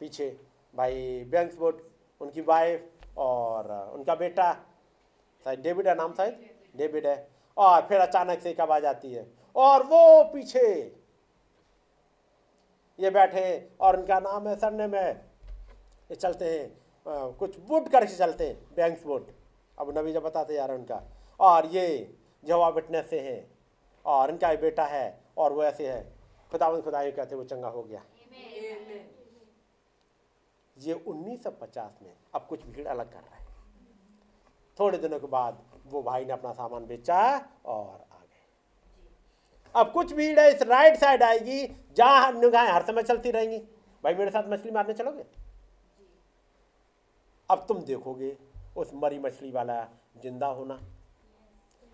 पीछे 0.00 0.28
भाई 0.74 1.24
बैंक्सबोर्ड 1.24 1.76
उनकी 2.20 2.40
वाइफ 2.40 2.90
और 3.16 3.70
उनका 3.94 4.14
बेटा, 4.14 4.52
शायद 5.44 5.60
डेविड 5.60 5.88
है 5.88 5.94
नाम 5.94 6.12
शायद? 6.12 6.48
डेविड 6.76 7.06
है। 7.06 7.28
और 7.56 7.86
फिर 7.88 8.00
अचानक 8.00 8.40
से 8.40 8.50
एक 8.50 8.60
आवाज़ 8.60 8.86
आती 8.86 9.12
है, 9.12 9.26
और 9.56 9.82
वो 9.82 10.24
पीछे, 10.24 10.66
ये 12.98 13.10
बैठे 13.10 13.46
और 13.80 13.96
उनका 13.96 14.18
नाम 14.20 14.48
है 14.48 14.56
सरने 14.56 14.86
में 14.86 15.00
ये 16.10 16.14
चलते 16.14 16.44
हैं। 16.44 16.85
कुछ 17.06 17.58
वुड 17.68 17.88
करके 17.88 18.16
चलते 18.16 18.50
बैंक्स 18.76 19.06
वुड 19.06 19.30
अब 19.78 19.98
नबी 19.98 20.12
जब 20.12 20.22
बताते 20.22 20.54
यार 20.54 20.72
उनका। 20.72 21.02
और 21.40 21.66
ये 21.66 21.86
जवाब 22.44 22.74
विटनेस 22.74 23.10
से 23.10 23.20
हैं, 23.20 23.50
और 24.04 24.30
इनका 24.30 24.50
ये 24.50 24.56
बेटा 24.56 24.84
है, 24.84 25.20
और 25.38 25.52
वो 25.52 25.64
ऐसे 25.64 25.88
है। 25.88 26.02
खुदावन 26.52 26.80
खुदा 26.80 27.02
कहते 27.10 27.36
वो 27.36 27.44
चंगा 27.44 27.68
हो 27.68 27.82
गया। 27.82 28.02
ये 30.76 30.94
1950 30.94 32.02
में 32.02 32.12
अब 32.34 32.46
कुछ 32.48 32.66
भीड़ 32.66 32.86
अलग 32.86 33.12
कर 33.12 33.18
रहे 33.18 33.40
हैं। 33.40 33.46
थोड़े 34.78 34.98
दिनों 34.98 35.18
के 35.20 35.26
बाद 35.26 35.62
वो 35.86 36.02
भाई 36.02 36.24
ने 36.24 36.32
अपना 36.32 36.52
सामान 36.52 36.86
बेचा 36.86 37.22
और 37.64 37.94
आ 38.12 38.18
गए। 38.18 38.44
अब 39.74 39.92
कुछ 39.92 40.12
भीड़ 40.12 40.38
है 40.40 40.50
इस 40.54 40.62
राइट 40.62 40.96
साइड 40.96 41.22
आएगी, 41.22 41.66
जहाँ 41.96 42.32
निगाहें 42.32 42.72
हर 42.72 42.82
समय 42.82 43.02
चलती 43.02 43.30
रहेंगी। 43.30 43.58
भाई 44.04 44.14
मेरे 44.14 44.30
साथ 44.30 44.48
मछली 44.48 44.70
मारने 44.70 44.94
चलोगे? 44.94 45.24
अब 47.50 47.64
तुम 47.68 47.80
देखोगे 47.82 48.36
उस 48.76 48.90
मरी 48.94 49.18
मछली 49.18 49.50
वाला 49.50 49.82
ज़िंदा 50.22 50.46
होना। 50.46 50.78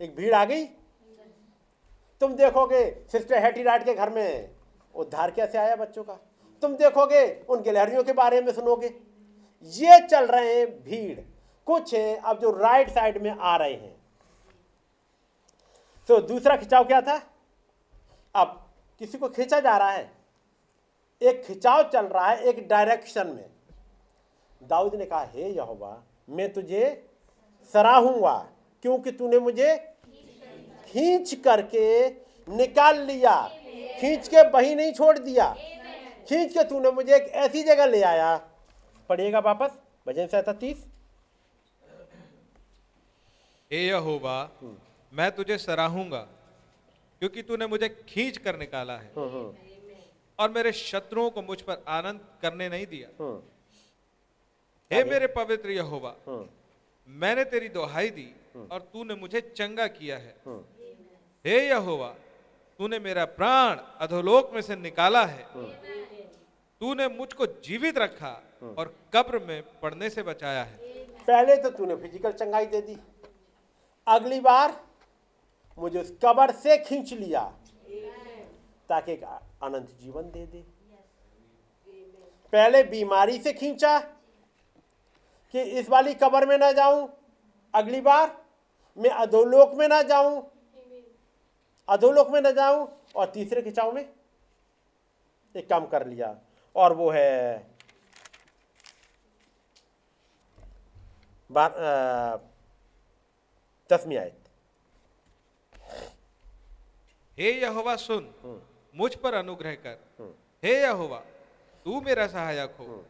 एक 0.01 0.15
भीड़ 0.17 0.35
आ 0.35 0.45
गई? 0.45 0.65
तुम 2.21 2.35
देखोगे 2.35 2.85
सिस्टर 3.13 3.43
हेटी 3.45 3.63
राइट 3.63 3.85
के 3.85 3.95
घर 3.95 4.11
में 4.11 4.55
उद्धार 4.95 5.31
कैसे 5.31 5.59
आया 5.59 5.77
बच्चों 5.77 6.05
का? 6.05 6.19
तुम 6.63 6.77
देखोगे 6.77 7.25
उन 7.51 7.63
गिलहरियों 7.63 8.03
के 8.05 8.13
बारे 8.13 8.41
में 8.41 8.53
सुनोगे। 8.53 8.87
ये 9.73 9.99
चल 10.09 10.27
रहे 10.27 10.55
हैं 10.59 10.67
भीड़। 10.85 11.21
कुछ 11.67 11.95
हैं 11.95 12.17
अब 12.17 12.41
जो 12.41 12.51
राइट 12.51 12.91
साइड 12.91 13.23
में 13.23 13.31
आ 13.31 13.57
रहे 13.57 13.73
हैं। 13.73 13.95
तो 16.09 16.21
दूसरा 16.21 16.57
खिंचाव 16.57 16.85
क्या 16.85 17.01
था? 17.01 17.21
अब 18.35 18.59
किसी 19.01 19.19
को 19.19 19.29
खींचा 19.29 19.61
जा 19.61 19.77
रहा 19.77 19.91
है। 19.91 20.11
एक 21.23 21.43
खिंचाव 21.45 21.83
चल 21.83 22.07
रहा 22.07 22.29
है 22.29 22.43
एक 22.43 22.67
डायरेक्शन 22.69 23.27
में। 23.27 23.51
दाऊद 24.63 24.95
ने 24.95 25.07
कहा 25.07 25.25
हे 25.25 25.49
यहोवा 25.51 25.93
मैं 26.29 26.53
तुझे 26.53 26.85
सराहूँगा 27.75 28.35
क्योंकि 28.85 29.11
तूने 29.13 29.39
मुझे 29.39 29.77
खींच 30.89 31.35
करके 31.45 32.09
निकाल 32.49 33.01
लिया। 33.01 33.35
खींच 34.01 34.29
के 34.29 34.43
वहीं 34.51 34.75
नहीं 34.77 34.93
छोड़ 34.93 35.19
दिया। 35.19 35.53
खींच 36.29 36.53
के 36.53 36.65
तूने 36.65 36.91
मुझे 36.91 37.15
एक 37.17 37.29
ऐसी 37.45 37.63
जगह 37.63 37.87
ले 37.87 38.03
आया। 38.05 38.37
पढ़िएगा 39.11 39.39
वापस 39.41 39.79
भजन 40.07 40.27
से 40.27 40.53
तीस 40.53 40.85
हे 43.71 43.87
यहोवा 43.87 44.37
मैं 45.13 45.31
तुझे 45.33 45.59
सराहूँगा 45.59 46.21
क्योंकि 47.23 47.43
तूने 47.43 47.67
मुझे 47.67 47.89
खींच 48.09 48.37
कर 48.39 48.59
निकाला 48.59 48.97
है 48.97 49.11
और 50.39 50.51
मेरे 50.51 50.73
शत्रुओं 50.73 51.31
को 51.31 51.43
मुझ 51.43 51.61
पर 51.61 51.85
आनंद 51.89 52.21
करने 52.43 52.69
नहीं 52.69 52.87
दिया। 52.87 53.09
हे 54.93 55.03
मेरे 55.05 55.27
पवित्र 55.35 55.71
यहोवा 55.71 56.15
मैंने 57.09 57.45
तेरी 57.45 57.69
दोहाई 57.69 58.11
दी 58.11 58.29
और 58.73 58.81
तूने 58.93 59.15
मुझे 59.15 59.41
चंगा 59.57 59.87
किया 59.89 60.17
है। 60.17 60.35
हे। 61.45 61.57
यहोवा 61.61 62.09
तूने 62.81 62.99
मेरा 62.99 63.25
प्राण 63.33 63.77
अधोलोक 64.01 64.51
में 64.55 64.61
से 64.63 64.77
निकाला 64.77 65.25
है। 65.25 65.47
तूने 66.81 67.09
मुझको 67.11 67.47
जीवित 67.65 67.99
रखा 67.99 68.33
और 68.79 68.95
कब्र 69.15 69.39
में 69.39 69.63
पड़ने 69.83 70.11
से 70.11 70.23
बचाया 70.23 70.63
है। 70.63 70.77
पहले 71.27 71.57
तो 71.57 71.71
तूने 71.71 71.97
फ़िज़िकल 71.97 72.33
चंगाई 72.35 72.67
दे 72.67 72.81
दी। 72.81 72.97
अगली 74.07 74.41
बार 74.41 74.81
मुझे 75.79 76.01
उस 76.01 76.11
कबर 76.25 76.51
से 76.53 76.77
खींच 76.79 77.13
लिया। 77.15 77.43
ताकि 78.91 79.13
एक 79.13 79.23
अनंत 79.25 79.89
जीवन 80.01 80.31
दे 80.31 80.47
दे। 80.47 80.65
पहले 82.53 82.83
बीमारी 82.85 83.39
से 83.39 83.53
खींचा 83.53 83.99
कि 85.55 85.63
इस 85.79 85.89
वाली 85.91 86.15
कबर 86.15 86.47
में 86.47 86.57
ना 86.59 86.71
जाऊँ 86.73 87.09
अगली 87.75 88.01
बार 88.01 88.37
मैं 88.99 89.11
अधोलोक 89.11 89.75
में 89.75 89.87
ना 89.89 90.03
जाऊँ 90.03 90.43
अधोलोक 91.89 92.31
में 92.31 92.41
ना 92.41 92.51
जाऊँ 92.51 92.87
और 93.17 93.31
तीसरे 93.31 93.63
खिंचाव 93.63 93.93
में 93.93 94.03
एक 95.55 95.69
काम 95.69 95.87
कर 95.87 96.07
लिया 96.07 96.35
और 96.77 96.93
वो 96.97 97.11
है 97.11 97.71
दसवीं 103.91 104.17
आयत। 104.17 104.39
हे 107.39 107.51
यहोवा 107.53 107.97
सुन। 107.97 108.61
मुझ 108.95 109.15
पर 109.15 109.35
अनुग्रह 109.35 109.75
कर। 109.87 109.99
हे 110.63 110.73
यहोवा 110.81 111.19
तू 111.87 112.01
मेरा 112.01 112.27
सहायक 112.27 112.77
हो। 112.81 113.05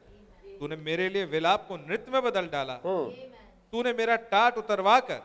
तूने 0.63 0.77
मेरे 0.79 1.09
लिए 1.09 1.25
विलाप 1.25 1.65
को 1.69 1.77
नृत्य 1.77 2.13
में 2.13 2.23
बदल 2.23 2.49
डाला। 2.49 2.75
तूने 3.73 3.93
मेरा 3.93 4.17
टाट 4.31 4.59
उतरवा 4.59 4.99
कर 5.01 5.21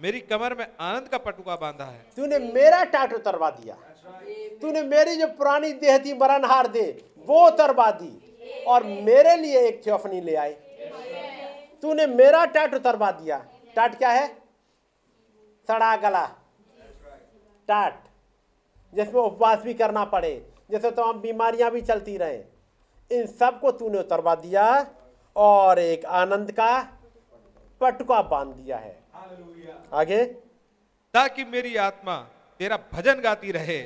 मेरी 0.00 0.20
कमर 0.22 0.54
में 0.54 0.64
आनंद 0.80 1.08
का 1.08 1.18
पटुआ 1.18 1.56
बांधा 1.56 1.84
है। 1.84 2.00
तूने 2.16 2.38
मेरा 2.54 2.82
टाट 2.86 3.12
उतरवा 3.14 3.50
दिया। 3.50 3.74
तूने 4.62 4.82
मेरी 4.84 5.16
जो 5.16 5.26
पुरानी 5.34 5.72
देह 5.74 5.98
थी 5.98 6.14
मरणहार 6.14 6.66
दे 6.72 6.86
वो 7.28 7.46
उतरवा 7.46 7.90
दी 8.00 8.64
और 8.68 8.84
मेरे 9.04 9.36
लिए 9.36 9.66
एक 9.68 9.86
थियोफनी 9.86 10.20
ले 10.20 10.34
आए 10.36 10.52
तूने 11.82 12.06
मेरा 12.08 12.44
टाट 12.48 12.74
उतरवा 12.74 13.10
दिया। 13.12 13.44
टाट 13.76 13.98
क्या 13.98 14.10
है? 14.10 14.26
सड़ा 15.68 15.96
गला। 15.98 16.26
टाट 17.68 18.04
जिसमें 18.92 19.20
उपवास 19.22 19.62
भी 19.62 19.74
करना 19.76 20.04
पड़े 20.12 20.36
जैसे 20.70 20.90
तो 20.90 21.04
हम 21.04 21.20
बीमारियाँ 21.20 21.70
भी 21.70 21.80
चलती 21.82 22.16
रहे। 22.18 22.38
इन 23.10 23.26
सबको 23.28 23.70
तूने 23.72 23.98
उतरवा 23.98 24.34
दिया 24.34 24.64
और 25.36 25.78
एक 25.78 26.04
आनंद 26.04 26.50
का 26.52 26.70
पटका 27.80 28.20
बाँध 28.22 28.48
दिया 28.48 28.76
है। 28.76 28.96
आगे। 29.92 30.24
ताकि 31.14 31.44
मेरी 31.44 31.76
आत्मा 31.76 32.16
तेरा 32.60 32.78
भजन 32.92 33.20
गाती 33.20 33.52
रहे 33.52 33.78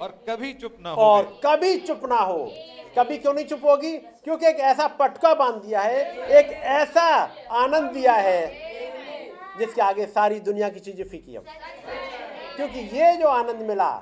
और 0.00 0.08
कभी 0.28 0.52
चुप 0.52 0.76
ना 0.80 0.90
हो। 0.90 1.02
और 1.02 1.40
कभी 1.46 1.76
चुप 1.78 2.00
ना 2.04 2.18
हो। 2.18 2.44
कभी 2.98 3.18
क्यों 3.18 3.34
नहीं 3.34 3.44
चुप 3.44 3.64
होगी? 3.64 3.96
क्योंकि 3.96 4.46
एक 4.46 4.60
ऐसा 4.62 4.86
पटका 5.00 5.34
बाँध 5.34 5.62
दिया 5.62 5.80
है 5.80 6.00
एक 6.38 6.52
ऐसा 6.52 7.08
आनंद 7.62 7.90
दिया 7.90 8.14
है 8.14 8.46
जिसके 9.58 9.82
आगे 9.82 10.06
सारी 10.06 10.40
दुनिया 10.40 10.68
की 10.68 10.80
चीज़ें 10.80 11.04
फीकी 11.04 11.36
अब। 11.36 11.44
क्योंकि 12.56 12.80
ये 12.98 13.16
जो 13.16 13.28
आनंद 13.28 13.66
मिला 13.68 13.92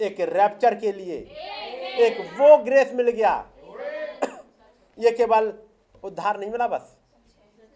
एक 0.00 0.20
रैप्चर 0.20 0.74
के 0.74 0.92
लिए 0.92 1.16
एक 2.06 2.18
वो 2.38 2.56
ग्रेस 2.64 2.92
मिल 2.94 3.10
गया 3.10 3.34
ये 4.98 5.10
केवल 5.10 5.52
उद्धार 6.04 6.38
नहीं 6.40 6.50
मिला 6.50 6.68
बस। 6.68 6.96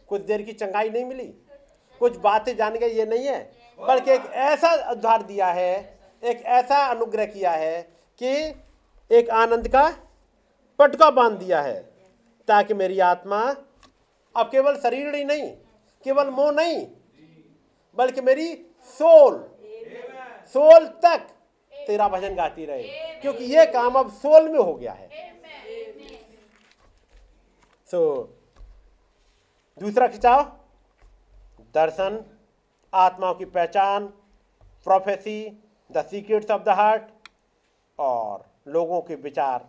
कुछ 0.09 0.21
देर 0.21 0.43
की 0.43 0.53
चंगाई 0.53 0.91
नहीं 0.91 1.05
मिली। 1.05 1.27
कुछ 2.01 2.17
बातें 2.17 2.57
जान 2.57 2.75
गए, 2.75 2.89
ये 2.89 3.07
नहीं 3.07 3.27
है। 3.27 3.53
बल्कि 3.81 4.13
एक 4.13 4.25
ऐसा 4.25 4.91
उद्धार 4.91 5.23
दिया 5.23 5.47
है, 5.47 5.99
एक 6.25 6.43
ऐसा 6.43 6.87
अनुग्रह 6.87 7.27
किया 7.27 7.51
है 7.51 7.83
कि 8.23 8.31
एक 9.11 9.31
आनंद 9.31 9.69
का 9.69 9.89
पटका 10.79 11.11
बाँध 11.11 11.39
दिया 11.39 11.61
है, 11.63 11.81
ताकि 12.49 12.75
मेरी 12.75 12.99
आत्मा 13.01 13.57
अब 14.37 14.51
केवल 14.51 14.77
शरीर 14.77 15.15
ही 15.15 15.25
नहीं, 15.25 15.51
केवल 16.05 16.31
मोह 16.31 16.51
नहीं, 16.53 16.87
बल्कि 17.97 18.21
मेरी 18.21 18.55
सोल 18.99 19.49
सोल 20.55 20.87
तक 20.87 21.27
तेरा 21.87 22.09
भजन 22.09 22.35
गाती 22.35 22.65
रहे। 22.65 22.83
क्योंकि 23.21 23.45
ये 23.45 23.67
काम 23.67 23.95
अब 23.95 24.11
सोल 24.11 24.49
में 24.49 24.59
हो 24.59 24.75
गया 24.75 24.93
है। 24.93 25.30
सो 27.91 27.99
so, 27.99 29.81
दूसरा 29.81 30.07
खिंचाव 30.09 30.43
दर्शन 31.75 32.19
आत्माओं 32.93 33.35
की 33.35 33.45
पहचान 33.45 34.07
prophecy 34.87 35.39
the 35.91 36.05
secrets 36.07 36.51
of 36.51 36.63
the 36.63 36.77
heart 36.81 37.09
और 37.99 38.45
लोगों 38.69 39.01
के 39.03 39.15
विचार 39.25 39.69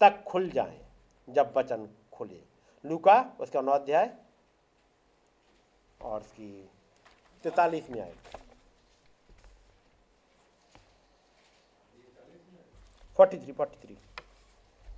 तक 0.00 0.22
खुल 0.24 0.48
जाएँ 0.50 0.80
जब 1.28 1.52
वचन 1.56 1.88
खुले। 2.12 2.40
लूका 2.84 3.18
उसका 3.40 3.60
नौ 3.60 3.72
अध्याय 3.72 4.10
और 6.00 6.20
उसकी 6.20 6.50
तैतालीस 7.44 7.90
में 7.90 8.00
आए 8.00 8.14
forty 13.18 13.38
three 13.38 13.52
forty 13.52 13.86
three 13.86 13.98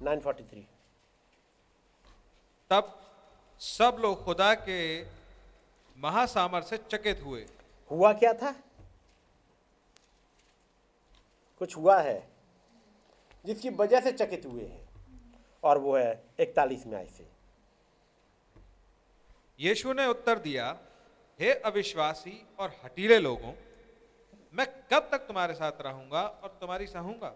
nine 0.03 0.21
forty 0.21 0.45
three 0.45 0.67
तब 2.71 2.93
सब 3.61 3.97
लोग 4.01 4.25
खुदा 4.25 4.55
के 4.55 4.79
महासामर 5.97 6.63
से 6.63 6.77
चकित 6.91 7.21
हुए। 7.25 7.47
हुआ 7.91 8.13
क्या 8.13 8.33
था? 8.33 8.51
कुछ 11.61 11.77
हुआ 11.77 12.01
है 12.01 12.19
जिसकी 13.45 13.71
वजह 13.71 14.01
से 14.01 14.13
चकित 14.13 14.47
हुए 14.47 14.65
हैं 14.65 14.89
और 15.65 15.79
वो 15.79 15.97
है 15.97 16.23
इकतालीस 16.41 16.87
में 16.87 16.97
आई 16.99 17.07
से। 17.07 17.27
यीशु 19.61 19.93
ने 19.93 20.07
उत्तर 20.07 20.39
दिया 20.39 20.67
हे 21.41 21.53
अविश्वासी 21.53 22.47
और 22.59 22.77
हटीले 22.85 23.19
लोगों 23.19 23.53
मैं 24.55 24.67
कब 24.93 25.09
तक 25.13 25.27
तुम्हारे 25.29 25.55
साथ 25.55 25.81
रहूँगा 25.81 26.23
और 26.23 26.57
तुम्हारी 26.61 26.87
सहूँगा? 26.87 27.33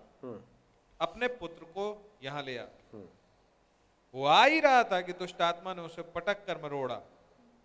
अपने 1.01 1.29
पुत्र 1.29 1.65
को 1.65 1.87
यहाँ 2.23 2.43
ले 2.43 2.59
आ। 2.59 2.65
वो 4.15 4.25
आ 4.25 4.45
ही 4.45 4.61
रहा 4.61 4.83
था 4.85 5.01
कि 5.01 5.13
दुष्ट 5.13 5.41
आत्मा 5.43 5.75
ने 5.75 5.83
उसे 5.83 6.03
पटक 6.15 6.45
कर 6.47 6.61
मरोड़ा 6.63 6.95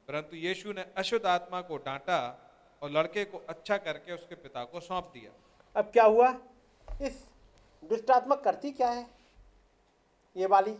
परंतु 0.07 0.35
यीशु 0.35 0.73
ने 0.73 0.85
अशुद्ध 0.97 1.25
आत्मा 1.25 1.61
को 1.61 1.77
डांटा 1.77 2.17
और 2.81 2.91
लड़के 2.91 3.23
को 3.25 3.37
अच्छा 3.49 3.77
करके 3.77 4.13
उसके 4.13 4.35
पिता 4.35 4.63
को 4.63 4.79
सौंप 4.79 5.11
दिया। 5.13 5.31
अब 5.75 5.89
क्या 5.91 6.03
हुआ? 6.03 6.29
इस 7.01 7.23
दुष्ट 7.83 8.11
आत्मा 8.11 8.35
करती 8.35 8.71
क्या 8.71 8.89
है? 8.89 9.07
ये 10.35 10.45
वाली। 10.45 10.71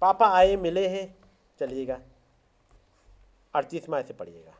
पापा 0.00 0.28
आए 0.28 0.56
मिले 0.56 0.86
हैं 0.88 1.06
चलिएगा। 1.60 1.98
अड़तीस 3.54 3.88
माह 3.88 4.02
से 4.02 4.14
पढ़िएगा। 4.14 4.54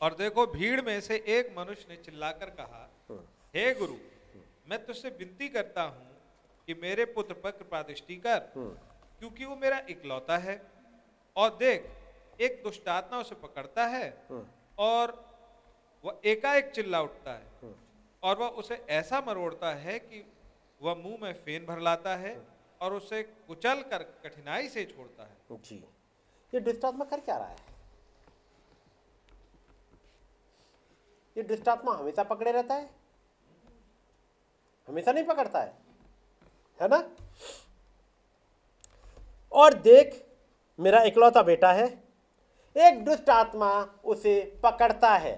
और 0.00 0.14
देखो 0.14 0.46
भीड़ 0.46 0.80
में 0.80 1.00
से 1.00 1.16
एक 1.28 1.54
मनुष्य 1.58 1.86
ने 1.88 1.96
चिल्लाकर 1.96 2.50
कहा 2.50 2.88
हे 3.54 3.72
गुरु 3.74 3.94
मैं 4.68 4.84
तुझसे 4.86 5.08
विनती 5.08 5.48
करता 5.48 5.82
हूँ 5.82 6.13
कि 6.68 6.74
मेरे 6.74 7.04
पुत्र 7.04 7.34
पर 7.34 7.50
कृपा 7.50 7.82
दृष्टि 7.82 8.16
कर 8.16 8.38
क्योंकि 9.20 9.44
वो 9.44 9.56
मेरा 9.56 9.78
इकलौता 9.90 10.36
है। 10.38 10.60
और 11.36 11.56
देख 11.56 11.90
एक 12.40 12.62
दुष्ट 12.62 12.88
आत्मा 12.88 13.18
उसे 13.20 13.34
पकड़ता 13.34 13.86
है 13.86 14.08
और 14.78 15.12
वह 16.04 16.20
एकाएक 16.24 16.70
चिल्ला 16.70 17.00
उठता 17.00 17.32
है। 17.32 17.72
और 18.22 18.38
वह 18.38 18.48
उसे 18.60 18.74
ऐसा 18.90 19.20
मरोड़ता 19.20 19.72
है 19.74 19.98
कि 19.98 20.24
वह 20.80 20.94
मुँह 20.94 21.18
में 21.22 21.32
फेन 21.34 21.66
भर 21.66 21.80
लाता 21.80 22.16
है 22.16 22.36
और 22.80 22.94
उसे 22.94 23.22
कुचल 23.22 23.82
कर 23.82 24.02
कठिनाई 24.24 24.68
से 24.68 24.84
छोड़ता 24.84 25.22
है। 25.22 25.36
जी। 25.52 25.76
ये 26.52 26.60
दुष्ट 26.60 26.84
आत्मा 26.84 27.04
कर 27.04 27.20
क्या 27.20 27.36
रहा 27.36 27.48
है? 27.48 27.56
ये 31.36 31.42
दुष्ट 31.42 31.68
आत्मा 31.68 31.92
हमेशा 31.92 32.22
पकड़े 32.24 32.52
रहता 32.52 32.74
है? 32.74 32.90
हमेशा 34.88 35.12
नहीं 35.12 35.24
पकड़ता 35.24 35.60
है? 35.60 35.83
है 36.80 36.88
ना? 36.88 37.02
और 39.52 39.74
देख, 39.74 40.24
मेरा 40.78 41.02
इकलौता 41.02 41.42
बेटा 41.42 41.72
है। 41.72 41.86
एक 42.76 43.04
दुष्ट 43.04 43.28
आत्मा 43.30 43.70
उसे 44.04 44.40
पकड़ता 44.62 45.10
है। 45.16 45.34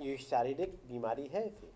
ये 0.00 0.16
शारीरिक 0.18 0.74
बीमारी 0.86 1.26
है 1.26 1.46
इसे। 1.46 1.70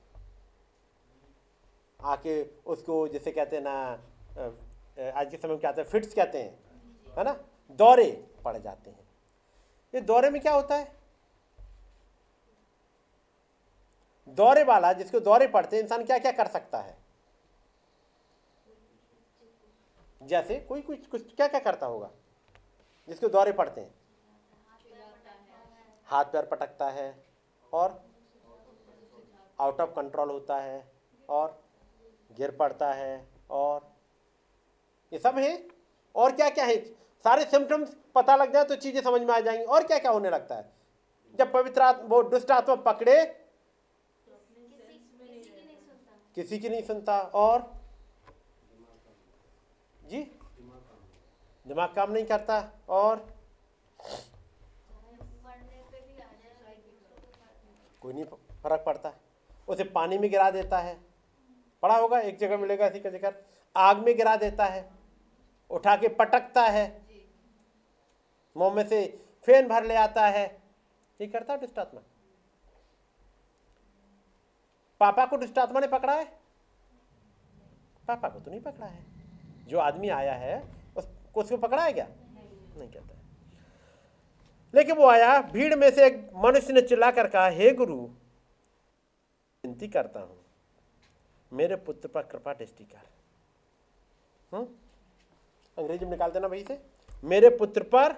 आके 2.00 2.42
उसको 2.66 3.06
जैसे 3.08 3.30
कहते 3.32 3.56
हैं 3.56 3.62
ना 3.62 3.76
आज 5.10 5.30
के 5.30 5.36
समय 5.36 5.50
में 5.50 5.58
क्या 5.58 5.70
कहते 5.70 5.82
हैं, 5.82 5.88
फिट्स 5.88 6.14
कहते 6.14 6.42
हैं, 6.42 6.58
है 7.08 7.24
ना? 7.24 7.32
दौरे 7.78 8.10
पड़ 8.44 8.56
जाते 8.56 8.90
हैं। 8.90 9.08
ये 9.94 10.00
दौरे 10.02 10.30
में 10.30 10.40
क्या 10.42 10.52
होता 10.52 10.76
है? 10.76 10.94
दौरे 14.28 14.62
वाला 14.64 14.92
जिसको 14.92 15.20
दौरे 15.20 15.46
पड़ते 15.48 15.76
हैं, 15.76 15.82
इंसान 15.82 16.04
क्या 16.04 16.18
क्या 16.18 16.32
कर 16.32 16.46
सकता 16.48 16.78
है? 16.78 16.96
जैसे 20.26 20.58
कोई 20.60 20.82
कुछ 20.82 21.06
कुछ 21.06 21.34
क्या 21.34 21.46
क्या 21.48 21.60
करता 21.60 21.86
होगा? 21.86 22.10
जिसके 23.08 23.28
दौरे 23.28 23.52
पड़ते 23.52 23.80
हैं। 23.80 23.94
हाथ 26.04 26.24
पैर 26.24 26.46
पटकता 26.46 26.88
है 26.90 27.24
और 27.72 28.02
आउट 29.60 29.80
ऑफ़ 29.80 29.90
कंट्रोल 29.90 30.30
होता 30.30 30.60
है 30.60 30.92
और 31.28 31.62
गिर 32.36 32.50
पड़ता 32.50 32.92
है 32.92 33.28
और 33.50 33.92
ये 35.12 35.18
सब 35.18 35.38
है। 35.38 35.68
और 36.14 36.32
क्या 36.32 36.48
क्या 36.50 36.64
है? 36.64 36.76
सारे 37.24 37.44
सिम्टम्स 37.44 37.96
पता 38.14 38.36
लग 38.36 38.52
जाए 38.52 38.64
तो 38.64 38.76
चीज़ें 38.76 39.02
समझ 39.02 39.20
में 39.20 39.34
आ 39.34 39.40
जाएँगी। 39.40 39.64
और 39.64 39.86
क्या 39.86 39.98
क्या 39.98 40.10
होने 40.10 40.30
लगता 40.30 40.54
है? 40.54 40.70
जब 41.34 41.52
पवित्र 41.52 41.82
आत्मा, 41.82 42.06
वो 42.06 42.22
दुष्ट 42.22 42.50
आत्मा 42.50 42.74
पकड़े 42.74 43.24
किसी 46.36 46.58
की 46.58 46.68
नहीं 46.68 46.82
सुनता 46.82 47.20
और 47.20 47.75
जी? 50.10 50.22
दिमाग 51.66 51.94
काम 51.94 52.12
नहीं 52.12 52.24
करता 52.24 52.72
और? 52.88 53.34
कोई 58.00 58.12
नहीं, 58.12 58.24
फ़र्क 58.24 58.82
पड़ता 58.86 59.12
उसे 59.68 59.84
पानी 59.84 60.18
में 60.18 60.30
गिरा 60.30 60.50
देता 60.50 60.78
है। 60.78 60.98
पड़ा 61.82 61.96
होगा, 61.96 62.18
एक 62.18 62.38
जगह 62.38 62.58
मिलेगा 62.58 62.86
ऐसी 62.86 63.00
का 63.00 63.10
ज़िक्र। 63.10 63.34
आग 63.76 63.96
में 63.98 64.16
गिरा 64.16 64.36
देता 64.36 64.64
है। 64.64 64.90
उठा 65.70 65.96
के 65.96 66.08
पटकता 66.08 66.62
है। 66.62 67.06
मुँह 68.56 68.74
में 68.74 68.88
से 68.88 69.24
फेन 69.46 69.68
भर 69.68 69.84
ले 69.84 69.94
आता 69.94 70.26
है। 70.26 70.62
ये 71.20 71.26
करता 71.26 71.52
है 71.52 71.60
दुष्टात्मा? 71.60 72.00
पापा 75.00 75.26
को 75.26 75.36
दुष्टात्मा 75.36 75.80
ने 75.80 75.86
पकड़ा 75.86 76.14
है? 76.14 76.24
पापा 78.08 78.28
को 78.28 78.40
तो 78.40 78.50
नहीं 78.50 78.60
पकड़ा 78.60 78.86
है। 78.86 79.15
जो 79.66 79.78
आदमी 79.78 80.08
आया 80.08 80.34
है 80.34 80.62
उसको 80.96 81.40
उसको 81.40 81.56
पकड़ा 81.56 81.82
है 81.84 81.92
क्या 81.92 82.06
नहीं 82.06 82.90
कहता 82.90 83.14
है। 83.14 83.20
लेकिन 84.74 84.96
वो 84.96 85.06
आया, 85.08 85.40
भीड़ 85.42 85.74
में 85.74 85.90
से 85.90 86.06
एक 86.06 86.30
मनुष्य 86.36 86.72
ने 86.72 86.80
चिल्ला 86.82 87.10
कर 87.10 87.28
कहा, 87.28 87.46
हे 87.48 87.70
गुरु, 87.72 87.96
विनती 89.64 89.88
करता 89.88 90.20
हूँ, 90.20 90.38
मेरे 91.52 91.76
पुत्र 91.76 92.08
पर 92.08 92.22
कृपा 92.22 92.54
दृष्टि 92.54 92.84
कर। 92.84 93.06
हम्म? 94.52 94.66
अंग्रेज़ी 95.78 96.04
में 96.04 96.12
निकाल 96.12 96.30
देना 96.30 96.48
भाई 96.48 96.64
से 96.64 96.80
मेरे 97.24 97.48
पुत्र 97.50 97.82
पर 97.82 98.12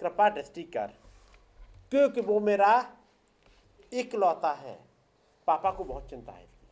कृपा 0.00 0.28
दृष्टि 0.30 0.62
कर, 0.62 0.92
क्योंकि 1.90 2.20
वो 2.20 2.40
मेरा 2.40 2.96
इकलौता 3.92 4.52
है। 4.52 4.78
पापा 5.46 5.70
को 5.70 5.84
बहुत 5.84 6.08
चिंता 6.10 6.32
है 6.32 6.44
इसकी। 6.44 6.66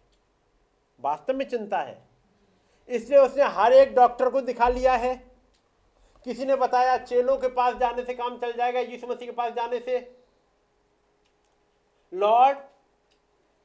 वास्तव 1.00 1.34
में 1.34 1.48
चिंता 1.48 1.78
है। 1.78 2.05
इसलिए 2.88 3.18
उसने 3.18 3.44
हर 3.54 3.72
एक 3.72 3.94
डॉक्टर 3.94 4.30
को 4.30 4.40
दिखा 4.42 4.68
लिया 4.68 4.94
है। 4.94 5.14
किसी 6.26 6.44
ने 6.44 6.56
बताया, 6.56 6.96
चेलों 6.98 7.36
के 7.38 7.48
पास 7.50 7.74
जाने 7.76 8.04
से 8.04 8.14
काम 8.14 8.38
चल 8.38 8.52
जाएगा, 8.52 8.80
यीशु 8.80 9.06
मसीह 9.06 9.26
के 9.26 9.32
पास 9.34 9.52
जाने 9.52 9.80
से। 9.80 9.98
Lord, 12.12 12.58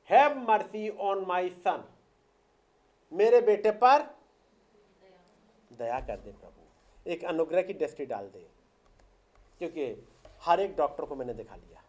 have 0.10 0.38
mercy 0.42 0.90
on 0.90 1.26
my 1.28 1.50
son. 1.50 1.84
मेरे 3.12 3.42
बेटे 3.42 3.72
पर 3.74 4.04
दया 5.72 6.00
कर 6.00 6.18
दे 6.18 6.32
प्रभु। 6.32 7.10
एक 7.12 7.24
अनुग्रह 7.26 7.62
की 7.62 7.74
दृष्टि 7.76 8.06
डाल 8.06 8.28
दे, 8.28 8.48
क्योंकि 9.62 10.08
हर 10.44 10.60
एक 10.60 10.76
डॉक्टर 10.78 11.06
को 11.06 11.16
मैंने 11.16 11.34
दिखा 11.34 11.56
लिया। 11.56 11.84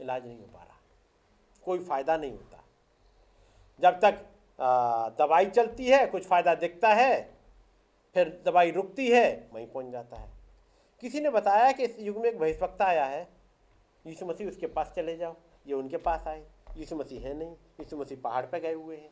इलाज 0.00 0.26
नहीं 0.26 0.38
हो 0.38 0.46
पा 0.46 0.62
रहा, 0.64 0.78
कोई 1.64 1.78
फ़ायदा 1.80 2.16
नहीं 2.16 2.32
होता। 2.32 2.62
जब 3.80 4.00
तक 4.00 4.26
दवाई 4.60 5.46
चलती 5.46 5.86
है, 5.86 6.06
कुछ 6.06 6.26
फ़ायदा 6.26 6.54
दिखता 6.54 6.88
है, 6.88 7.22
फिर 8.16 8.42
दवाई 8.46 8.70
रुकती 8.70 9.08
है, 9.08 9.50
वहीं 9.52 9.66
पहुँच 9.66 9.92
जाता 9.92 10.16
है। 10.16 10.28
किसी 11.02 11.20
ने 11.20 11.30
बताया 11.30 11.70
कि 11.72 11.84
इस 11.84 11.98
युग 12.00 12.16
में 12.16 12.28
एक 12.30 12.38
भविष्यवक्ता 12.38 12.84
आया 12.84 13.04
है, 13.04 13.28
यीशु 14.04 14.26
मसीह 14.26 14.48
उसके 14.48 14.66
पास 14.66 14.92
चले 14.96 15.16
जाओ, 15.16 15.36
ये 15.66 15.74
उनके 15.74 15.96
पास 15.96 16.26
आए, 16.26 16.44
यीशु 16.76 16.96
मसीह 16.96 17.26
है 17.26 17.34
नहीं, 17.34 17.52
यीशु 17.80 17.96
मसीह 17.96 18.18
पहाड़ 18.24 18.44
पर 18.46 18.58
गए 18.58 18.72
हुए 18.72 18.96
हैं। 18.96 19.10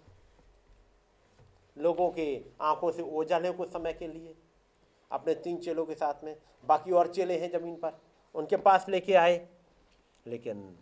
लोगों 1.76 2.10
के 2.10 2.44
आँखों 2.60 2.90
से 2.92 3.02
ओझल 3.02 3.44
है 3.44 3.52
कुछ 3.52 3.72
समय 3.72 3.92
के 3.92 4.06
लिए, 4.08 4.34
अपने 5.10 5.34
तीन 5.34 5.56
चेलों 5.56 5.86
के 5.86 5.94
साथ 5.94 6.24
में, 6.24 6.36
बाकी 6.66 6.90
और 6.90 7.12
चेले 7.12 7.38
हैं 7.38 7.50
ज़मीन 7.50 7.76
पर, 7.76 7.98
उनके 8.34 8.56
पास 8.56 8.88
लेके 8.88 9.14
आए, 9.14 9.48
लेकिन 10.26 10.76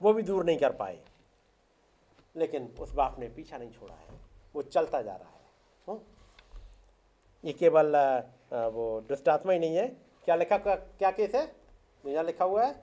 वो 0.00 0.12
भी 0.12 0.22
दूर 0.22 0.44
नहीं 0.44 0.58
कर 0.58 0.72
पाए। 0.72 0.98
लेकिन 2.34 2.74
उस 2.80 2.92
बाप 2.94 3.18
ने 3.18 3.28
पीछा 3.28 3.58
नहीं 3.58 3.70
छोड़ा 3.70 3.94
है। 3.94 4.20
वो 4.54 4.62
चलता 4.62 5.02
जा 5.02 5.14
रहा 5.14 5.28
है। 5.28 5.40
ये 7.44 7.52
केवल 7.52 7.96
वो 8.72 8.84
दुष्टात्मा 9.08 9.52
ही 9.52 9.58
नहीं 9.58 9.76
है। 9.76 9.86
क्या 10.24 10.34
लिखा 10.36 10.56
क्या 10.58 11.10
केस 11.10 11.34
है? 11.34 11.44
यहाँ 12.04 12.24
लिखा 12.24 12.44
हुआ 12.44 12.64
है। 12.64 12.74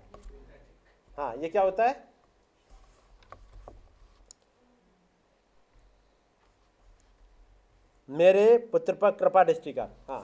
हाँ 1.11 1.35
ये 1.35 1.49
क्या 1.49 1.61
होता 1.61 1.87
है? 1.87 2.07
मेरे 8.09 8.57
पुत्र 8.71 8.93
पर 8.93 9.11
कृपा 9.11 9.43
दृष्टि 9.43 9.73
का। 9.73 9.89
हाँ। 10.07 10.21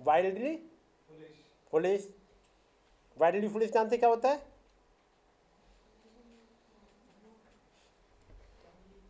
वाइल्डली 0.00 0.56
फुलिश 1.70 2.08
वाइल्डली 3.18 3.48
फुलिश 3.48 3.70
जानते 3.70 3.96
क्या 3.96 4.08
होता 4.08 4.28
है? 4.28 4.46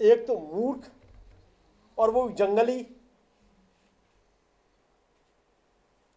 एक 0.01 0.27
तो 0.27 0.39
मूर्ख 0.39 0.91
और 1.99 2.11
वो 2.11 2.31
जंगली। 2.31 2.83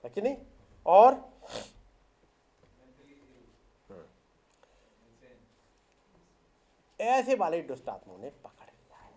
है 0.03 0.09
कि 0.09 0.21
नहीं? 0.21 0.37
और 0.85 1.31
ऐसे 6.99 7.35
वाले 7.35 7.61
दुष्ट 7.61 7.89
आत्माओं 7.89 8.17
ने 8.17 8.29
पकड़ 8.29 8.65
लिया 8.65 8.97
है। 8.97 9.13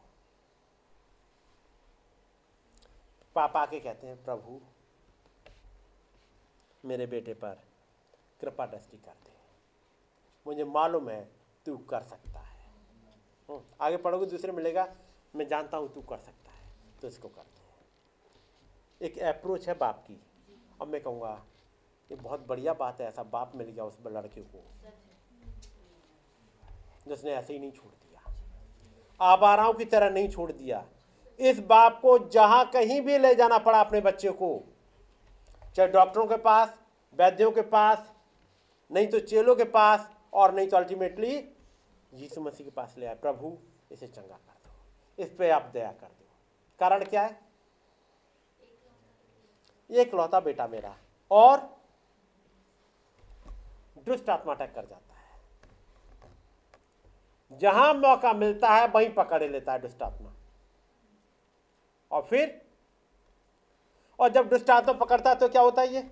पापा 3.34 3.66
के 3.66 3.80
कहते 3.80 4.06
हैं, 4.06 4.24
प्रभु 4.24 4.60
मेरे 6.84 7.06
बेटे 7.06 7.34
पर 7.34 7.62
कृपा 8.40 8.66
दृष्टि 8.66 8.96
कर 8.96 9.12
दे 9.24 9.32
मुझे 10.46 10.64
मालूम 10.66 11.08
है 11.08 11.22
तू 11.66 11.76
कर 11.90 12.02
सकता 12.02 12.40
है। 12.40 12.52
हम्म, 13.48 13.60
आगे 13.80 13.96
पढ़ोगे 13.96 14.26
दूसरे 14.26 14.52
मिलेगा 14.52 14.86
मैं 15.34 15.46
जानता 15.48 15.76
हूँ 15.76 15.92
तू 15.94 16.00
कर 16.02 16.18
सकता 16.18 16.52
है 16.52 16.62
तो 17.02 17.08
इसको 17.08 17.28
कर 17.28 17.42
दे 17.42 19.06
एक 19.06 19.18
अप्रोच 19.28 19.68
है 19.68 19.74
बाप 19.74 20.04
की। 20.06 20.20
अब 20.82 20.88
मैं 20.88 21.00
कहूँगा 21.02 21.32
ये 22.10 22.16
बहुत 22.16 22.46
बढ़िया 22.48 22.72
बात 22.74 23.00
है 23.00 23.06
ऐसा 23.08 23.22
बाप 23.32 23.52
मिल 23.56 23.66
गया 23.68 23.84
उस 23.84 23.98
लड़के 24.06 24.40
को 24.42 24.62
जिसने 27.08 27.30
ऐसे 27.32 27.52
ही 27.52 27.58
नहीं 27.58 27.70
छोड़ 27.72 27.92
दिया। 27.92 28.34
आबाराओं 29.20 29.72
की 29.72 29.84
तरह 29.84 30.10
नहीं 30.10 30.28
छोड़ 30.28 30.50
दिया। 30.52 30.84
इस 31.40 31.58
बाप 31.66 31.98
को 32.02 32.18
जहाँ 32.28 32.64
कहीं 32.70 33.00
भी 33.00 33.18
ले 33.18 33.34
जाना 33.34 33.58
पड़ा 33.58 33.80
अपने 33.80 34.00
बच्चे 34.00 34.30
को 34.32 34.48
चाहे 35.74 35.88
डॉक्टरों 35.88 36.26
के 36.26 36.36
पास, 36.36 36.84
वैद्यों 37.14 37.52
के 37.52 37.62
पास, 37.62 38.14
नहीं 38.92 39.06
तो 39.06 39.20
चेलों 39.20 39.56
के 39.56 39.64
पास, 39.64 40.16
और 40.32 40.54
नहीं 40.54 40.68
तो 40.68 40.76
अल्टीमेटली 40.76 41.54
यीशु 42.14 42.40
मसीह 42.40 42.66
के 42.66 42.70
पास 42.70 42.94
ले 42.98 43.06
आए। 43.06 43.14
प्रभु, 43.14 43.58
इसे 43.92 44.08
चंगा 44.08 44.36
कर 44.36 44.52
दो। 44.52 45.22
इस 45.22 45.34
पे 45.34 45.50
आप 45.50 45.62
दया 45.62 45.92
कर 45.92 46.06
दो। 46.06 46.26
कारण 46.80 47.04
क्या 47.04 47.22
है? 47.22 47.40
एक 49.90 50.14
लौता 50.14 50.40
बेटा 50.40 50.66
मेरा, 50.66 50.96
और 51.30 51.76
दुष्ट 53.98 54.30
आत्मा 54.30 54.54
अटैक 54.54 54.74
कर 54.74 54.86
जाता 54.86 55.14
है। 55.14 55.24
जहाँ 57.58 57.94
मौका 57.94 58.32
मिलता 58.32 58.68
है, 58.68 58.86
वहीं 58.86 59.14
पकड़े 59.14 59.48
लेता 59.48 59.72
है 59.72 59.78
दुष्ट 59.78 60.02
आत्मा। 60.02 60.32
और 62.10 62.22
फिर 62.22 62.63
और 64.20 64.28
जब 64.28 64.48
दुष्ट 64.48 64.70
आत्मा 64.70 64.92
पकड़ता 64.92 65.30
है 65.30 65.36
तो 65.36 65.48
क्या 65.48 65.62
होता 65.62 65.82
है 65.82 65.88
ये? 65.88 66.10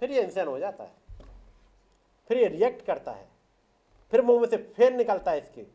फिर 0.00 0.10
ये 0.10 0.22
इंसान 0.22 0.46
हो 0.46 0.58
जाता 0.58 0.84
है। 0.84 0.94
फिर 2.28 2.38
ये 2.38 2.48
रिएक्ट 2.48 2.86
करता 2.86 3.12
है। 3.12 3.28
फिर 4.10 4.22
मुँह 4.22 4.40
में 4.40 4.48
से 4.48 4.56
फेर 4.56 4.92
निकलता 4.92 5.30
है 5.30 5.40
इसके। 5.40 5.66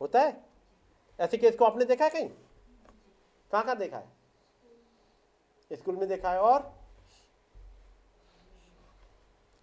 होता 0.00 0.20
है? 0.20 0.44
ऐसे 1.20 1.38
केस 1.38 1.56
को 1.56 1.64
आपने 1.64 1.84
देखा 1.84 2.04
है 2.04 2.10
कहीं? 2.10 2.28
कहाँ 3.52 3.64
कहाँ 3.64 3.76
देखा 3.76 3.98
है? 3.98 4.08
स्कूल 5.72 5.96
में 5.96 6.08
देखा 6.08 6.32
है 6.32 6.40
और? 6.40 6.80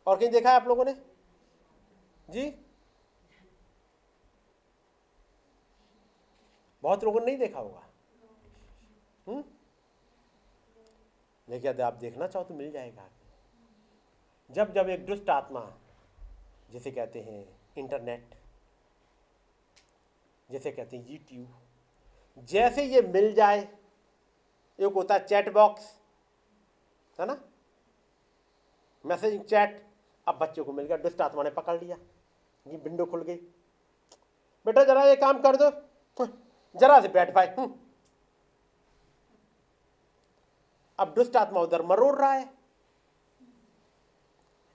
और 0.08 0.20
कहीं 0.20 0.30
देखा 0.30 0.50
है 0.50 0.56
आप 0.56 0.68
लोगों 0.68 0.86
ने? 0.86 0.94
जी? 2.30 2.60
बहुत 6.84 7.04
लोगों 7.04 7.20
ने 7.20 7.26
नहीं 7.26 7.38
देखा 7.38 7.60
होगा। 7.60 7.86
लेकिन 9.27 9.43
यदि 11.64 11.81
आप 11.81 11.93
देखना 11.95 12.27
चाहो 12.27 12.45
तो 12.45 12.53
मिल 12.53 12.72
जाएगा 12.72 13.09
जब 14.49 14.73
जब 14.73 14.89
एक 14.89 15.06
दुष्ट 15.06 15.30
आत्मा, 15.30 15.61
जिसे 16.72 16.91
कहते 16.91 17.22
हैं 17.22 17.47
इंटरनेट 17.77 18.35
जिसे 20.49 20.72
कहते 20.72 20.97
हैं 20.97 21.09
यूट्यूब 21.09 22.45
जैसे 22.49 22.83
ये 22.85 23.01
मिल 23.03 23.33
जाए, 23.33 23.59
एक 24.80 24.93
होता 24.95 25.14
है 25.14 25.25
चैट 25.25 25.51
बॉक्स 25.53 25.83
है 27.17 27.25
ना? 27.25 27.38
मैसेजिंग 29.06 29.43
चैट 29.43 29.85
अब 30.27 30.38
बच्चे 30.38 30.64
को 30.64 30.73
मिल 30.73 30.85
गया, 30.85 30.97
दुष्ट 30.97 31.22
आत्मा 31.22 31.43
ने 31.43 31.49
पकड़ 31.51 31.80
लिया, 31.80 31.97
ये 32.65 32.77
विंडो 32.77 33.06
खुल 33.06 33.22
गई। 33.23 33.35
बेटा 34.65 34.83
जरा 34.83 35.03
ये 35.03 35.15
काम 35.15 35.41
कर 35.41 35.56
दो 35.56 35.69
जरा 36.75 36.99
से 37.01 37.07
बैठ 37.09 37.33
पाए 37.35 37.56
अब 41.00 41.14
दुष्ट 41.14 41.35
आत्मा 41.35 41.61
उधर 41.61 41.82
मरोड़ 41.82 42.16
रहा 42.16 42.32
है। 42.34 42.50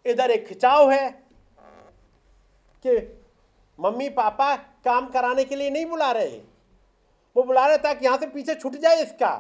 इधर 0.05 0.31
एक 0.31 0.47
खिंचाव 0.47 0.91
है 0.91 1.09
कि 2.85 2.97
मम्मी 3.79 4.09
पापा 4.09 4.55
काम 4.85 5.07
कराने 5.07 5.45
के 5.45 5.57
लिए 5.57 5.71
नहीं 5.71 5.87
बुला 5.87 6.11
रहे। 6.13 6.41
वो 7.37 7.43
बुला 7.43 7.67
रहे 7.67 7.79
ताकि 7.79 8.05
यहाँ 8.05 8.19
से 8.19 8.27
पीछे 8.27 8.55
छूट 8.55 8.77
जाए 8.77 9.03
इसका। 9.03 9.31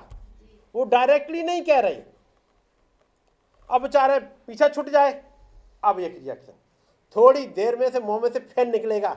वो 0.75 0.85
डायरेक्टली 0.85 1.43
नहीं 1.43 1.63
कह 1.63 1.81
रहे। 1.81 2.03
अब 3.71 3.83
बेचारे 3.83 4.19
पीछा 4.47 4.69
छूट 4.69 4.89
जाए। 4.89 5.13
अब 5.85 6.01
एक 6.01 6.15
रिएक्शन 6.15 6.53
थोड़ी 7.17 7.47
देर 7.47 7.77
में 7.77 7.91
से 7.91 8.01
मुँह 8.01 8.21
में 8.21 8.31
से 8.31 8.39
फ़ैन 8.41 8.71
निकलेगा। 8.71 9.13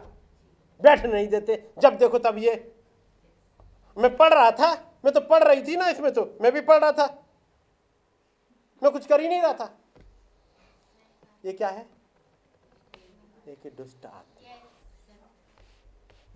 बैठ 0.81 1.05
नहीं 1.05 1.27
देते। 1.27 1.63
जब 1.79 1.97
देखो 1.97 2.19
तब 2.19 2.37
ये। 2.37 2.53
मैं 3.97 4.15
पढ़ 4.17 4.33
रहा 4.33 4.49
था। 4.51 4.73
मैं 5.05 5.13
तो 5.13 5.21
पढ़ 5.21 5.43
रही 5.43 5.61
थी 5.63 5.75
ना 5.75 5.89
इसमें 5.89 6.11
तो। 6.13 6.25
मैं 6.41 6.51
भी 6.51 6.61
पढ़ 6.61 6.79
रहा 6.79 6.91
था। 6.91 7.05
मैं 8.83 8.91
कुछ 8.91 9.07
कर 9.07 9.21
ही 9.21 9.29
नहीं 9.29 9.41
रहा 9.41 9.53
था। 9.53 9.77
ये 11.45 11.53
क्या 11.53 11.69
है? 11.69 11.85
एक 13.47 13.73
दुष्ट 13.77 14.05
आत्मा 14.05 14.41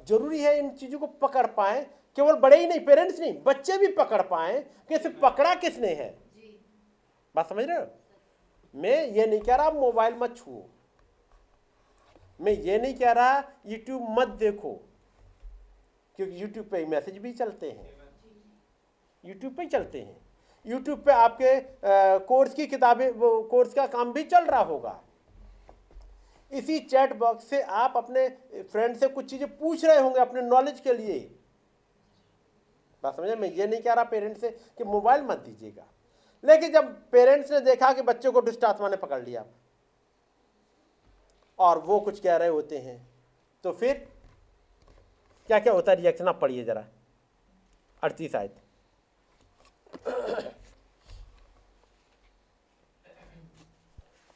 ज़रूरी 0.06 0.42
है 0.42 0.60
इन 0.60 0.70
चीज़ों 0.70 1.00
को 1.00 1.08
पकड़ 1.08 1.48
पाए। 1.48 1.84
केवल 2.16 2.34
बड़े 2.34 2.60
ही 2.60 2.68
नहीं, 2.68 2.86
पेरेंट्स 2.86 3.20
नहीं, 3.20 3.44
बच्चे 3.44 3.78
भी 3.78 3.88
पकड़ 3.88 4.22
पाए 4.22 4.60
कि 4.60 4.96
इसे 4.96 5.10
पकड़ा 5.10 5.56
किसने 5.56 5.94
है। 5.94 6.18
बात 7.36 7.50
समझ 7.50 7.66
रहे 7.66 7.78
हो? 7.78 7.88
मैं 8.76 9.08
ये 9.08 9.26
नहीं 9.28 9.40
कह 9.40 9.56
रहा 9.56 9.72
मोबाइल 9.72 10.16
मत 10.16 10.38
छुओ। 10.38 10.64
मैं 12.42 12.52
ये 12.52 12.78
नहीं 12.78 12.96
कह 12.96 13.12
रहा 13.12 13.52
यूट्यूब 13.66 14.20
मत 14.20 14.28
देखो। 14.28 14.74
क्योंकि 16.16 16.42
यूट्यूब 16.42 16.70
पे 16.70 16.86
मैसेज 16.86 17.18
भी 17.18 17.34
चलते 17.34 17.72
हैं। 17.72 18.00
यूट्यूब 19.26 19.56
पे 19.56 19.64
ही 19.64 19.70
चलते 19.70 20.02
हैं। 20.02 20.29
यूट्यूब 20.66 21.00
पे 21.00 21.12
आपके 21.12 21.60
कोर्स 22.28 22.54
की 22.54 22.68
किताबें, 22.68 23.10
वो 23.10 23.42
कोर्स 23.44 23.74
का 23.74 23.86
काम 23.88 24.12
भी 24.14 24.24
चल 24.26 24.46
रहा 24.46 24.62
होगा। 24.62 25.00
इसी 26.52 26.80
चैट 26.82 27.14
बॉक्स 27.18 27.50
से 27.50 27.62
आप 27.62 27.94
अपने 27.98 28.28
फ्रेंड 28.64 28.96
से 28.98 29.08
कुछ 29.10 29.30
चीज़ें 29.30 29.48
पूछ 29.58 29.86
रहे 29.86 30.00
होंगे 30.00 30.20
अपने 30.20 30.42
नॉलेज 30.44 30.80
के 30.80 30.94
लिए। 30.94 31.20
बात 33.04 33.16
समझे? 33.16 33.36
मैं 33.36 33.52
ये 33.52 33.68
नहीं 33.68 33.82
कह 33.82 33.94
रहा 33.94 34.04
पेरेंट्स 34.06 34.42
से 34.42 34.50
कि 34.50 34.84
मोबाइल 34.86 35.22
मत 35.24 35.38
दीजिएगा। 35.40 35.86
लेकिन 36.44 36.72
जब 36.72 36.94
पेरेंट्स 37.12 37.52
ने 37.52 37.60
देखा 37.62 37.92
कि 37.94 38.02
बच्चों 38.04 38.32
को 38.32 38.42
दुष्ट 38.42 38.64
आत्मा 38.66 38.90
ने 38.90 38.98
पकड़ 38.98 39.22
लिया, 39.22 39.46
और 41.60 41.80
वो 41.80 42.00
कुछ 42.00 42.20
कह 42.20 42.36
रहे 42.36 42.50
होते 42.50 42.78
हैं 42.78 42.98
तो 43.64 43.72
फिर 43.74 44.08
क्या 45.50 45.60
क्या 45.60 45.74
होता 45.74 45.92
है? 45.92 45.98
रिएक्शन 45.98 46.28
आप 46.28 46.40
पढ़िए 46.42 46.64
जरा। 46.64 46.86
अड़तीस 48.04 48.36
आयत। 48.36 48.56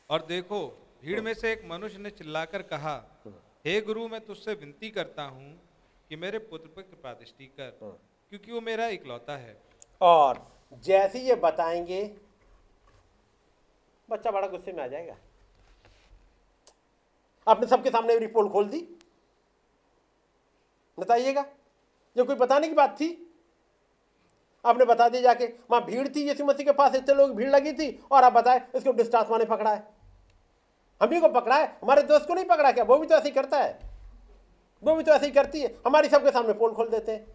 और 0.10 0.26
देखो, 0.26 0.68
भीड़ 1.02 1.22
में 1.22 1.34
से 1.34 1.52
एक 1.52 1.66
मनुष्य 1.66 1.98
ने 1.98 2.10
चिल्लाकर 2.10 2.62
कहा, 2.62 3.22
हे 3.66 3.82
गुरु, 3.82 4.08
मैं 4.08 4.22
तुझसे 4.22 4.54
विनती 4.54 4.90
करता 4.90 5.24
हूँ 5.24 5.62
कि 6.10 6.16
मेरे 6.16 6.40
पुत्र 6.40 6.68
पर 6.68 6.82
कृपा 6.82 7.14
दृष्टि 7.14 7.46
कर, 7.46 8.00
क्योंकि 8.30 8.52
वो 8.52 8.62
मेरा 8.62 8.88
इकलौता 8.88 9.38
है। 9.38 9.62
और 10.02 10.62
जैसे 10.74 11.20
ये 11.20 11.36
बताएँगे, 11.36 12.18
बच्चा 14.10 14.32
बड़ा 14.32 14.48
गुस्से 14.48 14.74
में 14.74 14.84
आ 14.84 14.88
जाएगा। 14.88 15.18
आपने 17.48 17.68
सबके 17.68 17.90
सामने 17.90 18.18
रिपोर्ट 18.20 18.52
खोल 18.52 18.70
दी? 18.70 18.98
बताइएगा। 21.00 21.46
जो 22.18 22.26
कोई 22.26 22.36
बताने 22.36 22.68
की 22.68 22.74
बात 22.74 22.96
थी 23.02 23.33
आपने 24.66 24.86
बता 24.86 25.08
दिया 25.10 25.22
जाके, 25.22 25.46
वहाँ 25.72 25.84
भीड़ 25.86 26.08
थी, 26.08 26.28
यीशु 26.28 26.46
मसीह 26.46 26.66
के 26.66 26.72
पास 26.72 26.96
इतने 26.96 27.16
लोग 27.16 27.36
भीड़ 27.36 27.50
लगी 27.50 27.74
थी, 27.74 27.90
और 28.12 28.24
आप 28.24 28.34
बताए, 28.34 28.62
इसको 28.76 29.18
आत्मा 29.18 29.38
ने 29.38 29.46
पकड़ा 29.46 29.74
है। 29.74 29.88
हम 31.02 31.14
ही 31.14 31.20
को 31.20 31.30
पकड़ा 31.30 31.56
है, 31.56 31.66
हमारे 31.82 32.02
दोस्त 32.04 32.28
को 32.28 32.34
नहीं 32.34 32.46
पकड़ा 32.46 32.72
क्या? 32.72 32.84
वो 32.84 32.98
भी 32.98 33.08
तो 33.08 33.16
ऐसे 33.16 33.28
ही 33.28 33.34
करता 33.36 33.62
है। 33.62 33.80
वो 34.84 34.96
भी 34.96 35.04
तो 35.04 35.12
ऐसे 35.12 35.26
ही 35.26 35.32
करती 35.32 35.62
है, 35.62 35.76
हमारी 35.86 36.10
सबके 36.10 36.32
सामने 36.32 36.54
पोल 36.54 36.74
खोल 36.74 36.90
देते 36.90 37.12
हैं। 37.12 37.26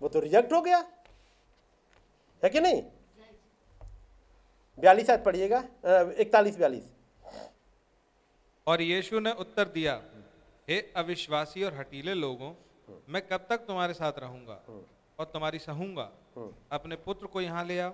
वो 0.00 0.08
तो 0.08 0.20
रिजेक्ट 0.20 0.52
हो 0.52 0.60
गया। 0.60 0.78
है 2.42 2.48
कि 2.50 2.60
नहीं? 2.60 2.82
बयालीस 4.78 5.10
आज 5.10 5.24
पढ़िएगा 5.24 5.62
इकतालीस 6.18 6.58
बयालीस। 6.58 6.90
और 8.66 8.82
यीशु 8.82 9.20
ने 9.20 9.32
उत्तर 9.32 9.68
दिया, 9.68 10.00
हे 10.68 10.80
अविश्वासी 10.96 11.62
और 11.64 11.74
हटीले 11.74 12.14
लोगों 12.14 12.50
मैं 13.08 13.22
कब 13.28 13.46
तक 13.50 13.66
तुम्हारे 13.66 13.94
साथ 13.94 14.18
रहूँगा 14.18 14.60
और 15.18 15.24
तुम्हारी 15.24 15.58
सहूँगा? 15.58 16.10
अपने 16.72 16.96
पुत्र 16.96 17.26
को 17.26 17.40
यहाँ 17.40 17.64
ले 17.64 17.78
आओ। 17.80 17.92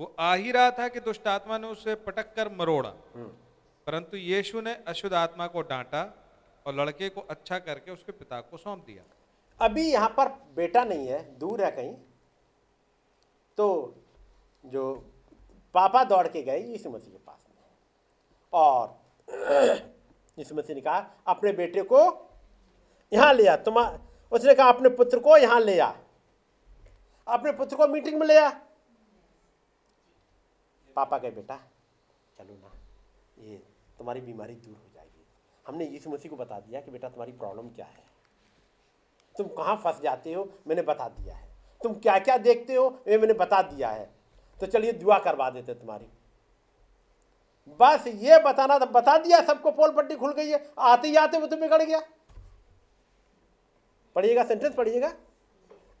वो 0.00 0.14
आ 0.18 0.34
ही 0.34 0.52
रहा 0.52 0.70
था 0.70 0.88
कि 0.88 1.00
दुष्ट 1.00 1.26
आत्मा 1.28 1.58
ने 1.58 1.66
उसे 1.66 1.94
पटक 2.06 2.34
कर 2.34 2.48
मरोड़ा। 2.52 2.92
परंतु 3.86 4.16
यीशु 4.16 4.60
ने 4.60 4.74
अशुद्ध 4.88 5.14
आत्मा 5.14 5.46
को 5.46 5.62
डांटा 5.62 6.02
और 6.66 6.74
लड़के 6.74 7.08
को 7.08 7.20
अच्छा 7.20 7.58
करके 7.58 7.90
उसके 7.90 8.12
पिता 8.12 8.40
को 8.40 8.56
सौंप 8.56 8.84
दिया। 8.86 9.02
अभी 9.60 9.90
यहाँ 9.92 10.08
पर 10.08 10.28
बेटा 10.56 10.84
नहीं 10.84 11.06
है 11.08 11.22
दूर 11.38 11.64
है 11.64 11.70
कहीं। 11.70 11.94
तो 13.58 13.94
जो 14.64 14.94
पापा 15.74 16.04
दौड़ 16.04 16.26
के 16.28 16.42
गए 16.42 16.60
यीशु 16.60 16.90
मसीह 16.90 17.12
के 17.12 17.18
पास 17.18 17.46
में। 17.50 17.62
और 18.52 18.98
यीशु 20.38 20.54
मसीह 20.54 20.74
ने 20.76 20.80
कहा 20.80 20.98
अपने 21.26 21.52
बेटे 21.52 21.82
को 21.82 22.08
यहाँ 23.12 23.32
ले 23.34 23.46
आ 23.46 23.56
तुम 23.56 23.78
उसने 24.32 24.54
कहा, 24.54 24.68
अपने 24.68 24.88
पुत्र 24.88 25.18
को 25.18 25.36
यहाँ 25.36 25.60
ले 25.60 25.78
आ। 25.78 25.92
अपने 27.26 27.52
पुत्र 27.52 27.76
को 27.76 27.88
मीटिंग 27.88 28.20
में 28.20 28.26
ले 28.26 28.38
आ। 28.38 28.50
पापा 30.96 31.18
कहे, 31.18 31.30
बेटा, 31.30 31.56
चलो 32.38 32.54
ना, 32.54 32.72
ये 33.38 33.56
तुम्हारी 33.98 34.20
बीमारी 34.20 34.54
दूर 34.54 34.74
हो 34.74 34.90
जाएगी। 34.94 35.26
हमने 35.66 35.84
यीशु 35.84 36.10
मसीह 36.10 36.30
को 36.30 36.36
बता 36.36 36.60
दिया 36.60 36.80
कि, 36.80 36.90
बेटा, 36.90 37.08
तुम्हारी 37.08 37.32
प्रॉब्लम 37.32 37.68
क्या 37.68 37.86
है? 37.86 38.04
तुम 39.36 39.46
कहाँ 39.48 39.76
फंस 39.76 40.00
जाते 40.00 40.32
हो, 40.32 40.52
मैंने 40.66 40.82
बता 40.82 41.08
दिया 41.08 41.34
है। 41.36 41.48
तुम 41.82 41.94
क्या 41.94 42.18
क्या 42.18 42.36
देखते 42.38 42.74
हो, 42.74 43.00
ये 43.08 43.18
मैंने 43.18 43.32
बता 43.32 43.62
दिया 43.62 43.88
है। 43.88 44.10
तो 44.60 44.66
चलिए 44.66 44.92
दुआ 44.92 45.18
करवा 45.18 45.50
देते 45.50 45.74
तुम्हारी। 45.74 46.06
बस 47.80 48.06
ये 48.06 48.38
बताना 48.42 48.78
था 48.78 48.84
बता 48.84 49.18
दिया, 49.18 49.40
सबको 49.40 49.70
पोल 49.70 49.92
पट्टी 49.92 50.16
खुल 50.16 50.32
गई 50.32 50.50
है, 50.50 50.72
आते 50.78 51.08
ही 51.08 51.16
आते 51.16 51.38
वो 51.38 51.46
तो 51.46 51.56
बिगड़ 51.56 51.82
गया। 51.82 52.00
पढ़िएगा 54.18 54.44
सेंटेंस 54.44 54.74
पढ़िएगा। 54.74 55.12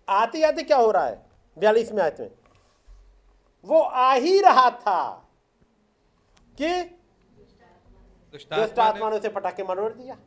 आते 0.08 0.42
आते 0.42 0.62
क्या 0.62 0.76
हो 0.76 0.90
रहा 0.90 1.06
है? 1.06 1.26
बयालीस 1.58 1.92
में 1.92 2.02
आयत 2.02 2.20
में। 2.20 2.30
वो 3.64 3.80
आ 3.80 4.14
ही 4.14 4.40
रहा 4.40 4.70
था 4.70 5.28
कि 6.58 6.82
दुष्ट 8.32 8.54
दुष्ट 8.54 8.78
आत्मा 8.78 8.84
आत्मा 8.84 9.10
ने 9.10 9.16
उसे 9.16 9.28
पटाखे 9.28 9.62
मरोड़ 9.62 9.92
दिया। 9.92 10.18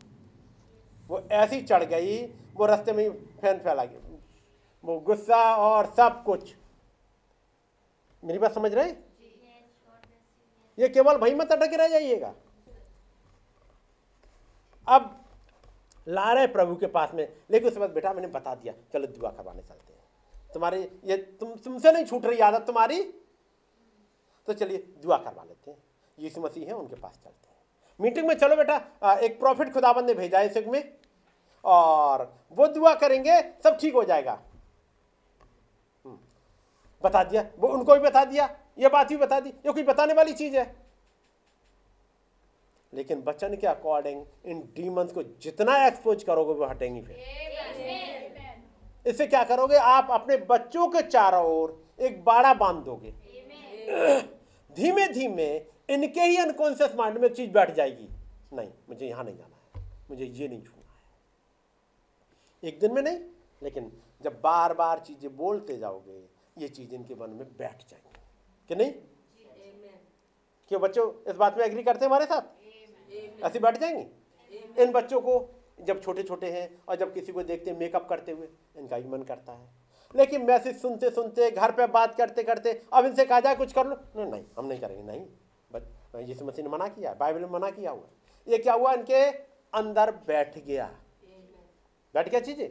वो 1.07 1.19
ऐसी 1.19 1.61
चढ़ 1.61 1.83
गई, 1.83 2.25
वो 2.53 2.65
रास्ते 2.65 2.93
में 2.93 3.09
फ़ैन 3.41 3.59
फैला 3.59 3.85
गया। 3.85 4.17
वो 4.85 4.99
गुस्सा 4.99 5.55
और 5.55 5.85
सब 5.85 6.23
कुछ। 6.23 6.55
मेरी 8.23 8.39
बात 8.39 8.53
समझ 8.53 8.73
रहे? 8.73 8.91
ये 10.79 10.89
केवल 10.89 11.17
वही 11.17 11.35
मत 11.35 11.51
अटके 11.51 11.75
रह 11.75 11.87
जाइएगा। 11.87 12.33
अब 14.87 15.20
ला 16.07 16.31
रहे 16.33 16.47
प्रभु 16.47 16.75
के 16.75 16.87
पास 16.87 17.13
में। 17.13 17.27
लेकिन 17.51 17.67
उसके 17.67 17.79
बाद 17.79 17.89
बेटा 17.89 18.13
मैंने 18.13 18.27
बता 18.27 18.55
दिया 18.55 18.73
चलो 18.93 19.07
दुआ 19.07 19.29
करवाने 19.29 19.61
चलते 19.61 19.93
हैं। 19.93 20.49
तुम्हारी 20.53 20.81
ये 21.03 21.17
तुम 21.17 21.55
तुमसे 21.55 21.91
नहीं 21.91 22.05
छूट 22.05 22.25
रही 22.25 22.39
आदत 22.39 22.65
तुम्हारी। 22.67 23.01
तो 24.47 24.53
चलिए 24.53 24.77
दुआ 24.77 25.17
करवा 25.17 25.43
लेते 25.43 25.71
हैं। 25.71 25.77
यीशु 26.19 26.41
मसीह 26.41 26.67
है 26.67 26.73
उनके 26.73 26.95
पास 26.95 27.13
चलते 27.13 27.49
हैं। 27.49 27.57
मीटिंग 27.99 28.27
में 28.27 28.35
चलो 28.35 28.55
बेटा 28.55 29.17
एक 29.17 29.39
प्रॉफिट 29.39 29.73
खुदाबंद 29.73 30.05
ने 30.05 30.13
भेजा 30.13 30.39
है 30.39 30.65
में। 30.67 30.93
और 31.63 32.33
वो 32.51 32.67
दुआ 32.67 32.93
करेंगे 32.95 33.41
सब 33.63 33.77
ठीक 33.77 33.93
हो 33.93 34.03
जाएगा। 34.03 34.39
हम्म, 36.05 36.17
बता 37.03 37.23
दिया। 37.23 37.45
वो 37.59 37.67
उनको 37.67 37.93
भी 37.93 37.99
बता 37.99 38.23
दिया 38.25 38.57
ये 38.77 38.89
बात 38.89 39.09
भी 39.09 39.17
बता 39.17 39.39
दी। 39.39 39.49
ये 39.49 39.71
कोई 39.73 39.83
बताने 39.83 40.13
वाली 40.13 40.33
चीज़ 40.33 40.57
है? 40.57 40.80
लेकिन 42.93 43.21
बचन 43.21 43.55
के 43.55 43.67
अकॉर्डिंग 43.67 44.25
इन 44.45 44.59
डीमंस 44.75 45.11
को 45.11 45.23
जितना 45.23 45.87
एक्सपोज 45.87 46.23
करोगे 46.23 46.53
वो 46.53 46.65
हटेंगी 46.65 47.01
फिर। 47.01 47.15
इससे 49.07 49.27
क्या 49.27 49.43
करोगे? 49.43 49.75
आप 49.75 50.07
अपने 50.11 50.37
बच्चों 50.37 50.87
के 50.87 51.01
चारों 51.01 51.45
ओर 51.45 51.83
एक 51.99 52.23
बाड़ा 52.23 52.53
बाँध 52.53 52.83
दोगे। 52.85 53.11
धीमे 54.75 55.07
धीमे 55.07 55.47
इनके 55.89 56.21
ही 56.21 56.37
अनकॉन्शियस 56.37 56.95
माइंड 56.95 57.17
में 57.17 57.27
चीज़ 57.33 57.51
बैठ 57.51 57.71
जाएगी। 57.71 58.09
नहीं 58.53 58.69
मुझे 58.89 59.07
यहाँ 59.07 59.23
नहीं 59.23 59.37
जाना 59.37 59.79
है। 59.79 59.85
मुझे 60.09 60.25
ये 60.25 60.47
नहीं 60.47 60.61
छूना 60.63 60.93
है। 62.63 62.69
एक 62.69 62.79
दिन 62.79 62.93
में 62.93 63.01
नहीं 63.01 63.19
लेकिन 63.63 63.91
जब 64.21 64.41
बार 64.41 64.73
बार 64.73 64.99
चीज़ें 64.99 65.37
बोलते 65.37 65.77
जाओगे 65.77 66.23
ये 66.57 66.67
चीज़ 66.67 66.95
इनके 66.95 67.15
मन 67.15 67.29
में 67.29 67.47
बैठ 67.57 67.89
जाएँगी। 67.89 68.19
कि 68.69 68.75
नहीं? 68.75 68.91
क्यों 70.67 70.81
बच्चों 70.81 71.31
इस 71.31 71.35
बात 71.35 71.57
में 71.57 71.65
एग्री 71.65 71.83
करते 71.83 71.99
हैं 71.99 72.07
हमारे 72.07 72.25
साथ? 72.25 72.41
ऐसे 73.43 73.59
बैठ 73.59 73.77
जाएँगे? 73.77 74.83
इन 74.83 74.91
बच्चों 74.91 75.19
को 75.21 75.33
जब 75.81 76.01
छोटे 76.01 76.23
छोटे 76.23 76.47
हैं 76.47 76.69
और 76.87 76.95
जब 76.95 77.13
किसी 77.13 77.31
को 77.31 77.43
देखते 77.43 77.71
हैं 77.71 77.77
मेकअप 77.79 78.07
करते 78.09 78.31
हुए, 78.31 78.47
इनका 78.77 78.97
भी 78.99 79.09
मन 79.09 79.21
करता 79.23 79.51
है। 79.51 79.69
लेकिन 80.15 80.45
मैसेज 80.45 80.77
सुनते 80.77 81.09
सुनते 81.09 81.49
घर 81.51 81.71
पे 81.71 81.87
बात 81.87 82.15
करते 82.15 82.43
करते 82.43 82.81
अब 82.93 83.05
इनसे 83.05 83.25
कहा 83.25 83.39
जाए 83.39 83.55
कुछ 83.55 83.73
कर 83.73 83.87
लो। 83.87 83.95
नहीं 84.15 84.25
नहीं, 84.25 84.43
हम 84.57 84.65
नहीं 84.65 84.79
करेंगे, 84.79 85.03
नहीं। 85.03 85.25
बस 85.71 86.29
यीशु 86.29 86.45
मसीह 86.45 86.65
ने 86.65 86.69
मना 86.69 86.87
किया 86.87 87.13
बाइबल 87.13 87.41
में 87.41 87.49
मना 87.49 87.69
किया 87.69 87.91
हुआ 87.91 88.07
ये 88.47 88.57
क्या 88.57 88.73
हुआ? 88.73 88.93
इनके 88.93 89.25
अंदर 89.73 90.11
बैठ 90.27 90.57
गया। 90.57 90.89
बैठ 92.15 92.29
गया 92.29 92.39
चीज़ें? 92.39 92.69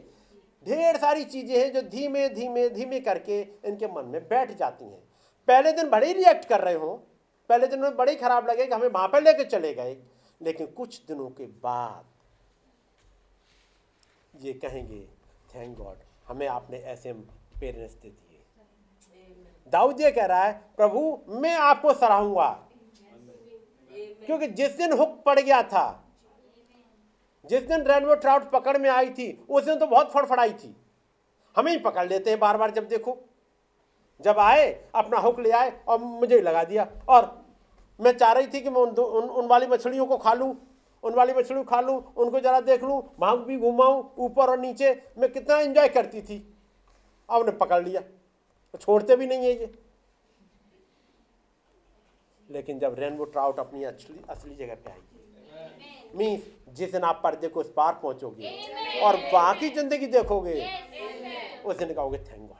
ढेर 0.65 0.97
सारी 0.97 1.23
चीज़ें 1.25 1.57
हैं 1.57 1.71
जो 1.73 1.81
धीमे 1.81 2.27
धीमे 2.29 2.67
धीमे 2.69 2.99
करके 2.99 3.39
इनके 3.41 3.87
मन 3.87 4.05
में 4.05 4.21
बैठ 4.27 4.51
जाती 4.51 4.85
हैं। 4.85 4.99
पहले 5.47 5.71
दिन 5.71 5.89
बड़े 5.89 6.11
रिएक्ट 6.13 6.45
कर 6.45 6.61
रहे 6.61 6.73
हो। 6.73 6.93
पहले 7.49 7.67
दिन 7.67 7.79
में 7.79 7.95
बड़े 7.95 8.15
खराब 8.15 8.49
लगे 8.49 8.65
कि 8.65 8.75
हमें 8.75 8.87
वहाँ 8.87 9.07
पर 9.07 9.23
लेकर 9.23 9.43
चले 9.43 9.73
गए। 9.73 9.95
लेकिन 10.41 10.67
कुछ 10.67 11.01
दिनों 11.05 11.29
के 11.29 11.45
बाद 11.45 12.05
ये 14.35 14.53
कहेंगे 14.53 15.07
थैंक 15.55 15.77
गॉड 15.77 15.97
हमें 16.27 16.47
आपने 16.47 16.77
ऐसे 16.77 17.13
पेरेंट्स 17.13 17.93
दे 17.93 18.09
दिए। 18.09 18.43
दाऊद 19.67 20.01
ये 20.01 20.11
कह 20.11 20.25
रहा 20.25 20.43
है, 20.43 20.53
प्रभु, 20.77 21.19
मैं 21.29 21.55
आपको 21.55 21.93
सराहूँगा। 21.93 22.49
क्योंकि 24.25 24.47
जिस 24.47 24.77
दिन 24.77 24.93
हुक 24.93 25.21
पड़ 25.25 25.39
गया 25.39 25.61
था, 25.63 26.03
जिस 27.45 27.63
दिन 27.63 27.81
रेनबो 27.81 28.15
ट्राउट 28.15 28.49
पकड़ 28.51 28.77
में 28.77 28.89
आई 28.89 29.09
थी, 29.09 29.45
उस 29.49 29.63
दिन 29.63 29.79
तो 29.79 29.87
बहुत 29.87 30.11
फड़फड़ाई 30.11 30.53
थी। 30.53 30.75
हमें 31.57 31.71
ही 31.71 31.77
पकड़ 31.77 32.07
लेते 32.09 32.29
हैं 32.29 32.39
बार 32.39 32.57
बार 32.57 32.71
जब 32.71 32.87
देखो। 32.87 33.17
जब 34.21 34.39
आए, 34.39 34.89
अपना 34.95 35.17
हुक 35.17 35.39
ले 35.39 35.51
आए 35.51 35.71
और 35.87 35.99
मुझे 35.99 36.41
लगा 36.41 36.63
दिया 36.63 36.87
और 37.09 37.40
मैं 38.01 38.17
चाह 38.17 38.31
रही 38.31 38.47
थी 38.47 38.61
कि 38.61 38.69
मैं 38.69 38.81
उन, 38.81 38.89
उन, 38.89 39.23
उन 39.23 39.47
वाली 39.47 39.67
मछलियों 39.67 40.05
को 40.05 40.17
खा 40.17 40.33
लूँ 40.33 40.55
उन 41.03 41.13
वाली 41.13 41.33
मछली 41.33 41.63
खा 41.63 41.79
लूँ 41.81 41.97
उनको 42.15 42.39
जरा 42.39 42.59
देख 42.61 42.83
लूँ 42.83 43.01
वहाँ 43.19 43.37
भी 43.45 43.57
घुमाऊं 43.57 44.03
ऊपर 44.25 44.49
और 44.49 44.59
नीचे 44.59 44.93
मैं 45.17 45.31
कितना 45.31 45.59
एंजॉय 45.59 45.87
करती 45.89 46.21
थी। 46.21 46.37
अब 47.29 47.39
उन्हें 47.41 47.57
पकड़ 47.57 47.83
लिया। 47.83 48.01
तो 48.01 48.77
छोड़ते 48.77 49.15
भी 49.15 49.27
नहीं 49.27 49.45
है 49.45 49.51
ये। 49.51 49.71
लेकिन 52.49 52.79
जब 52.79 52.95
रेनबो 52.99 53.25
ट्राउट 53.25 53.59
अपनी 53.59 53.83
असली 53.83 54.21
असली 54.29 54.55
जगह 54.55 54.75
पे 54.75 54.91
आएगी। 54.91 56.17
मीन्स 56.17 56.41
जिस 56.77 56.91
दिन 56.91 57.03
आप 57.03 57.19
पर्दे 57.23 57.47
को 57.47 57.59
उस 57.59 57.71
पार 57.77 57.93
पहुंचोगे 58.03 58.49
और 59.03 59.17
बाकी 59.33 59.69
ज़िंदगी 59.69 60.07
देखोगे 60.07 60.65
उस 61.65 61.77
दिन 61.77 61.93
कहोगे 61.93 62.17
थैंक 62.19 62.47
गॉड 62.49 62.57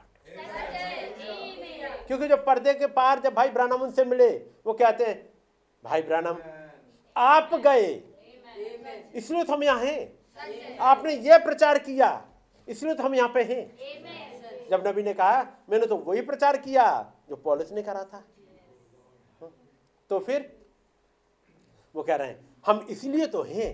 क्योंकि 2.07 2.27
जब 2.27 2.45
पर्दे 2.45 2.73
के 2.73 2.87
पार 2.93 3.19
जब 3.19 3.33
भाई 3.33 3.49
ब्रानम 3.49 3.81
उनसे 3.81 4.05
मिले 4.05 4.29
वो 4.65 4.73
कहते 4.73 5.05
हैं 5.05 5.30
भाई 5.85 6.01
ब्रानम 6.01 6.37
आप 7.15 7.53
गए। 7.63 7.87
इसलिए 9.15 9.43
तो 9.43 9.53
हम 9.53 9.63
यहाँ 9.63 9.79
हैं। 9.79 10.77
आपने 10.81 11.13
ये 11.15 11.37
प्रचार 11.37 11.77
किया। 11.79 12.09
इसलिए 12.67 12.93
तो 12.93 13.03
हम 13.03 13.15
यहाँ 13.15 13.29
पे 13.33 13.43
हैं। 13.43 14.67
जब 14.69 14.87
नबी 14.87 15.03
ने 15.03 15.13
कहा 15.13 15.41
मैंने 15.69 15.85
तो 15.85 15.95
वही 15.97 16.21
प्रचार 16.21 16.57
किया 16.57 16.85
जो 17.29 17.35
पॉलिस 17.37 17.71
ने 17.71 17.81
करा 17.81 18.03
था। 18.03 18.23
तो 20.09 20.19
फिर 20.19 20.49
वो 21.95 22.03
कह 22.03 22.15
रहे 22.15 22.27
हैं 22.27 22.39
हम 22.65 22.85
इसलिए 22.89 23.27
तो 23.27 23.41
हैं। 23.43 23.71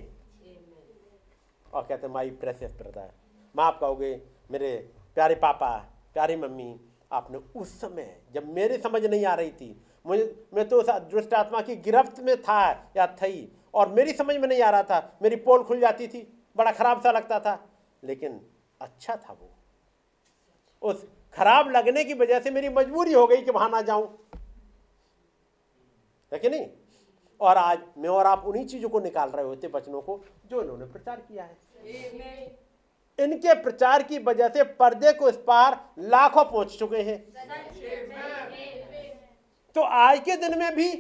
और 1.66 1.84
कहते 1.84 2.08
हैं 2.08 2.14
माई 2.14 2.30
प्रेसियस 2.42 2.72
ब्रदर 2.74 3.12
माँ 3.56 3.66
आप 3.66 3.80
कहोगे 3.80 4.10
मेरे 4.52 4.76
प्यारे 5.16 5.36
पापा 5.36 5.78
प्यारी 6.14 6.36
मम्मी 6.36 6.80
आपने 7.12 7.38
उस 7.56 7.80
समय 7.82 8.16
जब 8.34 8.48
मेरे 8.50 8.78
समझ 8.78 9.06
नहीं 9.06 9.26
आ 9.26 9.34
रही 9.36 9.52
थी 9.52 9.70
मुझे, 10.08 10.48
मैं 10.54 10.70
तो 10.70 10.82
उस 10.82 10.90
दुष्ट 10.90 11.34
आत्मा 11.34 11.62
की 11.62 11.76
गिरफ्त 11.76 12.20
में 12.20 12.42
था 12.42 12.92
या 12.98 13.08
थी 13.08 13.58
और 13.74 13.90
मेरी 13.90 14.14
समझ 14.14 14.36
में 14.36 14.48
नहीं 14.48 14.62
आ 14.62 14.70
रहा 14.70 14.84
था। 14.84 15.18
मेरी 15.22 15.36
पोल 15.36 15.64
खुल 15.64 15.80
जाती 15.80 16.08
थी। 16.08 16.44
बड़ा 16.58 16.72
खराब 16.72 17.02
सा 17.02 17.12
लगता 17.12 17.40
था। 17.40 17.70
लेकिन 18.04 18.42
अच्छा 18.82 19.16
था 19.16 19.34
वो। 19.34 19.50
उस 20.82 21.08
खराब 21.34 21.70
लगने 21.70 22.04
की 22.04 22.14
वजह 22.14 22.40
से 22.40 22.52
मेरी 22.52 22.70
मजबूरी 22.70 23.14
हो 23.14 23.28
गई 23.28 23.38
कि 23.38 23.52
वहाँ 23.52 23.70
ना 23.70 23.82
जाऊँ। 23.82 24.30
है 26.34 26.40
कि 26.40 26.50
नहीं? 26.50 26.68
और 27.42 27.58
आज 27.58 27.80
मैं 27.98 28.10
और 28.10 28.26
आप 28.26 28.44
उन्हीं 28.46 28.66
चीज़ों 28.66 28.90
को 28.90 29.00
निकाल 29.00 29.30
रहे 29.30 29.46
होते 29.46 29.68
बचनों 29.68 30.02
को, 30.02 30.24
जो 30.46 30.62
इन्होंने 30.62 30.86
प्रचार 30.86 31.18
किया 31.18 31.44
है। 31.44 31.58
इनके 33.20 33.54
प्रचार 33.54 34.04
की 34.04 34.18
वजह 34.20 34.48
से 34.48 34.64
पर्दे 34.64 35.14
को 35.14 35.30
इस 35.30 35.38
पार 35.38 35.90
लाखों 36.00 36.44
पहुँच 36.44 36.80
चुके 36.80 36.98
हैं। 36.98 37.34
तो 39.78 39.82
आज 39.82 40.20
के 40.20 40.36
दिन 40.38 40.58
में 40.60 40.76
भी 40.76 40.92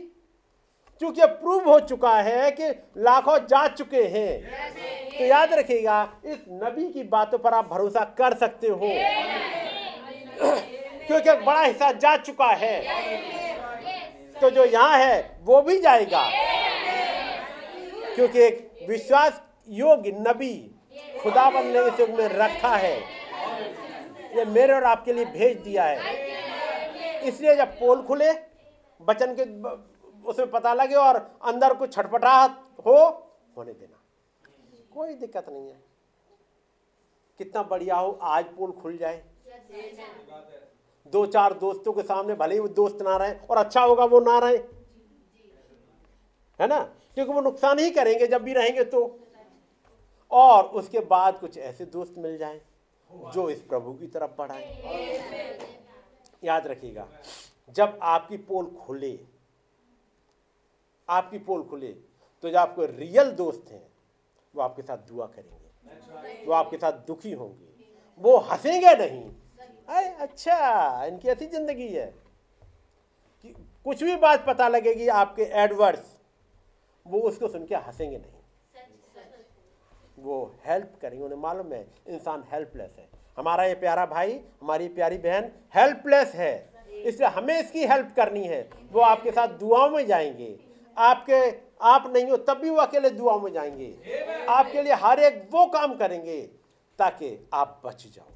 क्योंकि 1.02 1.26
प्रूव 1.26 1.70
हो 1.70 1.80
चुका 1.80 2.14
है 2.22 2.52
कि 2.52 2.68
लाखों 2.98 3.38
जा 3.40 3.68
चुके 3.68 4.04
हैं। 4.04 4.32
तो 5.12 5.26
याद 5.26 5.54
रखिएगा 5.54 6.02
इस 6.26 6.38
नबी 6.64 6.88
की 6.94 7.04
बातों 7.04 7.38
पर 7.38 7.54
आप 7.54 7.70
भरोसा 7.70 8.04
कर 8.18 8.34
सकते 8.34 8.68
हो। 8.68 8.90
क्योंकि 11.08 11.30
एक 11.30 11.46
बड़ा 11.46 11.62
हिस्सा 11.62 11.92
जा 11.92 12.16
चुका 12.18 12.52
है। 12.54 12.76
तो 14.42 14.50
जो 14.50 14.66
यहाँ 14.66 14.98
है 15.00 15.40
वो 15.42 15.62
भी 15.62 15.80
जाएगा। 15.82 16.30
क्योंकि 18.16 18.40
एक 18.40 18.86
विश्वास 18.90 19.42
योग्य 19.70 20.12
नबी 20.20 20.54
खुदाबंद 21.24 21.76
ने 21.76 21.88
इस 21.88 22.00
युग 22.00 22.10
में 22.10 22.28
रखा 22.28 22.76
है। 22.76 22.98
ये 24.38 24.46
मेरे 24.46 24.74
और 24.74 24.84
आपके 24.84 25.14
लिए 25.14 25.26
भेज 25.26 25.58
दिया 25.58 25.84
है। 25.84 26.16
इसलिए 27.28 27.56
जब 27.56 27.68
पोल 27.68 28.02
खुले 28.02 28.47
बचन 29.02 29.36
के 29.40 29.44
उसमें 30.28 30.52
पता 30.52 30.74
लगे 30.74 30.96
और 30.96 31.16
अंदर 31.42 31.74
कुछ 31.74 31.94
छटपटाहट 31.94 32.52
हो, 32.86 32.96
होने 33.58 33.74
देना। 33.74 34.00
कोई 34.94 35.14
दिक्कत 35.14 35.50
नहीं 35.50 35.70
है। 35.70 35.82
कितना 37.40 37.64
बढ़िया 37.64 37.96
हो, 37.96 38.20
आज 38.22 38.46
पोल 38.46 38.72
खुल 38.72 38.98
जाए। 38.98 39.24
दो 41.06 41.26
चार 41.26 41.54
दोस्तों 41.54 41.94
के 41.94 42.04
सामने 42.04 42.36
भले 42.36 42.54
ही 42.54 42.60
वो 42.60 42.68
दोस्त 42.68 43.02
ना 43.02 43.18
रहे, 43.18 43.34
और 43.50 43.58
अच्छा 43.58 43.82
होगा 43.82 44.06
वो 44.06 44.20
ना 44.20 44.40
रहे। 44.40 44.58
है 46.60 46.68
ना? 46.68 46.80
क्योंकि 47.14 47.34
वो 47.34 47.42
नुकसान 47.42 47.80
ही 47.80 47.92
करेंगे, 47.92 48.28
जब 48.28 48.42
भी 48.42 48.54
रहेंगे 48.54 48.84
तो। 48.84 49.20
और 50.32 50.64
उसके 50.64 51.00
बाद 51.00 51.40
कुछ 51.40 51.58
ऐसे 51.58 51.86
दोस्त 51.86 52.16
मिल 52.18 52.38
जाएँ, 52.38 52.62
जो 53.34 53.50
इस 53.50 53.62
प्रभु 53.62 53.94
की 53.94 54.08
तरफ़ 54.08 54.32
बढ़ाए। 54.38 54.66
याद 56.44 56.68
रखिएगा 56.68 57.08
जब 57.76 58.00
आपकी 58.04 58.38
पोल 58.40 58.66
खुले, 58.78 59.18
आपकी 61.10 61.38
पोल 61.40 61.64
खुले 61.64 61.92
तो 62.44 62.50
जो 62.50 62.58
आपको 62.60 62.86
रियल 62.88 63.32
दोस्त 63.34 63.72
हैं, 63.72 63.84
वो 64.54 64.62
आपके 64.62 64.82
साथ 64.82 64.98
दुआ 65.10 65.26
करेंगे। 65.28 66.46
वो 66.46 66.54
आपके 66.54 66.78
साथ 66.78 66.94
दुखी 67.08 67.32
होंगे, 67.34 67.66
वो 68.22 68.38
हंसेंगे 68.44 68.94
नहीं। 68.96 69.24
अरे 69.90 70.08
अच्छा 70.18 71.06
इनकी 71.06 71.28
ऐसी 71.30 71.46
ज़िंदगी 71.48 71.88
है 71.88 72.06
कि 73.46 73.54
कुछ 73.86 74.04
भी 74.04 74.16
बात 74.18 74.46
पता 74.48 74.68
लगेगी, 74.68 75.08
आपके 75.10 75.44
एडवर्स 75.64 76.16
वो 77.06 77.20
उसको 77.22 77.48
सुन 77.48 77.66
के 77.66 77.76
हंसेंगे 77.76 78.18
नहीं। 78.18 78.36
वो 80.18 80.56
हेल्प 80.66 80.98
करेंगे, 81.02 81.24
उन्हें 81.26 81.40
मालूम 81.40 81.74
है, 81.74 81.86
इंसान 82.08 82.44
हेल्पलेस 82.52 82.96
है। 83.00 83.08
हमारा 83.38 83.64
ये 83.66 83.76
प्यारा 83.76 84.06
भाई, 84.08 84.34
हमारी 84.62 84.88
प्यारी 84.90 85.18
बहन 85.20 85.52
हेल्पलेस 85.76 86.34
है। 86.36 86.54
इसलिए 87.08 87.30
हमें 87.30 87.60
इसकी 87.60 87.86
हेल्प 87.86 88.14
करनी 88.16 88.44
है। 88.44 88.70
वो 88.92 89.02
आपके 89.02 89.32
साथ 89.32 89.48
दुआओं 89.48 89.90
में 89.90 90.06
जाएँगे। 90.08 90.58
आपके, 90.98 91.40
आप 91.82 92.08
नहीं 92.08 92.26
हो, 92.26 92.38
तब 92.38 92.58
भी 92.58 92.70
वो 92.70 92.78
अकेले 92.78 93.10
दुआओं 93.10 93.40
में 93.40 93.52
जाएँगे। 93.54 93.96
आपके 94.50 94.82
लिए 94.82 94.94
हर 94.94 95.20
एक 95.20 95.48
वो 95.52 95.66
काम 95.66 95.96
करेंगे 95.96 96.42
ताकि 97.00 97.50
आप 97.54 97.82
बच 97.86 98.08
जाओ। 98.08 98.32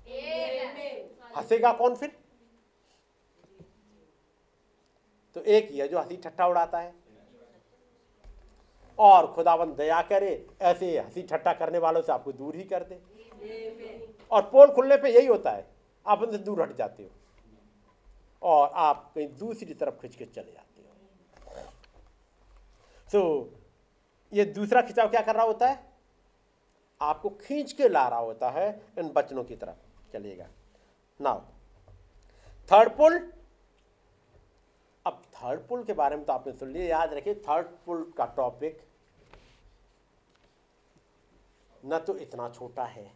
हंसेगा 1.38 1.72
कौन 1.74 1.96
फिर? 1.96 2.12
तो 5.36 5.42
एक 5.42 5.70
ही 5.72 5.78
है 5.78 5.88
जो 5.88 6.00
हँसी 6.00 6.18
ठट्ठा 6.18 6.48
उड़ाता 6.48 6.80
है। 6.80 6.94
और 9.00 9.28
खुदावन 9.28 9.74
दया 9.76 10.02
करे, 10.02 10.48
ऐसे 10.62 10.98
हँसी 11.00 11.22
ठट्ठा 11.24 11.54
करने 11.54 11.78
वालों 11.78 12.02
से 12.02 12.12
आपको 12.12 12.32
दूर 12.32 12.56
ही 12.56 12.64
कर 12.64 12.84
दे। 12.84 13.00
और 14.32 14.42
पोल 14.42 14.72
खुलने 14.72 14.98
पे 14.98 15.10
यही 15.10 15.28
होता 15.28 15.52
है, 15.52 15.66
आप 16.06 16.22
उनसे 16.22 16.38
दूर 16.38 16.62
हट 16.62 16.76
जाते 16.76 17.04
हो। 17.04 17.10
और 18.42 18.72
आप 18.76 19.12
कहीं 19.16 19.28
दूसरी 19.38 19.74
तरफ़ 19.74 20.02
खिंच 20.02 20.16
के 20.16 20.26
चले 20.26 20.52
जाते 20.52 20.82
हो। 20.82 20.88
तो 23.08 23.54
ये 24.32 24.46
दूसरा 24.48 24.82
खिंचाव 24.82 25.10
क्या 25.10 25.22
कर 25.22 25.36
रहा 25.36 25.46
होता 25.46 25.70
है? 25.70 25.90
आपको 27.02 27.30
खींच 27.38 27.72
के 27.74 27.88
ला 27.90 28.08
रहा 28.08 28.20
होता 28.20 28.50
है, 28.50 28.70
इन 29.00 29.10
बचनों 29.10 29.44
की 29.44 29.56
तरफ़ 29.56 30.12
चलिएगा 30.14 30.48
नाउ 31.20 31.42
थर्ड 32.70 32.90
पुल 32.98 33.20
अब 35.06 35.22
थर्ड 35.36 35.60
पुल 35.68 35.84
के 35.84 35.94
बारे 35.94 36.16
में 36.16 36.26
तो 36.26 36.34
आपने 36.34 36.54
सुन 36.54 36.70
लिया, 36.70 36.86
याद 36.88 37.14
रखिए 37.14 37.36
थर्ड 37.38 37.68
पुल 37.86 38.12
का 38.18 38.26
टॉपिक 38.38 38.82
न 41.84 42.00
तो 42.00 42.18
इतना 42.18 42.50
छोटा 42.50 42.84
है। 42.86 43.12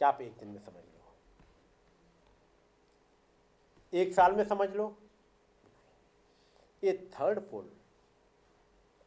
क्या 0.00 0.08
आप 0.08 0.20
एक 0.22 0.36
दिन 0.38 0.48
में 0.48 0.58
समझ 0.58 0.74
लो 0.74 0.80
एक 3.92 4.12
साल 4.14 4.32
में 4.32 4.44
समझ 4.44 4.68
लो। 4.70 4.94
ये 6.82 6.92
थर्ड 7.12 7.38
पुल 7.40 7.64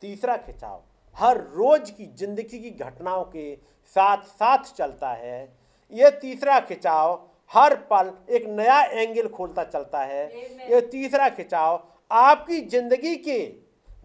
तीसरा 0.04 0.36
खिंचाव 0.38 0.84
हर 1.16 1.38
रोज 1.54 1.90
की 1.90 2.06
ज़िंदगी 2.18 2.60
की 2.60 2.70
घटनाओं 2.72 3.24
के 3.26 3.56
साथ 3.96 4.24
साथ 4.30 4.74
चलता 4.74 5.10
है। 5.14 5.42
ये 5.92 6.12
तीसरा 6.22 6.60
खिंचाव 6.62 7.22
हर 7.52 7.76
पल 7.92 8.12
एक 8.30 8.46
नया 8.50 8.82
एंगल 8.84 9.28
खोलता 9.30 9.64
चलता 9.64 10.04
है। 10.04 10.26
ये 10.72 10.82
तीसरा 10.84 11.30
खिंचाव 11.30 11.84
आपकी 12.12 12.62
ज़िंदगी 12.62 13.16
के 13.18 13.40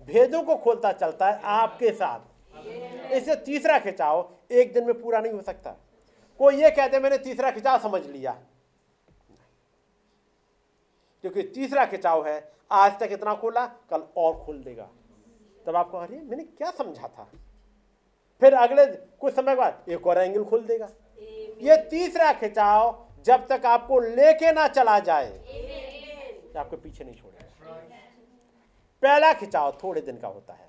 भेदों 0.09 0.43
को 0.43 0.57
खोलता 0.57 0.93
चलता 0.93 1.31
है 1.31 1.41
आपके 1.55 1.91
साथ। 1.93 3.13
इसे 3.13 3.35
तीसरा 3.37 3.79
खिंचाव 3.79 4.29
एक 4.53 4.73
दिन 4.75 4.85
में 4.85 5.01
पूरा 5.01 5.21
नहीं 5.21 5.33
हो 5.33 5.43
सकता। 5.43 5.77
कोई 6.41 6.57
ये 6.57 6.71
कहते 6.71 6.99
मैंने 7.01 7.19
तीसरा 7.19 7.51
खिंचाव 7.51 7.79
समझ 7.81 8.07
लिया। 8.07 8.37
क्योंकि 11.25 11.43
तीसरा 11.45 11.85
खिंचाव 11.85 12.27
है 12.27 12.53
आज 12.71 12.99
तक 13.01 13.09
इतना 13.13 13.35
खोला 13.35 13.67
कल 13.91 14.03
और 14.17 14.39
खोल 14.45 14.63
देगा। 14.63 14.89
तब 15.67 15.77
आपको 15.77 15.99
अरे 15.99 16.21
मैंने 16.21 16.45
क्या 16.45 16.71
समझा 16.71 17.09
था? 17.09 17.31
फिर 18.43 18.55
अगले 18.55 18.87
कुछ 19.21 19.35
समय 19.35 19.55
बाद 19.57 19.85
एक 19.89 20.07
और 20.07 20.19
एंगल 20.19 20.45
खोल 20.45 20.65
देगा। 20.65 20.89
ये 21.63 21.77
तीसरा 21.91 22.33
खिंचाव 22.33 23.07
जब 23.25 23.47
तक 23.47 23.67
आपको 23.67 24.01
लेके 24.01 24.53
ना 24.53 24.67
चला 24.69 24.99
जाए। 24.99 25.31
आपको 26.57 26.77
पीछे 26.77 27.05
नहीं 27.05 27.15
छोड़ेगा। 27.15 27.75
पहला 29.03 29.33
खिंचाव 29.33 29.79
थोड़े 29.83 30.01
दिन 30.01 30.17
का 30.17 30.29
होता 30.29 30.53
है। 30.53 30.69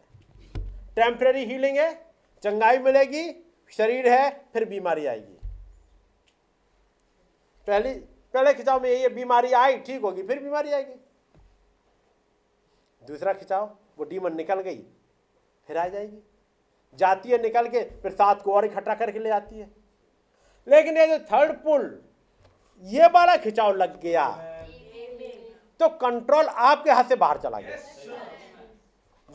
टेम्पररी 0.95 1.45
हीलिंग 1.45 1.77
है 1.77 1.93
चंगाई 2.43 2.77
मिलेगी 2.77 3.23
शरीर 3.73 4.07
है 4.07 4.29
फिर 4.53 4.65
बीमारी 4.65 5.05
आएगी। 5.05 5.37
पहली 7.67 7.93
पहले 8.33 8.53
खिंचाव 8.53 8.81
में 8.81 8.89
ये 8.89 9.09
बीमारी 9.09 9.51
आई, 9.53 9.77
ठीक 9.77 10.01
होगी, 10.01 10.23
फिर 10.23 10.39
बीमारी 10.39 10.71
आएगी। 10.71 10.93
दूसरा 13.01 13.33
खिंचाव 13.33 13.65
वो 13.97 14.03
डीमन 14.05 14.35
निकल 14.35 14.59
गई, 14.61 14.77
फिर 15.69 15.77
आ 15.77 15.87
जाएगी। 15.87 16.17
जाती 16.99 17.29
है 17.29 17.41
निकल 17.41 17.67
के, 17.67 17.83
फिर 18.01 18.11
सात 18.11 18.41
को 18.41 18.53
और 18.53 18.65
इकट्ठा 18.65 18.93
करके 18.95 19.19
ले 19.19 19.29
आती 19.31 19.59
है। 19.59 19.69
लेकिन 20.67 20.97
ये 20.97 21.07
जो 21.07 21.17
थर्ड 21.25 21.51
पुल 21.63 22.01
ये 22.83 23.07
वाला 23.07 23.35
खिंचाव 23.37 23.75
लग 23.75 23.99
गया। 24.01 24.27
तो 25.79 25.87
कंट्रोल 25.99 26.45
आपके 26.45 26.91
हाथ 26.91 27.03
से 27.03 27.15
बाहर 27.15 27.37
चला 27.37 27.59
गया। 27.59 27.77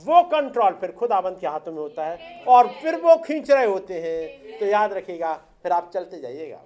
वो 0.01 0.23
कंट्रोल 0.31 0.73
फिर 0.73 0.93
खुदाबंद 0.93 1.39
के 1.39 1.47
हाथों 1.47 1.73
में 1.73 1.79
होता 1.79 2.07
है, 2.07 2.45
और 2.45 2.69
फिर 2.73 2.97
वो 2.97 3.17
खींच 3.17 3.51
रहे 3.51 3.65
होते 3.65 4.01
हैं। 4.01 4.59
तो 4.59 4.67
याद 4.67 4.93
रखिएगा, 4.93 5.35
फिर 5.63 5.73
आप 5.73 5.91
चलते 5.95 6.21
जाइएगा। 6.21 6.61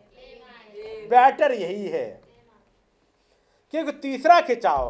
बेटर 1.08 1.52
यही 1.52 1.86
है। 1.88 2.20
क्योंकि 3.70 3.92
तीसरा 3.92 4.40
खिंचाव 4.40 4.88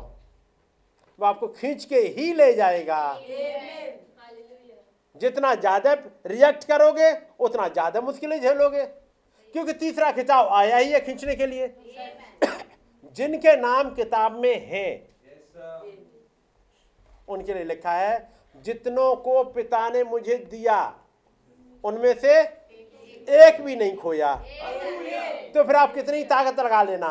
वो 1.19 1.27
आपको 1.27 1.49
खींच 1.49 1.85
के 1.85 1.99
ही 1.99 2.33
ले 2.35 2.53
जाएगा। 2.55 3.03
जितना 5.17 5.55
ज़्यादा 5.55 5.93
रिएक्ट 6.27 6.65
करोगे, 6.65 7.13
उतना 7.41 7.69
ज़्यादा 7.69 8.01
मुश्किलें 8.01 8.41
झेलोगे। 8.41 8.85
क्योंकि 9.55 9.73
तीसरा 9.73 10.11
खिंचाव 10.13 10.49
आया 10.49 10.77
ही 10.77 10.93
है 10.93 11.01
खींचने 11.01 11.35
के 11.37 11.47
लिए। 11.47 11.67
जिनके 13.17 13.57
नाम 13.57 13.95
किताब 13.95 14.39
में 14.41 14.67
है, 14.67 14.89
उनके 17.29 17.55
लिए 17.55 17.65
लिखा 17.65 17.93
है, 17.93 18.29
जितनों 18.65 19.15
को 19.17 19.43
पिता 19.45 19.89
ने 19.91 20.05
मुझे 20.05 20.37
दिया, 20.51 20.79
उनमें 21.85 22.15
से 22.15 22.43
एक 23.21 23.61
भी 23.63 23.77
नहीं 23.77 23.97
खोया। 23.97 24.35
तो 25.55 25.65
फिर 25.65 25.77
आप 25.77 25.95
कितनी 25.95 26.23
ताकत 26.25 26.61
लगा 26.61 26.83
लेना। 26.83 27.09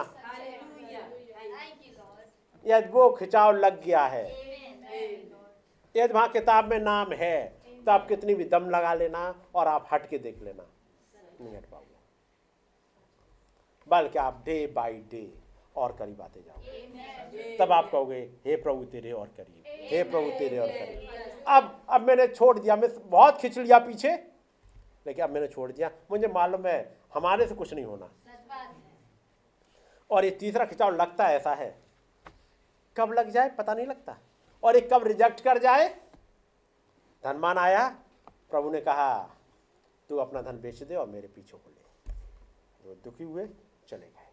यदि 2.66 2.90
वो 2.90 3.10
खिंचाव 3.10 3.56
लग 3.56 3.84
गया 3.84 4.06
है। 4.06 4.26
यदि 5.96 6.14
वहाँ 6.14 6.28
किताब 6.30 6.70
में 6.70 6.80
नाम 6.80 7.14
है 7.14 7.38
तो 7.86 7.92
आप 7.92 8.08
कितनी 8.08 8.34
भी 8.36 8.44
दम 8.44 8.70
लगा 8.70 8.94
लेना 8.94 9.24
और 9.56 9.68
आप 9.68 9.88
हट 9.92 10.10
के 10.10 10.18
देख 10.18 10.42
लेना। 10.44 10.66
नहीं 11.42 11.56
हट 11.56 11.66
पाओगे। 11.66 11.98
बल्कि 13.88 14.20
आप 14.20 14.42
डे 14.46 14.66
बाय 14.68 14.94
डे 15.12 15.32
और 15.76 15.92
करीब 15.92 16.22
आते 16.22 16.40
जाओगे। 16.40 17.58
तब 17.58 17.72
आप 17.72 17.90
कहोगे 17.92 18.20
हे 18.46 18.56
प्रभु 18.56 18.84
तेरे 18.86 19.12
और 19.12 19.28
करीब 19.38 19.64
हे 19.92 20.04
प्रभु 20.04 20.30
तेरे 20.40 20.58
और 20.58 20.68
करीब 20.68 21.44
अब 21.48 21.86
अब 21.90 22.08
मैंने 22.08 22.28
छोड़ 22.28 22.60
दिया। 22.60 22.76
मैं 22.76 22.90
बहुत 23.10 23.40
खिंच 23.42 23.58
लिया 23.58 23.80
पीछे। 23.80 24.29
लेकिन 25.08 25.24
अब 25.24 25.30
मैंने 25.30 25.48
छोड़ 25.48 25.72
दिया? 25.72 25.92
मुझे 26.12 26.28
मालूम 26.28 26.68
है 26.68 26.98
हमारे 27.14 27.48
से 27.48 27.56
कुछ 27.56 27.74
नहीं 27.74 27.86
होना। 27.86 28.10
और 30.12 30.26
ये 30.26 30.32
तीसरा 30.32 30.66
खिंचाव 30.66 30.96
लगता 30.96 31.28
है 31.28 31.36
ऐसा 31.36 31.54
है। 31.54 31.84
कब 32.98 33.14
लग 33.14 33.30
जाए 33.30 33.50
पता 33.50 33.74
नहीं 33.74 33.88
लगता। 33.88 34.18
और 34.64 34.76
ये 34.76 34.90
कब 34.94 35.04
रिजेक्ट 35.04 35.42
कर 35.42 35.58
जाए? 35.58 35.90
धनमान 37.24 37.58
आया 37.58 37.90
प्रभु 38.52 38.72
ने 38.72 38.82
कहा 38.82 39.36
तू 40.10 40.18
अपना 40.18 40.42
धन 40.42 40.60
बेच 40.60 40.84
दे 40.84 40.96
और 40.96 41.08
मेरे 41.08 41.28
पीछे 41.28 41.58
को 41.58 41.70
ले। 41.70 42.14
वो 42.84 42.96
दुखी 42.96 43.24
हुए 43.24 43.50
चले 43.88 44.08
गए। 44.08 44.28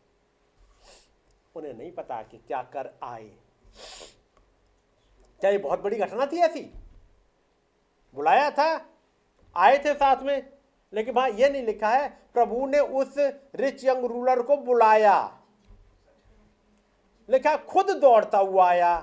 उन्हें 1.54 1.74
नहीं 1.74 1.92
पता 1.92 2.22
कि 2.22 2.38
क्या 2.38 2.62
कर 2.62 2.98
आए। 3.02 3.36
क्या 5.40 5.50
ये 5.50 5.58
बहुत 5.58 5.80
बड़ी 5.80 5.98
घटना 5.98 6.26
थी 6.26 6.36
ऐसी? 6.36 6.60
बुलाया 8.14 8.50
था 8.50 8.86
आए 9.56 9.78
थे 9.78 9.94
साथ 9.94 10.22
में। 10.22 10.55
लेकिन 10.92 11.14
वहाँ 11.14 11.28
यह 11.28 11.50
नहीं 11.50 11.62
लिखा 11.62 11.88
है, 11.88 12.08
प्रभु 12.34 12.66
ने 12.66 12.78
उस 12.78 13.14
रिच 13.54 13.84
यंग 13.84 14.04
रूलर 14.04 14.42
को 14.42 14.56
बुलाया। 14.56 15.42
लिखा, 17.28 17.56
खुद 17.56 17.90
दौड़ता 17.90 18.38
हुआ 18.38 18.68
आया, 18.68 18.98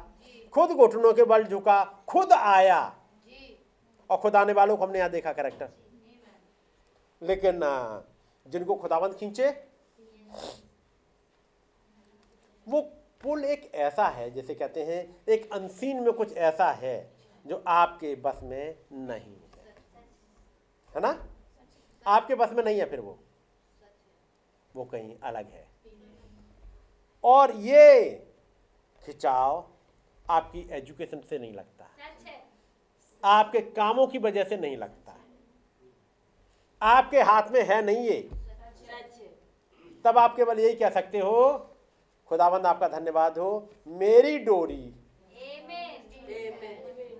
खुद 0.53 0.69
घुटनों 0.69 1.13
के 1.13 1.23
बल 1.23 1.43
झुका, 1.43 1.83
खुद 2.07 2.33
आया। 2.33 2.81
और 4.09 4.17
खुद 4.17 4.35
आने 4.35 4.53
वालों 4.53 4.77
को 4.77 4.85
हमने 4.85 4.97
यहाँ 4.97 5.09
देखा 5.11 5.33
करेक्टर 5.33 5.69
लेकिन 7.21 7.59
जिनको 8.45 8.75
खुदाबंद 8.75 9.13
खींचे, 9.13 9.49
वो 12.67 12.81
पुल 13.23 13.43
एक 13.45 13.71
ऐसा 13.75 14.07
है, 14.07 14.29
जैसे 14.31 14.55
कहते 14.55 14.83
हैं, 14.83 15.23
एक 15.29 15.49
अनसीन 15.53 16.03
में 16.03 16.11
कुछ 16.13 16.35
ऐसा 16.37 16.71
है, 16.71 17.11
जो 17.45 17.63
आपके 17.67 18.15
बस 18.15 18.39
में 18.43 18.75
नहीं 18.91 19.35
है। 19.35 19.41
है 20.89 21.01
ना? 21.01 21.13
आपके 22.07 22.35
बस 22.35 22.51
में 22.51 22.63
नहीं 22.63 22.79
है 22.79 22.85
फिर 22.85 22.99
वो? 22.99 23.19
वो 24.75 24.85
कहीं 24.85 25.15
अलग 25.23 25.51
है। 25.51 25.67
और 27.23 27.51
ये 27.51 28.09
खिंचाव 29.05 29.69
आपकी 30.29 30.67
एजुकेशन 30.71 31.19
से 31.19 31.39
नहीं 31.39 31.53
लगता। 31.53 31.85
आपके 33.23 33.59
कामों 33.59 34.07
की 34.07 34.17
वजह 34.17 34.43
से 34.43 34.57
नहीं 34.57 34.77
लगता। 34.77 35.17
आपके 36.81 37.21
हाथ 37.21 37.49
में 37.51 37.63
है 37.63 37.81
नहीं 37.85 37.97
ये। 37.97 38.29
तब 40.05 40.17
आप 40.17 40.35
केवल 40.35 40.59
यही 40.59 40.75
कह 40.75 40.89
सकते 40.89 41.19
हो 41.19 41.69
खुदाबंद 42.27 42.65
आपका 42.65 42.87
धन्यवाद 42.87 43.37
हो। 43.37 43.69
मेरी 43.87 44.39
डोरी 44.39 44.93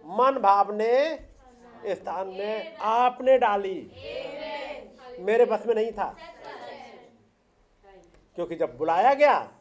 मन 0.05 0.39
भाव 0.41 0.71
ने 0.71 1.15
स्थान 1.95 2.27
में 2.27 2.75
आपने 2.75 3.37
डाली। 3.37 3.91
मेरे 5.23 5.45
बस 5.45 5.65
में 5.65 5.75
नहीं 5.75 5.91
था। 5.91 6.15
क्योंकि 8.35 8.55
जब 8.55 8.77
बुलाया 8.77 9.13
गया 9.13 9.51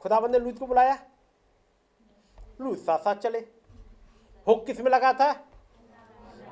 खुदाबंद 0.00 0.32
ने 0.32 0.38
लूत 0.38 0.58
को 0.58 0.66
बुलाया। 0.66 1.06
लूत 2.60 2.78
साथ 2.78 2.98
साथ 2.98 3.14
चले। 3.14 3.38
हुक 4.46 4.66
किसमें 4.66 4.90
लगा 4.90 5.12
था? 5.12 5.32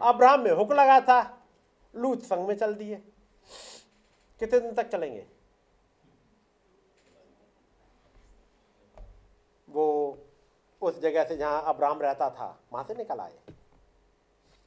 अब्राहम 0.02 0.40
में 0.40 0.50
हुक 0.50 0.72
लगा 0.72 1.00
था। 1.00 1.46
लूत 1.94 2.22
संग 2.22 2.48
में 2.48 2.56
चल 2.56 2.74
दिए। 2.74 2.96
कितने 4.38 4.60
दिन 4.60 4.74
तक 4.74 4.88
चलेंगे? 4.88 5.26
वो 9.70 10.18
उस 10.82 10.98
जगह 11.00 11.24
से 11.24 11.36
जहाँ 11.36 11.62
अब्राहम 11.62 12.00
रहता 12.02 12.30
था, 12.30 12.60
वहाँ 12.72 12.84
से 12.84 12.94
निकल 12.94 13.20
आए। 13.20 13.38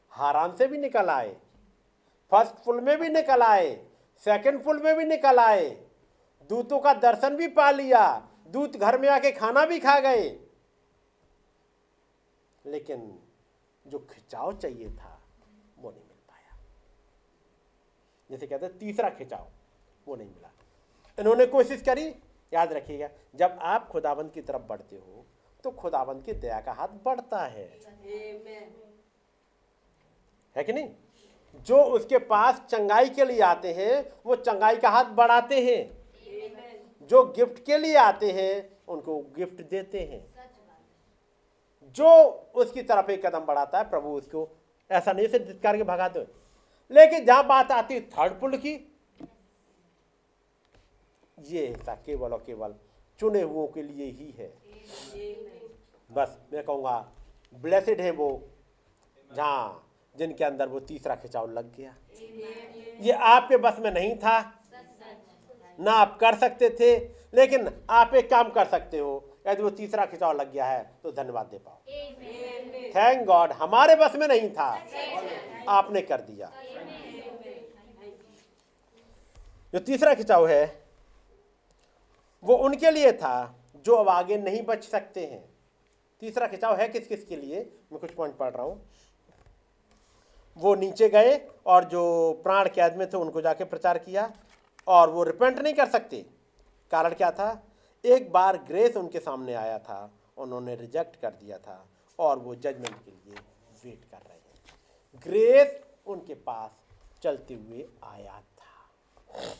हारान 0.10 0.56
से 0.56 0.68
भी 0.68 0.78
निकल 0.78 1.10
आए। 1.10 1.38
फ़र्स्ट 2.32 2.56
फुल 2.56 2.82
में 2.82 2.98
भी 3.00 3.10
निकल 3.10 3.42
आए 3.42 3.76
सेकंड 4.26 4.62
फुल 4.64 4.82
में 4.84 4.96
भी 4.98 5.04
निकल 5.06 5.40
आए। 5.40 5.70
दूतों 6.50 6.80
का 6.80 6.94
दर्शन 6.94 7.36
भी 7.36 7.48
पा 7.48 7.70
लिया 7.72 8.06
दूत 8.48 8.78
घर 8.78 8.98
में 9.02 9.08
आके 9.10 9.32
खाना 9.32 9.66
भी 9.66 9.80
खा 9.80 10.00
गए। 10.00 10.24
लेकिन 12.66 13.02
जो 13.86 14.00
खिंचाव 14.12 14.58
चाहिए 14.58 14.90
था 14.90 15.22
वो 15.78 15.92
नहीं 15.92 16.04
मिल 16.04 16.18
पाया। 16.30 16.60
जैसे 18.30 18.48
कहते 18.48 18.66
हैं 18.66 18.78
तीसरा 18.78 19.10
खिंचाव 19.10 19.48
वो 20.08 20.16
नहीं 20.16 20.30
मिला। 20.30 20.52
इन्होंने 21.18 21.46
कोशिश 21.46 21.82
करी 21.82 22.08
याद 22.54 22.74
रखिएगा 22.74 23.10
जब 23.36 23.58
आप 23.62 23.88
खुदाबंद 23.88 24.32
की 24.32 24.42
तरफ़ 24.42 24.62
बढ़ते 24.62 24.96
हो 24.96 25.26
तो 25.64 25.72
खुदाबंद 25.72 26.24
की 26.24 26.34
दया 26.34 26.60
का 26.62 26.72
हाथ 26.72 26.88
बढ़ता 27.06 27.46
है। 27.46 27.68
है 30.56 30.64
कि 30.64 30.74
नहीं? 30.74 30.90
जो 31.66 31.82
उसके 31.96 32.18
पास 32.28 32.62
चंगाई 32.70 33.10
के 33.10 33.26
लिए 33.26 33.40
आते 33.42 33.74
हैं, 33.74 34.12
वो 34.26 34.36
चंगाई 34.36 34.76
का 34.76 34.90
हाथ 34.90 35.06
बढ़ाते 35.16 35.62
हैं। 35.62 37.08
जो 37.12 37.24
गिफ्ट 37.28 37.64
के 37.66 37.78
लिए 37.78 37.96
आते 37.98 38.32
हैं, 38.32 38.80
उनको 38.88 39.18
गिफ्ट 39.38 39.62
देते 39.62 40.00
हैं। 40.02 40.26
जो 41.96 42.10
उसकी 42.56 42.82
तरफ़ 42.84 43.12
एक 43.12 43.26
कदम 43.26 43.46
बढ़ाता 43.46 43.78
है, 43.78 43.90
प्रभु 43.90 44.10
उसको 44.10 44.48
ऐसा 44.90 45.12
नहीं 45.12 45.28
से 45.28 45.40
धिकार 45.40 45.78
के 45.78 45.84
भगाते 45.84 46.20
हो 46.20 46.26
लेकिन 46.92 47.26
जहाँ 47.26 47.46
बात 47.48 47.72
आती 47.72 47.94
है, 47.94 48.02
थर्ड 48.02 48.40
पुल 48.40 48.58
की, 48.58 48.74
ये 51.38 51.66
हिस्सा 51.68 51.94
केवल 51.96 52.34
और 52.34 52.44
केवल 52.46 52.76
चुने 53.20 53.42
हुओं 53.42 53.68
के 53.68 53.82
लिए 53.82 54.06
ही 54.06 54.34
है। 54.38 54.48
बस 56.10 56.38
मैं 56.54 56.64
कहूँगा 56.64 56.98
ब्लेसिड 57.54 58.02
है 58.02 58.12
वो, 58.12 58.30
जहाँ 59.32 59.82
जिनके 60.18 60.44
अंदर 60.44 60.68
वो 60.68 60.80
तीसरा 60.82 61.16
खिंचाव 61.16 61.52
लग 61.52 61.76
गया। 61.76 61.96
ये 63.02 63.12
आपके 63.30 63.58
बस 63.58 63.80
में 63.80 63.92
नहीं 63.92 64.16
था। 64.16 64.40
ना 65.80 65.92
आप 65.94 66.18
कर 66.20 66.36
सकते 66.38 66.70
थे 66.80 66.96
लेकिन 67.34 67.70
आप 67.92 68.14
एक 68.16 68.30
काम 68.30 68.50
कर 68.50 68.68
सकते 68.68 68.98
हो। 68.98 69.24
यदि 69.48 69.64
वो 69.64 69.70
तीसरा 69.72 70.06
खिंचाव 70.06 70.38
लग 70.38 70.52
गया 70.52 70.66
है 70.66 70.84
तो 71.04 71.12
धन्यवाद 71.12 71.46
दे 71.46 71.58
पाओ। 71.58 71.80
थैंक 72.96 73.26
गॉड 73.28 73.52
हमारे 73.54 73.96
बस 73.96 74.16
में 74.16 74.28
नहीं 74.28 74.50
था। 74.50 74.70
आपने 75.70 76.02
कर 76.04 76.22
दिया। 76.22 76.52
जो 79.74 79.80
तीसरा 79.82 80.14
खिंचाव 80.14 80.48
है 80.48 80.64
वो 82.44 82.56
उनके 82.56 82.92
लिए 82.92 83.12
था 83.14 83.36
जो 83.86 83.96
अब 83.96 84.10
आगे 84.10 84.38
नहीं 84.38 84.62
बच 84.64 84.84
सकते 84.84 85.26
हैं। 85.26 85.44
तीसरा 86.22 86.48
खिंचाव 86.48 86.76
है 86.78 86.88
किस 86.90 87.08
किस 87.08 87.26
के 87.26 87.36
लिए? 87.36 87.60
मैं 87.92 88.00
कुछ 88.00 88.12
पॉइंट 88.12 88.36
पढ़ 88.38 88.54
रहा 88.54 88.64
हूँ। 88.64 88.82
वो 90.58 90.74
नीचे 90.76 91.10
गए 91.10 91.40
और 91.66 91.84
जो 91.84 92.02
प्राण 92.44 92.70
के 92.70 92.82
आदमी 92.82 93.06
थे 93.06 93.18
उनको 93.18 93.42
जाके 93.42 93.64
प्रचार 93.64 93.98
किया 93.98 94.32
और 94.88 95.10
वो 95.10 95.24
रिपेंट 95.24 95.60
नहीं 95.60 95.74
कर 95.74 95.88
सकते। 95.88 96.26
कारण 96.92 97.14
क्या 97.14 97.32
था? 97.32 97.64
एक 98.04 98.32
बार 98.32 98.58
ग्रेस 98.58 98.98
उनके 98.98 99.20
सामने 99.20 99.54
आया 99.54 99.78
था, 99.80 100.12
उन्होंने 100.38 100.76
रिजेक्ट 100.76 101.16
कर 101.16 101.30
दिया 101.32 101.58
था 101.58 101.86
और 102.20 102.40
वो 102.40 102.56
जजमेंट 102.56 103.04
के 103.06 103.12
लिए 103.12 103.36
वेट 103.86 104.04
कर 104.12 104.18
रहे 104.18 104.38
हैं। 104.38 105.22
ग्रेस 105.26 105.80
उनके 106.08 106.34
पास 106.34 106.72
चलते 107.24 107.54
हुए 107.54 107.86
आया 108.04 108.42
था। 108.42 109.54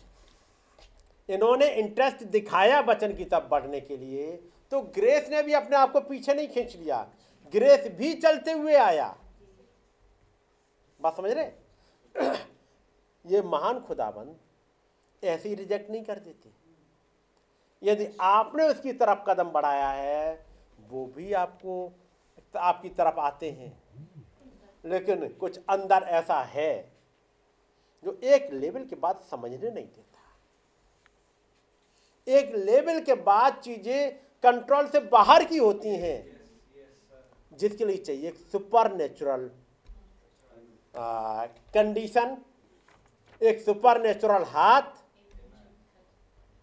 इन्होंने 1.30 1.68
इंटरेस्ट 1.74 2.24
दिखाया 2.24 2.80
वचन 2.80 3.16
की 3.16 3.26
तरफ़ 3.26 3.48
बढ़ने 3.50 3.80
के 3.82 3.98
लिए 3.98 4.32
तो 4.72 4.82
ग्रेस 4.96 5.30
ने 5.30 5.42
भी 5.44 5.54
अपने 5.54 5.76
आप 5.78 5.92
को 5.92 6.00
पीछे 6.00 6.34
नहीं 6.34 6.48
खींच 6.48 6.76
लिया। 6.76 7.08
ग्रेस 7.54 7.88
भी 7.92 8.14
चलते 8.14 8.52
हुए 8.52 8.76
आया। 8.76 9.16
बात 11.06 11.18
समझ 11.18 11.32
रहे 11.32 11.46
ये 13.26 13.42
महान 13.42 13.80
खुदाबंद 13.80 14.36
ऐसे 15.24 15.50
ही 15.50 15.56
रिजेक्ट 15.56 15.90
नहीं 15.92 16.04
कर 16.04 16.20
देते। 16.20 16.50
यदि 17.82 18.08
आपने 18.22 18.68
उसकी 18.68 18.94
तरफ़ 18.94 19.20
कदम 19.28 19.50
बढ़ाया 19.52 19.90
है, 19.90 20.46
वो 20.90 21.06
भी 21.06 21.34
आपको, 21.34 21.94
आपकी 22.58 22.90
तरफ़ 22.90 23.20
आते 23.20 23.50
हैं। 23.52 23.72
लेकिन 24.84 25.28
कुछ 25.34 25.60
अंदर 25.70 26.04
ऐसा 26.14 26.40
है 26.44 26.74
जो 28.04 28.20
एक 28.24 28.50
लेवल 28.54 28.86
के 28.86 28.96
बाद 28.96 29.20
समझने 29.32 29.70
नहीं 29.72 29.86
देता। 29.86 30.22
एक 32.28 32.56
लेवल 32.56 33.00
के 33.02 33.14
बाद 33.24 33.54
चीज़ें 33.56 34.16
कंट्रोल 34.44 34.88
से 34.88 35.00
बाहर 35.12 35.44
की 35.44 35.58
होती 35.58 35.90
हैं, 35.96 36.20
जिसके 37.52 37.86
लिए 37.86 37.98
चाहिए 37.98 38.32
सुपर 38.52 38.92
नेचुरल 38.94 39.50
कंडीशन, 40.96 42.38
एक 43.42 43.60
सुपर 43.62 44.02
नेचुरल 44.02 44.44
हाथ, 44.48 44.82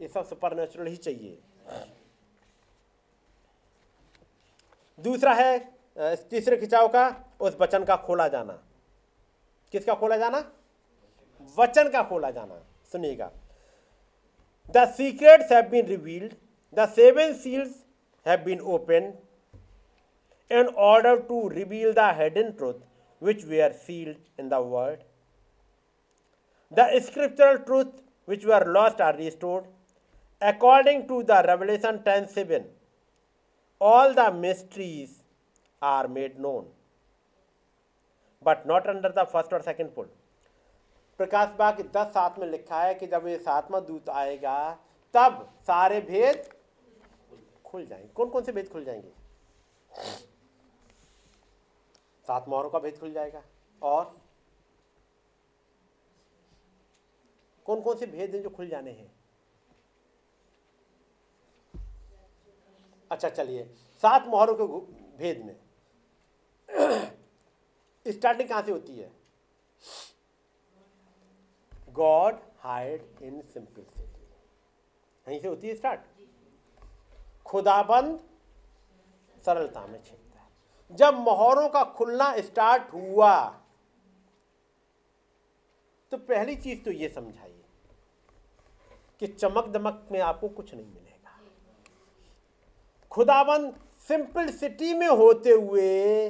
ये 0.01 0.09
सब 0.09 0.27
सुपर 0.29 0.57
नेचुरल 0.57 0.87
ही 0.87 0.97
चाहिए। 0.97 1.39
दूसरा 4.99 5.33
है 5.35 5.59
तीसरे 6.31 6.57
खिंचाव 6.57 6.89
का, 6.89 7.05
उस 7.41 7.57
वचन 7.61 7.85
का 7.85 7.97
खोला 7.97 8.29
जाना। 8.29 8.53
किसका 9.73 9.95
खोला 9.95 10.17
जाना? 10.17 10.39
वचन 11.57 11.89
का 11.91 12.03
खोला 12.03 12.31
जाना। 12.31 12.63
सुनिएगा। 12.93 13.31
The 14.75 14.87
secrets 14.97 15.53
have 15.53 15.69
been 15.71 15.87
revealed 15.87 16.35
the 16.77 16.89
seven 16.89 17.33
seals 17.35 17.75
have 18.27 18.45
been 18.45 18.61
open 18.61 19.13
in 20.51 20.67
order 20.85 21.13
to 21.29 21.37
reveal 21.51 21.93
the 21.95 22.07
hidden 22.15 22.49
truth. 22.57 22.81
Which 23.27 23.43
were 23.53 23.73
sealed 23.87 24.21
in 24.39 24.49
the 24.53 24.61
world. 24.75 25.01
The 26.73 26.87
scriptural 27.01 27.59
truth 27.69 27.93
which 28.25 28.45
were 28.45 28.65
lost 28.77 29.01
are 29.01 29.17
restored. 29.17 29.67
According 30.41 31.03
to 31.09 31.23
the 31.31 31.39
Revelation 31.49 32.01
10:7, 32.07 32.65
all 33.81 34.15
the 34.15 34.29
mysteries 34.47 35.13
are 35.83 36.09
made 36.17 36.41
known, 36.47 36.67
but 38.43 38.67
not 38.73 38.89
under 38.95 39.13
the 39.21 39.27
first 39.37 39.53
or 39.53 39.63
second 39.69 39.95
pull. 39.99 40.11
प्रकाश 41.21 41.49
बाग 41.59 41.81
दस 41.97 42.13
सात 42.15 42.39
में 42.39 42.47
लिखा 42.51 42.83
है 42.83 42.95
कि 43.01 43.07
जब 43.07 43.27
ये 43.29 43.39
सातवां 43.39 43.81
दूत 43.87 44.09
आएगा 44.23 44.59
तब 45.15 45.49
सारे 45.67 46.01
भेद 46.11 46.49
खुल 47.67 47.85
जाएँगे 47.87 48.09
कौन 48.17 48.29
कौन 48.31 48.43
से 48.43 48.53
भेद 48.53 48.69
खुल 48.73 48.85
जाएँगे 48.85 49.13
सात 52.27 52.49
मोहरों 52.49 52.71
का 52.71 52.79
भेद 52.79 52.99
खुल 52.99 53.13
जाएगा। 53.13 53.43
और 53.83 54.21
कौन 57.67 57.81
कौन 57.81 57.97
से 57.97 58.07
भेद 58.07 58.35
हैं 58.35 58.43
जो 58.43 58.51
खुल 58.51 58.69
जाने 58.69 58.91
हैं? 58.91 59.11
अच्छा 63.11 63.29
चलिए। 63.29 63.65
सात 64.03 64.27
मोहरों 64.27 64.55
के 64.55 64.65
भेद 65.19 65.45
में। 65.45 65.57
स्टार्टिंग 68.07 68.49
कहाँ 68.49 68.63
से 68.63 68.73
होती 68.73 68.99
है? 68.99 69.11
गॉड 71.91 72.39
हाइड 72.59 73.23
इन 73.23 73.41
सिंपलिसिटी 73.43 74.03
यहीं 75.27 75.41
से 75.41 75.49
होती 75.49 75.69
है 75.69 75.75
स्टार्ट। 75.75 76.01
खुदाबंद 77.47 78.21
सरलता 79.45 79.87
में 79.87 80.03
छिपता 80.03 80.17
है 80.17 80.22
जब 80.93 81.19
मोहरों 81.19 81.69
का 81.69 81.83
खुलना 81.93 82.35
स्टार्ट 82.41 82.93
हुआ 82.93 83.35
तो 86.13 86.17
पहली 86.19 86.57
चीज़ 86.57 86.83
तो 86.85 86.91
ये 86.91 87.09
समझाइए 87.09 87.65
कि 89.21 89.27
चमक 89.27 89.69
दमक 89.69 90.09
में 90.13 90.21
आपको 90.21 90.49
कुछ 90.49 90.75
नहीं 90.75 90.87
मिलेगा। 90.87 91.39
खुदाबंद 93.11 93.75
सिंपल 94.09 94.51
सिटी 94.51 94.93
में 94.95 95.09
होते 95.09 95.51
हुए 95.51 96.29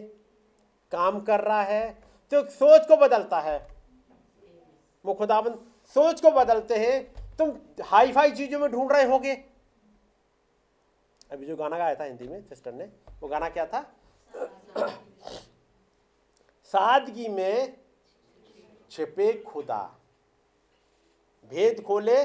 काम 0.93 1.21
कर 1.21 1.41
रहा 1.41 1.63
है 1.63 1.91
तो 2.33 2.45
सोच 2.51 2.87
को 2.89 2.97
बदलता 2.97 3.41
है। 3.41 3.59
वो 5.05 5.15
खुदाबंद 5.15 5.59
सोच 5.95 6.21
को 6.21 6.31
बदलते 6.31 6.77
हैं, 6.77 7.37
तुम 7.37 7.53
हाई 7.85 8.13
फाई 8.13 8.31
चीज़ों 8.31 8.59
में 8.61 8.71
ढूंढ 8.73 8.93
रहे 8.93 9.05
होगे। 9.05 9.33
अभी 11.31 11.47
जो 11.47 11.57
गाना 11.57 11.79
गाया 11.79 11.95
था 11.95 12.05
हिंदी 12.05 12.29
में, 12.29 12.43
सिस्टर 12.43 12.73
ने, 12.73 12.85
वो 13.21 13.29
गाना 13.29 13.49
क्या 13.49 13.67
था? 13.67 13.85
सादगी 16.75 17.29
में 17.29 17.77
छिपे 18.91 19.33
खुदा। 19.43 19.83
भेद 21.51 21.83
खोले, 21.83 22.25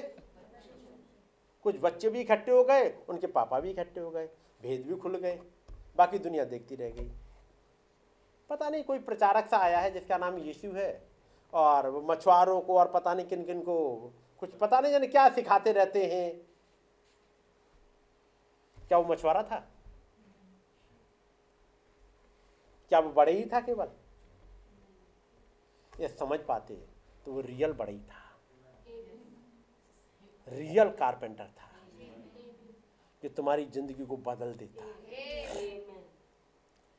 कुछ 1.65 1.75
बच्चे 1.81 2.09
भी 2.09 2.21
इकट्ठे 2.21 2.51
हो 2.51 2.63
गए, 2.63 2.89
उनके 3.09 3.27
पापा 3.27 3.59
भी 3.59 3.69
इकट्ठे 3.71 3.99
हो 3.99 4.09
गए, 4.11 4.25
भेद 4.61 4.85
भी 4.87 4.95
खुल 4.95 5.17
गए, 5.17 5.39
बाकी 5.97 6.19
दुनिया 6.19 6.45
देखती 6.45 6.75
रह 6.75 6.89
गई। 6.89 7.09
पता 8.49 8.69
नहीं, 8.69 8.83
कोई 8.83 8.99
प्रचारक 8.99 9.47
सा 9.47 9.57
आया 9.57 9.79
है 9.79 9.91
जिसका 9.91 10.17
नाम 10.17 10.37
यीशु 10.37 10.71
है, 10.71 11.07
और 11.53 11.89
मछुआरों 12.05 12.61
को 12.61 12.77
और 12.77 12.91
पता 12.91 13.13
नहीं 13.13 13.25
किन 13.25 13.43
किन 13.43 13.61
को, 13.61 14.13
कुछ 14.39 14.49
पता 14.51 14.79
नहीं 14.79 14.91
जाने 14.91 15.07
क्या 15.07 15.29
सिखाते 15.29 15.71
रहते 15.71 16.05
हैं। 16.05 16.31
क्या 18.87 18.97
वो 18.97 19.13
मछुआरा 19.13 19.43
था? 19.43 19.65
क्या 22.91 22.99
वो 22.99 23.09
बड़े 23.11 23.31
ही 23.31 23.45
था 23.45 23.59
केवल? 23.61 23.87
ये 25.93 26.07
समझ 26.09 26.39
पाते 26.39 26.75
तो 27.25 27.31
वो 27.33 27.41
रियल 27.41 27.73
बड़े 27.73 27.91
ही 27.93 27.99
था। 28.01 28.23
रियल 30.47 30.89
कारपेंटर 30.89 31.45
था, 31.45 31.69
जो 33.23 33.29
तुम्हारी 33.29 33.65
ज़िंदगी 33.65 34.05
को 34.05 34.17
बदल 34.17 34.53
देता। 34.53 34.85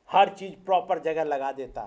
हर 0.08 0.34
चीज़ 0.34 0.54
प्रॉपर 0.64 0.98
जगह 0.98 1.24
लगा 1.24 1.50
देता। 1.52 1.82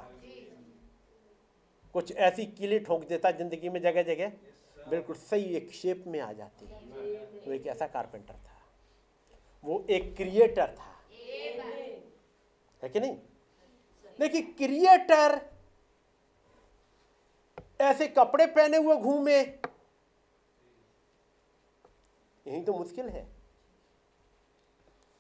कुछ 1.95 2.11
ऐसी 2.11 2.45
कीले 2.47 2.80
ठोक 2.80 3.03
देता 3.07 3.31
ज़िंदगी 3.31 3.69
में 3.69 3.81
जगह 3.81 4.03
जगह 4.03 4.31
बिल्कुल 4.77 5.15
सही 5.15 5.55
एक 5.55 5.71
शेप 5.71 6.03
में 6.07 6.19
आ 6.19 6.31
जाती। 6.33 6.65
वो 7.45 7.53
एक 7.53 7.67
ऐसा 7.67 7.88
कारपेंटर 7.88 8.33
था। 8.35 8.59
वो 9.65 9.85
एक 9.89 10.15
क्रिएटर 10.17 10.75
था। 10.77 10.89
है 12.81 12.89
कि 12.89 12.99
नहीं? 12.99 13.17
देखिए 14.22 14.41
क्रिएटर 14.41 15.40
ऐसे 17.82 18.08
कपड़े 18.08 18.45
पहने 18.45 18.77
हुए 18.77 18.95
घूमे। 18.95 19.38
यही 22.45 22.61
तो 22.64 22.74
मुश्किल 22.74 23.09
है। 23.09 23.24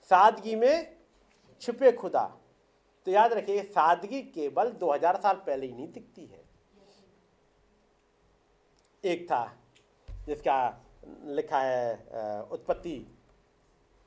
सादगी 0.09 0.55
में 0.55 0.97
छिपे 1.61 1.91
खुदा। 1.91 2.23
तो 3.07 3.11
याद 3.11 3.33
रखिए, 3.33 3.63
सादगी 3.63 4.21
केवल 4.21 4.71
2000 4.71 5.21
साल 5.21 5.35
पहले 5.37 5.67
ही 5.67 5.73
नहीं 5.73 5.91
दिखती 5.91 6.25
है। 6.25 6.43
एक 9.03 9.25
था, 9.25 9.57
जिसका 10.25 10.83
लिखा 11.07 11.59
है 11.59 12.41
उत्पत्ति 12.43 13.05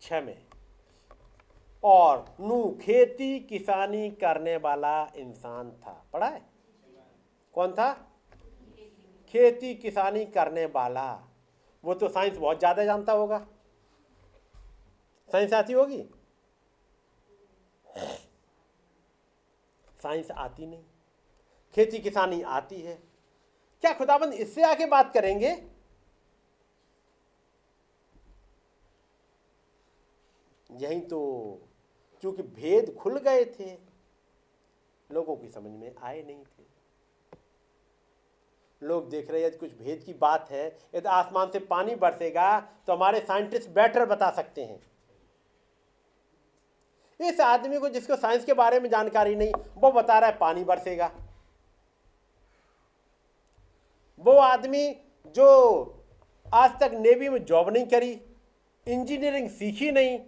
छ 0.01 0.13
में। 0.13 0.44
और 1.85 2.25
नू 2.41 2.63
खेती 2.83 3.39
किसानी 3.41 4.11
करने 4.21 4.57
वाला 4.57 5.03
इंसान 5.17 5.71
था। 5.73 5.93
पढ़ा 6.13 6.27
है? 6.27 6.41
कौन 7.55 7.73
था? 7.73 7.93
खेती 9.35 9.75
किसानी 9.75 10.25
करने 10.27 10.65
वाला। 10.67 11.11
वो 11.85 11.95
तो 11.95 12.09
साइंस 12.09 12.37
बहुत 12.39 12.59
ज़्यादा 12.59 12.85
जानता 12.85 13.13
होगा। 13.13 13.39
साइंस 15.29 15.53
आती 15.53 15.73
होगी? 15.73 16.03
साइंस 19.99 20.31
आती 20.31 20.67
नहीं। 20.67 20.83
खेती 21.75 21.99
किसानी 21.99 22.41
आती 22.43 22.81
है। 22.81 22.95
क्या 23.83 23.93
खुदाबंद 23.93 24.33
इससे 24.35 24.63
आके 24.63 24.87
बात 24.87 25.13
करेंगे? 25.15 25.55
यही 30.71 31.01
तो 31.01 31.21
क्योंकि 32.25 32.43
भेद 32.43 32.95
खुल 32.95 33.19
गए 33.19 33.45
थे, 33.55 33.73
लोगों 35.11 35.35
की 35.37 35.49
समझ 35.49 35.71
में 35.71 35.95
आए 36.03 36.23
नहीं 36.23 36.37
थे। 36.37 36.63
लोग 38.83 39.09
देख 39.11 39.31
रहे 39.31 39.43
हैं 39.43 39.57
कुछ 39.59 39.73
भेद 39.79 40.03
की 40.03 40.13
बात 40.15 40.51
है, 40.51 40.67
यदि 40.95 41.09
आसमान 41.09 41.51
से 41.51 41.59
पानी 41.67 41.95
बरसेगा 41.97 42.61
तो 42.87 42.93
हमारे 42.93 43.21
साइंटिस्ट 43.21 43.69
बेटर 43.71 44.07
बता 44.07 44.31
सकते 44.31 44.65
हैं। 44.65 44.81
इस 47.21 47.41
आदमी 47.43 47.79
को 47.79 47.89
जिसको 47.89 48.17
साइंस 48.17 48.45
के 48.45 48.53
बारे 48.55 48.81
में 48.81 48.89
जानकारी 48.91 49.35
नहीं, 49.37 49.53
वो 49.77 49.93
बता 49.93 50.19
रहा 50.19 50.31
है 50.31 50.39
पानी 50.39 50.65
बरसेगा। 50.65 51.11
वो 54.21 54.33
आदमी 54.41 54.91
जो 55.37 55.49
आज 56.47 56.81
तक 56.81 56.91
नेवी 56.95 57.29
में 57.29 57.45
जॉब 57.45 57.69
नहीं 57.69 57.87
करी, 57.87 58.13
इंजीनियरिंग 58.87 59.51
सीखी 59.51 59.91
नहीं 59.93 60.19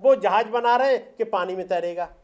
वो 0.00 0.14
जहाज़ 0.14 0.46
बना 0.46 0.76
रहे 0.76 0.98
कि 0.98 1.24
पानी 1.24 1.56
में 1.56 1.68
तैरेगा। 1.68 2.14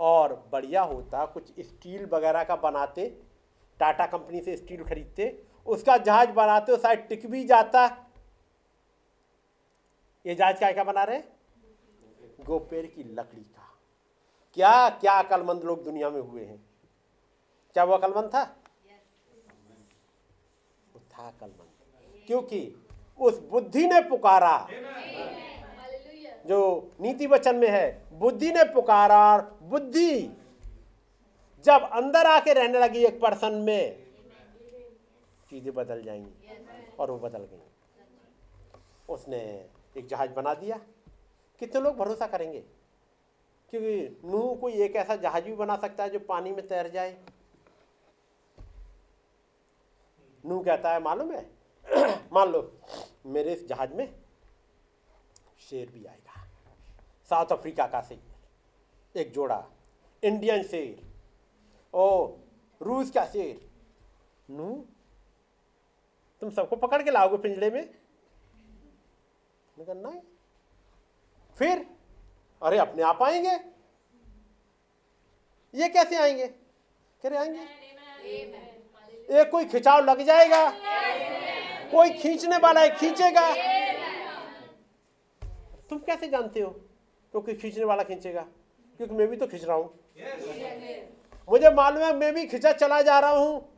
और 0.00 0.48
बढ़िया 0.52 0.82
होता, 0.82 1.26
कुछ 1.26 1.60
स्टील 1.60 2.06
वगैरह 2.06 2.44
का 2.44 2.56
बनाते, 2.56 3.22
टाटा 3.80 4.06
कंपनी 4.06 4.40
से 4.40 4.56
स्टील 4.56 4.84
खरीदते, 4.84 5.44
उसका 5.66 5.96
जहाज़ 5.96 6.30
बनाते 6.30 6.72
हो 6.72 6.78
शायद 6.78 6.98
टिक 6.98 7.30
भी 7.30 7.44
जाता। 7.44 8.06
ये 10.26 10.34
जहाज़ 10.34 10.56
क्या 10.56 10.72
क्या 10.72 10.84
बना 10.84 11.04
रहे? 11.04 11.22
गोपेर 12.44 12.86
की 12.86 13.04
लकड़ी 13.04 13.42
का। 13.42 13.78
क्या 14.54 14.88
क्या 14.88 15.12
अकलमंद 15.12 15.64
लोग 15.64 15.84
दुनिया 15.84 16.10
में 16.10 16.20
हुए 16.20 16.44
हैं। 16.44 16.70
क्या 17.72 17.84
वो 17.84 17.94
अकलमंद 17.94 18.30
था? 18.34 18.56
वो 20.94 21.00
था 21.00 21.28
अकलमंद। 21.28 22.24
क्योंकि 22.26 22.83
उस 23.20 23.38
बुद्धि 23.38 23.86
ने 23.86 24.00
पुकारा। 24.00 24.68
जो 26.46 26.92
नीति 27.00 27.26
वचन 27.26 27.56
में 27.56 27.68
है, 27.68 28.02
बुद्धि 28.12 28.52
ने 28.52 28.64
पुकारा 28.64 29.32
और 29.32 29.58
बुद्धि 29.62 30.20
जब 31.64 31.90
अंदर 31.92 32.26
आके 32.26 32.52
रहने 32.52 32.78
लगी 32.78 33.04
एक 33.04 33.20
पर्सन 33.20 33.54
में, 33.54 34.06
चीज़ें 35.50 35.74
बदल 35.74 36.02
जाएँगी 36.02 36.48
और 36.98 37.10
वो 37.10 37.18
बदल 37.18 37.38
गई। 37.38 37.62
उसने 39.08 39.66
एक 39.96 40.06
जहाज़ 40.06 40.30
बना 40.30 40.54
दिया। 40.54 40.80
कितने 41.58 41.80
लोग 41.80 41.96
भरोसा 41.96 42.26
करेंगे? 42.26 42.60
क्योंकि 43.70 44.20
नूह 44.24 44.56
कोई 44.56 44.72
एक 44.72 44.96
ऐसा 44.96 45.16
जहाज़ 45.16 45.44
भी 45.44 45.52
बना 45.52 45.76
सकता 45.76 46.04
है 46.04 46.10
जो 46.10 46.18
पानी 46.18 46.52
में 46.52 46.66
तैर 46.66 46.88
जाए। 46.88 47.16
नूह 50.46 50.64
कहता 50.64 50.92
है, 50.92 51.02
मालूम 51.02 51.32
है? 51.32 51.53
मान 52.32 52.48
लो 52.48 52.60
मेरे 53.26 53.52
इस 53.52 53.66
जहाज़ 53.68 53.94
में 53.94 54.06
शेर 55.60 55.90
भी 55.90 56.04
आएगा। 56.04 56.46
साउथ 57.30 57.52
अफ्रीका 57.52 57.86
का 57.86 58.00
शेर 58.02 59.18
एक 59.20 59.32
जोड़ा 59.32 59.62
इंडियन 60.22 60.62
शेर 60.62 61.02
ओ 61.94 62.06
रूस 62.80 63.10
का 63.10 63.24
शेर। 63.26 63.70
नू 64.50 64.74
तुम 66.42 66.50
सबको 66.50 66.76
पकड़ 66.76 67.02
के 67.02 67.10
लाओगे 67.10 67.36
पिंजड़े 67.38 67.70
में? 67.70 67.94
नहीं। 69.76 70.20
फिर 71.56 71.86
अरे 72.62 72.78
अपने 72.78 73.02
आप 73.02 73.22
आएँगे? 73.22 73.54
ये 75.74 75.88
कैसे 75.88 76.16
आएँगे? 76.16 76.46
कह 76.46 77.28
रहे 77.28 77.38
आएँगे। 77.38 77.62
एक 79.40 79.50
कोई 79.50 79.64
खिंचाव 79.64 80.04
लग 80.04 80.22
जाएगा। 80.22 80.64
कोई 81.90 82.10
खींचने 82.10 82.56
वाला 82.56 82.80
है, 82.80 82.90
खींचेगा। 82.90 83.48
तुम 85.90 85.98
कैसे 85.98 86.28
जानते 86.28 86.60
हो 86.60 86.70
क्योंकि 86.70 87.52
तो 87.52 87.58
खींचने 87.60 87.84
वाला 87.84 88.02
खींचेगा? 88.02 88.40
क्योंकि 89.00 89.14
मैं 89.14 89.26
भी 89.28 89.36
तो 89.36 89.46
खींच 89.46 89.64
रहा 89.64 89.76
हूँ। 89.76 89.92
मुझे 91.48 91.70
मालूम 91.70 92.02
है, 92.02 92.14
मैं 92.16 92.32
भी 92.34 92.46
खींचा 92.46 92.72
चला 92.72 93.00
जा 93.02 93.18
रहा 93.18 93.30
हूँ। 93.30 93.68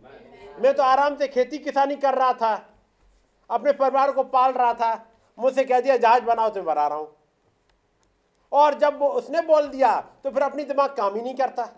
मैं 0.60 0.74
तो 0.74 0.82
आराम 0.82 1.16
से 1.16 1.28
खेती 1.28 1.58
किसानी 1.58 1.96
कर 1.96 2.14
रहा 2.14 2.32
था। 2.32 2.54
अपने 3.50 3.72
परिवार 3.72 4.12
को 4.12 4.22
पाल 4.24 4.52
रहा 4.52 4.72
था। 4.74 4.94
मुझसे 5.38 5.64
कह 5.64 5.80
दिया, 5.80 5.96
जहाज़ 5.96 6.22
बनाओ 6.22 6.48
तो 6.48 6.54
मैं 6.56 6.64
बना 6.64 6.86
रहा 6.88 6.98
हूँ। 6.98 7.14
और 8.52 8.74
जब 8.74 9.02
उसने 9.02 9.40
बोल 9.42 9.66
दिया 9.68 10.00
तो 10.24 10.30
फिर 10.30 10.42
अपनी 10.42 10.64
दिमाग 10.64 10.94
काम 10.96 11.14
ही 11.14 11.22
नहीं 11.22 11.34
करता। 11.34 11.68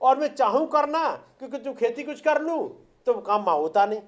और 0.00 0.18
मैं 0.18 0.34
चाहूँ 0.34 0.66
करना, 0.70 1.08
क्योंकि 1.38 1.58
तू 1.58 1.72
खेती 1.72 2.02
कुछ 2.02 2.20
कर 2.20 2.40
लू 2.42 2.58
तो 3.06 3.14
काम 3.20 3.42
होता 3.42 3.86
नहीं। 3.86 4.00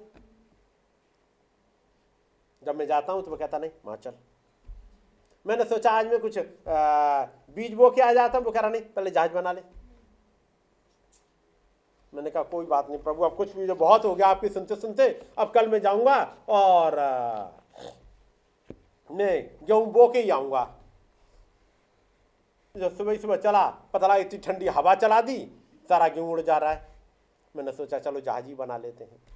जब 2.65 2.75
मैं 2.75 2.87
जाता 2.87 3.13
हूँ 3.13 3.23
तो 3.23 3.31
मैं 3.31 3.39
कहता 3.39 3.57
नहीं 3.57 3.71
माँ 3.85 3.95
चल। 4.03 4.13
मैंने 5.45 5.63
सोचा 5.65 5.91
आज 5.91 6.07
मैं 6.07 6.19
कुछ 6.19 6.37
आ, 6.37 7.25
बीज 7.57 7.73
बो 7.73 7.89
के 7.89 8.01
आ 8.01 8.11
जाता 8.13 8.37
हूँ। 8.37 8.45
वो 8.45 8.51
कह 8.51 8.59
रहा 8.59 8.69
नहीं 8.69 8.81
पहले 8.95 9.11
जहाज़ 9.11 9.31
बना 9.31 9.51
ले। 9.51 9.61
मैंने 12.13 12.29
कहा 12.29 12.43
कोई 12.45 12.65
बात 12.65 12.89
नहीं 12.89 12.99
प्रभु 12.99 13.23
अब 13.23 13.35
कुछ 13.35 13.55
भी 13.55 13.67
जो 13.67 13.75
बहुत 13.75 14.05
हो 14.05 14.13
गया 14.15 14.27
आपकी 14.27 14.49
सुनते 14.49 14.75
सुनते 14.75 15.07
अब 15.37 15.51
कल 15.51 15.67
मैं 15.69 15.79
जाऊँगा 15.81 16.17
और 16.49 16.95
मैं 19.09 19.33
गेहूँ 19.67 19.91
बो 19.91 20.07
के 20.07 20.19
ही 20.19 20.29
आऊँगा। 20.29 20.63
जब 22.75 22.95
सुबह 22.97 23.17
सुबह 23.17 23.35
चला 23.37 23.65
पता 23.93 24.07
लगा 24.07 24.15
इतनी 24.17 24.39
ठंडी 24.39 24.67
हवा 24.69 24.95
चला 24.95 25.21
दी 25.21 25.37
सारा 25.89 26.07
गेहूँ 26.07 26.31
उड़ 26.31 26.41
जा 26.41 26.57
रहा 26.57 26.71
है। 26.71 26.87
मैंने 27.55 27.71
सोचा 27.71 27.99
चलो 27.99 28.19
जहाज़ 28.21 28.45
ही 28.45 28.55
बना 28.55 28.77
लेते 28.77 29.03
हैं। 29.03 29.34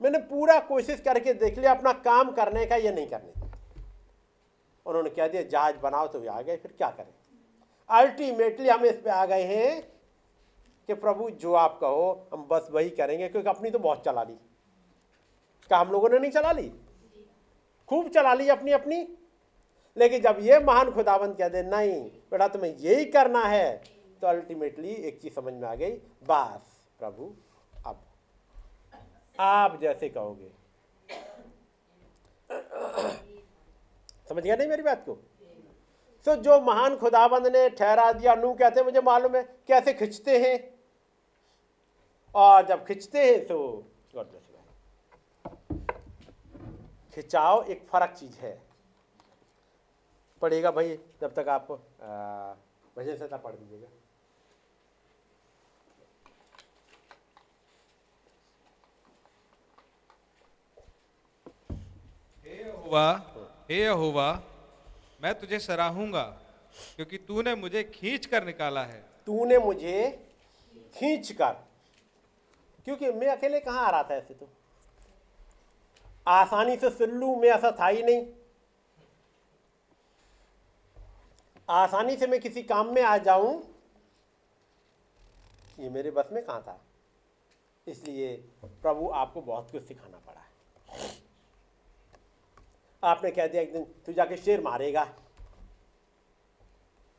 मैंने 0.00 0.18
पूरा 0.18 0.58
कोशिश 0.60 1.00
करके 1.00 1.32
देख 1.34 1.58
लिया, 1.58 1.74
अपना 1.74 1.92
काम 1.92 2.30
करने 2.32 2.64
का 2.66 2.76
ये 2.76 2.92
नहीं 2.92 3.06
करने 3.06 3.46
उन्होंने 4.86 5.10
कह 5.10 5.28
दिया, 5.28 5.42
जहाज़ 5.42 5.76
बनाओ 5.76 6.06
तो 6.06 6.20
भी 6.20 6.26
आ 6.26 6.40
गए, 6.40 6.56
फिर 6.56 6.72
क्या 6.78 6.88
करें? 6.90 7.12
अल्टीमेटली 7.90 8.68
हम 8.68 8.84
इस 8.84 8.96
पे 8.96 9.10
आ 9.10 9.24
गए 9.26 9.42
हैं 9.44 9.80
कि 10.88 10.94
प्रभु, 10.94 11.28
जो 11.30 11.54
आप 11.54 11.78
कहो, 11.80 12.28
हम 12.32 12.46
बस 12.50 12.68
वही 12.72 12.90
करेंगे, 12.90 13.28
क्योंकि 13.28 13.48
अपनी 13.48 13.70
तो 13.70 13.78
बहुत 13.78 14.04
चला 14.04 14.22
ली। 14.22 14.34
क्या 15.70 15.78
हम 15.78 15.90
लोगों 15.92 16.08
ने 16.08 16.18
नहीं 16.18 16.30
चला 16.30 16.52
ली? 16.52 16.70
खूब 17.88 18.08
चला 18.08 18.34
ली 18.34 18.48
अपनी 18.48 18.72
अपनी 18.72 19.06
लेकिन 19.96 20.20
जब 20.22 20.36
ये 20.40 20.58
महान 20.60 20.90
खुदाबंद 20.90 21.36
कह 21.36 21.48
दे, 21.48 21.62
नहीं, 21.62 22.00
बेटा, 22.30 22.48
तुम्हें 22.48 22.76
यही 22.76 23.04
करना 23.04 23.42
है 23.44 23.82
तो 24.22 24.26
अल्टीमेटली 24.26 24.88
एक 24.88 25.20
चीज़ 25.22 25.34
समझ 25.34 25.52
में 25.52 25.68
आ 25.68 25.74
गई, 25.74 25.90
बस, 26.24 26.80
प्रभु 26.98 27.32
आप 29.38 29.78
जैसे 29.80 30.08
कहोगे। 30.08 30.50
समझ 34.28 34.42
गया 34.42 34.56
नहीं 34.56 34.68
मेरी 34.68 34.82
बात 34.82 35.04
को? 35.06 35.14
तो 36.26 36.34
जो 36.36 36.60
महान 36.60 36.96
खुदाबंद 36.96 37.46
ने 37.46 37.68
ठहरा 37.70 38.10
दिया 38.12 38.34
नू 38.34 38.52
कहते 38.54 38.80
हैं, 38.80 38.84
मुझे 38.84 39.00
मालूम 39.00 39.36
है, 39.36 39.42
कैसे 39.68 39.92
खिंचते 39.94 40.38
हैं? 40.38 40.56
और 42.34 42.66
जब 42.66 42.84
खिंचते 42.86 43.24
हैं 43.24 43.46
तो 43.46 43.58
खिंचाव 47.14 47.64
एक 47.64 47.86
फ़र्क 47.88 48.14
चीज़ 48.18 48.36
है। 48.38 48.60
पढ़ेगा 50.42 50.70
भाई, 50.70 50.96
जब 51.20 51.34
तक 51.34 51.48
आप 51.48 51.70
भजन 52.96 53.16
से 53.16 53.26
पढ़ 53.28 53.52
दीजिएगा 53.52 53.88
हुआ 62.64 63.10
हे 63.70 63.82
यहोवा, 63.82 64.32
मैं 65.22 65.34
तुझे 65.34 65.58
सराहूँगा, 65.58 66.22
क्योंकि 66.96 67.18
तूने 67.18 67.54
मुझे 67.54 67.82
खींच 67.84 68.26
कर 68.26 68.44
निकाला 68.44 68.82
है। 68.84 69.00
तूने 69.26 69.58
मुझे 69.58 70.10
खींच 70.94 71.32
कर। 71.32 71.52
क्योंकि 72.84 73.10
मैं 73.12 73.28
अकेले 73.28 73.60
कहाँ 73.60 73.86
आ 73.86 73.90
रहा 73.90 74.02
था 74.02 74.14
ऐसे 74.14 74.34
तो? 74.34 74.48
आसानी 76.26 76.76
से 76.76 76.90
सिल्लू 76.90 77.34
में 77.36 77.48
ऐसा 77.48 77.70
था 77.80 77.86
ही 77.86 78.02
नहीं। 78.02 78.26
आसानी 81.68 82.16
से 82.16 82.26
मैं 82.26 82.40
किसी 82.40 82.62
काम 82.62 82.94
में 82.94 83.02
आ 83.02 83.16
जाऊँ, 83.18 83.62
ये 85.78 85.88
मेरे 85.90 86.10
बस 86.10 86.28
में 86.32 86.44
कहाँ 86.44 86.62
था? 86.62 86.80
इसलिए 87.86 88.36
प्रभु 88.64 89.08
आपको 89.08 89.40
बहुत 89.40 89.70
कुछ 89.70 89.82
सिखाना 89.82 90.18
पड़ा। 90.18 90.27
आपने 93.02 93.30
कह 93.30 93.46
दिया, 93.46 93.62
एक 93.62 93.72
दिन 93.72 93.84
तू 93.84 94.12
जाके 94.12 94.36
शेर 94.36 94.60
मारेगा। 94.60 95.14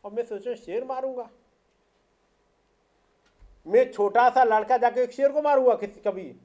और 0.06 0.12
मैं 0.12 0.24
सोच 0.24 0.48
शेर 0.58 0.86
मारूँगा। 0.86 1.30
मैं 3.68 3.92
छोटा 3.92 4.30
सा 4.30 4.44
लड़का 4.44 4.78
जाके 4.78 5.02
एक 5.02 5.12
शेर 5.12 5.32
को 5.32 5.42
मारूँगा 5.42 5.76
किसी 5.76 6.02
कभी। 6.02 6.36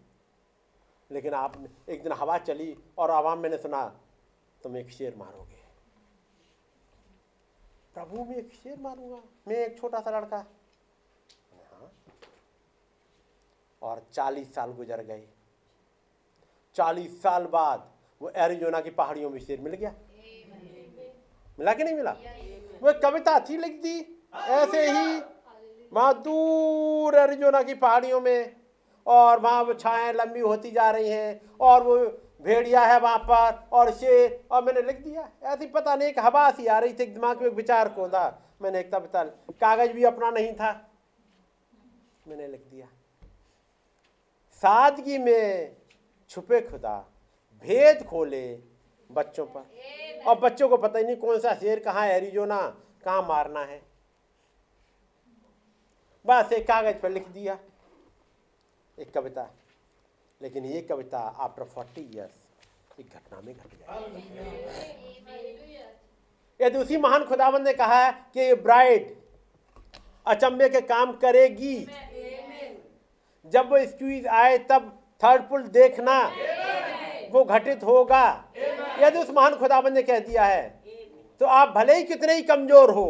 लेकिन 1.11 1.35
आप 1.35 1.65
एक 1.89 2.03
दिन 2.03 2.13
हवा 2.13 2.39
चली 2.39 2.79
और 2.99 3.11
आवाम 3.11 3.39
मैंने 3.39 3.59
सुना, 3.59 4.01
तुम 4.63 4.77
एक 4.77 4.91
शेर 4.91 5.17
मारोगे। 5.17 5.65
प्रभु, 7.95 8.25
मैं 8.25 8.37
एक 8.37 8.53
शेर 8.55 8.79
मारूँगा। 8.81 9.23
मैं 9.49 9.57
एक 9.57 9.81
छोटा 9.81 10.01
सा 10.01 10.11
लड़का। 10.11 10.37
हाँ। 10.37 11.93
और 13.83 14.07
चालीस 14.13 14.55
साल 14.55 14.73
गुजर 14.73 15.03
गए। 15.03 15.29
चालीस 16.75 17.23
साल 17.23 17.47
बाद 17.47 17.94
वो 18.21 18.31
एरिजोना 18.37 18.81
की 18.81 18.91
पहाड़ियों 18.91 19.31
में 19.31 19.39
शेर 19.41 19.61
मिल 19.61 19.75
गया। 19.75 19.95
मिला 21.59 21.73
कि 21.75 21.85
नहीं 21.85 21.95
मिला? 21.95 22.11
वो 22.83 22.93
कविता 23.03 23.39
थी 23.41 23.57
लिख 23.57 23.73
दी 23.83 23.99
ऐसे 24.35 24.87
ही 24.91 25.21
वहाँ 25.93 26.15
दूर 26.23 27.15
एरिजोना 27.15 27.63
की 27.63 27.75
पहाड़ियों 27.75 28.21
में 28.21 28.57
और 29.07 29.41
वहाँ 29.41 29.63
वो 29.63 29.75
छाए 29.75 30.13
लंबी 30.13 30.41
होती 30.41 30.71
जा 30.71 30.91
रही 30.91 31.09
हैं 31.09 31.41
और 31.61 31.83
वो 31.83 31.97
भेड़िया 32.43 32.81
है 32.87 32.99
वहाँ 33.01 33.19
पर 33.19 33.69
और 33.73 33.91
शेर। 33.95 34.41
और 34.51 34.65
मैंने 34.65 34.81
लिख 34.83 34.99
दिया। 35.01 35.29
ऐसी 35.45 35.67
पता 35.67 35.95
नहीं 35.95 36.09
एक 36.09 36.19
हवा 36.19 36.51
सी 36.51 36.67
आ 36.67 36.79
रही 36.79 36.93
थी 36.93 37.07
दिमाग 37.07 37.43
में 37.43 37.49
विचार 37.51 37.89
को 37.89 38.09
था। 38.09 38.27
मैंने 38.63 38.81
एक 38.81 38.93
कविता 38.93 39.25
कागज़ 39.61 39.93
भी 39.93 40.05
अपना 40.05 40.31
नहीं 40.31 40.53
था। 40.53 40.73
मैंने 42.29 42.47
लिख 42.49 42.65
दिया। 42.71 42.87
सादगी 44.63 45.19
में 45.19 45.77
छुपे 46.31 46.61
खुदा। 46.61 46.97
भेद 47.65 48.03
खोले 48.07 48.47
बच्चों 49.11 49.47
पर। 49.47 50.23
और 50.27 50.39
बच्चों 50.41 50.69
को 50.69 50.77
पता 50.77 50.99
ही 50.99 51.05
नहीं 51.05 51.17
कौन 51.17 51.39
सा 51.41 51.55
शेर 51.55 51.79
कहाँ 51.81 52.07
एरिजोना 52.07 52.61
कहाँ 53.05 53.23
मारना 53.23 53.61
है। 53.61 53.81
बस 56.25 56.53
एक 56.53 56.67
कागज़ 56.67 56.97
पर 56.97 57.11
लिख 57.11 57.29
दिया, 57.29 57.59
एक 58.99 59.13
कविता। 59.15 59.51
लेकिन 60.41 60.65
ये 60.65 60.81
कविता 60.83 61.19
आफ्टर 61.19 61.65
फोर्टी 61.65 62.01
ईयर्स 62.15 63.01
एक 63.01 63.07
घटना 63.07 63.41
में 63.41 63.55
घट 63.55 63.67
गया। 63.69 63.87
यदि 66.61 66.79
उसी 66.79 66.97
महान 66.97 67.25
खुदावन 67.25 67.63
ने 67.63 67.73
कहा 67.73 68.05
है 68.05 68.13
कि 68.35 68.41
ये 68.41 68.55
ब्राइड 68.55 69.15
अचंबे 70.27 70.69
के 70.69 70.81
काम 70.83 71.13
करेगी। 71.19 71.77
जब 73.47 73.71
वो 73.71 73.85
स्क्वीज 73.87 74.27
आए 74.27 74.59
तब 74.71 74.91
थर्ड 75.23 75.43
पुल 75.43 75.63
देखना। 75.71 76.19
वो 77.35 77.45
घटित 77.45 77.83
होगा। 77.85 78.25
यदि 79.01 79.19
उस 79.19 79.31
महान 79.31 79.55
खुदावन 79.57 79.93
ने 79.93 80.03
कह 80.03 80.19
दिया 80.21 80.45
है 80.45 80.63
तो 81.41 81.47
आप 81.53 81.69
भले 81.69 81.95
ही 81.97 82.03
कितने 82.05 82.35
ही 82.35 82.43
कमज़ोर 82.45 82.91
हो 82.91 83.07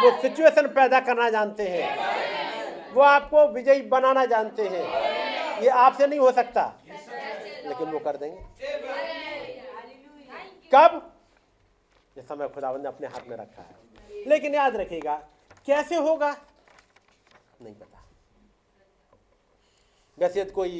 वो 0.00 0.10
सिचुएशन 0.22 0.66
पैदा 0.70 1.00
करना 1.00 1.28
जानते 1.30 1.68
हैं। 1.68 2.92
वो 2.94 3.02
आपको 3.02 3.46
विजयी 3.48 3.80
बनाना 3.88 4.24
जानते 4.26 4.68
हैं। 4.68 4.82
ये 5.62 5.68
आपसे 5.68 6.06
नहीं 6.06 6.18
हो 6.20 6.30
सकता। 6.32 6.62
लेकिन 6.86 7.88
वो 7.88 7.98
कर 7.98 8.16
देंगे। 8.16 8.40
कब? 10.72 11.12
ये 12.16 12.22
समय 12.22 12.48
खुदावन 12.48 12.80
ने 12.80 12.88
अपने 12.88 13.06
हाथ 13.06 13.28
में 13.28 13.36
रखा 13.36 13.62
है। 13.62 14.24
लेकिन 14.26 14.54
याद 14.54 14.76
रखिएगा 14.76 15.14
कैसे 15.66 15.96
होगा? 15.98 16.30
नहीं 17.62 17.74
पता। 17.74 18.04
वैसे 20.18 20.44
कोई 20.44 20.78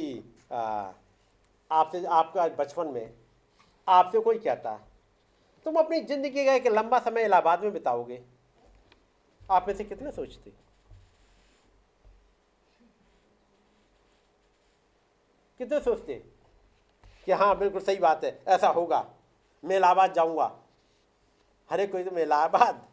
आपसे, 1.71 2.05
आपका 2.05 2.47
बचपन 2.47 2.87
में, 2.87 3.13
आपसे 3.87 4.19
कोई 4.19 4.39
कहता, 4.39 4.79
तुम 5.65 5.75
अपनी 5.75 6.01
ज़िंदगी 6.01 6.45
का 6.45 6.53
एक 6.53 6.67
लंबा 6.67 6.99
समय 6.99 7.23
इलाहाबाद 7.23 7.63
में 7.63 7.73
बिताओगे। 7.73 8.23
आप 9.51 9.67
में 9.67 9.75
से 9.75 9.83
कितने 9.83 10.11
सोचते? 10.11 10.51
कितने 15.59 15.79
सोचते? 15.79 16.23
कि 17.25 17.31
हाँ 17.31 17.57
बिल्कुल 17.57 17.81
सही 17.81 17.97
बात 17.97 18.23
है, 18.23 18.39
ऐसा 18.47 18.67
होगा, 18.67 19.05
मैं 19.63 19.75
इलाहाबाद 19.75 20.13
जाऊँगा। 20.13 20.59
हरे 21.69 21.87
कोई 21.87 22.03
तो 22.03 22.11
मैं 22.11 22.23
इलाहाबाद? 22.23 22.87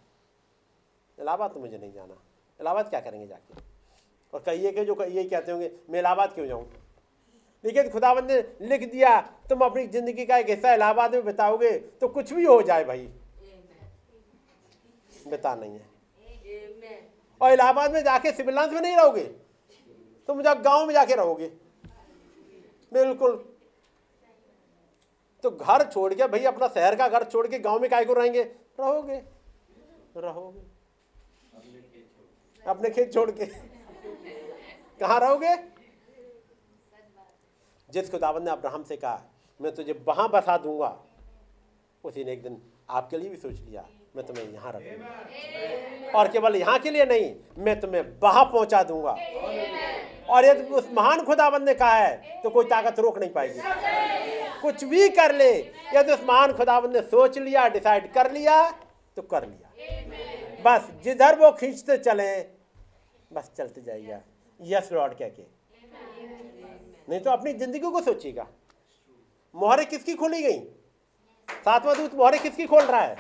इलाहाबाद 1.21 1.51
तो 1.51 1.61
मुझे 1.61 1.79
नहीं 1.79 1.93
जाना। 1.93 2.15
इलाहाबाद 2.61 2.91
क्या 2.91 3.01
करेंगे 3.01 3.27
जाके? 3.27 3.55
और 4.35 4.41
कहिए 4.41 4.73
कि 4.73 4.85
जो 4.85 5.05
यही 5.05 5.29
कहते 5.29 5.53
होंगे, 5.53 5.73
मैं 5.91 5.99
इलाहाबाद 5.99 6.33
क्यों 6.33 6.47
जाऊँ? 6.47 6.86
लेकिन 7.67 7.89
खुदाबंद 7.91 8.31
ने 8.31 8.69
लिख 8.69 8.91
दिया, 8.91 9.21
तुम 9.49 9.61
अपनी 9.61 9.87
ज़िंदगी 9.87 10.25
का 10.27 10.37
एक 10.39 10.49
हिस्सा 10.51 10.75
इलाहाबाद 10.75 11.15
में 11.15 11.25
बिताओगे 11.25 11.71
तो 12.01 12.09
कुछ 12.09 12.33
भी 12.33 12.45
हो 12.45 12.61
जाए 12.63 12.85
भाई। 12.85 13.09
बिता 15.27 15.55
नहीं 15.55 15.73
है। 15.73 15.95
और 17.41 17.53
इलाहाबाद 17.53 17.93
में 17.93 18.03
जाके 18.05 18.33
सिविल 18.33 18.55
लाइन्स 18.55 18.73
में 18.75 18.81
नहीं 18.81 18.97
रहोगे? 18.97 19.25
तुम 20.29 20.43
जब 20.43 20.63
गाँव 20.63 20.87
में 20.87 20.95
जाके 20.95 21.15
रहोगे। 21.15 21.47
बिल्कुल। 22.93 23.35
तो 25.45 25.51
घर 25.51 25.83
छोड़ 25.85 26.13
के 26.15 26.27
भाई, 26.27 26.45
अपना 26.45 26.69
शहर 26.69 26.95
का 26.97 27.09
घर 27.09 27.25
छोड़ 27.25 27.47
के 27.47 27.59
गाँव 27.59 27.81
में 27.81 27.91
काय 27.91 28.05
को 28.05 28.13
रहेंगे? 28.13 28.43
रहोगे। 28.81 29.23
रहोगे। 30.17 30.61
अपने 32.63 32.91
खेत 32.91 33.13
छोड़ 33.15 33.31
के। 33.31 33.47
कहा 35.01 35.19
रहोगे? 35.19 35.55
जिस 37.97 38.11
खुदावन 38.11 38.43
ने 38.43 38.51
अब्राहम 38.51 38.83
से 38.85 38.97
कहा, 38.97 39.21
मैं 39.61 39.75
तुझे 39.75 39.93
वहाँ 40.07 40.29
बसा 40.31 40.57
दूँगा। 40.59 40.97
उसी 42.05 42.25
ने 42.25 42.33
एक 42.33 42.43
दिन, 42.43 42.61
आपके 42.91 43.19
लिए 43.19 43.29
भी 43.31 43.37
सोच 43.37 43.61
लिया, 43.61 43.85
मैं 44.17 44.25
तुम्हें 44.27 44.53
यहाँ 44.53 44.73
रखूँगा 44.73 46.19
और 46.19 46.29
केवल 46.29 46.57
यहाँ 46.57 46.79
के 46.79 46.91
लिए 46.91 47.05
नहीं, 47.07 47.35
मैं 47.59 47.79
तुम्हें 47.81 48.03
वहाँ 48.23 48.45
पहुँचा 48.45 48.83
दूँगा। 48.83 49.17
और 50.29 50.45
यदि 50.45 50.63
उस 50.75 50.89
महान 50.93 51.25
खुदाबंद 51.25 51.69
ने 51.69 51.75
कहा 51.77 51.95
है 51.95 52.41
तो 52.43 52.51
कोई 52.51 52.65
ताकत 52.67 53.01
रोक 53.01 53.19
नहीं 53.19 53.31
पाएगी। 53.31 53.61
कुछ 54.63 54.85
भी 54.85 55.09
कर 55.11 55.35
ले, 55.35 55.51
यदि 55.95 56.13
उस 56.13 56.25
महान 56.29 56.53
खुदाबंद 56.53 56.97
ने 56.97 57.03
सोच 57.05 57.39
लिया, 57.39 57.69
डिसाइड 57.71 58.13
कर 58.13 58.31
लिया 58.33 58.63
तो 59.17 59.23
कर 59.25 59.47
लिया। 59.47 60.63
बस 60.65 60.91
जिधर 61.05 61.39
वो 61.39 61.53
खींचते 61.55 61.99
चले, 61.99 62.33
बस 63.31 63.51
चलते 63.57 63.81
जाइएगा 63.83 64.21
यस 64.61 64.93
लॉर्ड 64.93 65.15
कह 65.15 65.29
के 65.29 65.56
नहीं 67.09 67.21
तो 67.21 67.31
अपनी 67.31 67.53
ज़िंदगी 67.55 67.91
को 67.91 68.01
सोचिएगा 68.03 68.47
मोहरे 69.55 69.85
किसकी 69.85 70.15
खोली 70.15 70.43
गई? 70.43 70.59
सातवां 71.49 71.97
दूत 71.97 72.15
मोहरे 72.15 72.39
किसकी 72.39 72.67
खोल 72.67 72.83
रहा 72.83 73.01
है? 73.01 73.17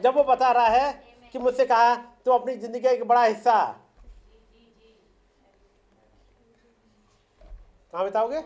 जब 0.00 0.14
वो 0.16 0.24
बता 0.24 0.50
रहा 0.52 0.68
है 0.68 0.92
कि 1.34 1.38
मुझसे 1.38 1.66
कहा 1.66 1.94
तो 2.24 2.32
अपनी 2.32 2.54
ज़िंदगी 2.56 2.80
का 2.80 2.90
एक 2.90 3.04
बड़ा 3.08 3.24
हिस्सा। 3.24 3.56
कहा 7.92 8.04
बिताओगे? 8.04 8.40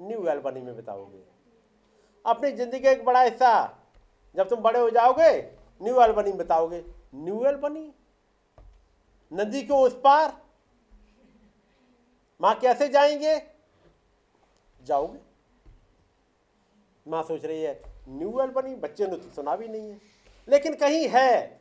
न्यू 0.00 0.26
एल्बनी 0.28 0.60
में 0.60 0.74
बिताओगे। 0.76 1.22
अपनी 2.24 2.50
ज़िंदगी 2.52 2.80
का 2.80 2.90
एक 2.90 3.04
बड़ा 3.04 3.22
हिस्सा। 3.22 3.52
जब 4.34 4.48
तुम 4.48 4.60
बड़े 4.60 4.80
हो 4.80 4.90
जाओगे, 4.90 5.30
न्यू 5.80 6.00
एल्बनी 6.02 6.30
में 6.30 6.38
बिताओगे। 6.38 6.84
New 7.14 7.44
Albany? 7.46 7.90
नदी 9.32 9.62
को 9.62 9.80
उस 9.80 10.00
पार। 10.04 10.42
माँ 12.40 12.58
कैसे 12.58 12.88
जाएँगे? 12.88 13.42
जाओगे। 14.82 15.18
माँ 17.08 17.22
सोच 17.22 17.44
रही 17.44 17.62
है 17.62 17.82
न्यू 18.08 18.40
एल्बनी 18.40 18.74
बच्चे 18.74 19.06
ने 19.06 19.16
तो 19.16 19.30
सुना 19.30 19.56
भी 19.56 19.68
नहीं 19.68 19.90
है। 19.90 20.00
लेकिन 20.48 20.74
कहीं 20.74 21.08
है। 21.08 21.60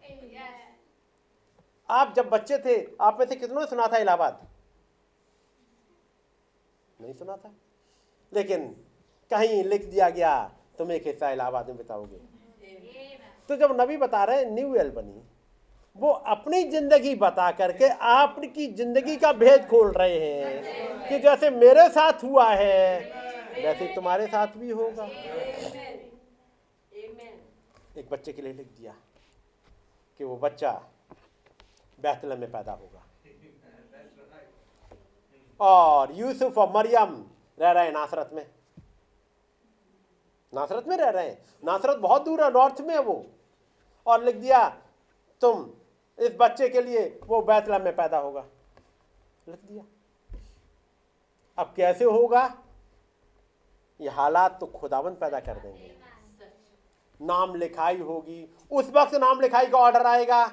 आप 1.89 2.13
जब 2.15 2.29
बच्चे 2.29 2.57
थे 2.57 2.95
आप 3.01 3.19
में 3.19 3.25
से 3.25 3.35
कितनों 3.35 3.61
ने 3.61 3.67
सुना 3.67 3.87
था 3.87 3.97
इलाहाबाद? 3.97 4.47
नहीं 7.01 7.13
सुना 7.13 7.37
था। 7.37 7.53
लेकिन 8.33 8.67
कहीं 9.31 9.63
लिख 9.63 9.85
दिया 9.85 10.09
गया 10.09 10.55
तुम 10.77 10.91
एक 10.91 11.07
हिस्सा 11.07 11.31
इलाहाबाद 11.31 11.67
में 11.67 11.77
बताओगे। 11.77 12.17
तो 13.47 13.55
जब 13.55 13.81
नबी 13.81 13.97
बता 13.97 14.23
रहे 14.23 14.45
न्यू 14.45 14.75
एल्बनी 14.75 15.21
वो 15.95 16.09
अपनी 16.09 16.63
ज़िंदगी 16.63 17.13
बता 17.15 17.49
करके 17.51 17.87
आपकी 18.07 18.67
ज़िंदगी 18.67 19.15
का 19.15 19.31
भेद 19.33 19.65
खोल 19.65 19.91
रहे 19.91 20.19
हैं। 20.19 21.09
कि 21.09 21.19
जैसे 21.19 21.49
मेरे 21.49 21.87
साथ 21.89 22.23
हुआ 22.23 22.49
है 22.51 22.99
वैसे 23.55 23.93
तुम्हारे 23.95 24.27
साथ 24.27 24.57
भी 24.57 24.69
होगा। 24.71 25.05
एक 27.97 28.07
बच्चे 28.11 28.33
के 28.33 28.41
लिए 28.41 28.53
लिख 28.53 28.67
दिया 28.69 28.93
कि 30.19 30.23
वो 30.23 30.35
बच्चा 30.37 30.71
बैतलम 31.99 32.39
में 32.39 32.51
पैदा 32.51 32.71
होगा। 32.71 33.03
और 35.59 36.11
यूसुफ 36.13 36.57
और 36.57 36.71
मरियम 36.75 37.15
रह 37.57 37.71
रहे 37.71 37.85
हैं 37.85 37.93
नासरत 37.93 38.29
में। 38.33 38.45
नासरत 40.53 40.87
में 40.87 40.97
रह 40.97 41.09
रहे 41.09 41.27
हैं। 41.27 41.37
नासरत 41.63 41.97
बहुत 41.97 42.25
दूर 42.25 42.43
है 42.43 42.51
नॉर्थ 42.53 42.81
में 42.81 42.93
है 42.93 43.01
वो। 43.01 43.25
और 44.05 44.23
लिख 44.23 44.35
दिया 44.35 44.67
तुम 45.41 45.65
इस 46.19 46.31
बच्चे 46.39 46.69
के 46.69 46.81
लिए 46.81 47.07
वो 47.23 47.41
बैतलम 47.41 47.81
में 47.81 47.95
पैदा 47.95 48.17
होगा। 48.17 48.45
लिख 49.47 49.59
दिया। 49.61 49.83
अब 51.57 51.73
कैसे 51.77 52.05
होगा? 52.05 52.43
ये 53.99 54.09
हालात 54.09 54.57
तो 54.59 54.65
खुदावन 54.69 55.13
पैदा 55.15 55.39
कर 55.39 55.59
देंगे। 55.59 55.91
नाम 57.19 57.55
लिखाई 57.55 57.99
होगी। 57.99 58.47
उस 58.71 58.89
वक्त 58.89 59.15
नाम 59.15 59.41
लिखाई 59.41 59.65
का 59.65 59.77
ऑर्डर 59.77 60.05
आएगा, 60.05 60.45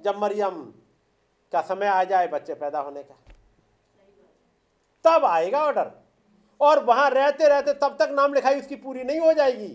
जब 0.00 0.18
मरियम 0.18 0.62
का 1.52 1.60
समय 1.62 1.86
आ 1.86 2.04
जाए 2.04 2.28
बच्चे 2.28 2.54
पैदा 2.54 2.80
होने 2.80 3.02
का। 3.02 3.14
तब 5.04 5.24
आएगा 5.24 5.64
ऑर्डर 5.64 5.90
और 6.60 6.84
वहाँ 6.84 7.08
रहते 7.10 7.48
रहते 7.48 7.72
तब 7.74 7.96
तक 8.00 8.08
नाम 8.12 8.34
लिखाई 8.34 8.58
उसकी 8.60 8.76
पूरी 8.76 9.04
नहीं 9.04 9.20
हो 9.20 9.32
जाएगी, 9.32 9.68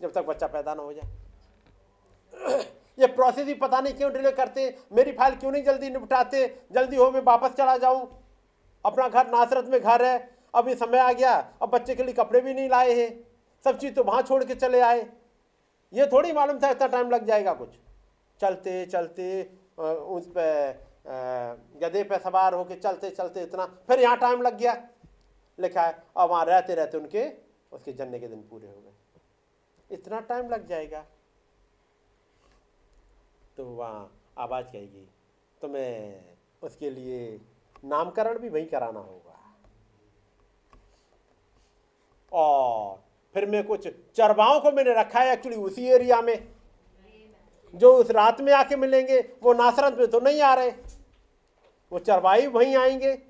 जब 0.00 0.12
तक 0.12 0.24
बच्चा 0.24 0.46
पैदा 0.46 0.74
ना 0.74 0.82
हो 0.82 0.92
जाए। 0.92 2.62
ये 2.98 3.06
प्रोसेस 3.08 3.46
ही 3.46 3.54
पता 3.54 3.80
नहीं 3.80 3.94
क्यों 3.94 4.12
डिले 4.12 4.30
करते 4.32 4.66
मेरी 4.92 5.12
फ़ाइल 5.12 5.34
क्यों 5.36 5.50
नहीं 5.52 5.64
जल्दी 5.64 5.90
निपटाते? 5.90 6.46
जल्दी 6.72 6.96
हो, 6.96 7.10
मैं 7.10 7.20
वापस 7.22 7.54
चला 7.54 7.76
जाऊँ। 7.76 8.08
अपना 8.84 9.08
घर 9.08 9.26
नासरत 9.28 9.68
में 9.68 9.80
घर 9.80 10.04
है। 10.04 10.30
अब 10.54 10.68
ये 10.68 10.74
समय 10.74 10.98
आ 10.98 11.12
गया। 11.12 11.32
अब 11.62 11.70
बच्चे 11.70 11.94
के 11.94 12.02
लिए 12.02 12.14
कपड़े 12.14 12.40
भी 12.40 12.54
नहीं 12.54 12.68
लाए 12.68 12.92
हैं। 12.94 13.10
सब 13.64 13.78
चीज़ 13.78 13.94
तो 13.94 14.02
वहाँ 14.04 14.22
छोड़ 14.22 14.42
के 14.44 14.54
चले 14.54 14.80
आए। 14.80 15.00
ये 15.92 16.06
थोड़ी 16.06 16.32
मालूम 16.32 16.58
था, 16.58 16.70
इतना 16.70 16.86
टाइम 16.86 17.10
लग 17.10 17.26
जाएगा 17.26 17.52
कुछ। 17.52 17.68
चलते 18.40 18.84
चलते 18.86 19.42
उस 19.78 20.26
पर 20.28 20.82
गधे 21.82 22.02
पे 22.04 22.18
सवार 22.18 22.54
होके 22.54 22.74
चलते 22.76 23.10
चलते 23.10 23.42
इतना। 23.42 23.66
फिर 23.88 24.00
यहाँ 24.00 24.16
टाइम 24.18 24.42
लग 24.42 24.58
गया। 24.58 24.76
लिखा 25.58 25.82
है 25.82 26.02
और 26.16 26.28
वहाँ 26.28 26.44
रहते 26.44 26.74
रहते 26.74 26.98
उनके, 26.98 27.28
उसके 27.72 27.92
जन्ने 27.92 28.18
के 28.18 28.28
दिन 28.28 28.40
पूरे 28.50 28.66
हो 28.66 28.74
गए। 28.74 28.92
इतना 29.90 30.20
टाइम 30.20 30.48
लग 30.48 30.66
जाएगा। 30.68 31.04
तो 33.56 33.64
वहाँ 33.64 34.20
आवाज़ 34.38 34.66
कहेगी, 34.66 35.08
तुम्हें 35.62 36.24
उसके 36.62 36.90
लिए 36.90 37.40
नामकरण 37.84 38.38
भी 38.38 38.48
वहीं 38.48 38.66
कराना 38.66 39.00
होगा। 39.00 39.56
और 42.32 43.04
फिर 43.34 43.50
मैं 43.50 43.64
कुछ 43.64 43.88
चरवाओं 44.14 44.60
को 44.60 44.72
मैंने 44.72 44.94
रखा 44.94 45.20
है 45.20 45.32
एक्चुअली 45.32 45.58
उसी 45.58 45.86
एरिया 45.86 46.22
में। 46.22 46.54
जो 47.74 47.96
उस 47.96 48.10
रात 48.10 48.40
में 48.40 48.52
आके 48.52 48.76
मिलेंगे, 48.76 49.20
वो 49.42 49.52
नासरत 49.52 49.98
में 49.98 50.08
तो 50.08 50.20
नहीं 50.20 50.40
आ 50.40 50.54
रहे। 50.54 50.70
वो 51.92 51.98
चरवाही 51.98 52.46
वहीं 52.46 52.76
आएँगे। 52.76 53.22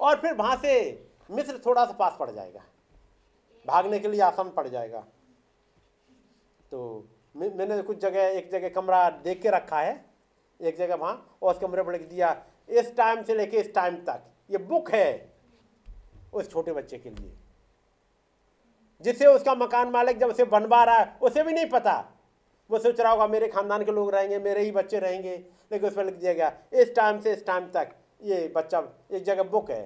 और 0.00 0.20
फिर 0.20 0.34
वहाँ 0.34 0.56
से 0.56 1.04
मिस्र 1.30 1.62
थोड़ा 1.66 1.84
सा 1.84 1.92
पास 1.92 2.16
पड़ 2.20 2.30
जाएगा। 2.30 2.60
भागने 3.66 3.98
के 3.98 4.08
लिए 4.08 4.20
आसान 4.20 4.50
पड़ 4.50 4.68
जाएगा। 4.68 5.00
तो 6.70 7.08
मैंने 7.34 7.80
कुछ 7.82 7.98
जगह, 7.98 8.22
एक 8.22 8.50
जगह 8.50 8.68
कमरा 8.70 9.08
देख 9.24 9.40
के 9.42 9.50
रखा 9.50 9.80
है, 9.80 10.04
एक 10.60 10.76
जगह 10.78 10.94
वहाँ, 10.94 11.38
और 11.42 11.54
उस 11.54 11.60
कमरे 11.60 11.82
पर 11.82 11.92
लिख 11.92 12.08
दिया, 12.08 12.36
इस 12.70 12.96
टाइम 12.96 13.22
से 13.22 13.34
लेके 13.34 13.56
इस 13.56 13.74
टाइम 13.74 13.96
तक। 14.04 14.22
ये 14.50 14.58
बुक 14.60 14.90
है 14.90 15.32
उस 16.32 16.50
छोटे 16.50 16.72
बच्चे 16.72 16.98
के 16.98 17.10
लिए, 17.10 17.32
जिसे 19.00 19.26
उसका 19.26 19.54
मकान 19.54 19.88
मालिक 19.90 20.18
जब 20.18 20.28
उसे 20.28 20.44
बनवा 20.46 20.82
रहा 20.84 20.96
है, 20.96 21.16
उसे 21.22 21.42
भी 21.42 21.52
नहीं 21.52 21.68
पता। 21.70 21.96
वो 22.70 22.78
सोच 22.78 23.00
रहा 23.00 23.12
होगा, 23.12 23.26
मेरे 23.26 23.48
खानदान 23.48 23.84
के 23.84 23.92
लोग 23.92 24.10
रहेंगे, 24.10 24.38
मेरे 24.38 24.62
ही 24.62 24.70
बच्चे 24.72 24.98
रहेंगे, 24.98 25.36
लेकिन 25.72 25.88
उसमें 25.88 26.04
लिख 26.04 26.14
दिया 26.14 26.32
गया, 26.32 26.52
इस 26.72 26.94
टाइम 26.96 27.20
से 27.20 27.32
इस 27.32 27.46
टाइम 27.46 27.66
तक, 27.70 27.94
ये 28.22 28.52
बच्चा 28.56 28.82
एक 29.12 29.24
जगह 29.24 29.42
बुक 29.44 29.70
है 29.70 29.84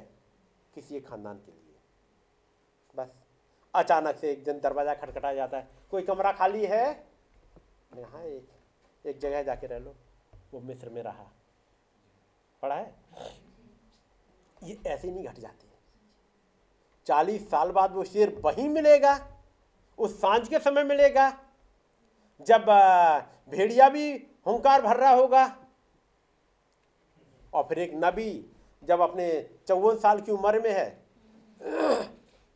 किसी 0.74 0.96
एक 0.96 1.06
खानदान 1.08 1.36
के 1.36 1.52
लिए। 1.52 1.76
बस, 2.94 3.08
अचानक 3.74 4.16
से 4.16 4.30
एक 4.30 4.44
दिन 4.44 4.60
दरवाज़ा 4.60 4.94
खटखटा 4.94 5.32
जाता 5.34 5.58
है, 5.58 5.68
कोई 5.90 6.02
कमरा 6.02 6.32
खाली 6.32 6.64
है? 6.66 7.08
हाँ 7.92 8.22
एक 8.22 9.06
एक 9.06 9.18
जगह 9.18 9.42
जाके 9.42 9.66
रह 9.66 9.78
लो। 9.78 9.94
वो 10.52 10.60
मिस्र 10.60 10.88
में 10.90 11.02
रहा। 11.02 11.24
पढ़ा 12.62 12.74
है? 12.74 12.94
ये 14.62 14.78
ऐसे 14.86 15.10
नहीं 15.10 15.24
घट 15.24 15.38
जाती। 15.38 15.66
चालीस 17.06 17.48
साल 17.50 17.70
बाद 17.70 17.92
वो 17.92 18.04
शेर 18.04 18.34
वहीं 18.44 18.68
मिलेगा, 18.68 19.14
उस 19.98 20.20
साँझ 20.20 20.48
के 20.48 20.58
समय 20.58 20.84
मिलेगा, 20.84 21.30
जब 22.40 22.66
भेड़िया 23.50 23.88
भी 23.88 24.12
हुंकार 24.46 24.82
भर 24.82 24.96
रहा 24.96 25.10
होगा। 25.10 25.44
और 27.52 27.62
फिर 27.64 27.78
एक 27.78 27.92
नबी 27.94 28.30
जब 28.82 29.00
अपने 29.00 29.28
चौवन 29.68 29.96
साल 29.98 30.20
की 30.20 30.32
उम्र 30.32 30.60
में 30.60 30.72
है, 30.72 30.88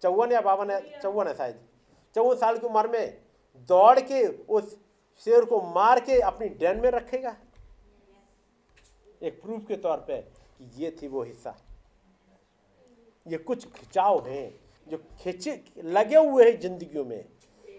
चौवन 0.02 0.32
या 0.32 0.40
बावन 0.40 0.70
है, 0.70 1.00
चौवन 1.00 1.28
है 1.28 1.34
शायद, 1.34 1.66
चौवन 2.14 2.36
साल 2.36 2.58
की 2.58 2.66
उम्र 2.66 2.88
में 2.88 3.22
दौड़ 3.68 4.00
के 4.00 4.26
उस 4.28 4.76
शेर 5.26 5.44
को 5.44 5.60
मार 5.62 6.00
के 6.00 6.20
अपनी 6.20 6.48
डेन 6.48 6.80
में 6.80 6.90
रखेगा? 6.90 7.36
एक 9.22 9.42
प्रूफ 9.42 9.66
के 9.68 9.76
तौर 9.76 9.96
पे 9.96 10.16
कि 10.16 10.84
ये 10.84 10.96
थी 11.02 11.08
वो 11.08 11.22
हिस्सा। 11.22 11.56
ये 13.26 13.38
कुछ 13.38 13.66
खिंचाव 13.66 14.28
हैं, 14.28 14.54
जो 14.88 14.96
खिंचे, 15.20 15.64
लगे 15.78 16.16
हुए 16.16 16.44
हैं 16.44 16.58
जिंदगियों 16.60 17.04
में। 17.04 17.24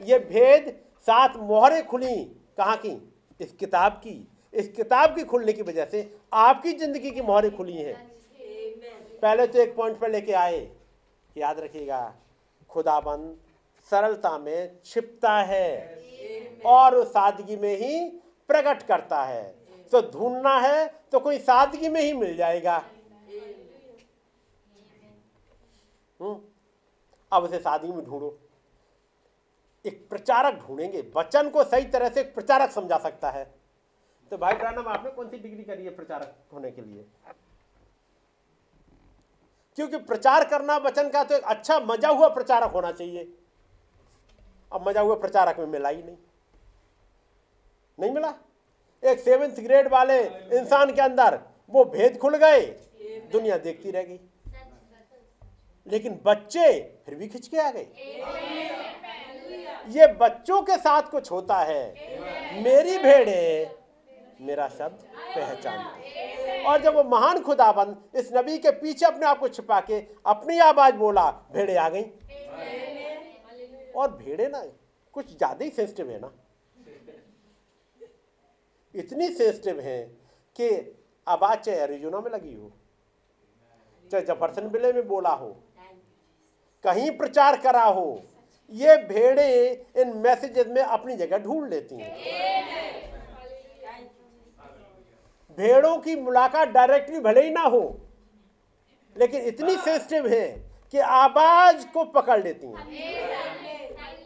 ये 0.02 0.20
भेद 0.20 0.80
सात 1.08 1.38
मोहरें 1.38 1.86
खुली। 1.88 2.16
कहाँ 2.58 2.78
की? 2.78 3.14
इस 3.40 3.52
किताब 3.52 3.92
की। 3.92 4.28
इस 4.54 4.68
किताब 4.68 5.16
की 5.16 5.24
खुलने 5.24 5.54
की 5.54 5.62
वजह 5.62 5.86
से 5.86 6.18
आपकी 6.34 6.74
ज़िंदगी 6.74 7.12
की 7.12 7.22
मोहरें 7.22 7.56
खुली 7.58 7.78
हैं। 7.78 7.96
पहले 9.22 9.48
तो 9.48 9.60
एक 9.60 9.76
पॉइंट 9.76 10.00
पर 10.00 10.12
लेके 10.12 10.34
आए। 10.34 10.60
याद 11.38 11.60
रखिएगा, 11.60 12.16
खुदाबंद 12.70 13.38
सरलता 13.92 14.38
में 14.38 14.80
छिपता 14.86 15.38
है। 15.42 16.03
और 16.66 16.96
उस 16.96 17.08
सादगी 17.10 17.56
में 17.56 17.76
ही 17.78 18.10
प्रकट 18.50 18.84
करता 18.84 19.24
है। 19.24 19.44
तो 19.94 20.02
ढूंढना 20.12 20.58
है 20.60 20.86
तो 21.12 21.20
कोई 21.20 21.38
सादगी 21.40 21.90
में 21.90 22.02
ही 22.02 22.14
मिल 22.14 22.36
जाएगा। 22.38 22.78
हम्म 26.20 26.40
अब 27.32 27.44
उसे 27.44 27.60
सादगी 27.60 27.92
में 27.92 28.04
ढूंढो। 28.06 28.38
एक 29.86 30.08
प्रचारक 30.10 30.60
ढूंढेंगे, 30.60 31.02
वचन 31.16 31.50
को 31.50 31.64
सही 31.64 31.86
तरह 31.86 32.10
से 32.10 32.22
एक 32.22 32.34
प्रचारक 32.36 32.72
समझा 32.72 32.98
सकता 32.98 33.30
है। 33.32 33.44
तो 34.32 34.38
भाई 34.38 34.54
ब्रानम 34.54 34.88
आपने 34.88 35.12
कौन 35.12 35.30
सी 35.30 35.38
डिग्री 35.38 35.64
करी 35.64 35.84
है 35.86 35.96
प्रचारक 35.96 36.36
होने 36.54 36.72
के 36.72 36.82
लिए? 36.82 37.06
क्योंकि 39.78 39.98
प्रचार 40.00 40.44
करना 40.50 40.76
वचन 40.78 41.10
का 41.10 41.24
तो 41.24 41.36
एक 41.36 41.44
अच्छा 41.46 41.80
मज़ा 41.82 42.10
हुआ 42.10 42.28
प्रचारक 42.28 42.72
होना 42.72 42.92
चाहिए। 42.92 43.34
अब 44.72 44.88
मज़ा 44.88 45.02
हुआ 45.02 45.16
प्रचारक 45.16 45.60
में 45.60 45.66
मिला 45.68 45.90
ही 45.90 46.04
नहीं। 46.04 46.18
नहीं 47.98 48.12
मिला? 48.12 48.34
एक 49.04 49.20
सेवेंथ 49.20 49.60
ग्रेड 49.64 49.88
वाले 49.92 50.20
इंसान 50.60 50.94
के 50.94 51.02
अंदर 51.02 51.40
वो 51.72 51.84
भेद 51.88 52.18
खुल 52.18 52.36
गए। 52.38 52.62
दुनिया 53.32 53.58
देखती 53.60 53.92
रह 53.92 54.04
गई 54.04 54.20
लेकिन 55.88 56.20
बच्चे 56.26 56.68
फिर 57.06 57.16
भी 57.16 57.28
खिंच 57.28 57.48
के 57.48 57.58
आ 57.58 57.70
गए। 57.72 57.88
ये 59.90 60.08
बच्चों 60.20 60.62
के 60.62 60.78
साथ 60.78 61.10
कुछ 61.12 61.32
होता 61.32 61.58
है। 61.60 62.62
मेरी 62.64 62.98
भेड़े 62.98 63.76
मेरा 64.42 64.68
शब्द 64.70 65.04
पहचानते। 65.36 66.64
और 66.64 66.82
जब 66.82 66.96
वो 66.96 67.04
महान 67.06 67.42
खुदाबंद 67.42 68.18
इस 68.18 68.30
नबी 68.34 68.58
के 68.58 68.72
पीछे 68.74 69.06
अपने 69.06 69.26
आप 69.26 69.40
को 69.40 69.48
छिपा 69.50 69.80
के 69.82 70.00
अपनी 70.26 70.60
आवाज़ 70.62 70.96
बोला, 70.96 71.30
भेड़े 71.54 71.76
आ 71.76 71.90
गई। 71.90 72.04
और 73.96 74.12
भेड़े 74.14 74.48
ना, 74.48 74.64
कुछ 75.16 75.38
ज़्यादा 75.38 75.66
ही 75.66 75.70
सेंसिटिव 75.72 76.10
है 76.12 76.20
ना। 76.20 76.32
इतनी 78.96 79.28
सेंसिटिव 79.30 79.80
है 79.80 80.02
कि 80.56 80.70
आवाज़ 81.28 81.60
चाहे 81.60 81.78
एरिजोना 81.78 82.20
में 82.20 82.32
लगी 82.32 82.54
हो, 82.54 82.72
चाहे 84.12 84.24
जफरसन 84.24 84.68
बिले 84.70 84.92
में 84.94 85.08
बोला 85.08 85.30
हो, 85.30 85.50
कहीं 86.84 87.10
प्रचार 87.18 87.58
करा 87.58 87.84
हो, 87.84 88.22
ये 88.72 88.96
भेड़े 89.08 89.72
इन 89.98 90.14
मैसेजेस 90.18 90.68
में 90.68 90.82
अपनी 90.82 91.16
जगह 91.16 91.38
ढूंढ 91.38 91.70
लेती 91.70 91.96
हैं। 91.96 92.16
भेड़ों 95.58 95.98
की 95.98 96.16
मुलाकात 96.16 96.68
डायरेक्टली 96.68 97.20
भले 97.20 97.44
ही 97.44 97.50
ना 97.50 97.62
हो, 97.62 97.82
लेकिन 99.16 99.42
इतनी 99.44 99.76
सेंसिटिव 99.78 100.28
है 100.28 100.48
कि 100.94 101.00
आवाज़ 101.00 101.86
को 101.88 102.04
पकड़ 102.12 102.42
लेती 102.44 102.68
हैं। 102.68 102.88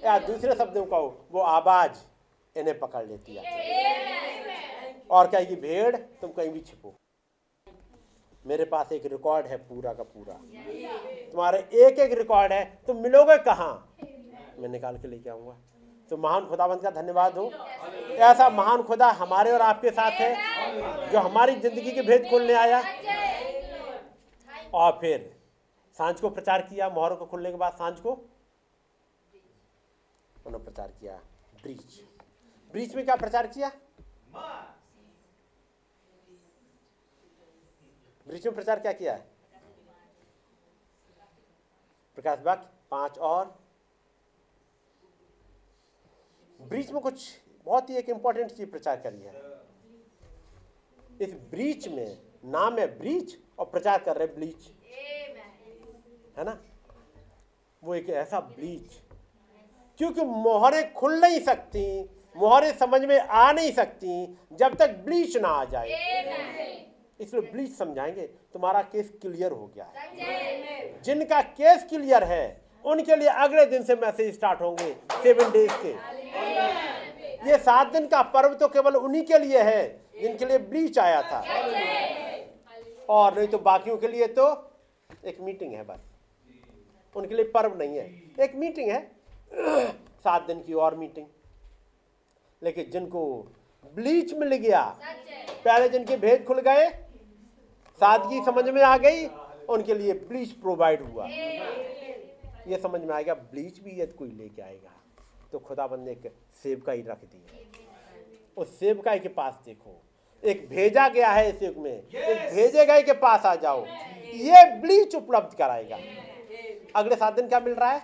या 0.06 0.18
दूसरे 0.20 0.56
शब्दों 0.56 0.86
का 0.86 0.98
वो 1.32 1.40
आवाज़ 1.42 1.98
इन्हें 2.56 2.78
पकड़ 2.80 3.06
लेती 3.06 3.36
है। 3.36 4.17
और 5.10 5.28
कहेगी 5.28 5.56
भेड़? 5.56 5.96
तुम 5.96 6.32
कहीं 6.32 6.50
भी 6.50 6.60
छिपो। 6.62 6.94
मेरे 8.46 8.66
पास 8.66 8.92
एक 8.92 9.06
रिकॉर्ड 9.06 9.46
है 9.46 9.58
पूरा 9.60 9.94
का 9.94 10.04
पूरा। 10.04 10.34
तुम्हारे 11.32 11.60
एक 11.60 12.00
एक 12.00 12.18
रिकॉर्ड 12.18 12.54
है। 12.54 12.64
तुम 12.88 12.98
मिलोगे 12.98 13.38
कहाँ? 13.44 13.98
मैं 14.60 14.70
निकाल 14.70 14.98
के 14.98 15.08
लेके 15.08 15.30
आऊँगा। 15.30 15.58
तो 16.12 16.18
महान 16.18 16.46
खुदाबंद 16.46 16.82
का 16.82 16.90
धन्यवाद 16.92 17.38
हो। 17.38 17.52
ऐसा 18.20 18.50
महान 18.50 18.84
खुदा 18.84 19.08
हमारे 19.14 19.52
और 19.52 19.62
आपके 19.62 19.92
साथ 19.92 20.12
है, 20.12 21.10
जो 21.12 21.20
हमारी 21.20 21.56
ज़िंदगी 21.56 21.92
के 21.92 22.02
भेद 22.02 22.28
खोलने 22.30 22.54
आया। 22.54 22.82
और 24.74 24.98
फिर 25.02 25.34
साँझ 25.98 26.20
को 26.22 26.30
प्रचार 26.30 26.62
किया, 26.62 26.90
मोहरों 26.90 27.16
को 27.16 27.26
खुलने 27.26 27.52
के 27.52 27.58
बाद 27.58 27.74
साँझ 27.74 28.00
को 28.00 28.12
उन्होंने 30.36 30.64
प्रचार 30.66 30.88
किया। 31.00 31.14
ब्रीच। 31.64 32.00
ब्रीच 32.74 32.96
में 32.96 33.04
क्या 33.06 33.16
प्रचार 33.16 33.48
किया? 33.48 33.72
ब्रीच 38.28 38.46
में 38.46 38.56
प्रचार 38.56 38.80
क्या 38.80 38.92
किया 38.92 39.14
है? 39.14 39.26
प्रकाश 42.16 42.40
बाग, 42.40 42.70
पाँच 42.92 43.18
और। 43.18 43.60
ब्रीच 46.62 46.92
में 46.92 47.02
कुछ 47.02 47.40
बहुत 47.66 47.90
ही 47.90 47.98
एक 47.98 48.10
इंपॉर्टेंट 48.10 48.52
चीज़ 48.52 48.70
प्रचार 48.70 49.02
करी 49.02 49.20
है। 49.20 49.34
इस 51.22 51.34
ब्रीच 51.34 51.88
में 51.88 52.22
नाम 52.46 52.78
है 52.78 53.00
ब्रीच 53.00 53.38
और 53.60 53.66
प्रचार 53.66 54.04
कर 54.04 54.18
रहे 54.18 54.28
ब्लीच। 54.28 54.68
है 56.38 56.44
ना? 56.44 56.62
वो 57.84 57.96
एक 57.96 58.10
ऐसा 58.10 58.40
ब्लीच। 58.40 58.94
क्योंकि 59.98 60.22
मोहरें 60.22 60.94
खुल 60.94 61.20
नहीं 61.20 61.40
सकती, 61.40 62.04
मोहरें 62.38 62.78
समझ 62.78 63.02
में 63.02 63.20
आ 63.20 63.52
नहीं 63.52 63.72
सकती, 63.72 64.38
जब 64.54 64.76
तक 64.76 64.90
ब्लीच 64.90 65.38
ना 65.38 65.48
आ 65.48 65.66
जाए। 65.66 65.88
इसलिए 67.20 67.42
ब्लीच 67.52 67.72
समझाएँगे। 67.72 68.22
तुम्हारा 68.54 68.82
केस 68.84 69.12
क्लियर 69.22 69.52
हो 69.52 69.72
गया 69.76 69.86
है। 69.86 71.02
जिनका 71.04 71.42
केस 71.42 71.86
क्लियर 71.90 72.24
है 72.24 72.46
उनके 72.86 73.16
लिए 73.16 73.28
अगले 73.28 73.66
दिन 73.66 73.84
से 73.84 73.96
मैसेज 73.96 74.34
स्टार्ट 74.36 74.62
होंगे 74.62 74.94
सेवन 75.14 75.52
डेज़ 75.52 75.72
के। 75.76 75.94
ये 77.50 77.58
सात 77.58 77.92
दिन 77.94 78.08
का 78.08 78.22
पर्व 78.34 78.54
तो 78.54 78.68
केवल 78.68 78.96
उन्हीं 78.96 79.24
के 79.24 79.38
लिए 79.38 79.62
है 79.64 79.82
जिनके 80.22 80.46
लिए 80.46 80.58
ब्लीच 80.70 81.00
आया 81.00 81.22
था। 81.22 81.40
और 83.10 83.38
नहीं 83.38 83.48
तो 83.48 83.58
बाकियों 83.60 83.98
के 83.98 84.08
लिए 84.08 84.28
तो 84.30 84.46
एक 85.26 85.42
मीटिंग 85.42 85.74
है 85.74 85.84
बस। 85.84 86.00
उनके 87.16 87.36
लिए 87.36 87.46
पर्व 87.46 87.78
नहीं 87.78 87.98
है। 87.98 88.06
एक 88.40 88.56
मीटिंग 88.56 88.90
है। 88.92 89.00
सात 90.24 90.48
दिन 90.48 90.62
की 90.64 90.74
और 90.76 90.96
मीटिंग 90.96 91.26
लेकिन 92.62 92.90
जिनको 92.92 93.26
ब्लीच 93.96 94.34
मिल 94.34 94.56
गया 94.56 94.82
पहले 95.66 95.90
जिनके 95.90 96.18
भेद 96.18 96.44
खुल 96.46 96.60
गए 96.62 96.88
सादगी 98.00 98.44
समझ 98.46 98.64
में 98.66 98.82
आ 98.82 98.98
गई 98.98 99.26
उनके 99.70 99.94
लिए 99.94 100.14
ब्लीच 100.14 100.52
प्रोवाइड 100.58 101.02
हुआ। 101.04 101.28
ये 102.68 102.78
समझ 102.82 103.02
में 103.02 103.14
आएगा 103.16 103.34
ब्लीच 103.34 103.80
भी 103.80 104.00
यदि 104.02 104.14
कोई 104.14 104.32
लेके 104.32 104.62
आएगा 104.62 104.94
तो 105.52 105.60
खुदा 105.60 105.68
खुदाबंद 105.68 106.06
ने 106.06 106.12
एक 106.12 106.32
सेवका 106.64 106.92
ही 106.92 107.02
रख 107.02 107.24
दी 107.24 107.44
उस 108.58 108.80
सेवकाई 108.80 109.20
के 109.20 109.30
पास 109.30 109.60
देखो। 109.66 110.02
एक 110.44 110.68
भेजा 110.70 111.08
गया 111.10 111.32
है 111.32 111.50
इस 111.50 111.62
युग 111.64 111.78
में। 111.78 111.92
एक 111.92 112.54
भेजे 112.54 112.86
गए 112.86 113.02
के 113.04 113.14
पास 113.16 113.46
आ 113.46 113.54
जाओ। 113.56 113.86
ये 113.86 114.64
ब्लीच 114.82 115.16
उपलब्ध 115.16 115.58
कराएगा। 115.58 115.98
अगले 116.96 117.16
सात 117.16 117.34
दिन 117.34 117.48
क्या 117.48 117.60
मिल 117.60 117.74
रहा 117.74 117.92
है? 117.92 118.02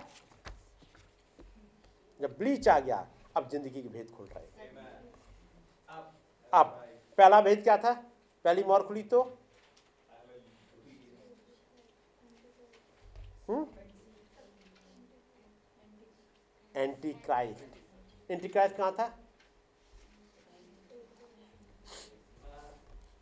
जब 2.20 2.36
ब्लीच 2.38 2.68
आ 2.68 2.78
गया 2.78 3.06
अब 3.36 3.48
ज़िंदगी 3.48 3.82
के 3.82 3.88
भेद 3.88 4.10
खुल 4.16 4.26
रहे 4.26 4.42
अब 6.52 6.66
पहला 7.18 7.40
भेद 7.40 7.62
क्या 7.62 7.76
था? 7.76 7.92
पहली 8.44 8.62
मोर 8.64 8.82
खुली 8.82 9.02
तो? 9.04 9.22
एंटी 16.74 17.12
क्राइस्ट 17.12 18.30
एंटी 18.30 18.48
क्राइस्ट 18.48 18.76
कहाँ 18.76 18.92
था? 18.92 19.18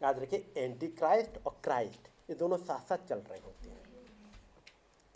याद 0.02 0.18
रखिए 0.18 0.52
एंटी 0.56 0.88
क्राइस्ट 0.88 1.46
और 1.46 1.60
क्राइस्ट 1.64 2.08
ये 2.30 2.36
दोनों 2.36 2.56
साथ 2.56 2.80
साथ 2.80 3.06
चल 3.08 3.18
रहे 3.18 3.38
होते 3.38 3.68
हैं। 3.68 3.82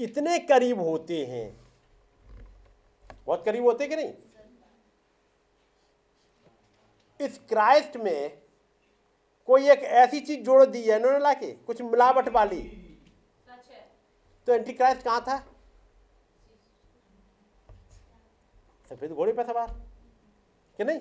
इतने 0.01 0.39
करीब 0.39 0.81
होते 0.81 1.25
हैं। 1.27 1.67
बहुत 3.27 3.45
करीब 3.45 3.65
होते 3.65 3.89
कि 3.89 3.97
नहीं? 3.97 4.13
इस 7.21 7.39
क्राइस्ट 7.39 7.97
में 7.97 8.43
कोई 9.47 9.71
एक 9.71 9.79
ऐसी 9.79 10.21
चीज़ 10.21 10.41
जोड़ 10.41 10.65
दी 10.67 10.83
है, 10.83 10.97
इन्होंने 10.97 11.19
लाके, 11.19 11.53
कुछ 11.53 11.83
मिलावट 11.83 12.29
वाली। 12.29 12.86
तो 14.47 14.55
एंटी 14.55 14.73
क्राइस्ट 14.73 15.03
कहाँ 15.03 15.21
था? 15.21 15.39
सफ़ेद 18.91 19.13
घोड़े 19.13 19.33
पर 19.33 19.45
सवार 19.47 19.71
कि 20.79 20.85
नहीं? 20.85 21.01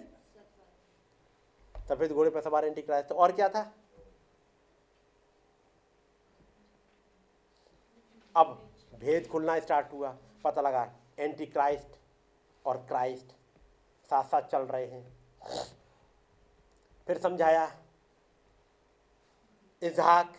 सफ़ेद 1.76 2.12
घोड़े 2.12 2.30
पर 2.30 2.42
सवार 2.42 2.66
एंटी 2.66 2.82
क्राइस्ट 2.82 3.12
और 3.12 3.32
क्या 3.32 3.50
था? 3.50 3.62
अब 8.36 8.48
भेद 8.96 9.28
खुलना 9.28 9.60
स्टार्ट 9.60 9.92
हुआ। 9.94 10.18
पता 10.44 10.62
लगा 10.62 10.84
एंटी 11.20 11.46
क्राइस्ट 11.46 11.98
और 12.66 12.78
क्राइस्ट 12.88 13.32
साथ 14.10 14.24
साथ 14.24 14.42
चल 14.42 14.64
रहे 14.64 14.86
हैं। 14.86 15.04
फिर 17.08 17.18
समझाया, 17.18 17.66
इजहाक, 19.82 20.34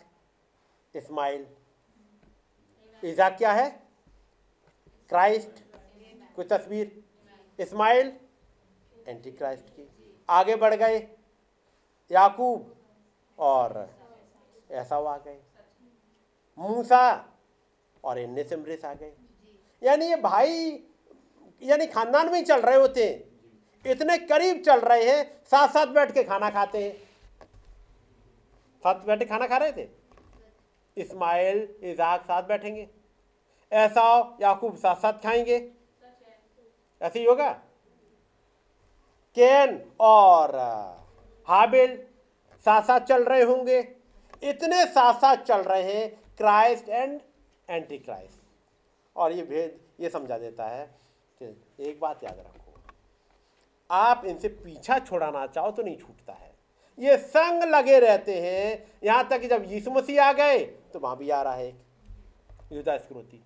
इस्माइल 0.94 1.46
इजहाक 3.04 3.36
क्या 3.38 3.52
है? 3.52 3.70
क्राइस्ट 5.08 5.50
कोई 6.36 6.44
तस्वीर। 6.44 7.04
इस्माइल 7.58 8.12
एंटी 9.08 9.32
क्राइस्ट 9.32 9.64
की। 9.64 9.88
आगे 10.30 10.56
बढ़ 10.56 10.74
गए। 10.74 10.98
याकूब 12.12 12.76
और 13.38 13.90
ऐसा 14.70 14.96
आ 14.96 15.18
गए। 15.18 15.40
मूसा 16.58 17.32
और 18.04 18.18
इन्ने 18.18 18.44
सिमरेस 18.44 18.84
आ 18.84 18.94
गए। 18.94 19.12
यानी 19.82 20.06
ये 20.06 20.16
भाई, 20.16 20.84
यानी 21.62 21.86
खानदान 21.86 22.26
में 22.26 22.38
ही 22.38 22.42
चल 22.42 22.60
रहे 22.60 22.76
होते 22.76 23.08
हैं। 23.08 23.36
इतने 23.90 24.18
करीब 24.18 24.62
चल 24.62 24.80
रहे 24.80 25.10
हैं 25.10 25.44
साथ 25.44 25.68
साथ 25.68 25.86
बैठ 25.86 26.12
के 26.12 26.24
खाना 26.24 26.50
खाते 26.50 26.84
हैं। 26.84 26.92
साथ 28.78 28.94
बैठ 28.94 29.18
के 29.18 29.24
खाना 29.24 29.46
खा 29.46 29.56
रहे 29.56 29.72
थे? 29.72 30.05
इस्माइल, 30.96 31.74
इजाक 31.82 32.22
साथ 32.22 32.42
बैठेंगे। 32.42 32.88
ऐसा 33.72 34.36
याकूब 34.40 34.76
साथ 34.76 34.96
साथ 34.96 35.12
खाएँगे। 35.12 35.72
ऐसे 37.02 37.18
ही 37.18 37.24
होगा? 37.24 37.52
कैन 39.34 39.92
और 40.00 40.56
हाबिल 41.48 42.06
साथ 42.64 42.82
साथ 42.82 43.00
चल 43.00 43.24
रहे 43.24 43.42
होंगे। 43.42 43.96
इतने 44.42 44.86
साथ 44.86 45.14
साथ 45.14 45.36
चल 45.36 45.58
रहे 45.58 45.82
हैं, 45.82 46.36
क्राइस्ट 46.36 46.88
एंड 46.88 47.20
एंटी 47.70 47.98
क्राइस्ट 47.98 48.42
और 49.16 49.32
ये 49.32 49.42
भेद, 49.42 49.80
ये 50.00 50.10
समझा 50.10 50.38
देता 50.38 50.66
है। 50.66 51.06
कि 51.42 51.64
एक 51.80 52.00
बात 52.00 52.24
याद 52.24 52.38
रखो। 52.38 52.80
आप 53.90 54.22
इनसे 54.24 54.48
पीछा 54.48 54.98
छोड़ाना 54.98 55.46
चाहो 55.46 55.70
तो 55.70 55.82
नहीं 55.82 55.96
छूटता 55.96 56.32
है। 56.32 56.45
ये 56.98 57.16
संग 57.18 57.62
लगे 57.64 57.98
रहते 58.00 58.40
हैं। 58.40 58.98
यहाँ 59.04 59.28
तक 59.28 59.40
कि 59.40 59.48
जब 59.48 59.64
यीशु 59.68 59.90
मसीह 59.90 60.22
आ 60.24 60.32
गए 60.32 60.64
तो 60.92 60.98
वहाँ 60.98 61.16
भी 61.16 61.30
आ 61.30 61.42
रहा 61.42 61.54
है 61.54 61.66
एक 61.66 62.72
युद्धा 62.72 62.96
स्क्रोती 62.98 63.42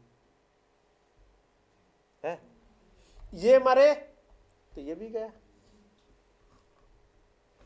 है? 2.22 2.38
ये 3.34 3.58
मरे 3.58 3.92
तो 4.72 4.80
ये 4.80 4.94
भी 4.94 5.08
गया। 5.08 5.28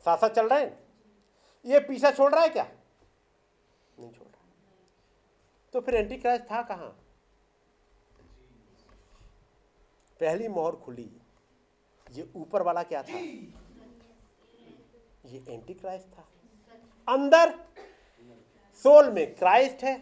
साथ 0.07 0.17
साथ 0.17 0.31
चल 0.31 0.49
रहे 0.49 0.61
हैं? 0.61 0.79
ये 1.65 1.81
पीछा 1.81 2.11
छोड़ 2.11 2.33
रहा 2.33 2.43
है 2.43 2.49
क्या? 2.49 2.67
नहीं 3.99 4.11
छोड़ 4.13 4.27
रहा। 4.27 4.43
तो 5.75 5.81
फिर 5.81 5.95
एंटी 5.95 6.17
क्राइस्ट 6.17 6.45
था 6.45 6.63
कहाँ? 6.63 6.89
पहली 10.21 10.49
मोहर 10.49 10.77
खुली। 10.77 11.11
ये 12.07 12.29
ऊपर 12.37 12.63
वाला 12.63 12.83
क्या 12.83 13.03
था? 13.03 13.19
ये 15.25 15.43
एंटी 15.49 15.75
क्राइस्ट 15.75 16.07
था। 16.09 16.25
अंदर 17.09 17.55
सोल 18.85 19.11
में 19.11 19.35
क्राइस्ट 19.35 19.85
है। 19.85 19.94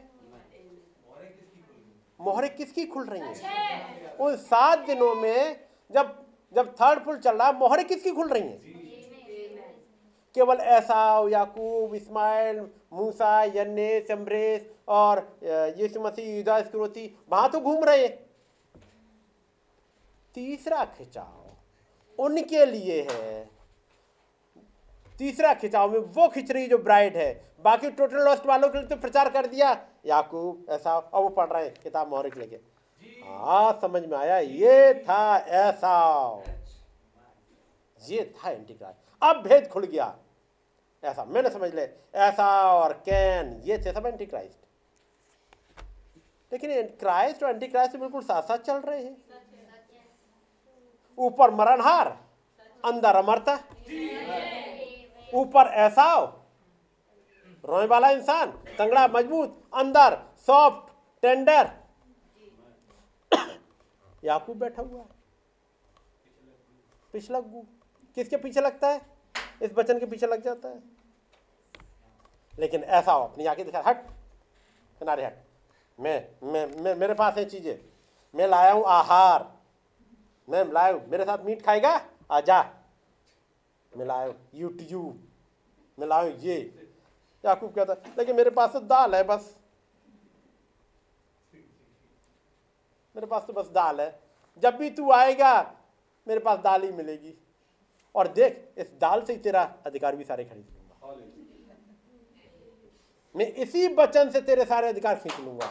मोहरे 2.21 2.49
किसकी 2.49 2.85
खुल 2.87 3.05
रही 3.05 3.21
हैं? 3.21 4.17
उन 4.17 4.37
सात 4.37 4.79
दिनों 4.87 5.15
में 5.15 5.61
जब 5.91 6.19
जब 6.53 6.75
थर्ड 6.75 7.05
फुल 7.05 7.19
चल 7.19 7.37
रहा 7.37 7.47
है 7.49 7.55
मोहरे 7.59 7.85
किसकी 7.85 8.11
खुल 8.11 8.29
रही 8.29 8.43
हैं? 8.43 8.61
केवल 10.35 10.57
ऐसा 10.57 11.29
याकूब, 11.31 11.95
इस्माइल, 11.95 12.61
मूसा 12.93 13.43
यन्ने 13.45 14.01
चमरेस 14.01 14.67
और 14.89 15.19
यीशु 15.79 16.01
मसीह, 16.01 16.37
युदा 16.37 16.61
स्क्रोती 16.63 17.07
वहाँ 17.31 17.51
तो 17.51 17.61
घूम 17.61 17.85
रहे 17.85 18.09
तीसरा 20.35 20.85
खिंचाव 20.97 22.23
उनके 22.25 22.65
लिए 22.67 23.01
है। 23.11 23.49
तीसरा 25.19 25.53
खिंचाव 25.55 25.91
में 25.91 25.99
वो 25.99 26.29
खिंच 26.29 26.51
रही 26.51 26.67
जो 26.67 26.79
ब्राइड 26.79 27.17
है। 27.17 27.33
बाकी 27.65 27.91
टोटल 27.91 28.25
लॉस्ट 28.25 28.47
वालों 28.47 28.69
के 28.69 28.79
लिए 28.79 28.87
तो 28.89 28.97
प्रचार 28.97 29.31
कर 29.31 29.47
दिया। 29.47 29.71
याकूब, 30.07 30.67
ऐसा, 30.71 30.97
अब 30.97 31.23
वो 31.23 31.29
पढ़ 31.29 31.49
रहे 31.49 31.65
हैं 31.65 31.75
किताब 31.83 32.09
मोहरिक 32.09 32.37
लेके। 32.37 32.57
हाँ 33.27 33.79
समझ 33.83 34.05
में 34.05 34.17
आया? 34.19 34.39
ये 34.39 34.95
था 34.95 35.37
ऐसा। 35.39 36.43
ये 38.03 38.35
था 38.37 38.51
एंटीक्राइस्ट 38.51 39.01
अब 39.23 39.43
भेद 39.43 39.69
खुल 39.69 39.85
गया। 39.85 40.15
ऐसा, 41.05 41.25
मैंने 41.25 41.51
समझ 41.51 41.75
ले। 41.75 41.83
ऐसा 42.15 42.47
और 42.73 42.93
कैन, 42.93 43.63
ये 43.65 43.79
थे 43.79 43.93
सब 43.93 43.97
एंटी 43.97 44.09
एंटीक्राइस्ट। 44.09 44.59
लेकिन 46.53 46.83
क्राइस्ट 47.01 47.43
और 47.43 47.51
एंटी 47.51 47.65
एंटीक्राइस्ट 47.65 47.97
बिल्कुल 47.97 48.23
साथ 48.23 48.43
साथ 48.43 48.59
चल 48.59 48.77
रहे 48.79 49.03
हैं। 49.03 49.17
ऊपर 51.19 51.51
मरणहार, 51.51 52.17
अंदर 52.85 53.17
अमरता। 53.17 53.59
ऊपर 55.35 55.67
ऐसा 55.67 56.03
हो। 56.03 56.25
रोने 57.65 57.87
वाला 57.87 58.11
इंसान 58.11 58.51
तंगड़ा 58.79 59.07
मज़बूत 59.09 59.63
अंदर 59.75 60.19
सॉफ्ट 60.47 60.93
टेंडर 61.23 61.71
याकूब 64.25 64.59
बैठा 64.59 64.83
हुआ 64.83 65.01
है। 65.01 65.07
पिछलग्गू 67.13 67.67
किसके 68.15 68.37
पीछे 68.37 68.61
लगता 68.61 68.89
है? 68.89 69.01
इस 69.63 69.73
बचन 69.73 69.99
के 69.99 70.07
पीछे 70.07 70.27
लग 70.27 70.43
जाता 70.43 70.69
है। 70.69 70.83
लेकिन 72.59 72.83
ऐसा 72.83 73.13
हो 73.13 73.25
अपनी 73.25 73.47
आगे 73.47 73.65
दिखा 73.65 73.83
हट। 73.87 74.07
किनारे 74.99 75.25
हट। 75.25 75.37
मैं 76.01 76.29
मैं, 76.43 76.67
मैं 76.83 76.95
मेरे 76.95 77.15
पास 77.15 77.39
है 77.39 77.45
चीज़ें। 77.45 77.79
मैं 78.35 78.47
लाया 78.49 78.73
हूँ 78.73 78.85
आहार। 78.87 79.53
मैं 80.49 80.65
लाया 80.73 80.93
मेरे 81.09 81.25
साथ 81.25 81.39
मीट 81.39 81.63
खाएगा? 81.63 82.01
आ 82.31 82.41
जा 83.93 83.99
मैं 83.99 84.07
लाया 84.07 84.33
यूट्यूब 84.55 85.23
मैं 85.99 86.07
लाया 86.09 86.33
ये। 86.41 86.57
याकूब 87.45 87.73
कहता 87.75 87.95
लेकिन 88.19 88.37
मेरे 88.37 88.51
पास 88.51 88.73
तो 88.73 88.81
दाल 88.81 89.15
है 89.15 89.23
बस। 89.25 89.55
मेरे 93.17 93.27
पास 93.27 93.45
तो 93.47 93.53
बस 93.53 93.67
दाल 93.69 94.01
है। 94.01 94.19
जब 94.63 94.77
भी 94.77 94.91
तू 94.91 95.11
आएगा 95.13 95.55
मेरे 96.27 96.41
पास 96.41 96.59
दाल 96.59 96.83
ही 96.83 96.91
मिलेगी। 96.93 97.35
और 98.15 98.29
देख 98.29 98.69
इस 98.79 98.91
दाल 99.01 99.23
से 99.25 99.33
ही 99.33 99.39
तेरा 99.39 99.63
अधिकार 99.87 100.17
भी 100.17 100.25
सारे 100.25 100.45
खरीद 100.45 100.67
लूँगा। 100.67 101.15
मैं 103.35 103.47
इसी 103.55 103.87
वचन 103.95 104.31
से 104.31 104.41
तेरे 104.41 104.65
सारे 104.65 104.89
अधिकार 104.89 105.15
खींच 105.19 105.39
लूँगा। 105.41 105.67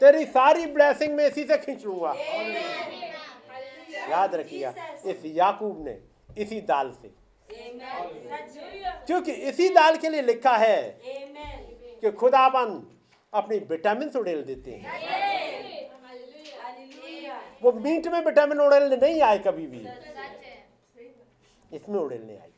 तेरी 0.00 0.24
सारी 0.26 0.66
ब्लेसिंग 0.66 1.14
में 1.14 1.26
इसी 1.26 1.44
से 1.44 1.56
खींच 1.56 1.84
लूँगा। 1.84 2.12
याद 4.10 4.34
रखिएगा 4.34 4.74
इस 5.06 5.24
याकूब 5.26 5.84
ने 5.84 5.98
इसी 6.38 6.60
दाल 6.62 6.90
से। 6.92 7.08
क्योंकि 9.06 9.32
इसी 9.50 9.68
दाल 9.68 9.96
के 9.96 10.08
लिए 10.08 10.22
लिखा 10.22 10.56
है 10.56 10.80
कि 12.02 12.10
खुदाबंद 12.12 12.86
अपनी 13.32 13.58
विटामिन 13.68 14.08
उड़ेल 14.16 14.42
देते 14.42 14.70
हैं। 14.72 14.84
वो 17.62 17.72
मीट 17.74 18.06
में 18.06 18.20
विटामिन 18.24 18.60
उड़ेलने 18.60 18.96
नहीं 18.96 19.20
आए 19.22 19.38
कभी 19.38 19.66
भी। 19.66 19.86
इसमें 21.70 21.98
उड़ेलने 22.00 22.36
आई 22.36 22.50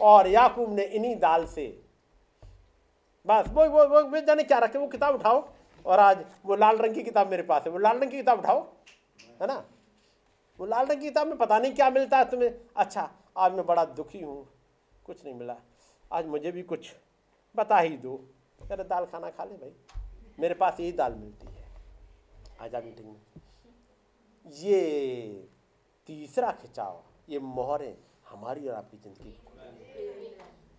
और 0.00 0.28
याकूब 0.28 0.74
ने 0.76 0.84
इन्हीं 0.84 1.16
दाल 1.18 1.46
से 1.46 1.66
बस 3.26 3.44
वो 3.48 3.64
वो 3.68 3.86
वो 3.88 4.02
वे 4.10 4.20
जाने 4.22 4.42
क्या 4.42 4.58
रखे 4.58 4.78
वो 4.78 4.86
किताब 4.88 5.14
उठाओ। 5.14 5.48
और 5.84 6.00
आज 6.00 6.24
वो 6.46 6.56
लाल 6.56 6.76
रंग 6.76 6.94
की 6.94 7.02
किताब 7.02 7.30
मेरे 7.30 7.42
पास 7.42 7.62
है 7.66 7.70
वो 7.72 7.78
लाल 7.78 7.98
रंग 7.98 8.10
की 8.10 8.16
किताब 8.16 8.38
उठाओ 8.38 8.60
है 9.40 9.46
ना? 9.46 9.64
वो 10.58 10.66
लाल 10.66 10.86
रंग 10.86 11.00
की 11.00 11.06
किताब 11.06 11.26
में 11.26 11.36
पता 11.38 11.58
नहीं 11.58 11.74
क्या 11.74 11.88
मिलता 11.90 12.18
है 12.18 12.30
तुम्हें। 12.30 12.50
अच्छा 12.76 13.10
आज 13.36 13.52
मैं 13.52 13.64
बड़ा 13.66 13.84
दुखी 13.84 14.20
हूँ। 14.20 14.46
कुछ 15.06 15.24
नहीं 15.24 15.34
मिला। 15.34 15.56
आज 16.12 16.26
मुझे 16.26 16.52
भी 16.52 16.62
कुछ 16.62 16.92
बता 17.54 17.78
ही 17.78 17.96
दो। 17.96 18.14
अरे 18.70 18.84
दाल 18.84 19.04
खाना 19.04 19.30
खा 19.30 19.44
ले 19.44 19.54
भाई। 19.54 19.72
मेरे 20.40 20.54
पास 20.54 20.80
यही 20.80 20.92
दाल 20.92 21.14
मिलती 21.14 21.46
है। 21.46 21.64
आजा 22.60 22.80
मीटिंग 22.80 23.08
में। 23.08 23.20
ये 24.46 24.80
तीसरा 26.08 26.50
खिंचाव, 26.52 27.02
ये 27.28 27.38
मोहरें 27.38 27.96
हमारी 28.28 28.68
और 28.68 28.74
आपकी 28.74 28.96
ज़िंदगी। 28.96 29.30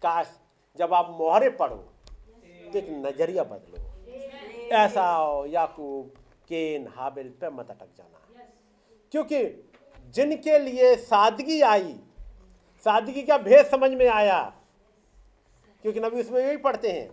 काश 0.02 0.38
जब 0.78 0.94
आप 0.94 1.10
मोहरे 1.10 1.50
पढ़ो 1.50 1.76
तो 1.76 2.78
एक 2.78 2.90
नज़रिया 3.06 3.44
बदलो। 3.44 3.78
ऐसा 4.76 5.08
हो, 5.08 5.46
याकूब, 5.46 6.08
केन, 6.48 6.88
हाबिल, 6.88 7.30
पे 7.32 7.50
मत 7.50 7.70
अटक 7.72 7.96
जाना। 7.98 8.46
क्योंकि 9.12 9.44
जिनके 10.08 10.58
लिए 10.60 10.96
सादगी 10.96 11.62
आई, 11.64 11.96
सादगी 12.86 13.22
का 13.24 13.38
भेद 13.38 13.66
समझ 13.66 13.92
में 13.92 14.08
आया? 14.08 14.40
क्योंकि 15.84 16.00
नबी 16.00 16.22
उसमें 16.22 16.42
यही 16.42 16.58
पढ़ते 16.58 16.92
हैं, 16.92 17.10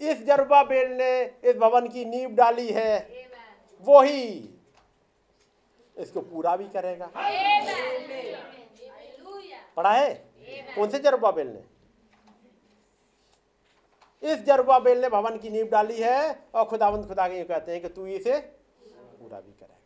इस 0.00 0.24
जरबा 0.26 0.62
बेल 0.64 0.92
ने 0.92 1.22
इस 1.44 1.56
भवन 1.56 1.88
की 1.88 2.04
नींव 2.04 2.30
डाली 2.30 2.68
है, 2.68 3.28
वो 3.84 4.00
ही 4.02 4.48
इसको 5.96 6.20
पूरा 6.20 6.56
भी 6.56 6.68
करेगा। 6.68 7.10
पढ़ा 9.76 9.92
है? 9.92 10.14
कौन 10.74 10.88
से 10.88 10.98
जरबा 10.98 11.30
बेल 11.30 11.46
ने? 11.46 11.62
इस 14.22 14.42
जरबा 14.44 14.78
बेल 14.78 15.00
ने 15.00 15.08
भवन 15.08 15.38
की 15.38 15.50
नींव 15.50 15.66
डाली 15.66 16.00
है 16.00 16.48
और 16.54 16.64
खुदावंत 16.64 17.06
खुदा 17.08 17.28
के 17.28 17.42
कहते 17.44 17.72
हैं 17.72 17.80
कि 17.82 17.88
तू 17.88 18.06
इसे 18.06 18.38
पूरा 18.38 19.40
भी 19.40 19.52
करेगा। 19.52 19.81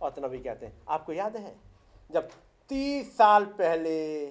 तो 0.00 0.28
कहते 0.28 0.66
हैं। 0.66 0.72
आपको 0.88 1.12
याद 1.12 1.36
है? 1.36 1.54
जब 2.10 2.28
तीस 2.70 3.16
साल 3.16 3.44
पहले 3.58 4.26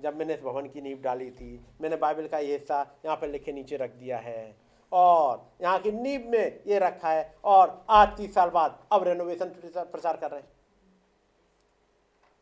जब 0.00 0.16
मैंने 0.16 0.34
इस 0.34 0.40
भवन 0.42 0.66
की 0.68 0.80
नींव 0.80 0.98
डाली 1.02 1.30
थी 1.30 1.48
मैंने 1.80 1.96
बाइबल 1.96 2.26
का 2.28 2.38
ये 2.38 2.52
हिस्सा 2.52 2.80
यहाँ 3.04 3.16
पर 3.16 3.28
लिखे 3.28 3.52
नीचे 3.52 3.76
रख 3.76 3.90
दिया 3.90 4.18
है। 4.18 4.54
और 4.92 5.44
यहाँ 5.62 5.78
की 5.78 5.90
नींव 5.92 6.28
में 6.30 6.60
ये 6.66 6.78
रखा 6.78 7.10
है 7.10 7.34
और 7.44 7.84
आज 7.90 8.16
तीस 8.16 8.34
साल 8.34 8.50
बाद 8.50 8.78
अब 8.92 9.04
रेनोवेशन 9.04 9.48
प्रचार 9.68 10.16
कर 10.16 10.30
रहे 10.30 10.40
हैं। 10.40 10.48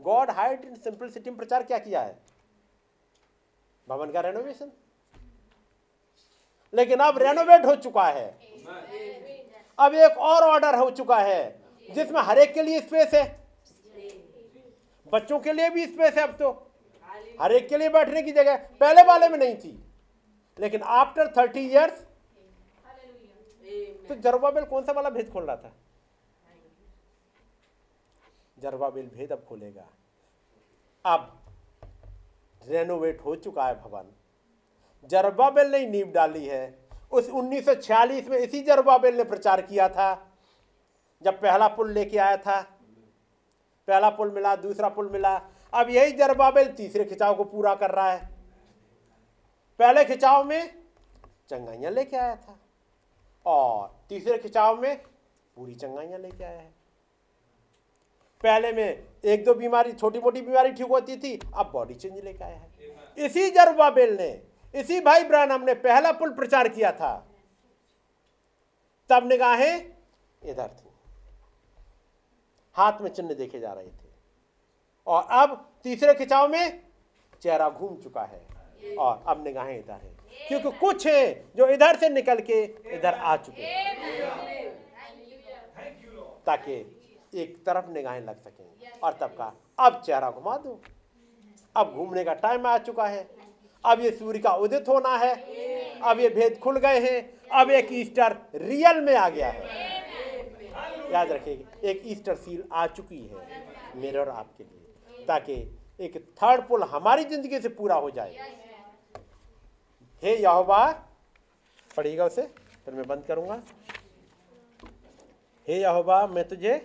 गॉड 0.01 0.31
हाइट 0.31 0.65
इन 0.65 0.75
सिंपलिसिटी 0.77 1.31
में 1.31 1.37
प्रचार 1.39 1.63
क्या 1.63 1.79
किया 1.79 2.01
है? 2.01 2.19
भवन 3.89 4.11
का 4.11 4.21
रेनोवेशन 4.21 4.71
लेकिन 6.73 6.99
अब 7.01 7.19
रेनोवेट 7.19 7.65
हो 7.67 7.75
चुका 7.77 8.07
है। 8.09 8.29
अब 9.79 9.95
एक 9.97 10.19
और 10.19 10.43
ऑर्डर 10.45 10.79
हो 10.79 10.91
चुका 10.93 11.19
है। 11.19 11.60
जिसमें 11.95 12.21
हर 12.21 12.39
एक 12.39 12.55
के 12.55 12.63
लिए 12.63 12.81
स्पेस 12.81 13.15
है। 13.15 13.41
बच्चों 15.13 15.41
के 15.41 15.53
लिए 15.53 15.71
भी 15.71 15.87
स्पेस 15.87 16.15
है 16.15 16.23
अब 16.23 16.37
तो। 16.37 16.71
हर 17.41 17.53
एक 17.53 17.69
के 17.69 17.77
लिए 17.77 17.89
बैठने 17.89 18.23
की 18.23 18.33
जगह। 18.33 18.57
पहले 18.57 19.03
वाले 19.03 19.29
में 19.29 19.39
नहीं 19.39 19.57
थी। 19.57 19.85
लेकिन 20.59 20.83
आफ्टर 20.83 21.29
थर्टी 21.29 21.61
इयर्स 21.61 22.07
तो 24.09 24.15
जरबाबेल 24.15 24.65
कौन 24.65 24.83
सा 24.83 24.93
वाला 24.93 25.11
भेद 25.11 25.33
खोल 25.33 25.45
रहा 25.45 25.57
था? 25.57 25.73
जरबाबेल 28.59 29.07
भेद 29.07 29.33
अब 29.33 29.45
खोलेगा। 29.49 29.87
अब 31.07 31.41
रेनोवेट 32.67 33.21
हो 33.21 33.37
चुका 33.37 33.67
है 33.67 33.81
भवन। 33.83 34.13
जरबाबेल 35.05 35.71
ने 35.71 35.87
नींव 35.87 36.07
डाली 36.07 36.47
है। 36.47 36.79
उस 37.13 37.29
1946 37.31 38.29
में 38.29 38.39
इसी 38.39 38.63
जरबाबेल 38.63 39.17
ने 39.17 39.25
प्रचार 39.25 39.63
किया 39.63 39.89
था। 39.89 40.30
जब 41.23 41.41
पहला 41.41 41.69
पुल 41.69 41.93
लेके 41.93 42.19
आया 42.19 42.37
था, 42.37 42.61
पहला 43.89 44.11
पुल 44.11 44.31
मिला, 44.31 44.55
दूसरा 44.57 44.89
पुल 44.89 45.11
मिला, 45.11 45.35
अब 45.73 45.91
यही 45.91 46.13
जरबाबेल 46.13 46.73
तीसरे 46.73 47.05
खिंचाव 47.05 47.35
को 47.35 47.45
पूरा 47.45 47.75
कर 47.75 47.91
रहा 47.91 48.13
है। 48.13 48.27
पहले 49.81 50.05
खिंचाव 50.05 50.45
में 50.45 50.85
चंगाइयाँ 51.51 51.93
लेके 51.93 52.17
आया 52.17 52.35
था 52.37 52.59
और 53.47 54.05
तीसरे 54.09 54.39
खिंचाव 54.39 54.81
में 54.81 54.97
पूरी 55.57 55.75
चंगाइयाँ 55.75 56.19
लेके 56.19 56.45
आया 56.45 56.61
है। 56.61 56.75
पहले 58.43 58.73
में 58.73 59.07
एक 59.25 59.45
दो 59.45 59.55
बीमारी 59.55 59.93
छोटी 59.93 60.19
मोटी 60.19 60.41
बीमारी 60.41 60.73
ठीक 60.73 60.87
होती 60.87 61.17
थी, 61.17 61.39
अब 61.55 61.71
बॉडी 61.73 61.95
चेंज 61.95 62.25
लेके 62.25 62.45
आया 62.45 62.57
है। 62.57 62.69
इसी 63.19 63.51
जरबाबेल 63.51 64.17
ने, 64.17 64.31
इसी 64.75 65.01
भाई 65.01 65.25
ब्रानम 65.25 65.65
ने 65.65 65.75
पहला 65.75 66.13
पुल 66.13 66.33
प्रचार 66.33 66.69
किया 66.69 66.93
था। 66.93 67.15
तब 69.11 69.27
निगाहें 69.27 69.93
इधर 70.43 70.69
थी। 70.69 70.90
हाथ 72.81 73.01
में 73.01 73.11
चिन्ह 73.11 73.35
देखे 73.35 73.61
जा 73.61 73.73
रहे 73.73 73.87
थे। 73.87 74.09
और 75.07 75.27
अब 75.31 75.55
तीसरे 75.85 76.15
खिंचाव 76.15 76.49
में 76.49 76.83
चेहरा 77.43 77.69
घूम 77.71 77.97
चुका 77.97 78.23
है 78.23 78.41
और 78.97 79.23
अब 79.29 79.45
निगाहें 79.45 79.79
इधर 79.79 79.93
है। 79.93 80.17
क्योंकि 80.49 80.71
कुछ 80.79 81.07
है 81.07 81.45
जो 81.57 81.67
इधर 81.69 81.97
से 81.97 82.09
निकल 82.09 82.41
के 82.41 82.63
इधर 82.97 83.15
आ 83.15 83.37
चुके 83.37 83.63
ताकि 86.47 86.75
एक 87.35 87.57
तरफ़ 87.67 87.91
निगाहें 87.91 88.21
लग 88.21 88.41
सकें 88.41 88.65
और 89.03 89.13
तब 89.13 89.35
का, 89.39 89.53
अब 89.79 90.03
चेहरा 90.07 90.31
घुमा 90.31 90.57
दो। 90.57 90.81
अब 91.77 91.93
घूमने 91.95 92.25
का 92.25 92.35
टाइम 92.35 92.67
आ 92.67 92.79
चुका 92.79 93.07
है। 93.07 93.29
अब 93.85 94.01
ये 94.01 94.11
सूर्य 94.11 94.39
का 94.39 94.53
उदित 94.55 94.89
होना 94.89 95.17
है। 95.17 95.35
अब 96.03 96.21
ये 96.21 96.29
भेद 96.29 96.59
खुल 96.59 96.79
गए 96.79 97.01
हैं। 97.01 97.21
अब 97.61 97.71
एक 97.71 97.89
ईस्टर 97.93 98.37
रियल 98.55 99.01
में 99.01 99.15
आ 99.17 99.29
गया 99.29 99.51
है। 99.51 100.00
याद 101.13 101.33
रखिएगा 101.33 101.89
एक 101.89 102.03
ईस्टर 102.07 102.35
सील 102.37 102.63
आ 102.73 102.87
चुकी 102.89 103.19
है 103.19 104.01
मेरे 104.01 104.19
और 104.19 104.29
आपके 104.31 104.65
लिए 104.65 105.25
ताकि 105.27 105.55
एक 106.01 106.17
थर्ड 106.43 106.67
पुल 106.69 106.83
हमारी 106.91 107.25
ज़िंदगी 107.25 107.61
से 107.61 107.69
पूरा 107.71 107.95
हो 107.97 108.11
जाए। 108.11 108.37
हे 110.23 110.37
यहोवा 110.37 110.87
पढ़िएगा 111.91 112.25
उसे 112.25 112.43
फिर 112.85 112.95
मैं 112.95 113.07
बंद 113.07 113.25
करूँगा। 113.29 113.61
हे 115.69 115.81
यहोवा 115.81 116.27
मैं 116.27 116.47
तुझे 116.49 116.79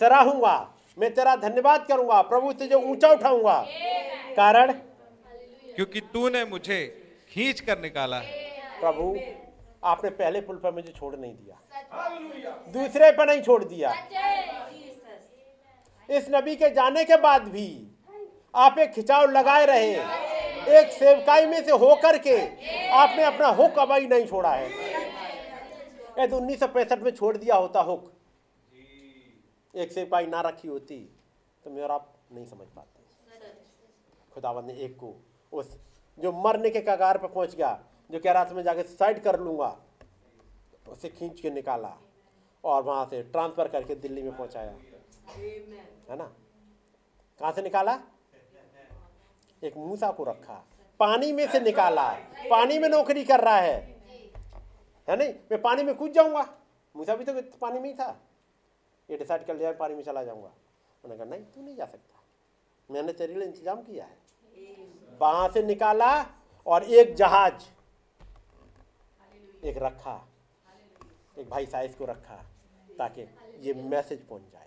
सराहूँगा 0.00 0.56
मैं 0.98 1.12
तेरा 1.14 1.34
धन्यवाद 1.38 1.86
करूँगा 1.88 2.20
प्रभु 2.24 2.52
तुझे 2.54 2.74
ऊँचा 2.74 3.10
उठाऊँगा। 3.12 3.60
कारण? 4.36 4.72
क्योंकि 5.74 6.00
तूने 6.12 6.44
मुझे 6.46 6.78
खींच 7.30 7.60
कर 7.60 7.78
निकाला। 7.78 8.18
है 8.18 8.80
प्रभु 8.80 9.16
आपने 9.84 10.10
पहले 10.12 10.40
पुल 10.40 10.56
पर 10.58 10.72
मुझे 10.74 10.92
छोड़ 10.92 11.14
नहीं 11.16 11.34
दिया। 11.34 11.60
दूसरे 12.72 13.10
पर 13.12 13.26
नहीं 13.26 13.42
छोड़ 13.42 13.62
दिया। 13.64 13.92
इस 16.08 16.26
नबी 16.30 16.54
के 16.56 16.68
जाने 16.70 17.04
के 17.04 17.16
बाद 17.16 17.48
भी 17.48 17.68
आप 18.54 18.78
एक 18.78 18.92
खिंचाव 18.92 19.30
लगाए 19.30 19.64
रहे। 19.66 19.94
एक 20.78 20.92
सेवकाई 20.92 21.46
में 21.46 21.64
से 21.64 21.72
होकर 21.72 22.18
के 22.18 22.36
आपने 22.92 23.22
अपना 23.24 23.48
हुक 23.58 23.78
अबाई 23.78 24.06
नहीं 24.06 24.26
छोड़ा 24.26 24.52
है। 24.52 24.68
यदि 26.18 26.34
उन्नीस 26.36 26.62
में 27.02 27.10
छोड़ 27.10 27.36
दिया 27.36 27.56
होता 27.56 27.80
हुक। 27.80 28.12
एक 29.74 29.92
सेवकाई 29.92 30.26
ना 30.26 30.40
रखी 30.40 30.68
होती 30.68 30.98
तो 31.64 31.70
मैं 31.70 31.82
और 31.82 31.90
आप 31.90 32.14
नहीं 32.32 32.44
समझ 32.46 32.66
पाते। 32.76 32.96
खुदावन 34.32 34.64
ने 34.64 34.72
एक 34.84 34.96
को 34.96 35.14
उस 35.52 35.76
जो 36.18 36.32
मरने 36.44 36.70
के 36.70 36.80
कगार 36.80 37.18
पर 37.18 37.28
पहुँच 37.28 37.54
गया 37.54 37.78
जो 38.10 38.18
कह 38.18 38.32
रहा 38.32 38.44
था 38.44 38.54
मैं 38.54 38.62
जाके 38.62 38.82
साइड 38.84 39.22
कर 39.22 39.38
लूँगा 39.40 39.76
उसे 40.88 41.08
खींच 41.08 41.40
के 41.40 41.50
निकाला 41.50 41.96
और 42.64 42.82
वहाँ 42.82 43.04
से 43.06 43.22
ट्रांसफ़र 43.22 43.68
करके 43.68 43.94
दिल्ली 43.94 44.22
में 44.22 44.36
पहुँचाया। 44.36 44.70
है 46.10 46.16
ना? 46.16 46.24
कहाँ 47.40 47.52
से 47.52 47.62
निकाला? 47.62 47.98
एक 49.62 49.76
मूसा 49.76 50.10
को 50.10 50.24
रखा। 50.24 50.64
पानी 51.00 51.32
में 51.32 51.46
से 51.48 51.60
निकाला। 51.60 52.08
पानी 52.50 52.78
में 52.78 52.88
नौकरी 52.88 53.24
कर 53.24 53.40
रहा 53.40 53.56
है। 53.56 53.76
है 55.08 55.16
नहीं? 55.16 55.34
मैं 55.50 55.60
पानी 55.62 55.82
में 55.82 55.94
कूद 55.94 56.12
जाऊँगा। 56.12 56.46
मूसा 56.94 57.16
भी 57.16 57.24
तो 57.24 57.32
पानी 57.60 57.80
में 57.80 57.88
ही 57.88 57.94
था। 57.94 58.08
ये 59.08 59.16
डिसाइड 59.16 59.46
कर 59.46 59.56
लिया 59.56 59.72
पानी 59.72 59.94
में 59.94 60.02
चला 60.02 60.22
जाऊँगा। 60.24 60.48
उन्होंने 61.04 61.24
कहा 61.24 61.36
नहीं 61.36 61.44
तू 61.44 61.62
नहीं 61.62 61.76
जा 61.76 61.84
सकता। 61.86 62.22
मैंने 62.90 63.12
तेरे 63.12 63.34
लिए 63.34 63.44
इंतज़ाम 63.44 63.82
किया 63.82 64.04
है। 64.04 64.16
वहाँ 65.20 65.48
से 65.48 65.62
निकाला 65.62 66.10
और 66.66 66.82
एक 66.84 67.14
जहाज़ 67.14 67.64
एक 69.64 69.78
रखा। 69.78 70.27
एक 71.38 71.48
भाई 71.50 71.66
साइज़ 71.66 71.96
को 71.96 72.04
रखा 72.04 72.36
ताकि 72.98 73.26
ये 73.60 73.74
मैसेज 73.74 74.26
पहुँच 74.28 74.42
जाए। 74.42 74.66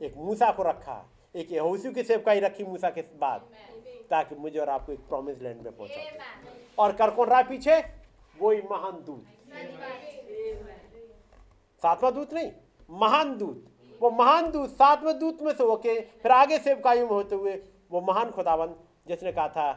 एक 0.00 0.16
मूसा 0.16 0.50
को 0.52 0.62
रखा, 0.62 1.04
एक 1.34 1.52
यहोशू 1.52 1.92
की 1.92 2.02
सेवकाई 2.02 2.40
रखी 2.40 2.64
मूसा 2.64 2.90
के 2.90 3.02
बाद 3.18 3.40
ताकि 4.10 4.34
मुझे 4.34 4.58
और 4.58 4.68
आपको 4.68 4.92
एक 4.92 5.00
प्रॉमिस 5.08 5.42
लैंड 5.42 5.60
में 5.62 5.76
पहुँचा 5.76 6.02
और 6.78 6.92
कर 6.92 7.10
कौन 7.10 7.28
रहा 7.28 7.38
है 7.38 7.48
पीछे, 7.48 7.78
वही 8.38 8.62
महान 8.70 9.04
दूत। 9.06 9.24
सातवां 11.82 12.12
दूत 12.14 12.32
नहीं, 12.34 12.50
महान 12.90 13.36
दूत। 13.38 13.64
वो 14.00 14.10
महान 14.10 14.50
दूत, 14.50 14.70
सातवें 14.70 15.18
दूत 15.18 15.42
में 15.42 15.52
से 15.52 15.64
होके 15.64 16.00
फिर 16.22 16.32
आगे 16.32 16.58
सेवकाइयों 16.58 17.06
में 17.06 17.12
होते 17.12 17.34
हुए 17.34 17.54
वो 17.90 18.00
महान 18.02 18.30
खुदावन, 18.30 18.74
जिसने 19.08 19.32
कहा 19.32 19.48
था 19.48 19.72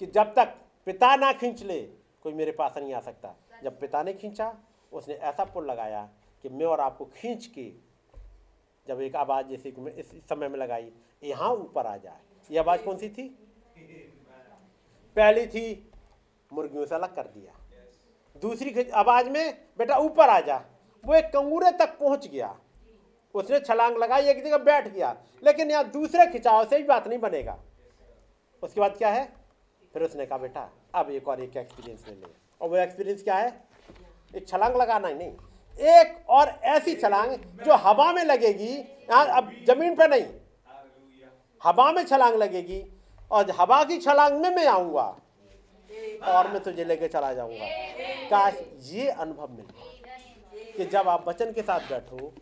कि 0.00 0.06
जब 0.06 0.34
तक 0.34 0.54
पिता 0.86 1.14
ना 1.16 1.32
खींच 1.32 1.62
ले, 1.62 1.80
कोई 2.22 2.32
मेरे 2.32 2.52
पास 2.52 2.76
नहीं 2.78 2.94
आ 2.94 3.00
सकता। 3.00 3.34
जब 3.64 3.80
पिता 3.80 4.02
ने 4.02 4.12
खींचा, 4.12 4.58
उसने 4.92 5.14
ऐसा 5.14 5.44
पुल 5.44 5.66
लगाया 5.66 6.10
कि 6.42 6.48
मैं 6.48 6.66
और 6.66 6.80
आपको 6.80 7.04
खींच 7.04 7.46
के 7.46 7.72
जब 8.88 9.00
एक 9.00 9.16
आवाज़ 9.16 9.46
जैसे 9.46 9.70
कि 9.70 9.80
मैं 9.80 9.92
इस 9.92 10.10
समय 10.10 10.48
में 10.48 10.58
लगाई, 10.58 10.92
यहाँ 11.22 11.50
ऊपर 11.50 11.86
आ 11.86 11.96
जाए। 11.96 12.18
ये 12.50 12.58
आवाज़ 12.58 12.82
कौन 12.82 12.96
सी 12.96 13.08
थी? 13.08 13.38
पहली 15.16 15.46
थी, 15.46 15.92
मुर्गियों 16.52 16.86
से 16.86 16.94
अलग 16.94 17.14
कर 17.14 17.22
दिया। 17.22 17.52
दूसरी 18.40 18.90
आवाज़ 18.90 19.30
में, 19.30 19.68
बेटा 19.78 19.96
ऊपर 19.96 20.28
आ 20.28 20.40
जा। 20.40 20.64
वो 21.04 21.14
एक 21.14 21.24
कंगूरे 21.24 21.70
तक 21.70 21.98
पहुँच 21.98 22.28
गया। 22.28 22.60
उसने 23.34 23.60
छलांग 23.60 23.96
लगाई, 23.96 24.22
एक 24.22 24.44
जगह 24.44 24.58
बैठ 24.58 24.88
गया। 24.88 25.24
लेकिन 25.44 25.70
यहाँ 25.70 25.90
दूसरे 25.90 26.26
खिंचाव 26.26 26.64
से 26.64 26.76
भी 26.76 26.82
बात 26.82 27.08
नहीं 27.08 27.18
बनेगा। 27.18 27.62
उसके 28.62 28.80
बाद 28.80 28.96
क्या 28.96 29.08
है? 29.08 29.32
फिर 29.92 30.02
उसने 30.02 30.26
कहा, 30.26 30.38
बेटा, 30.38 30.72
अब 30.94 31.10
एक 31.10 31.28
और 31.28 31.40
एक 31.40 31.56
एक्सपीरियंस 31.56 32.08
ले 32.08 32.14
ले। 32.14 32.43
और 32.60 32.68
वो 32.68 32.76
एक्सपीरियंस 32.76 33.22
क्या 33.22 33.34
है? 33.34 33.52
एक 34.34 34.48
छलांग 34.48 34.76
लगाना 34.76 35.08
ही 35.08 35.14
नहीं। 35.14 35.32
एक 35.94 36.30
और 36.30 36.48
ऐसी 36.64 36.94
छलांग 36.94 37.32
जो 37.64 37.74
हवा 37.76 38.12
में 38.12 38.24
लगेगी, 38.24 38.72
यहाँ 39.10 39.26
अब 39.36 39.52
ज़मीन 39.66 39.94
पे 39.94 40.06
नहीं। 40.08 40.26
हवा 41.62 41.90
में 41.92 42.04
छलांग 42.04 42.34
लगेगी 42.36 42.82
और 43.30 43.50
हवा 43.50 43.82
की 43.84 43.98
छलांग 43.98 44.40
में 44.40 44.50
मैं 44.50 44.66
आऊँगा 44.66 45.06
और 46.28 46.48
मैं 46.52 46.62
तुझे 46.62 46.84
लेके 46.84 47.08
चला 47.08 47.32
जाऊँगा। 47.32 47.66
काश 48.30 48.60
ये 48.84 49.08
अनुभव 49.08 49.50
मिले 49.50 50.72
कि 50.72 50.84
जब 50.84 51.08
आप 51.08 51.28
वचन 51.28 51.52
के 51.52 51.62
साथ 51.62 51.90
बैठो, 51.90 52.32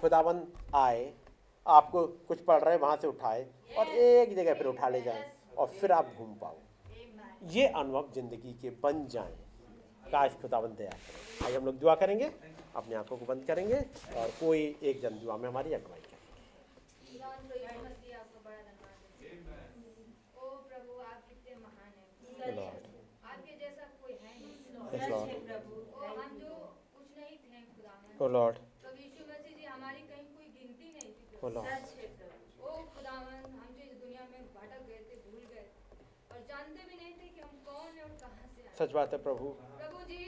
खुदावन 0.00 0.42
आए, 0.74 1.12
आपको 1.66 2.06
कुछ 2.28 2.40
पढ़ 2.40 2.62
रहे, 2.62 2.76
वहाँ 2.76 2.96
से 2.96 3.06
उठाए 3.06 3.46
और 3.78 3.86
एक 3.88 4.34
जगह 4.36 4.54
फिर 4.54 4.66
उठा 4.66 4.88
ले 4.88 5.00
जाए 5.02 5.30
और 5.58 5.66
फिर 5.80 5.92
आप 5.92 6.12
घूम 6.18 6.34
पाओ। 6.34 6.56
ये 7.42 7.66
अनुभव 7.68 8.10
ज़िंदगी 8.14 8.52
के 8.62 8.70
बन 8.82 9.06
जाए। 9.08 9.34
काश 10.04 10.36
खुदावन 10.42 10.74
दया 10.76 10.90
करे 10.90 11.46
आइए 11.46 11.56
हम 11.56 11.64
लोग 11.66 11.78
दुआ 11.78 11.94
करेंगे 12.02 12.30
अपनी 12.76 12.94
आँखों 12.94 13.16
को 13.16 13.24
बंद 13.26 13.44
करेंगे 13.46 13.78
और 14.20 14.30
कोई 14.40 14.60
एक 14.82 15.00
जन 15.02 15.18
दुआ 15.20 15.36
में 15.36 15.48
हमारी 15.48 15.72
अगुवाई 15.74 16.00
करें। 16.00 16.14
खुदावन 17.06 17.48
को 17.48 17.54
यीशु 17.54 17.80
मसीह 17.84 18.18
आपको 18.18 18.38
बड़ा 18.44 18.56
धन्यवाद 18.56 18.96
देते 19.02 19.24
हैं। 19.28 19.64
ओ 20.36 20.44
प्रभु 20.68 20.92
आप 21.02 21.18
कितने 21.28 21.54
सच 38.78 38.92
बात 38.92 39.12
है 39.12 39.18
प्रभु। 39.24 39.48
प्रभु 39.76 39.98
जी 40.08 40.24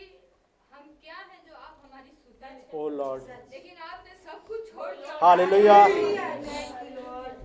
हम 0.74 0.84
क्या 1.02 1.16
हैं 1.16 1.40
जो 1.48 1.54
आप 1.54 1.80
हमारी 1.84 2.12
सुधर 2.20 2.78
ओ 2.78 2.88
लॉर्ड। 3.00 3.22
लेकिन 3.52 3.82
आपने 3.88 4.12
सब 4.26 4.46
कुछ 4.48 4.72
छोड़ 4.72 4.92
दिया। 4.92 5.18
हालेलुया। 5.22 5.76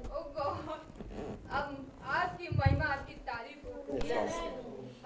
ओ 0.09 0.22
गॉड 0.38 0.69
अब 1.59 1.67
आपकी 2.19 2.48
महिमा 2.57 2.85
आपकी 2.93 3.14
तारीफ़ 3.30 3.67
हो 3.67 3.73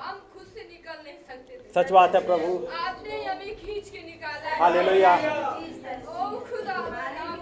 हम 0.01 0.19
खुद 0.33 0.45
से 0.53 0.67
निकल 0.69 1.01
नहीं 1.03 1.17
सकते 1.27 1.57
थे। 1.57 1.69
सच 1.73 1.91
बात 1.91 2.15
है 2.15 2.21
प्रभु। 2.25 2.51
आपने 2.83 3.23
हमें 3.25 3.55
खींच 3.55 3.89
के 3.89 4.03
निकाला 4.03 4.49
है। 4.49 4.57
हालेलुया। 4.59 5.15
ओ 5.15 6.29
खुदा 6.49 6.77
नाम 7.17 7.39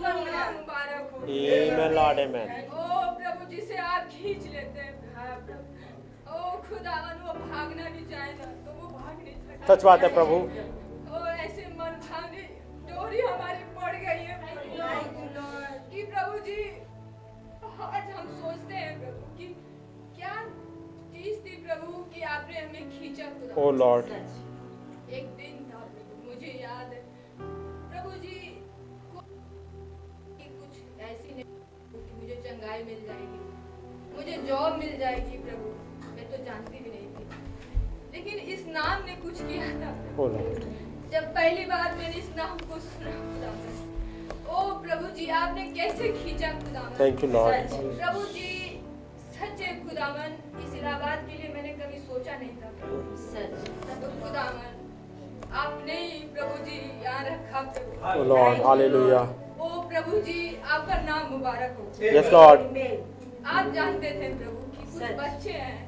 मुबारक 0.58 1.12
हो। 1.12 1.18
आमेन 1.20 1.94
लॉर्ड 1.96 2.20
आमेन 2.20 2.50
ओ 2.50 2.88
प्रभु 3.20 3.52
जिसे 3.56 3.78
आप 3.94 4.08
खींच 4.12 4.44
लेते 4.48 4.80
हैं। 4.80 5.16
हाँ, 5.16 5.36
प्रभु। 5.46 5.75
सच 9.68 9.84
बात 9.84 10.04
है 10.04 10.08
प्रभु। 10.14 10.36
ओ 10.36 11.20
ऐसे 11.28 11.68
मन 11.78 11.94
भावनी 12.08 12.42
डोरी 12.90 13.22
हमारी 13.22 13.64
पड़ 13.78 13.96
गई 13.96 14.26
है। 14.26 14.36
कि 15.92 16.04
प्रभु 16.04 16.40
जी 16.40 16.58
आज 17.86 18.10
हम 18.16 18.28
सोचते 18.42 18.76
हैं 18.76 19.00
प्रभु 19.00 19.38
कि 19.38 19.48
क्या 20.18 20.34
चीज़ 21.14 21.40
थी 21.46 21.56
प्रभु 21.66 22.04
कि 22.14 22.22
आपने 22.34 22.60
हमें 22.60 22.90
खींचा 22.92 23.26
खुदा? 23.26 23.62
Oh 23.62 23.72
Lord. 23.72 24.06
एक 25.10 25.26
दिन 25.40 25.66
था 25.72 25.80
मुझे 26.26 26.52
याद 26.64 26.94
है। 26.94 27.02
प्रभु 27.40 28.12
जी 28.20 28.38
कि 30.38 30.50
कुछ 30.60 31.02
ऐसी 31.02 31.34
नहीं 31.34 31.44
कि 32.06 32.14
मुझे 32.22 32.36
चंगाई 32.48 32.84
मिल 32.84 33.04
जाएगी। 33.06 33.44
मुझे 34.16 34.38
जॉब 34.48 34.78
मिल 34.78 34.98
जाएगी 35.00 35.38
प्रभु। 35.38 35.74
मैं 36.26 36.38
तो 36.38 36.44
जानती 36.46 36.80
भी 36.84 36.90
नहीं 36.90 37.08
थी। 37.16 37.24
लेकिन 38.14 38.36
इस 38.54 38.62
नाम 38.76 39.04
ने 39.06 39.16
कुछ 39.24 39.42
किया 39.42 39.68
था। 39.82 39.90
जब 41.14 41.28
पहली 41.36 41.66
बार 41.66 41.96
मैंने 41.98 42.16
इस 42.18 42.30
नाम 42.38 42.58
को 42.70 42.80
सुना 42.86 43.12
खुदा 43.26 43.50
ओ 44.56 44.64
प्रभु 44.82 45.08
जी 45.18 45.28
आपने 45.40 45.66
कैसे 45.74 46.10
खींचा 46.14 46.52
खुदावन? 46.54 46.98
थैंक 47.00 47.24
यू 47.24 47.30
लॉर्ड 47.32 47.76
प्रभु 48.00 48.24
जी 48.34 48.50
सच्चे 49.38 49.68
खुदावन। 49.84 50.36
इस 50.66 50.74
इलाहाबाद 50.74 51.28
के 51.30 51.38
लिए 51.38 51.54
मैंने 51.54 51.70
कभी 51.80 52.00
सोचा 52.10 52.38
नहीं 52.38 52.56
था। 52.62 52.70
प्रभु 52.82 52.98
तो 54.02 54.12
खुदावन 54.22 54.72
आपने 55.64 56.02
ही 56.02 56.20
प्रभु 56.36 56.64
जी 56.66 56.78
यहाँ 57.04 57.24
रखा 57.26 57.62
प्रभु 57.72 58.20
ओ 58.20 58.24
लॉर्ड 58.34 58.66
हालेलुया 58.68 59.20
ओ 59.20 59.82
प्रभु 59.90 60.22
जी 60.22 60.40
आपका 60.56 61.02
नाम 61.02 61.32
मुबारक 61.32 61.78
हो। 61.80 61.92
यस 62.06 62.32
लॉर्ड 62.34 62.60
आप 63.56 63.74
जानते 63.74 64.12
थे 64.12 64.28
प्रभु 64.38 64.62
कि 64.72 64.84
कुछ 64.94 65.04
बच्चे 65.20 65.52
हैं 65.52 65.85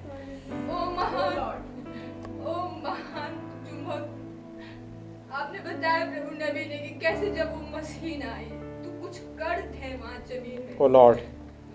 ओ 0.48 0.86
महान 0.92 1.38
ओ 2.42 2.54
महान 2.84 3.32
चुंबक। 3.68 4.04
आपने 5.34 5.60
बताया 5.62 6.06
प्रभु 6.06 6.36
नबी 6.36 6.64
ने 6.70 6.78
कि 6.78 6.92
कैसे 7.00 7.32
जब 7.32 7.48
वो 7.54 7.78
मशीन 7.78 8.22
आई 8.28 8.46
तो 8.84 8.92
कुछ 9.02 9.18
कड़ 9.40 9.60
थे 9.60 9.96
वहाँ 9.96 10.20
ज़मीन 10.30 10.60
में। 10.60 10.78
ओ 10.82 10.88
लॉर्ड। 10.88 11.18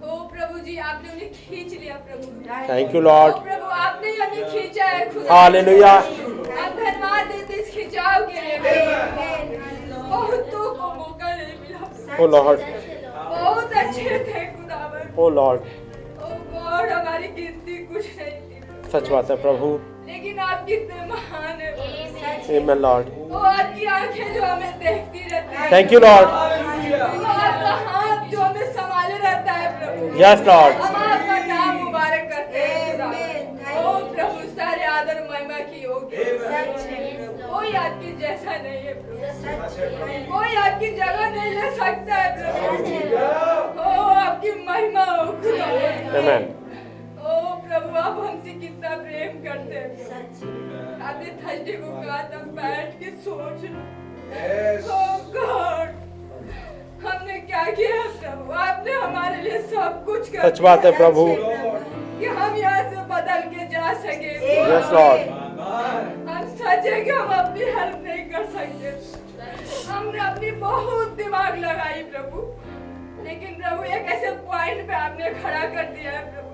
ओ 0.02 0.16
प्रभु 0.28 0.58
जी 0.58 0.76
आपने 0.90 1.08
उन्हें 1.12 1.30
खींच 1.32 1.72
लिया 1.72 1.96
प्रभु। 2.06 2.26
थैंक 2.70 2.94
यू 2.94 3.00
लॉर्ड 3.00 3.34
प्रभु 3.44 3.66
आपने 3.80 4.14
हमें 4.16 4.44
खींचा 4.52 4.86
है 4.86 5.08
खुदा। 5.10 5.34
हालेलुया 5.34 5.92
हम 5.92 6.70
धन्यवाद 6.78 7.26
देते 7.26 7.60
इस 7.62 7.68
खिंचाव 7.74 8.26
के 8.26 8.40
लिए। 8.40 8.56
बहुतों 9.90 10.74
को 10.74 10.94
मौका 10.94 11.34
नहीं 11.36 11.58
मिला। 11.60 11.82
Oh 12.18 12.26
Lord. 12.36 12.60
बहुत 13.16 13.72
अच्छे 13.84 14.18
थे 14.28 14.44
खुदावन। 14.56 15.14
ओ 15.18 15.28
लॉर्ड। 15.30 15.60
ओ 15.60 16.34
गॉड 16.54 16.90
हमारी 16.90 17.28
गिनती 17.36 17.76
कुछ 17.84 18.04
नहीं 18.18 18.40
सच 18.92 19.08
बात 19.08 19.30
है 19.30 19.36
प्रभु। 19.42 19.66
लेकिन 20.06 20.38
आप 20.46 20.64
कितने 20.66 21.06
महान 21.06 21.60
है 21.60 21.70
आमेन 22.58 22.78
लॉर्ड 22.78 23.06
वो 23.30 23.38
आपकी 23.38 23.86
आँखें 23.86 24.34
जो 24.34 24.42
हमें 24.42 24.78
देखती 24.78 25.28
रहती 25.28 25.56
है। 25.56 25.70
थैंक 25.72 25.92
यू 25.92 25.98
लॉर्ड 26.00 26.28
वो 26.28 27.24
आपका 27.24 27.72
हाथ 27.86 28.30
जो 28.30 28.40
हमें 28.40 28.72
संभाले 28.72 29.16
रहता 29.18 29.52
है 29.52 29.68
प्रभु। 29.78 30.22
यस 30.22 30.40
लॉर्ड 30.48 30.74
हम 30.76 30.96
आपका 31.04 31.38
नाम 31.46 31.76
मुबारक 31.84 32.28
करते 32.32 32.58
हैं 32.58 32.92
ओ 33.74 33.92
प्रभु 34.14 34.48
सारे 34.56 34.84
आदर 34.86 35.26
महिमा 35.30 35.58
की 35.60 35.82
होगी 35.84 36.24
कोई 37.44 37.72
आपकी 37.84 38.12
जैसा 38.20 38.56
नहीं 38.56 38.82
है 38.86 38.94
प्रभु। 38.94 40.32
कोई 40.32 40.54
आपकी 40.64 40.90
जगह 40.96 41.30
नहीं 41.30 41.52
ले 41.54 41.70
सकता 41.76 42.14
है 42.14 42.28
प्रभु। 42.38 43.20
ओ 43.80 44.02
आपकी 44.24 44.50
महिमा 44.68 45.04
हो 45.04 45.26
खुदा 45.32 45.70
आमेन 46.18 46.44
ओ 47.22 47.32
प्रभु 47.64 47.98
आप 47.98 48.16
हमसे 48.18 48.52
कितना 48.60 48.88
प्रेम 49.02 49.34
करते 49.42 49.74
हैं। 49.74 49.90
आपने 51.08 51.26
थर्सडे 51.42 51.72
को 51.72 51.90
कहा 52.02 52.22
था 52.30 52.38
बैठ 52.56 52.94
के 53.00 53.10
सोच 53.26 53.60
गॉड 55.36 56.00
हमने 57.04 57.38
क्या 57.40 57.64
किया 57.78 58.02
प्रभु? 58.20 58.52
आपने 58.64 58.92
हमारे 58.92 59.42
लिए 59.42 59.58
सब 59.62 60.04
कुछ 60.06 60.28
कर 60.32 60.48
सच 60.48 60.60
बात 60.66 60.84
है 60.84 60.92
प्रभु। 60.96 61.26
कि 61.38 62.26
हम 62.40 62.56
यहाँ 62.56 62.82
से 62.90 63.04
बदल 63.14 63.40
के 63.54 63.66
जा 63.74 63.92
सके। 64.02 64.34
यस 64.74 64.92
लॉर्ड 64.92 65.30
हम 66.28 66.46
सच 66.60 66.86
है 66.86 67.00
कि 67.00 67.10
हम 67.10 67.32
अपनी 67.38 67.64
हेल्प 67.78 68.02
नहीं 68.06 68.24
कर 68.30 68.44
सकते। 68.56 69.90
हमने 69.92 70.18
अपनी 70.26 70.50
बहुत 70.66 71.16
दिमाग 71.22 71.58
लगाई 71.64 72.02
प्रभु। 72.12 72.46
लेकिन 73.24 73.54
प्रभु 73.62 73.84
एक 73.96 74.10
ऐसे 74.16 74.30
पॉइंट 74.48 74.86
पे 74.88 74.94
आपने 74.94 75.30
खड़ा 75.42 75.64
कर 75.74 75.92
दिया 75.96 76.12
है 76.12 76.24
प्रभु। 76.32 76.51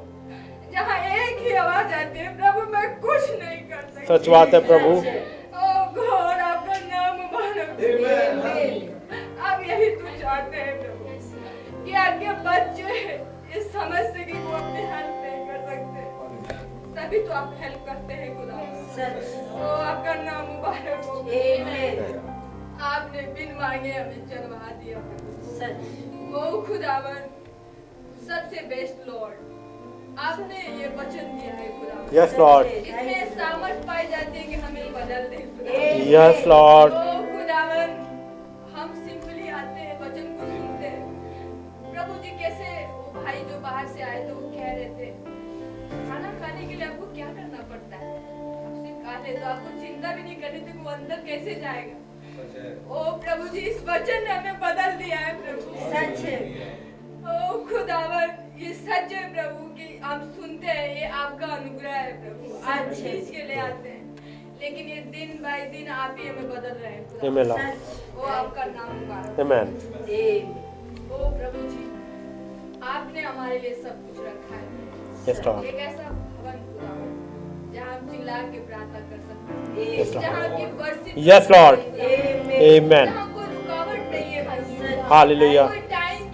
जहाँ 0.79 0.99
एक 1.13 1.39
ही 1.43 1.53
आवाज़ 1.61 1.93
आती 1.95 2.19
है 2.19 2.33
प्रभु 2.39 2.61
मैं 2.73 2.89
कुछ 3.01 3.23
नहीं 3.31 3.63
कर 3.71 3.81
सकती। 3.95 4.05
सच 4.07 4.29
बात 4.29 4.53
है 4.55 4.59
प्रभु। 4.67 4.91
ओ 4.91 5.71
गॉड 5.97 6.43
आपका 6.49 6.77
नाम 6.83 7.17
मुबारक। 7.21 7.71
आप 9.49 9.65
यही 9.69 9.89
तो 9.95 10.13
चाहते 10.21 10.57
हैं 10.59 10.75
प्रभु 10.83 11.03
कि 11.85 11.97
आपके 12.03 12.37
बच्चे 12.47 13.01
इस 13.59 13.67
समझते 13.73 14.25
कि 14.25 14.39
वो 14.39 14.53
अपनी 14.59 14.85
हेल्प 14.93 15.17
नहीं 15.25 15.41
कर 15.49 15.59
सकते। 15.67 16.01
तभी 17.01 17.23
तो 17.27 17.33
आप 17.41 17.59
हेल्प 17.63 17.85
करते 17.89 18.21
हैं 18.21 18.31
खुदा। 18.37 18.57
ओ 19.57 19.75
आपका 19.89 20.15
नाम 20.23 20.47
मुबारक 20.53 21.05
हो। 21.05 21.17
आपने 22.93 23.23
बिन 23.35 23.51
मांगे 23.61 23.93
हमें 23.93 24.23
जन्मा 24.31 24.71
दिया 24.81 24.99
खुदावन 26.67 27.23
सबसे 28.29 28.67
बेस्ट 28.71 29.07
लॉर्ड 29.09 29.48
आपने 30.27 30.59
ये 30.79 30.87
वचन 30.97 31.27
दिया 31.39 31.53
है 31.55 31.67
खुदा। 31.79 31.97
यस 32.15 32.35
लॉर्ड 32.39 32.67
इसमें 32.69 33.35
सामर्थ 33.35 33.87
पाई 33.87 34.07
जाती 34.09 34.39
है 34.39 34.45
कि 34.45 34.55
हमें 34.57 34.93
बदल 34.93 35.23
दे 35.33 35.41
यस 36.11 36.47
लॉर्ड 36.47 36.93
ओ 36.95 36.97
खुदावन 37.29 37.91
हम 38.77 38.95
सिंपली 39.05 39.49
आते 39.61 39.81
हैं 39.81 40.01
वचन 40.01 40.27
को 40.39 40.47
सुनते 40.47 40.87
हैं। 40.87 41.05
प्रभु 41.93 42.19
जी 42.25 42.31
कैसे 42.41 42.67
वो 42.87 43.05
भाई 43.15 43.45
जो 43.51 43.61
बाहर 43.61 43.87
से 43.95 44.03
आए 44.03 44.19
थे 44.25 44.33
वो 44.33 44.51
कह 44.51 44.73
रहे 44.73 44.89
थे 44.99 45.09
खाना 46.09 46.33
खाने 46.41 46.67
के 46.67 46.75
लिए 46.75 46.87
आपको 46.87 47.07
क्या 47.15 47.27
करना 47.29 47.63
पड़ता 47.71 47.97
है? 47.97 48.09
आप 48.09 48.75
सिर्फ़ 48.83 48.99
खा 49.05 49.15
ले 49.23 49.37
तो 49.39 49.47
आपको 49.53 49.81
चिंता 49.81 50.13
भी 50.17 50.23
नहीं 50.23 50.37
करनी 50.43 50.61
थी 50.67 50.79
वो 50.79 50.91
अंदर 50.91 51.25
कैसे 51.31 51.55
जाएगा। 51.63 51.97
ओ 52.91 53.05
प्रभु 53.23 53.49
जी 53.55 53.61
इस 53.71 53.79
वचन 53.89 54.25
ने 54.25 54.35
हमें 54.35 54.61
बदल 54.61 54.91
दिया 55.05 55.19
है 55.19 55.33
प्रभु। 55.41 55.67
सच 55.95 56.25
है। 56.27 56.39
ओ 57.29 57.59
खुदावन 57.71 58.31
ये 58.63 58.73
सच 58.75 59.13
है 59.13 59.23
प्रभु 59.35 59.65
कि 59.79 59.87
हम 60.05 60.21
सुनते 60.37 60.67
हैं 60.67 60.89
ये 60.97 61.07
आपका 61.23 61.47
अनुग्रह 61.57 61.93
है 61.97 62.13
प्रभु। 62.23 62.55
आप 62.73 62.79
है। 62.79 62.95
चीज़ 62.95 63.31
के 63.33 63.43
लिए 63.49 63.59
आते 63.61 63.89
हैं। 63.89 64.07
लेकिन 64.61 64.89
ये 64.89 65.01
दिन 65.17 65.37
बाय 65.43 65.61
दिन 65.73 65.89
आप 65.97 66.17
ही 66.19 66.29
हमें 66.29 66.49
बदल 66.51 66.75
रहे 66.83 66.93
हैं. 66.93 67.03
ओ 68.19 68.23
आपका 68.39 68.65
नाम 68.65 68.97
मुबारक 68.99 69.37
ओ 71.13 71.31
प्रभु 71.37 71.69
जी 71.69 71.85
आपने 72.95 73.23
हमारे 73.23 73.59
लिए 73.59 73.75
सब 73.83 74.03
कुछ 74.09 74.27
रखा 74.27 74.55
है। 74.55 74.67
एक 75.69 75.75
ऐसा 75.87 76.09
भवन 76.11 76.59
जहाँ 77.75 77.95
हम 77.95 78.09
चिल्ला 78.11 78.39
के 78.53 78.59
प्रार्थना 78.67 79.01
कर 79.09 79.19
सकते 79.29 79.85
हैं। 79.85 80.05
जहाँ 80.13 80.49
की 80.57 80.67
Yes, 81.29 81.49
Lord. 81.55 81.79
Amen. 82.59 83.07
जहाँ 83.07 83.33
कोई 83.35 83.47
रुकावट 83.55 84.11
नहीं 84.13 84.33
है 84.33 85.09
Hallelujah. 85.11 85.69
टाइम 85.91 86.28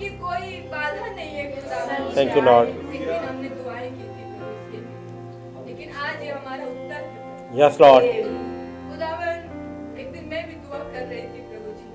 आज 6.05 6.23
ये 6.23 6.31
हमारा 6.31 6.65
उत्तर 6.65 7.02
है 7.05 7.23
Yes, 7.59 7.78
Lord. 7.83 8.05
खुदावन 8.05 9.97
एक 10.02 10.12
दिन 10.12 10.25
मैं 10.31 10.43
भी 10.49 10.55
दुआ 10.65 10.78
कर 10.93 11.05
रही 11.10 11.23
थी 11.33 11.41
प्रभु 11.51 11.70
जी 11.78 11.86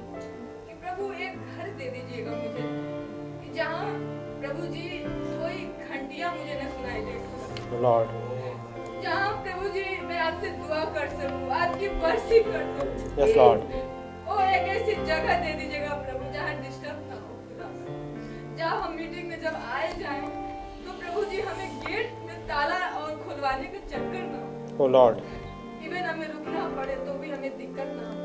कि 0.67 0.73
प्रभु 0.83 1.07
एक 1.27 1.35
घर 1.55 1.67
दे 1.79 1.87
दीजिएगा 1.95 2.33
जहाँ 3.57 3.85
प्रभु 4.41 4.65
जी 4.73 4.83
कोई 5.05 5.57
घंटियाँ 5.89 6.31
मुझे 6.35 6.55
न 6.61 6.67
सुनाई 6.75 7.01
दे 7.07 7.15
Lord. 7.85 8.07
जहाँ 9.03 9.29
प्रभु 9.43 9.69
जी 9.75 9.85
मैं 10.07 10.19
आपसे 10.27 10.49
दुआ 10.61 10.83
कर 10.97 11.07
सकूँ 11.19 11.51
आपकी 11.61 11.87
वर्षी 12.05 12.39
कर 12.49 12.63
सकूँ 12.79 13.15
Yes, 13.21 13.35
Lord. 13.41 13.59
ओ 14.27 14.39
एक 14.49 14.67
ऐसी 14.77 14.95
जगह 15.05 15.43
दे 15.45 15.53
दीजिएगा 15.61 15.93
प्रभु 16.07 16.33
जहाँ 16.33 16.53
डिस्टर्ब 16.61 17.08
जहाँ 18.59 18.77
हम 18.81 18.95
मीटिंग 18.99 19.27
में 19.29 19.41
जब 19.41 19.53
आए 19.73 19.89
जाएँ 19.99 20.21
तो 20.85 20.93
प्रभु 21.01 21.23
जी 21.31 21.41
हमें 21.41 21.75
गेट 21.83 22.15
में 22.27 22.39
ताला 22.47 22.79
और 23.01 23.11
खुलवाने 23.25 23.67
का 23.73 23.79
चक्कर 23.91 24.23
ना 24.31 24.39
हो 24.39 24.85
Oh 24.85 24.87
Lord. 24.95 25.21
इवन 25.85 26.03
हमें 26.09 26.27
रुकना 26.31 26.63
पड़े 26.75 26.95
तो 27.05 27.13
भी 27.19 27.29
हमें 27.31 27.57
दिक्कत 27.57 27.93
ना 27.99 28.07
हो 28.09 28.17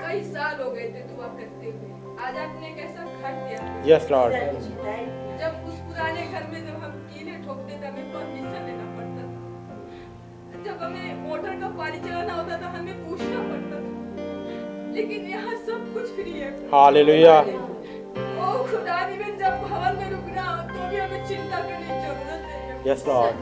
कई 0.00 0.20
साल 0.24 0.60
हो 0.62 0.70
गए 0.70 0.88
थे 0.94 1.00
दुआ 1.08 1.26
करते 1.38 1.70
हुए। 1.70 1.88
आज 2.26 2.36
आपने 2.42 2.68
एक 2.68 2.78
ऐसा 2.84 3.04
घर 3.04 3.34
दिया। 3.40 3.60
Yes, 3.88 4.04
Lord. 4.12 4.36
जब 5.40 5.52
उस 5.70 5.80
पुराने 5.88 6.26
घर 6.26 6.46
में 6.52 6.60
जब 6.66 6.76
हम 6.82 6.92
कीले 7.10 7.34
ठोकते 7.46 7.80
थे 7.82 7.86
हमें 7.86 8.12
परमिशन 8.12 8.62
लेना 8.68 8.86
पड़ता 8.98 9.22
था। 9.32 10.62
जब 10.66 10.82
हमें 10.82 11.28
मोटर 11.28 11.60
का 11.60 11.68
पानी 11.80 11.98
चलाना 12.08 12.34
होता 12.40 12.60
था 12.62 12.72
हमें 12.78 12.94
पूछना 13.06 13.40
पड़ता 13.50 13.80
था। 13.84 14.92
लेकिन 14.96 15.26
यहाँ 15.30 15.56
सब 15.66 15.92
कुछ 15.94 16.14
फ्री 16.16 16.38
है। 16.38 16.52
Hallelujah. 16.76 17.40
ओ 18.48 18.50
खुदा 18.70 18.98
इवन 19.14 19.36
जब 19.40 19.62
भवन 19.62 19.96
में 20.00 20.10
रुकना 20.10 20.44
हो 20.48 20.62
तो 20.68 20.88
भी 20.90 20.96
हमें 20.98 21.26
चिंता 21.28 21.58
करने 21.60 21.86
की 21.86 21.96
ज़रूरत 22.04 22.42
नहीं 22.46 22.66
है 22.68 22.76
Yes, 22.88 23.00
Lord. 23.08 23.40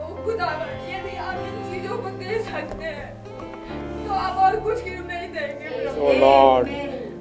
ओ 0.00 0.24
खुदा 0.24 0.48
यदि 0.90 1.16
आप 1.26 1.38
इन 1.46 1.56
चीज़ों 1.70 1.96
को 2.04 2.10
दे 2.18 2.38
सकते 2.50 2.84
हैं 2.98 3.08
तो 4.06 4.14
आप 4.16 4.38
और 4.46 4.56
कुछ 4.66 4.82
क्यों 4.84 5.04
नहीं 5.06 5.28
देंगे 5.34 5.68
Oh 6.02 6.14
Lord. 6.24 6.70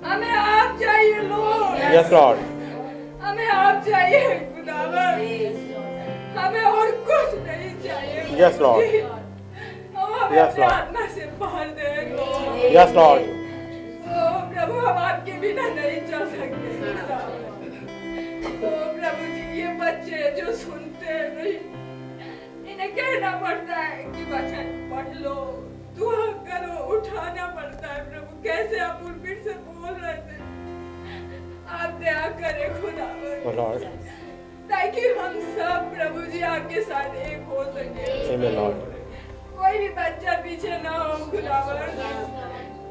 हमें 0.05 0.31
आप 0.33 0.79
चाहिए 0.81 1.21
लोग 1.31 1.79
Yes, 1.95 2.11
Lord. 2.11 2.43
हमें 3.23 3.47
आप 3.47 3.83
चाहिए 3.87 4.35
खुदावन 4.57 5.25
हमें 6.37 6.63
और 6.63 6.91
कुछ 7.09 7.33
नहीं 7.47 7.73
चाहिए 7.87 8.27
Yes, 8.43 8.61
Lord. 8.65 8.85
हम 9.97 10.13
हमें 10.13 10.37
Yes, 10.37 10.59
अपने 10.59 11.07
ओ 14.09 14.21
प्रभु 14.51 14.79
हम 14.79 14.97
आपके 14.99 15.33
बिना 15.39 15.67
नहीं 15.75 15.99
चल 16.09 16.25
सकते 16.31 16.69
खुदावन। 16.77 17.47
प्रभु 18.99 19.25
जी 19.33 19.43
ये 19.59 19.67
बच्चे 19.81 20.31
जो 20.37 20.53
सुनते 20.61 21.13
हैं 21.13 21.27
नहीं 21.35 21.53
इन्हें 22.71 22.91
कहना 22.95 23.31
पड़ता 23.43 23.75
है 23.75 24.03
कि 24.13 24.23
वचन 24.31 24.67
पढ़ 24.91 25.11
लो 25.23 25.35
दुआ 25.97 26.25
करो 26.49 26.75
उठाना 26.95 27.45
पड़ता 27.55 27.93
है 27.93 28.01
प्रभु। 28.09 28.41
कैसे 28.43 28.79
आप 28.79 29.01
उर्मिट 29.05 29.43
से 29.43 29.53
बोल 29.67 29.93
रहे 29.93 30.17
थे? 30.27 30.37
आप 31.77 31.89
दया 32.01 32.25
करें 32.39 32.81
खुदावन 32.81 33.17
Oh 33.45 33.53
ताकि 34.69 35.03
हम 35.19 35.39
सब 35.53 35.93
प्रभु 35.93 36.21
जी 36.31 36.41
आपके 36.47 36.81
साथ 36.89 37.15
एक 37.27 37.45
हो 37.51 37.63
सके। 37.75 38.05
कोई 39.55 39.77
भी 39.77 39.87
बच्चा 39.95 40.33
पीछे 40.43 40.77
ना 40.83 40.97
हो 40.97 41.15
खुदावन 41.31 41.87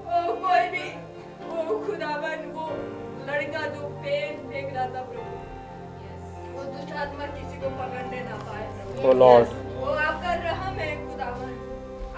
ओ 0.08 0.34
कोई 0.44 0.64
भी 0.72 0.86
ओ 1.48 1.58
खुदावन 1.86 2.40
वो 2.54 2.66
लड़का 3.28 3.62
जो 3.74 3.88
पेन 4.04 4.32
फेंक 4.50 4.68
रहा 4.74 4.86
था 4.94 5.02
प्रभु। 5.10 5.34
वो 6.52 6.64
दुष्ट 6.64 6.92
आत्मा 7.02 7.26
किसी 7.34 7.56
को 7.62 7.68
पकड़ने 7.80 8.20
ना 8.28 8.36
पाए 8.44 8.66
प्रभु। 8.76 9.08
Oh 9.08 9.16
Lord. 9.22 9.56
वो 9.78 9.90
आपका 10.04 10.34
रहम 10.44 10.78
है 10.82 10.90
खुदावन 11.08 11.52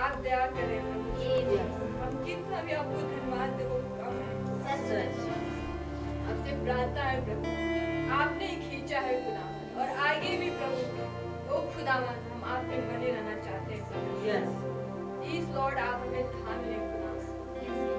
आप 0.04 0.14
दया 0.22 0.44
करें 0.56 0.78
हम 0.80 2.12
कितना 2.24 2.60
भी 2.62 2.72
आपको 2.72 3.00
धन्यवाद 3.00 3.50
दे 3.56 3.64
वो 3.64 3.78
कम 3.96 4.14
है। 4.20 4.30
आपसे 6.30 6.52
प्रार्थना 6.62 7.02
है 7.02 7.18
प्रभु। 7.24 7.48
आपने 8.20 8.46
खींचा 8.62 9.00
है 9.08 9.14
खुदा 9.24 9.44
और 9.80 9.88
आगे 10.06 10.36
भी 10.38 10.50
प्रभु 10.60 10.80
ओ 11.50 11.60
खुदावन 11.74 12.16
हम 12.30 12.40
आप 12.54 12.64
में 12.64 12.80
बने 12.88 13.10
रहना 13.10 13.34
चाहते 13.44 13.74
हैं 13.74 13.82
प्रभु। 13.90 14.08
प्लीज़ 15.20 15.46
लॉर्ड 15.56 15.78
आप 15.78 16.00
हमें 16.00 16.24
थाम 16.32 16.64
ले। 16.64 16.99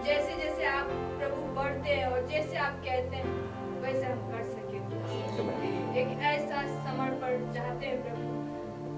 जैसे 0.05 0.35
जैसे 0.35 0.65
आप 0.65 0.87
प्रभु 1.19 1.41
बढ़ते 1.55 1.89
हैं 1.89 2.07
और 2.07 2.27
जैसे 2.27 2.57
आप 2.67 2.75
कहते 2.85 3.15
हैं 3.15 3.29
वैसे 3.81 4.05
हम 4.05 4.19
कर 4.31 4.43
सके 4.43 4.79
एक 6.01 6.09
ऐसा 6.31 6.61
समर्पण 6.83 7.51
चाहते 7.53 7.85
हैं 7.85 7.97
प्रभु। 8.03 8.25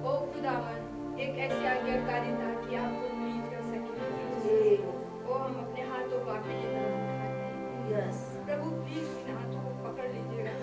ओ 0.09 0.11
खुदावन 0.33 1.17
एक 1.19 1.37
ऐसी 1.39 1.65
आज्ञाकारिता 1.65 2.49
कि 2.61 2.75
आपको 2.75 3.07
प्लीज़ 3.13 3.45
कर 3.51 3.61
सके। 3.69 4.65
ओ 4.75 5.37
हम 5.37 5.55
अपने 5.63 5.81
हाथों 5.91 6.19
को 6.25 6.31
आपकी 6.31 6.55
हैं। 6.73 6.91
प्रभु 8.45 8.69
प्लीज़ 8.83 9.09
इन 9.19 9.35
हाथों 9.37 9.61
को 9.63 9.71
पकड़ 9.85 10.07
लीजिएगा। 10.07 10.53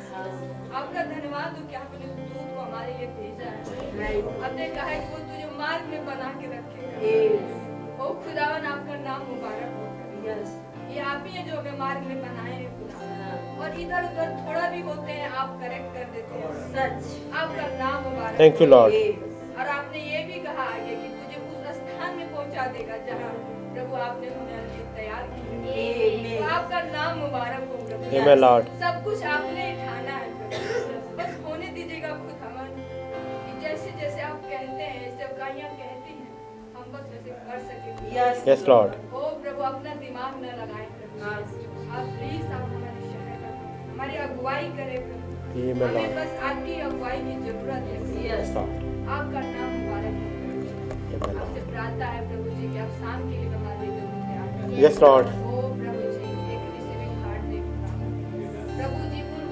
आपका 0.78 1.04
धन्यवाद 1.04 1.56
हो 1.58 1.66
कि 1.68 1.74
आपने 1.74 2.06
दूत 2.14 2.54
को 2.54 2.60
हमारे 2.60 2.96
लिए 2.98 3.06
भेजा 3.18 3.50
है। 3.50 4.12
आपने 4.44 4.68
कहा 4.68 4.86
है 4.86 4.98
कि 5.00 5.12
वो 5.12 5.18
तुझे 5.18 5.46
मार्ग 5.58 5.84
में 5.86 6.06
बना 6.06 6.30
ये 11.36 11.42
जो 11.50 11.56
हमें 11.58 11.78
मार्ग 11.78 12.06
में 12.10 12.20
बनाए 12.22 12.52
हैं 12.52 12.68
खुदा 12.78 13.64
और 13.64 13.80
इधर 13.80 14.04
उधर 14.10 14.30
थोड़ा 14.46 14.68
भी 14.74 14.80
होते 14.88 15.12
हैं 15.20 15.30
आप 15.42 15.58
करेक्ट 15.62 15.94
कर 15.94 16.04
देते 16.14 16.40
हैं। 16.40 16.52
सच। 16.74 17.34
आपका 17.42 17.66
नाम 17.82 18.02
मुबारक। 18.08 18.38
Thank 18.42 18.60
you, 18.62 18.68
हो। 18.68 18.74
Lord. 18.74 18.92
और 19.60 19.68
आपने 19.76 20.02
ये 20.10 20.22
भी 20.26 20.38
कहा 20.44 20.64
आगे 20.74 20.94
कि 21.02 21.08
तुझे 21.16 21.40
उस 21.46 21.76
स्थान 21.78 22.14
में 22.16 22.34
पहुँचा 22.34 22.66
देगा 22.76 22.96
जहाँ 23.08 23.32
प्रभु 23.74 23.96
आपने 24.04 24.28
हमारे 24.28 24.62
लिए 24.68 24.84
तैयार 24.96 25.26
किया 25.34 26.38
तो 26.38 26.44
आपका 26.54 26.80
नाम 26.90 27.18
मुबारक 27.18 27.68
हो 27.72 27.76
प्रभु. 27.86 28.78
सब 28.84 29.02
कुछ 29.04 29.22
आपने 29.34 29.66
ठाना 29.84 30.16
है 30.22 30.28
बस 31.20 31.36
होने 31.44 31.66
दीजिएगा 31.76 32.08
खुद 32.08 32.38
कि 33.44 33.60
जैसे 33.62 33.90
जैसे 34.00 34.20
आप 34.30 34.40
कहते 34.44 34.82
हैं 34.82 35.10
सेवकाइयाँ 35.18 35.70
कहती 35.70 36.12
हैं 36.18 36.28
हम 36.76 36.92
बस 36.92 37.04
वैसे 37.12 37.30
कर 37.30 37.58
सके 37.68 37.88
Yes, 38.50 38.66
Lord. 38.72 38.96
ओ 39.14 39.28
प्रभु 39.44 39.62
अपना 39.72 39.94
दिमाग 40.06 40.42
न 40.42 40.56
लगाएँ। 40.62 40.88
आप 41.20 42.04
प्लीज़ 42.16 42.44
आप 42.56 42.62
हमारी 42.72 43.08
सहायता 43.08 43.48
हमारी 43.92 44.14
अगुवाई 44.26 44.68
करें 44.76 45.00
हमें 45.80 46.14
बस 46.16 46.30
आपकी 46.50 46.74
अगुवाई 46.80 47.18
की 47.26 47.34
ज़रूरत 47.46 47.82
है 47.88 47.98
Yes, 48.20 48.52
Lord. 48.54 48.70
आपका 49.16 49.40
नाम 49.46 49.74
मुबारक 49.74 50.14
हो. 50.14 51.28
आपसे 51.40 51.60
प्रार्थना 51.66 52.06
है 52.06 52.20
प्रभु 52.28 52.54
जी 52.56 52.68
कि 52.72 52.78
आप 52.78 52.90
शाम 53.00 53.18
के 53.28 53.36
लिए 53.36 53.48
हो। 53.50 54.70
Yes, 54.80 54.96
ओ 55.10 55.60
प्रभु 55.80 56.06
जी 56.16 56.30
एक 56.54 56.62
रिसीविंग 56.74 57.14
हार्ट 57.24 57.44
दे 57.50 57.58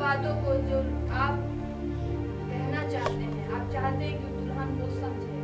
बातों 0.00 0.34
को 0.44 0.54
जो 0.70 0.78
आप 1.20 1.36
कहना 2.48 2.82
चाहते 2.92 3.22
हैं 3.24 3.44
आप 3.58 3.70
चाहते 3.72 4.04
हैं 4.04 4.16
कि 4.20 4.28
दुल्हन 4.38 4.70
को 4.80 4.86
समझे 4.96 5.40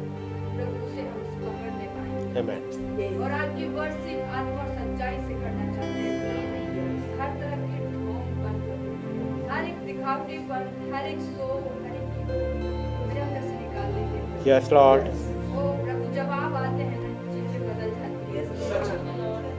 प्रभु 0.56 0.76
उसे 0.86 1.02
हम 1.10 1.20
पकड़ने 1.44 1.86
पाए 1.94 3.12
और 3.24 3.30
आपकी 3.42 3.66
आत्मा 4.38 4.64
सच्चाई 4.78 5.18
से 5.26 5.33
हर 9.55 9.65
एक 9.65 9.76
एक 9.89 9.99
सो 9.99 10.92
हर 10.94 11.07
एक 11.07 11.20
से 11.20 11.52
Yes, 14.47 14.66
Lord. 14.76 15.05
ओ 15.57 15.60
प्रभु 15.84 16.07
जब 16.15 16.33
आप 16.39 16.55
आते 16.60 16.86
हैं 16.89 16.99
ना 17.02 17.10
चीज़ें 17.28 17.60
बदल 17.66 17.91
जाती 18.00 18.26
है। 18.36 18.42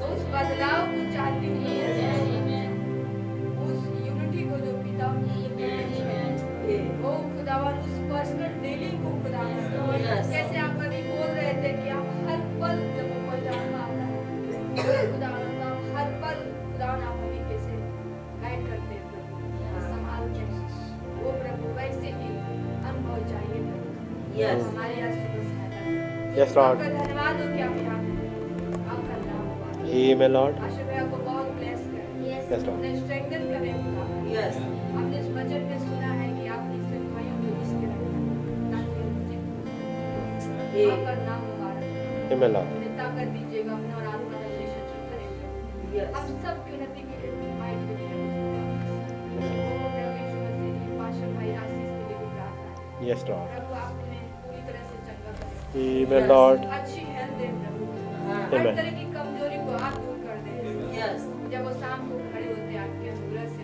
उस 0.07 0.21
बदलाव 0.33 0.81
को 0.91 1.01
चाहती 1.13 1.47
हूँ। 1.53 1.63
उस 3.65 3.79
यूनिटी 4.07 4.43
को 4.49 4.55
जो 4.65 4.73
पिता 4.83 5.07
ओ 7.05 7.13
खुदावन 7.31 7.79
उस 7.85 7.97
पर्सनल 8.11 8.53
डीलिंग 8.61 8.97
को 9.03 9.09
खुदावन 9.23 9.57
कैसे 10.31 10.57
आप 10.59 10.77
अभी 10.85 11.01
बोल 11.09 11.29
रहे 11.39 11.53
थे 11.63 11.71
कि 11.81 11.89
आप 11.97 12.07
हर 12.27 12.39
पल 12.61 12.77
जब 12.97 13.07
वो 13.11 13.19
मैदान 13.31 13.73
आता 13.81 14.05
है 14.05 15.01
खुदावन 15.11 15.34
आपका 28.95 29.15
नाम 29.25 29.43
मुबारक। 29.47 29.85
Amen, 29.99 30.31
Lord. 30.35 30.55
bless 31.59 31.81
करें। 31.91 32.15
Yes, 32.25 32.43
Lord. 32.67 32.79
Yes. 34.35 34.55
हमने 34.95 35.17
इस 35.19 35.27
वचन 35.37 35.61
में 35.69 35.79
सुना 35.85 36.11
है 36.19 36.27
कि 36.35 36.43
आपने 36.55 36.75
इसे 36.81 36.97
भाइयों 37.13 37.37
को 37.39 37.47
इसके 37.63 37.85
रखा 37.91 38.09
ताकि 38.71 38.99
हम 40.83 40.91
आपका 40.95 41.13
नाम 41.29 41.41
मुबारक 41.47 41.83
हो। 41.85 42.33
हमें 42.75 42.91
ताकत 42.97 43.27
दीजिएगा 43.35 43.71
अपने 43.73 43.93
और 43.93 44.05
आत्मा 44.13 44.35
का 44.35 44.47
relationship 44.51 45.03
करेंगे। 45.11 45.45
हम 46.17 46.25
सब 46.43 46.55
की 46.65 46.71
उन्नति 46.75 47.01
के 47.09 47.15
लिए 47.23 47.31
भाई 47.59 47.75
के 47.75 47.93
लिए 47.95 48.07
भी 48.11 48.29
प्रार्थना 53.05 53.94
Amen, 55.75 56.27
Lord. 56.29 56.59
अच्छी 56.71 57.01
हेल्थ 57.05 57.33
दे 57.39 57.47
प्रभु 57.53 57.85
हाँ. 58.27 58.41
Amen. 58.49 58.75
तरह 58.77 58.91
की 58.97 59.05
कमज़ोरी 59.15 59.57
को 59.65 59.71
आप 59.85 59.95
दूर 60.03 60.17
कर 60.25 60.37
दें 60.45 60.53
Yes. 60.95 61.17
जब 61.51 61.61
वो 61.65 61.71
शाम 61.81 61.99
को 62.09 62.19
खड़े 62.27 62.47
होते 62.47 62.67
हैं 62.67 62.79
आपके 62.83 63.09
अनुग्रह 63.09 63.45
से 63.55 63.63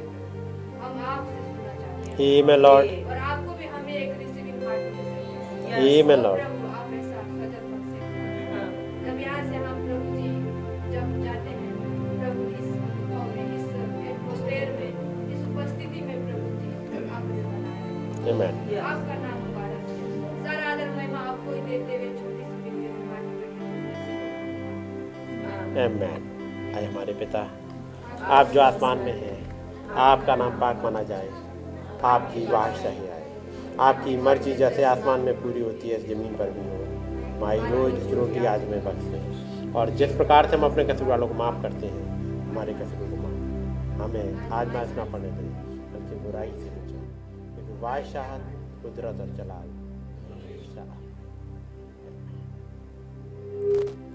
हम 0.81 0.93
आपसे 1.11 1.37
सुनना 1.45 1.73
चाहते 1.81 2.09
हैं 2.09 2.33
Amen, 2.41 2.59
Lord. 2.65 2.85
और 3.07 3.17
आपको 3.29 3.51
भी 3.59 3.65
हमें 3.75 3.93
एक 3.95 4.11
रिसीविंग 4.19 4.59
हार्ट 4.63 4.83
दे 4.89 5.03
सकते 5.05 5.85
Amen, 5.93 6.19
Lord. 6.27 6.41
हाँ. 8.51 8.67
जब 9.05 9.15
यहाँ 9.21 9.41
से 9.49 9.55
हम 9.67 9.77
प्रभु 9.85 10.07
जी 10.17 10.29
जब 10.91 11.07
जाते 11.23 11.51
हैं 11.55 11.71
प्रभु 12.19 12.41
इस 12.51 12.69
अनुभव 12.81 13.23
में 13.35 13.47
इस 13.55 13.67
एटमोस्फेयर 14.11 14.67
में 14.73 14.91
इस 15.33 15.39
उपस्थिति 15.47 15.99
में 16.01 16.17
प्रभु 16.27 16.47
जी 16.59 16.69
आपने 17.09 17.41
बनाया 17.47 17.79
Amen. 18.31 18.53
Yes. 18.69 18.83
महिमा 21.51 21.67
आपको 21.67 21.77
ही 21.77 21.79
देते 21.79 21.95
हुए 21.95 22.15
छोटी 22.15 22.63
सी 22.63 22.69
बिल्ली 22.69 22.87
में 22.87 23.07
हाथ 23.07 23.23
में 25.69 25.87
Amen. 25.87 26.77
आए 26.77 26.85
हमारे 26.85 27.13
पिता। 27.13 27.47
आप 28.23 28.47
जो 28.47 28.61
आसमान 28.61 28.97
में 28.97 29.13
हैं, 29.13 29.51
आपका 29.89 30.35
नाम 30.35 30.59
पाक 30.59 30.83
माना 30.83 31.03
जाए। 31.03 31.29
आपकी 32.03 32.47
बादशाही 32.47 33.09
आए। 33.09 33.33
आपकी 33.79 34.21
मर्ज़ी 34.21 34.55
जैसे 34.55 34.83
आसमान 34.83 35.19
में 35.19 35.43
पूरी 35.43 35.61
होती 35.61 35.89
है, 35.89 36.07
ज़मीन 36.07 36.35
पर 36.35 36.51
भी 36.51 36.59
हो। 36.59 36.91
हमारी 37.35 37.59
रोज 37.59 38.13
रोटी 38.13 38.45
आज 38.45 38.63
में 38.63 38.83
बख्श 38.83 39.03
दें 39.03 39.73
और 39.73 39.89
जिस 39.89 40.15
प्रकार 40.15 40.47
से 40.47 40.55
हम 40.55 40.71
अपने 40.71 40.85
कसूर 40.85 41.07
वालों 41.07 41.27
को 41.27 41.33
माफ़ 41.33 41.61
करते 41.61 41.87
हैं, 41.87 42.03
हमारे 42.49 42.73
कसूरों 42.73 43.09
को 43.09 43.15
माफ़। 43.15 44.01
हमें 44.01 44.49
आज 44.49 44.67
मैच 44.67 44.87
पड़ने 45.11 45.27
दें। 45.27 45.71
बल्कि 45.93 46.15
बुराई 46.15 46.49
से 46.49 46.69
बचाओ। 46.69 47.01
क्योंकि 47.55 47.81
बादशाह 47.81 48.37
कुदरत 48.83 49.21
और 49.21 49.43
जलाल। 49.43 49.70
you. 53.71 54.10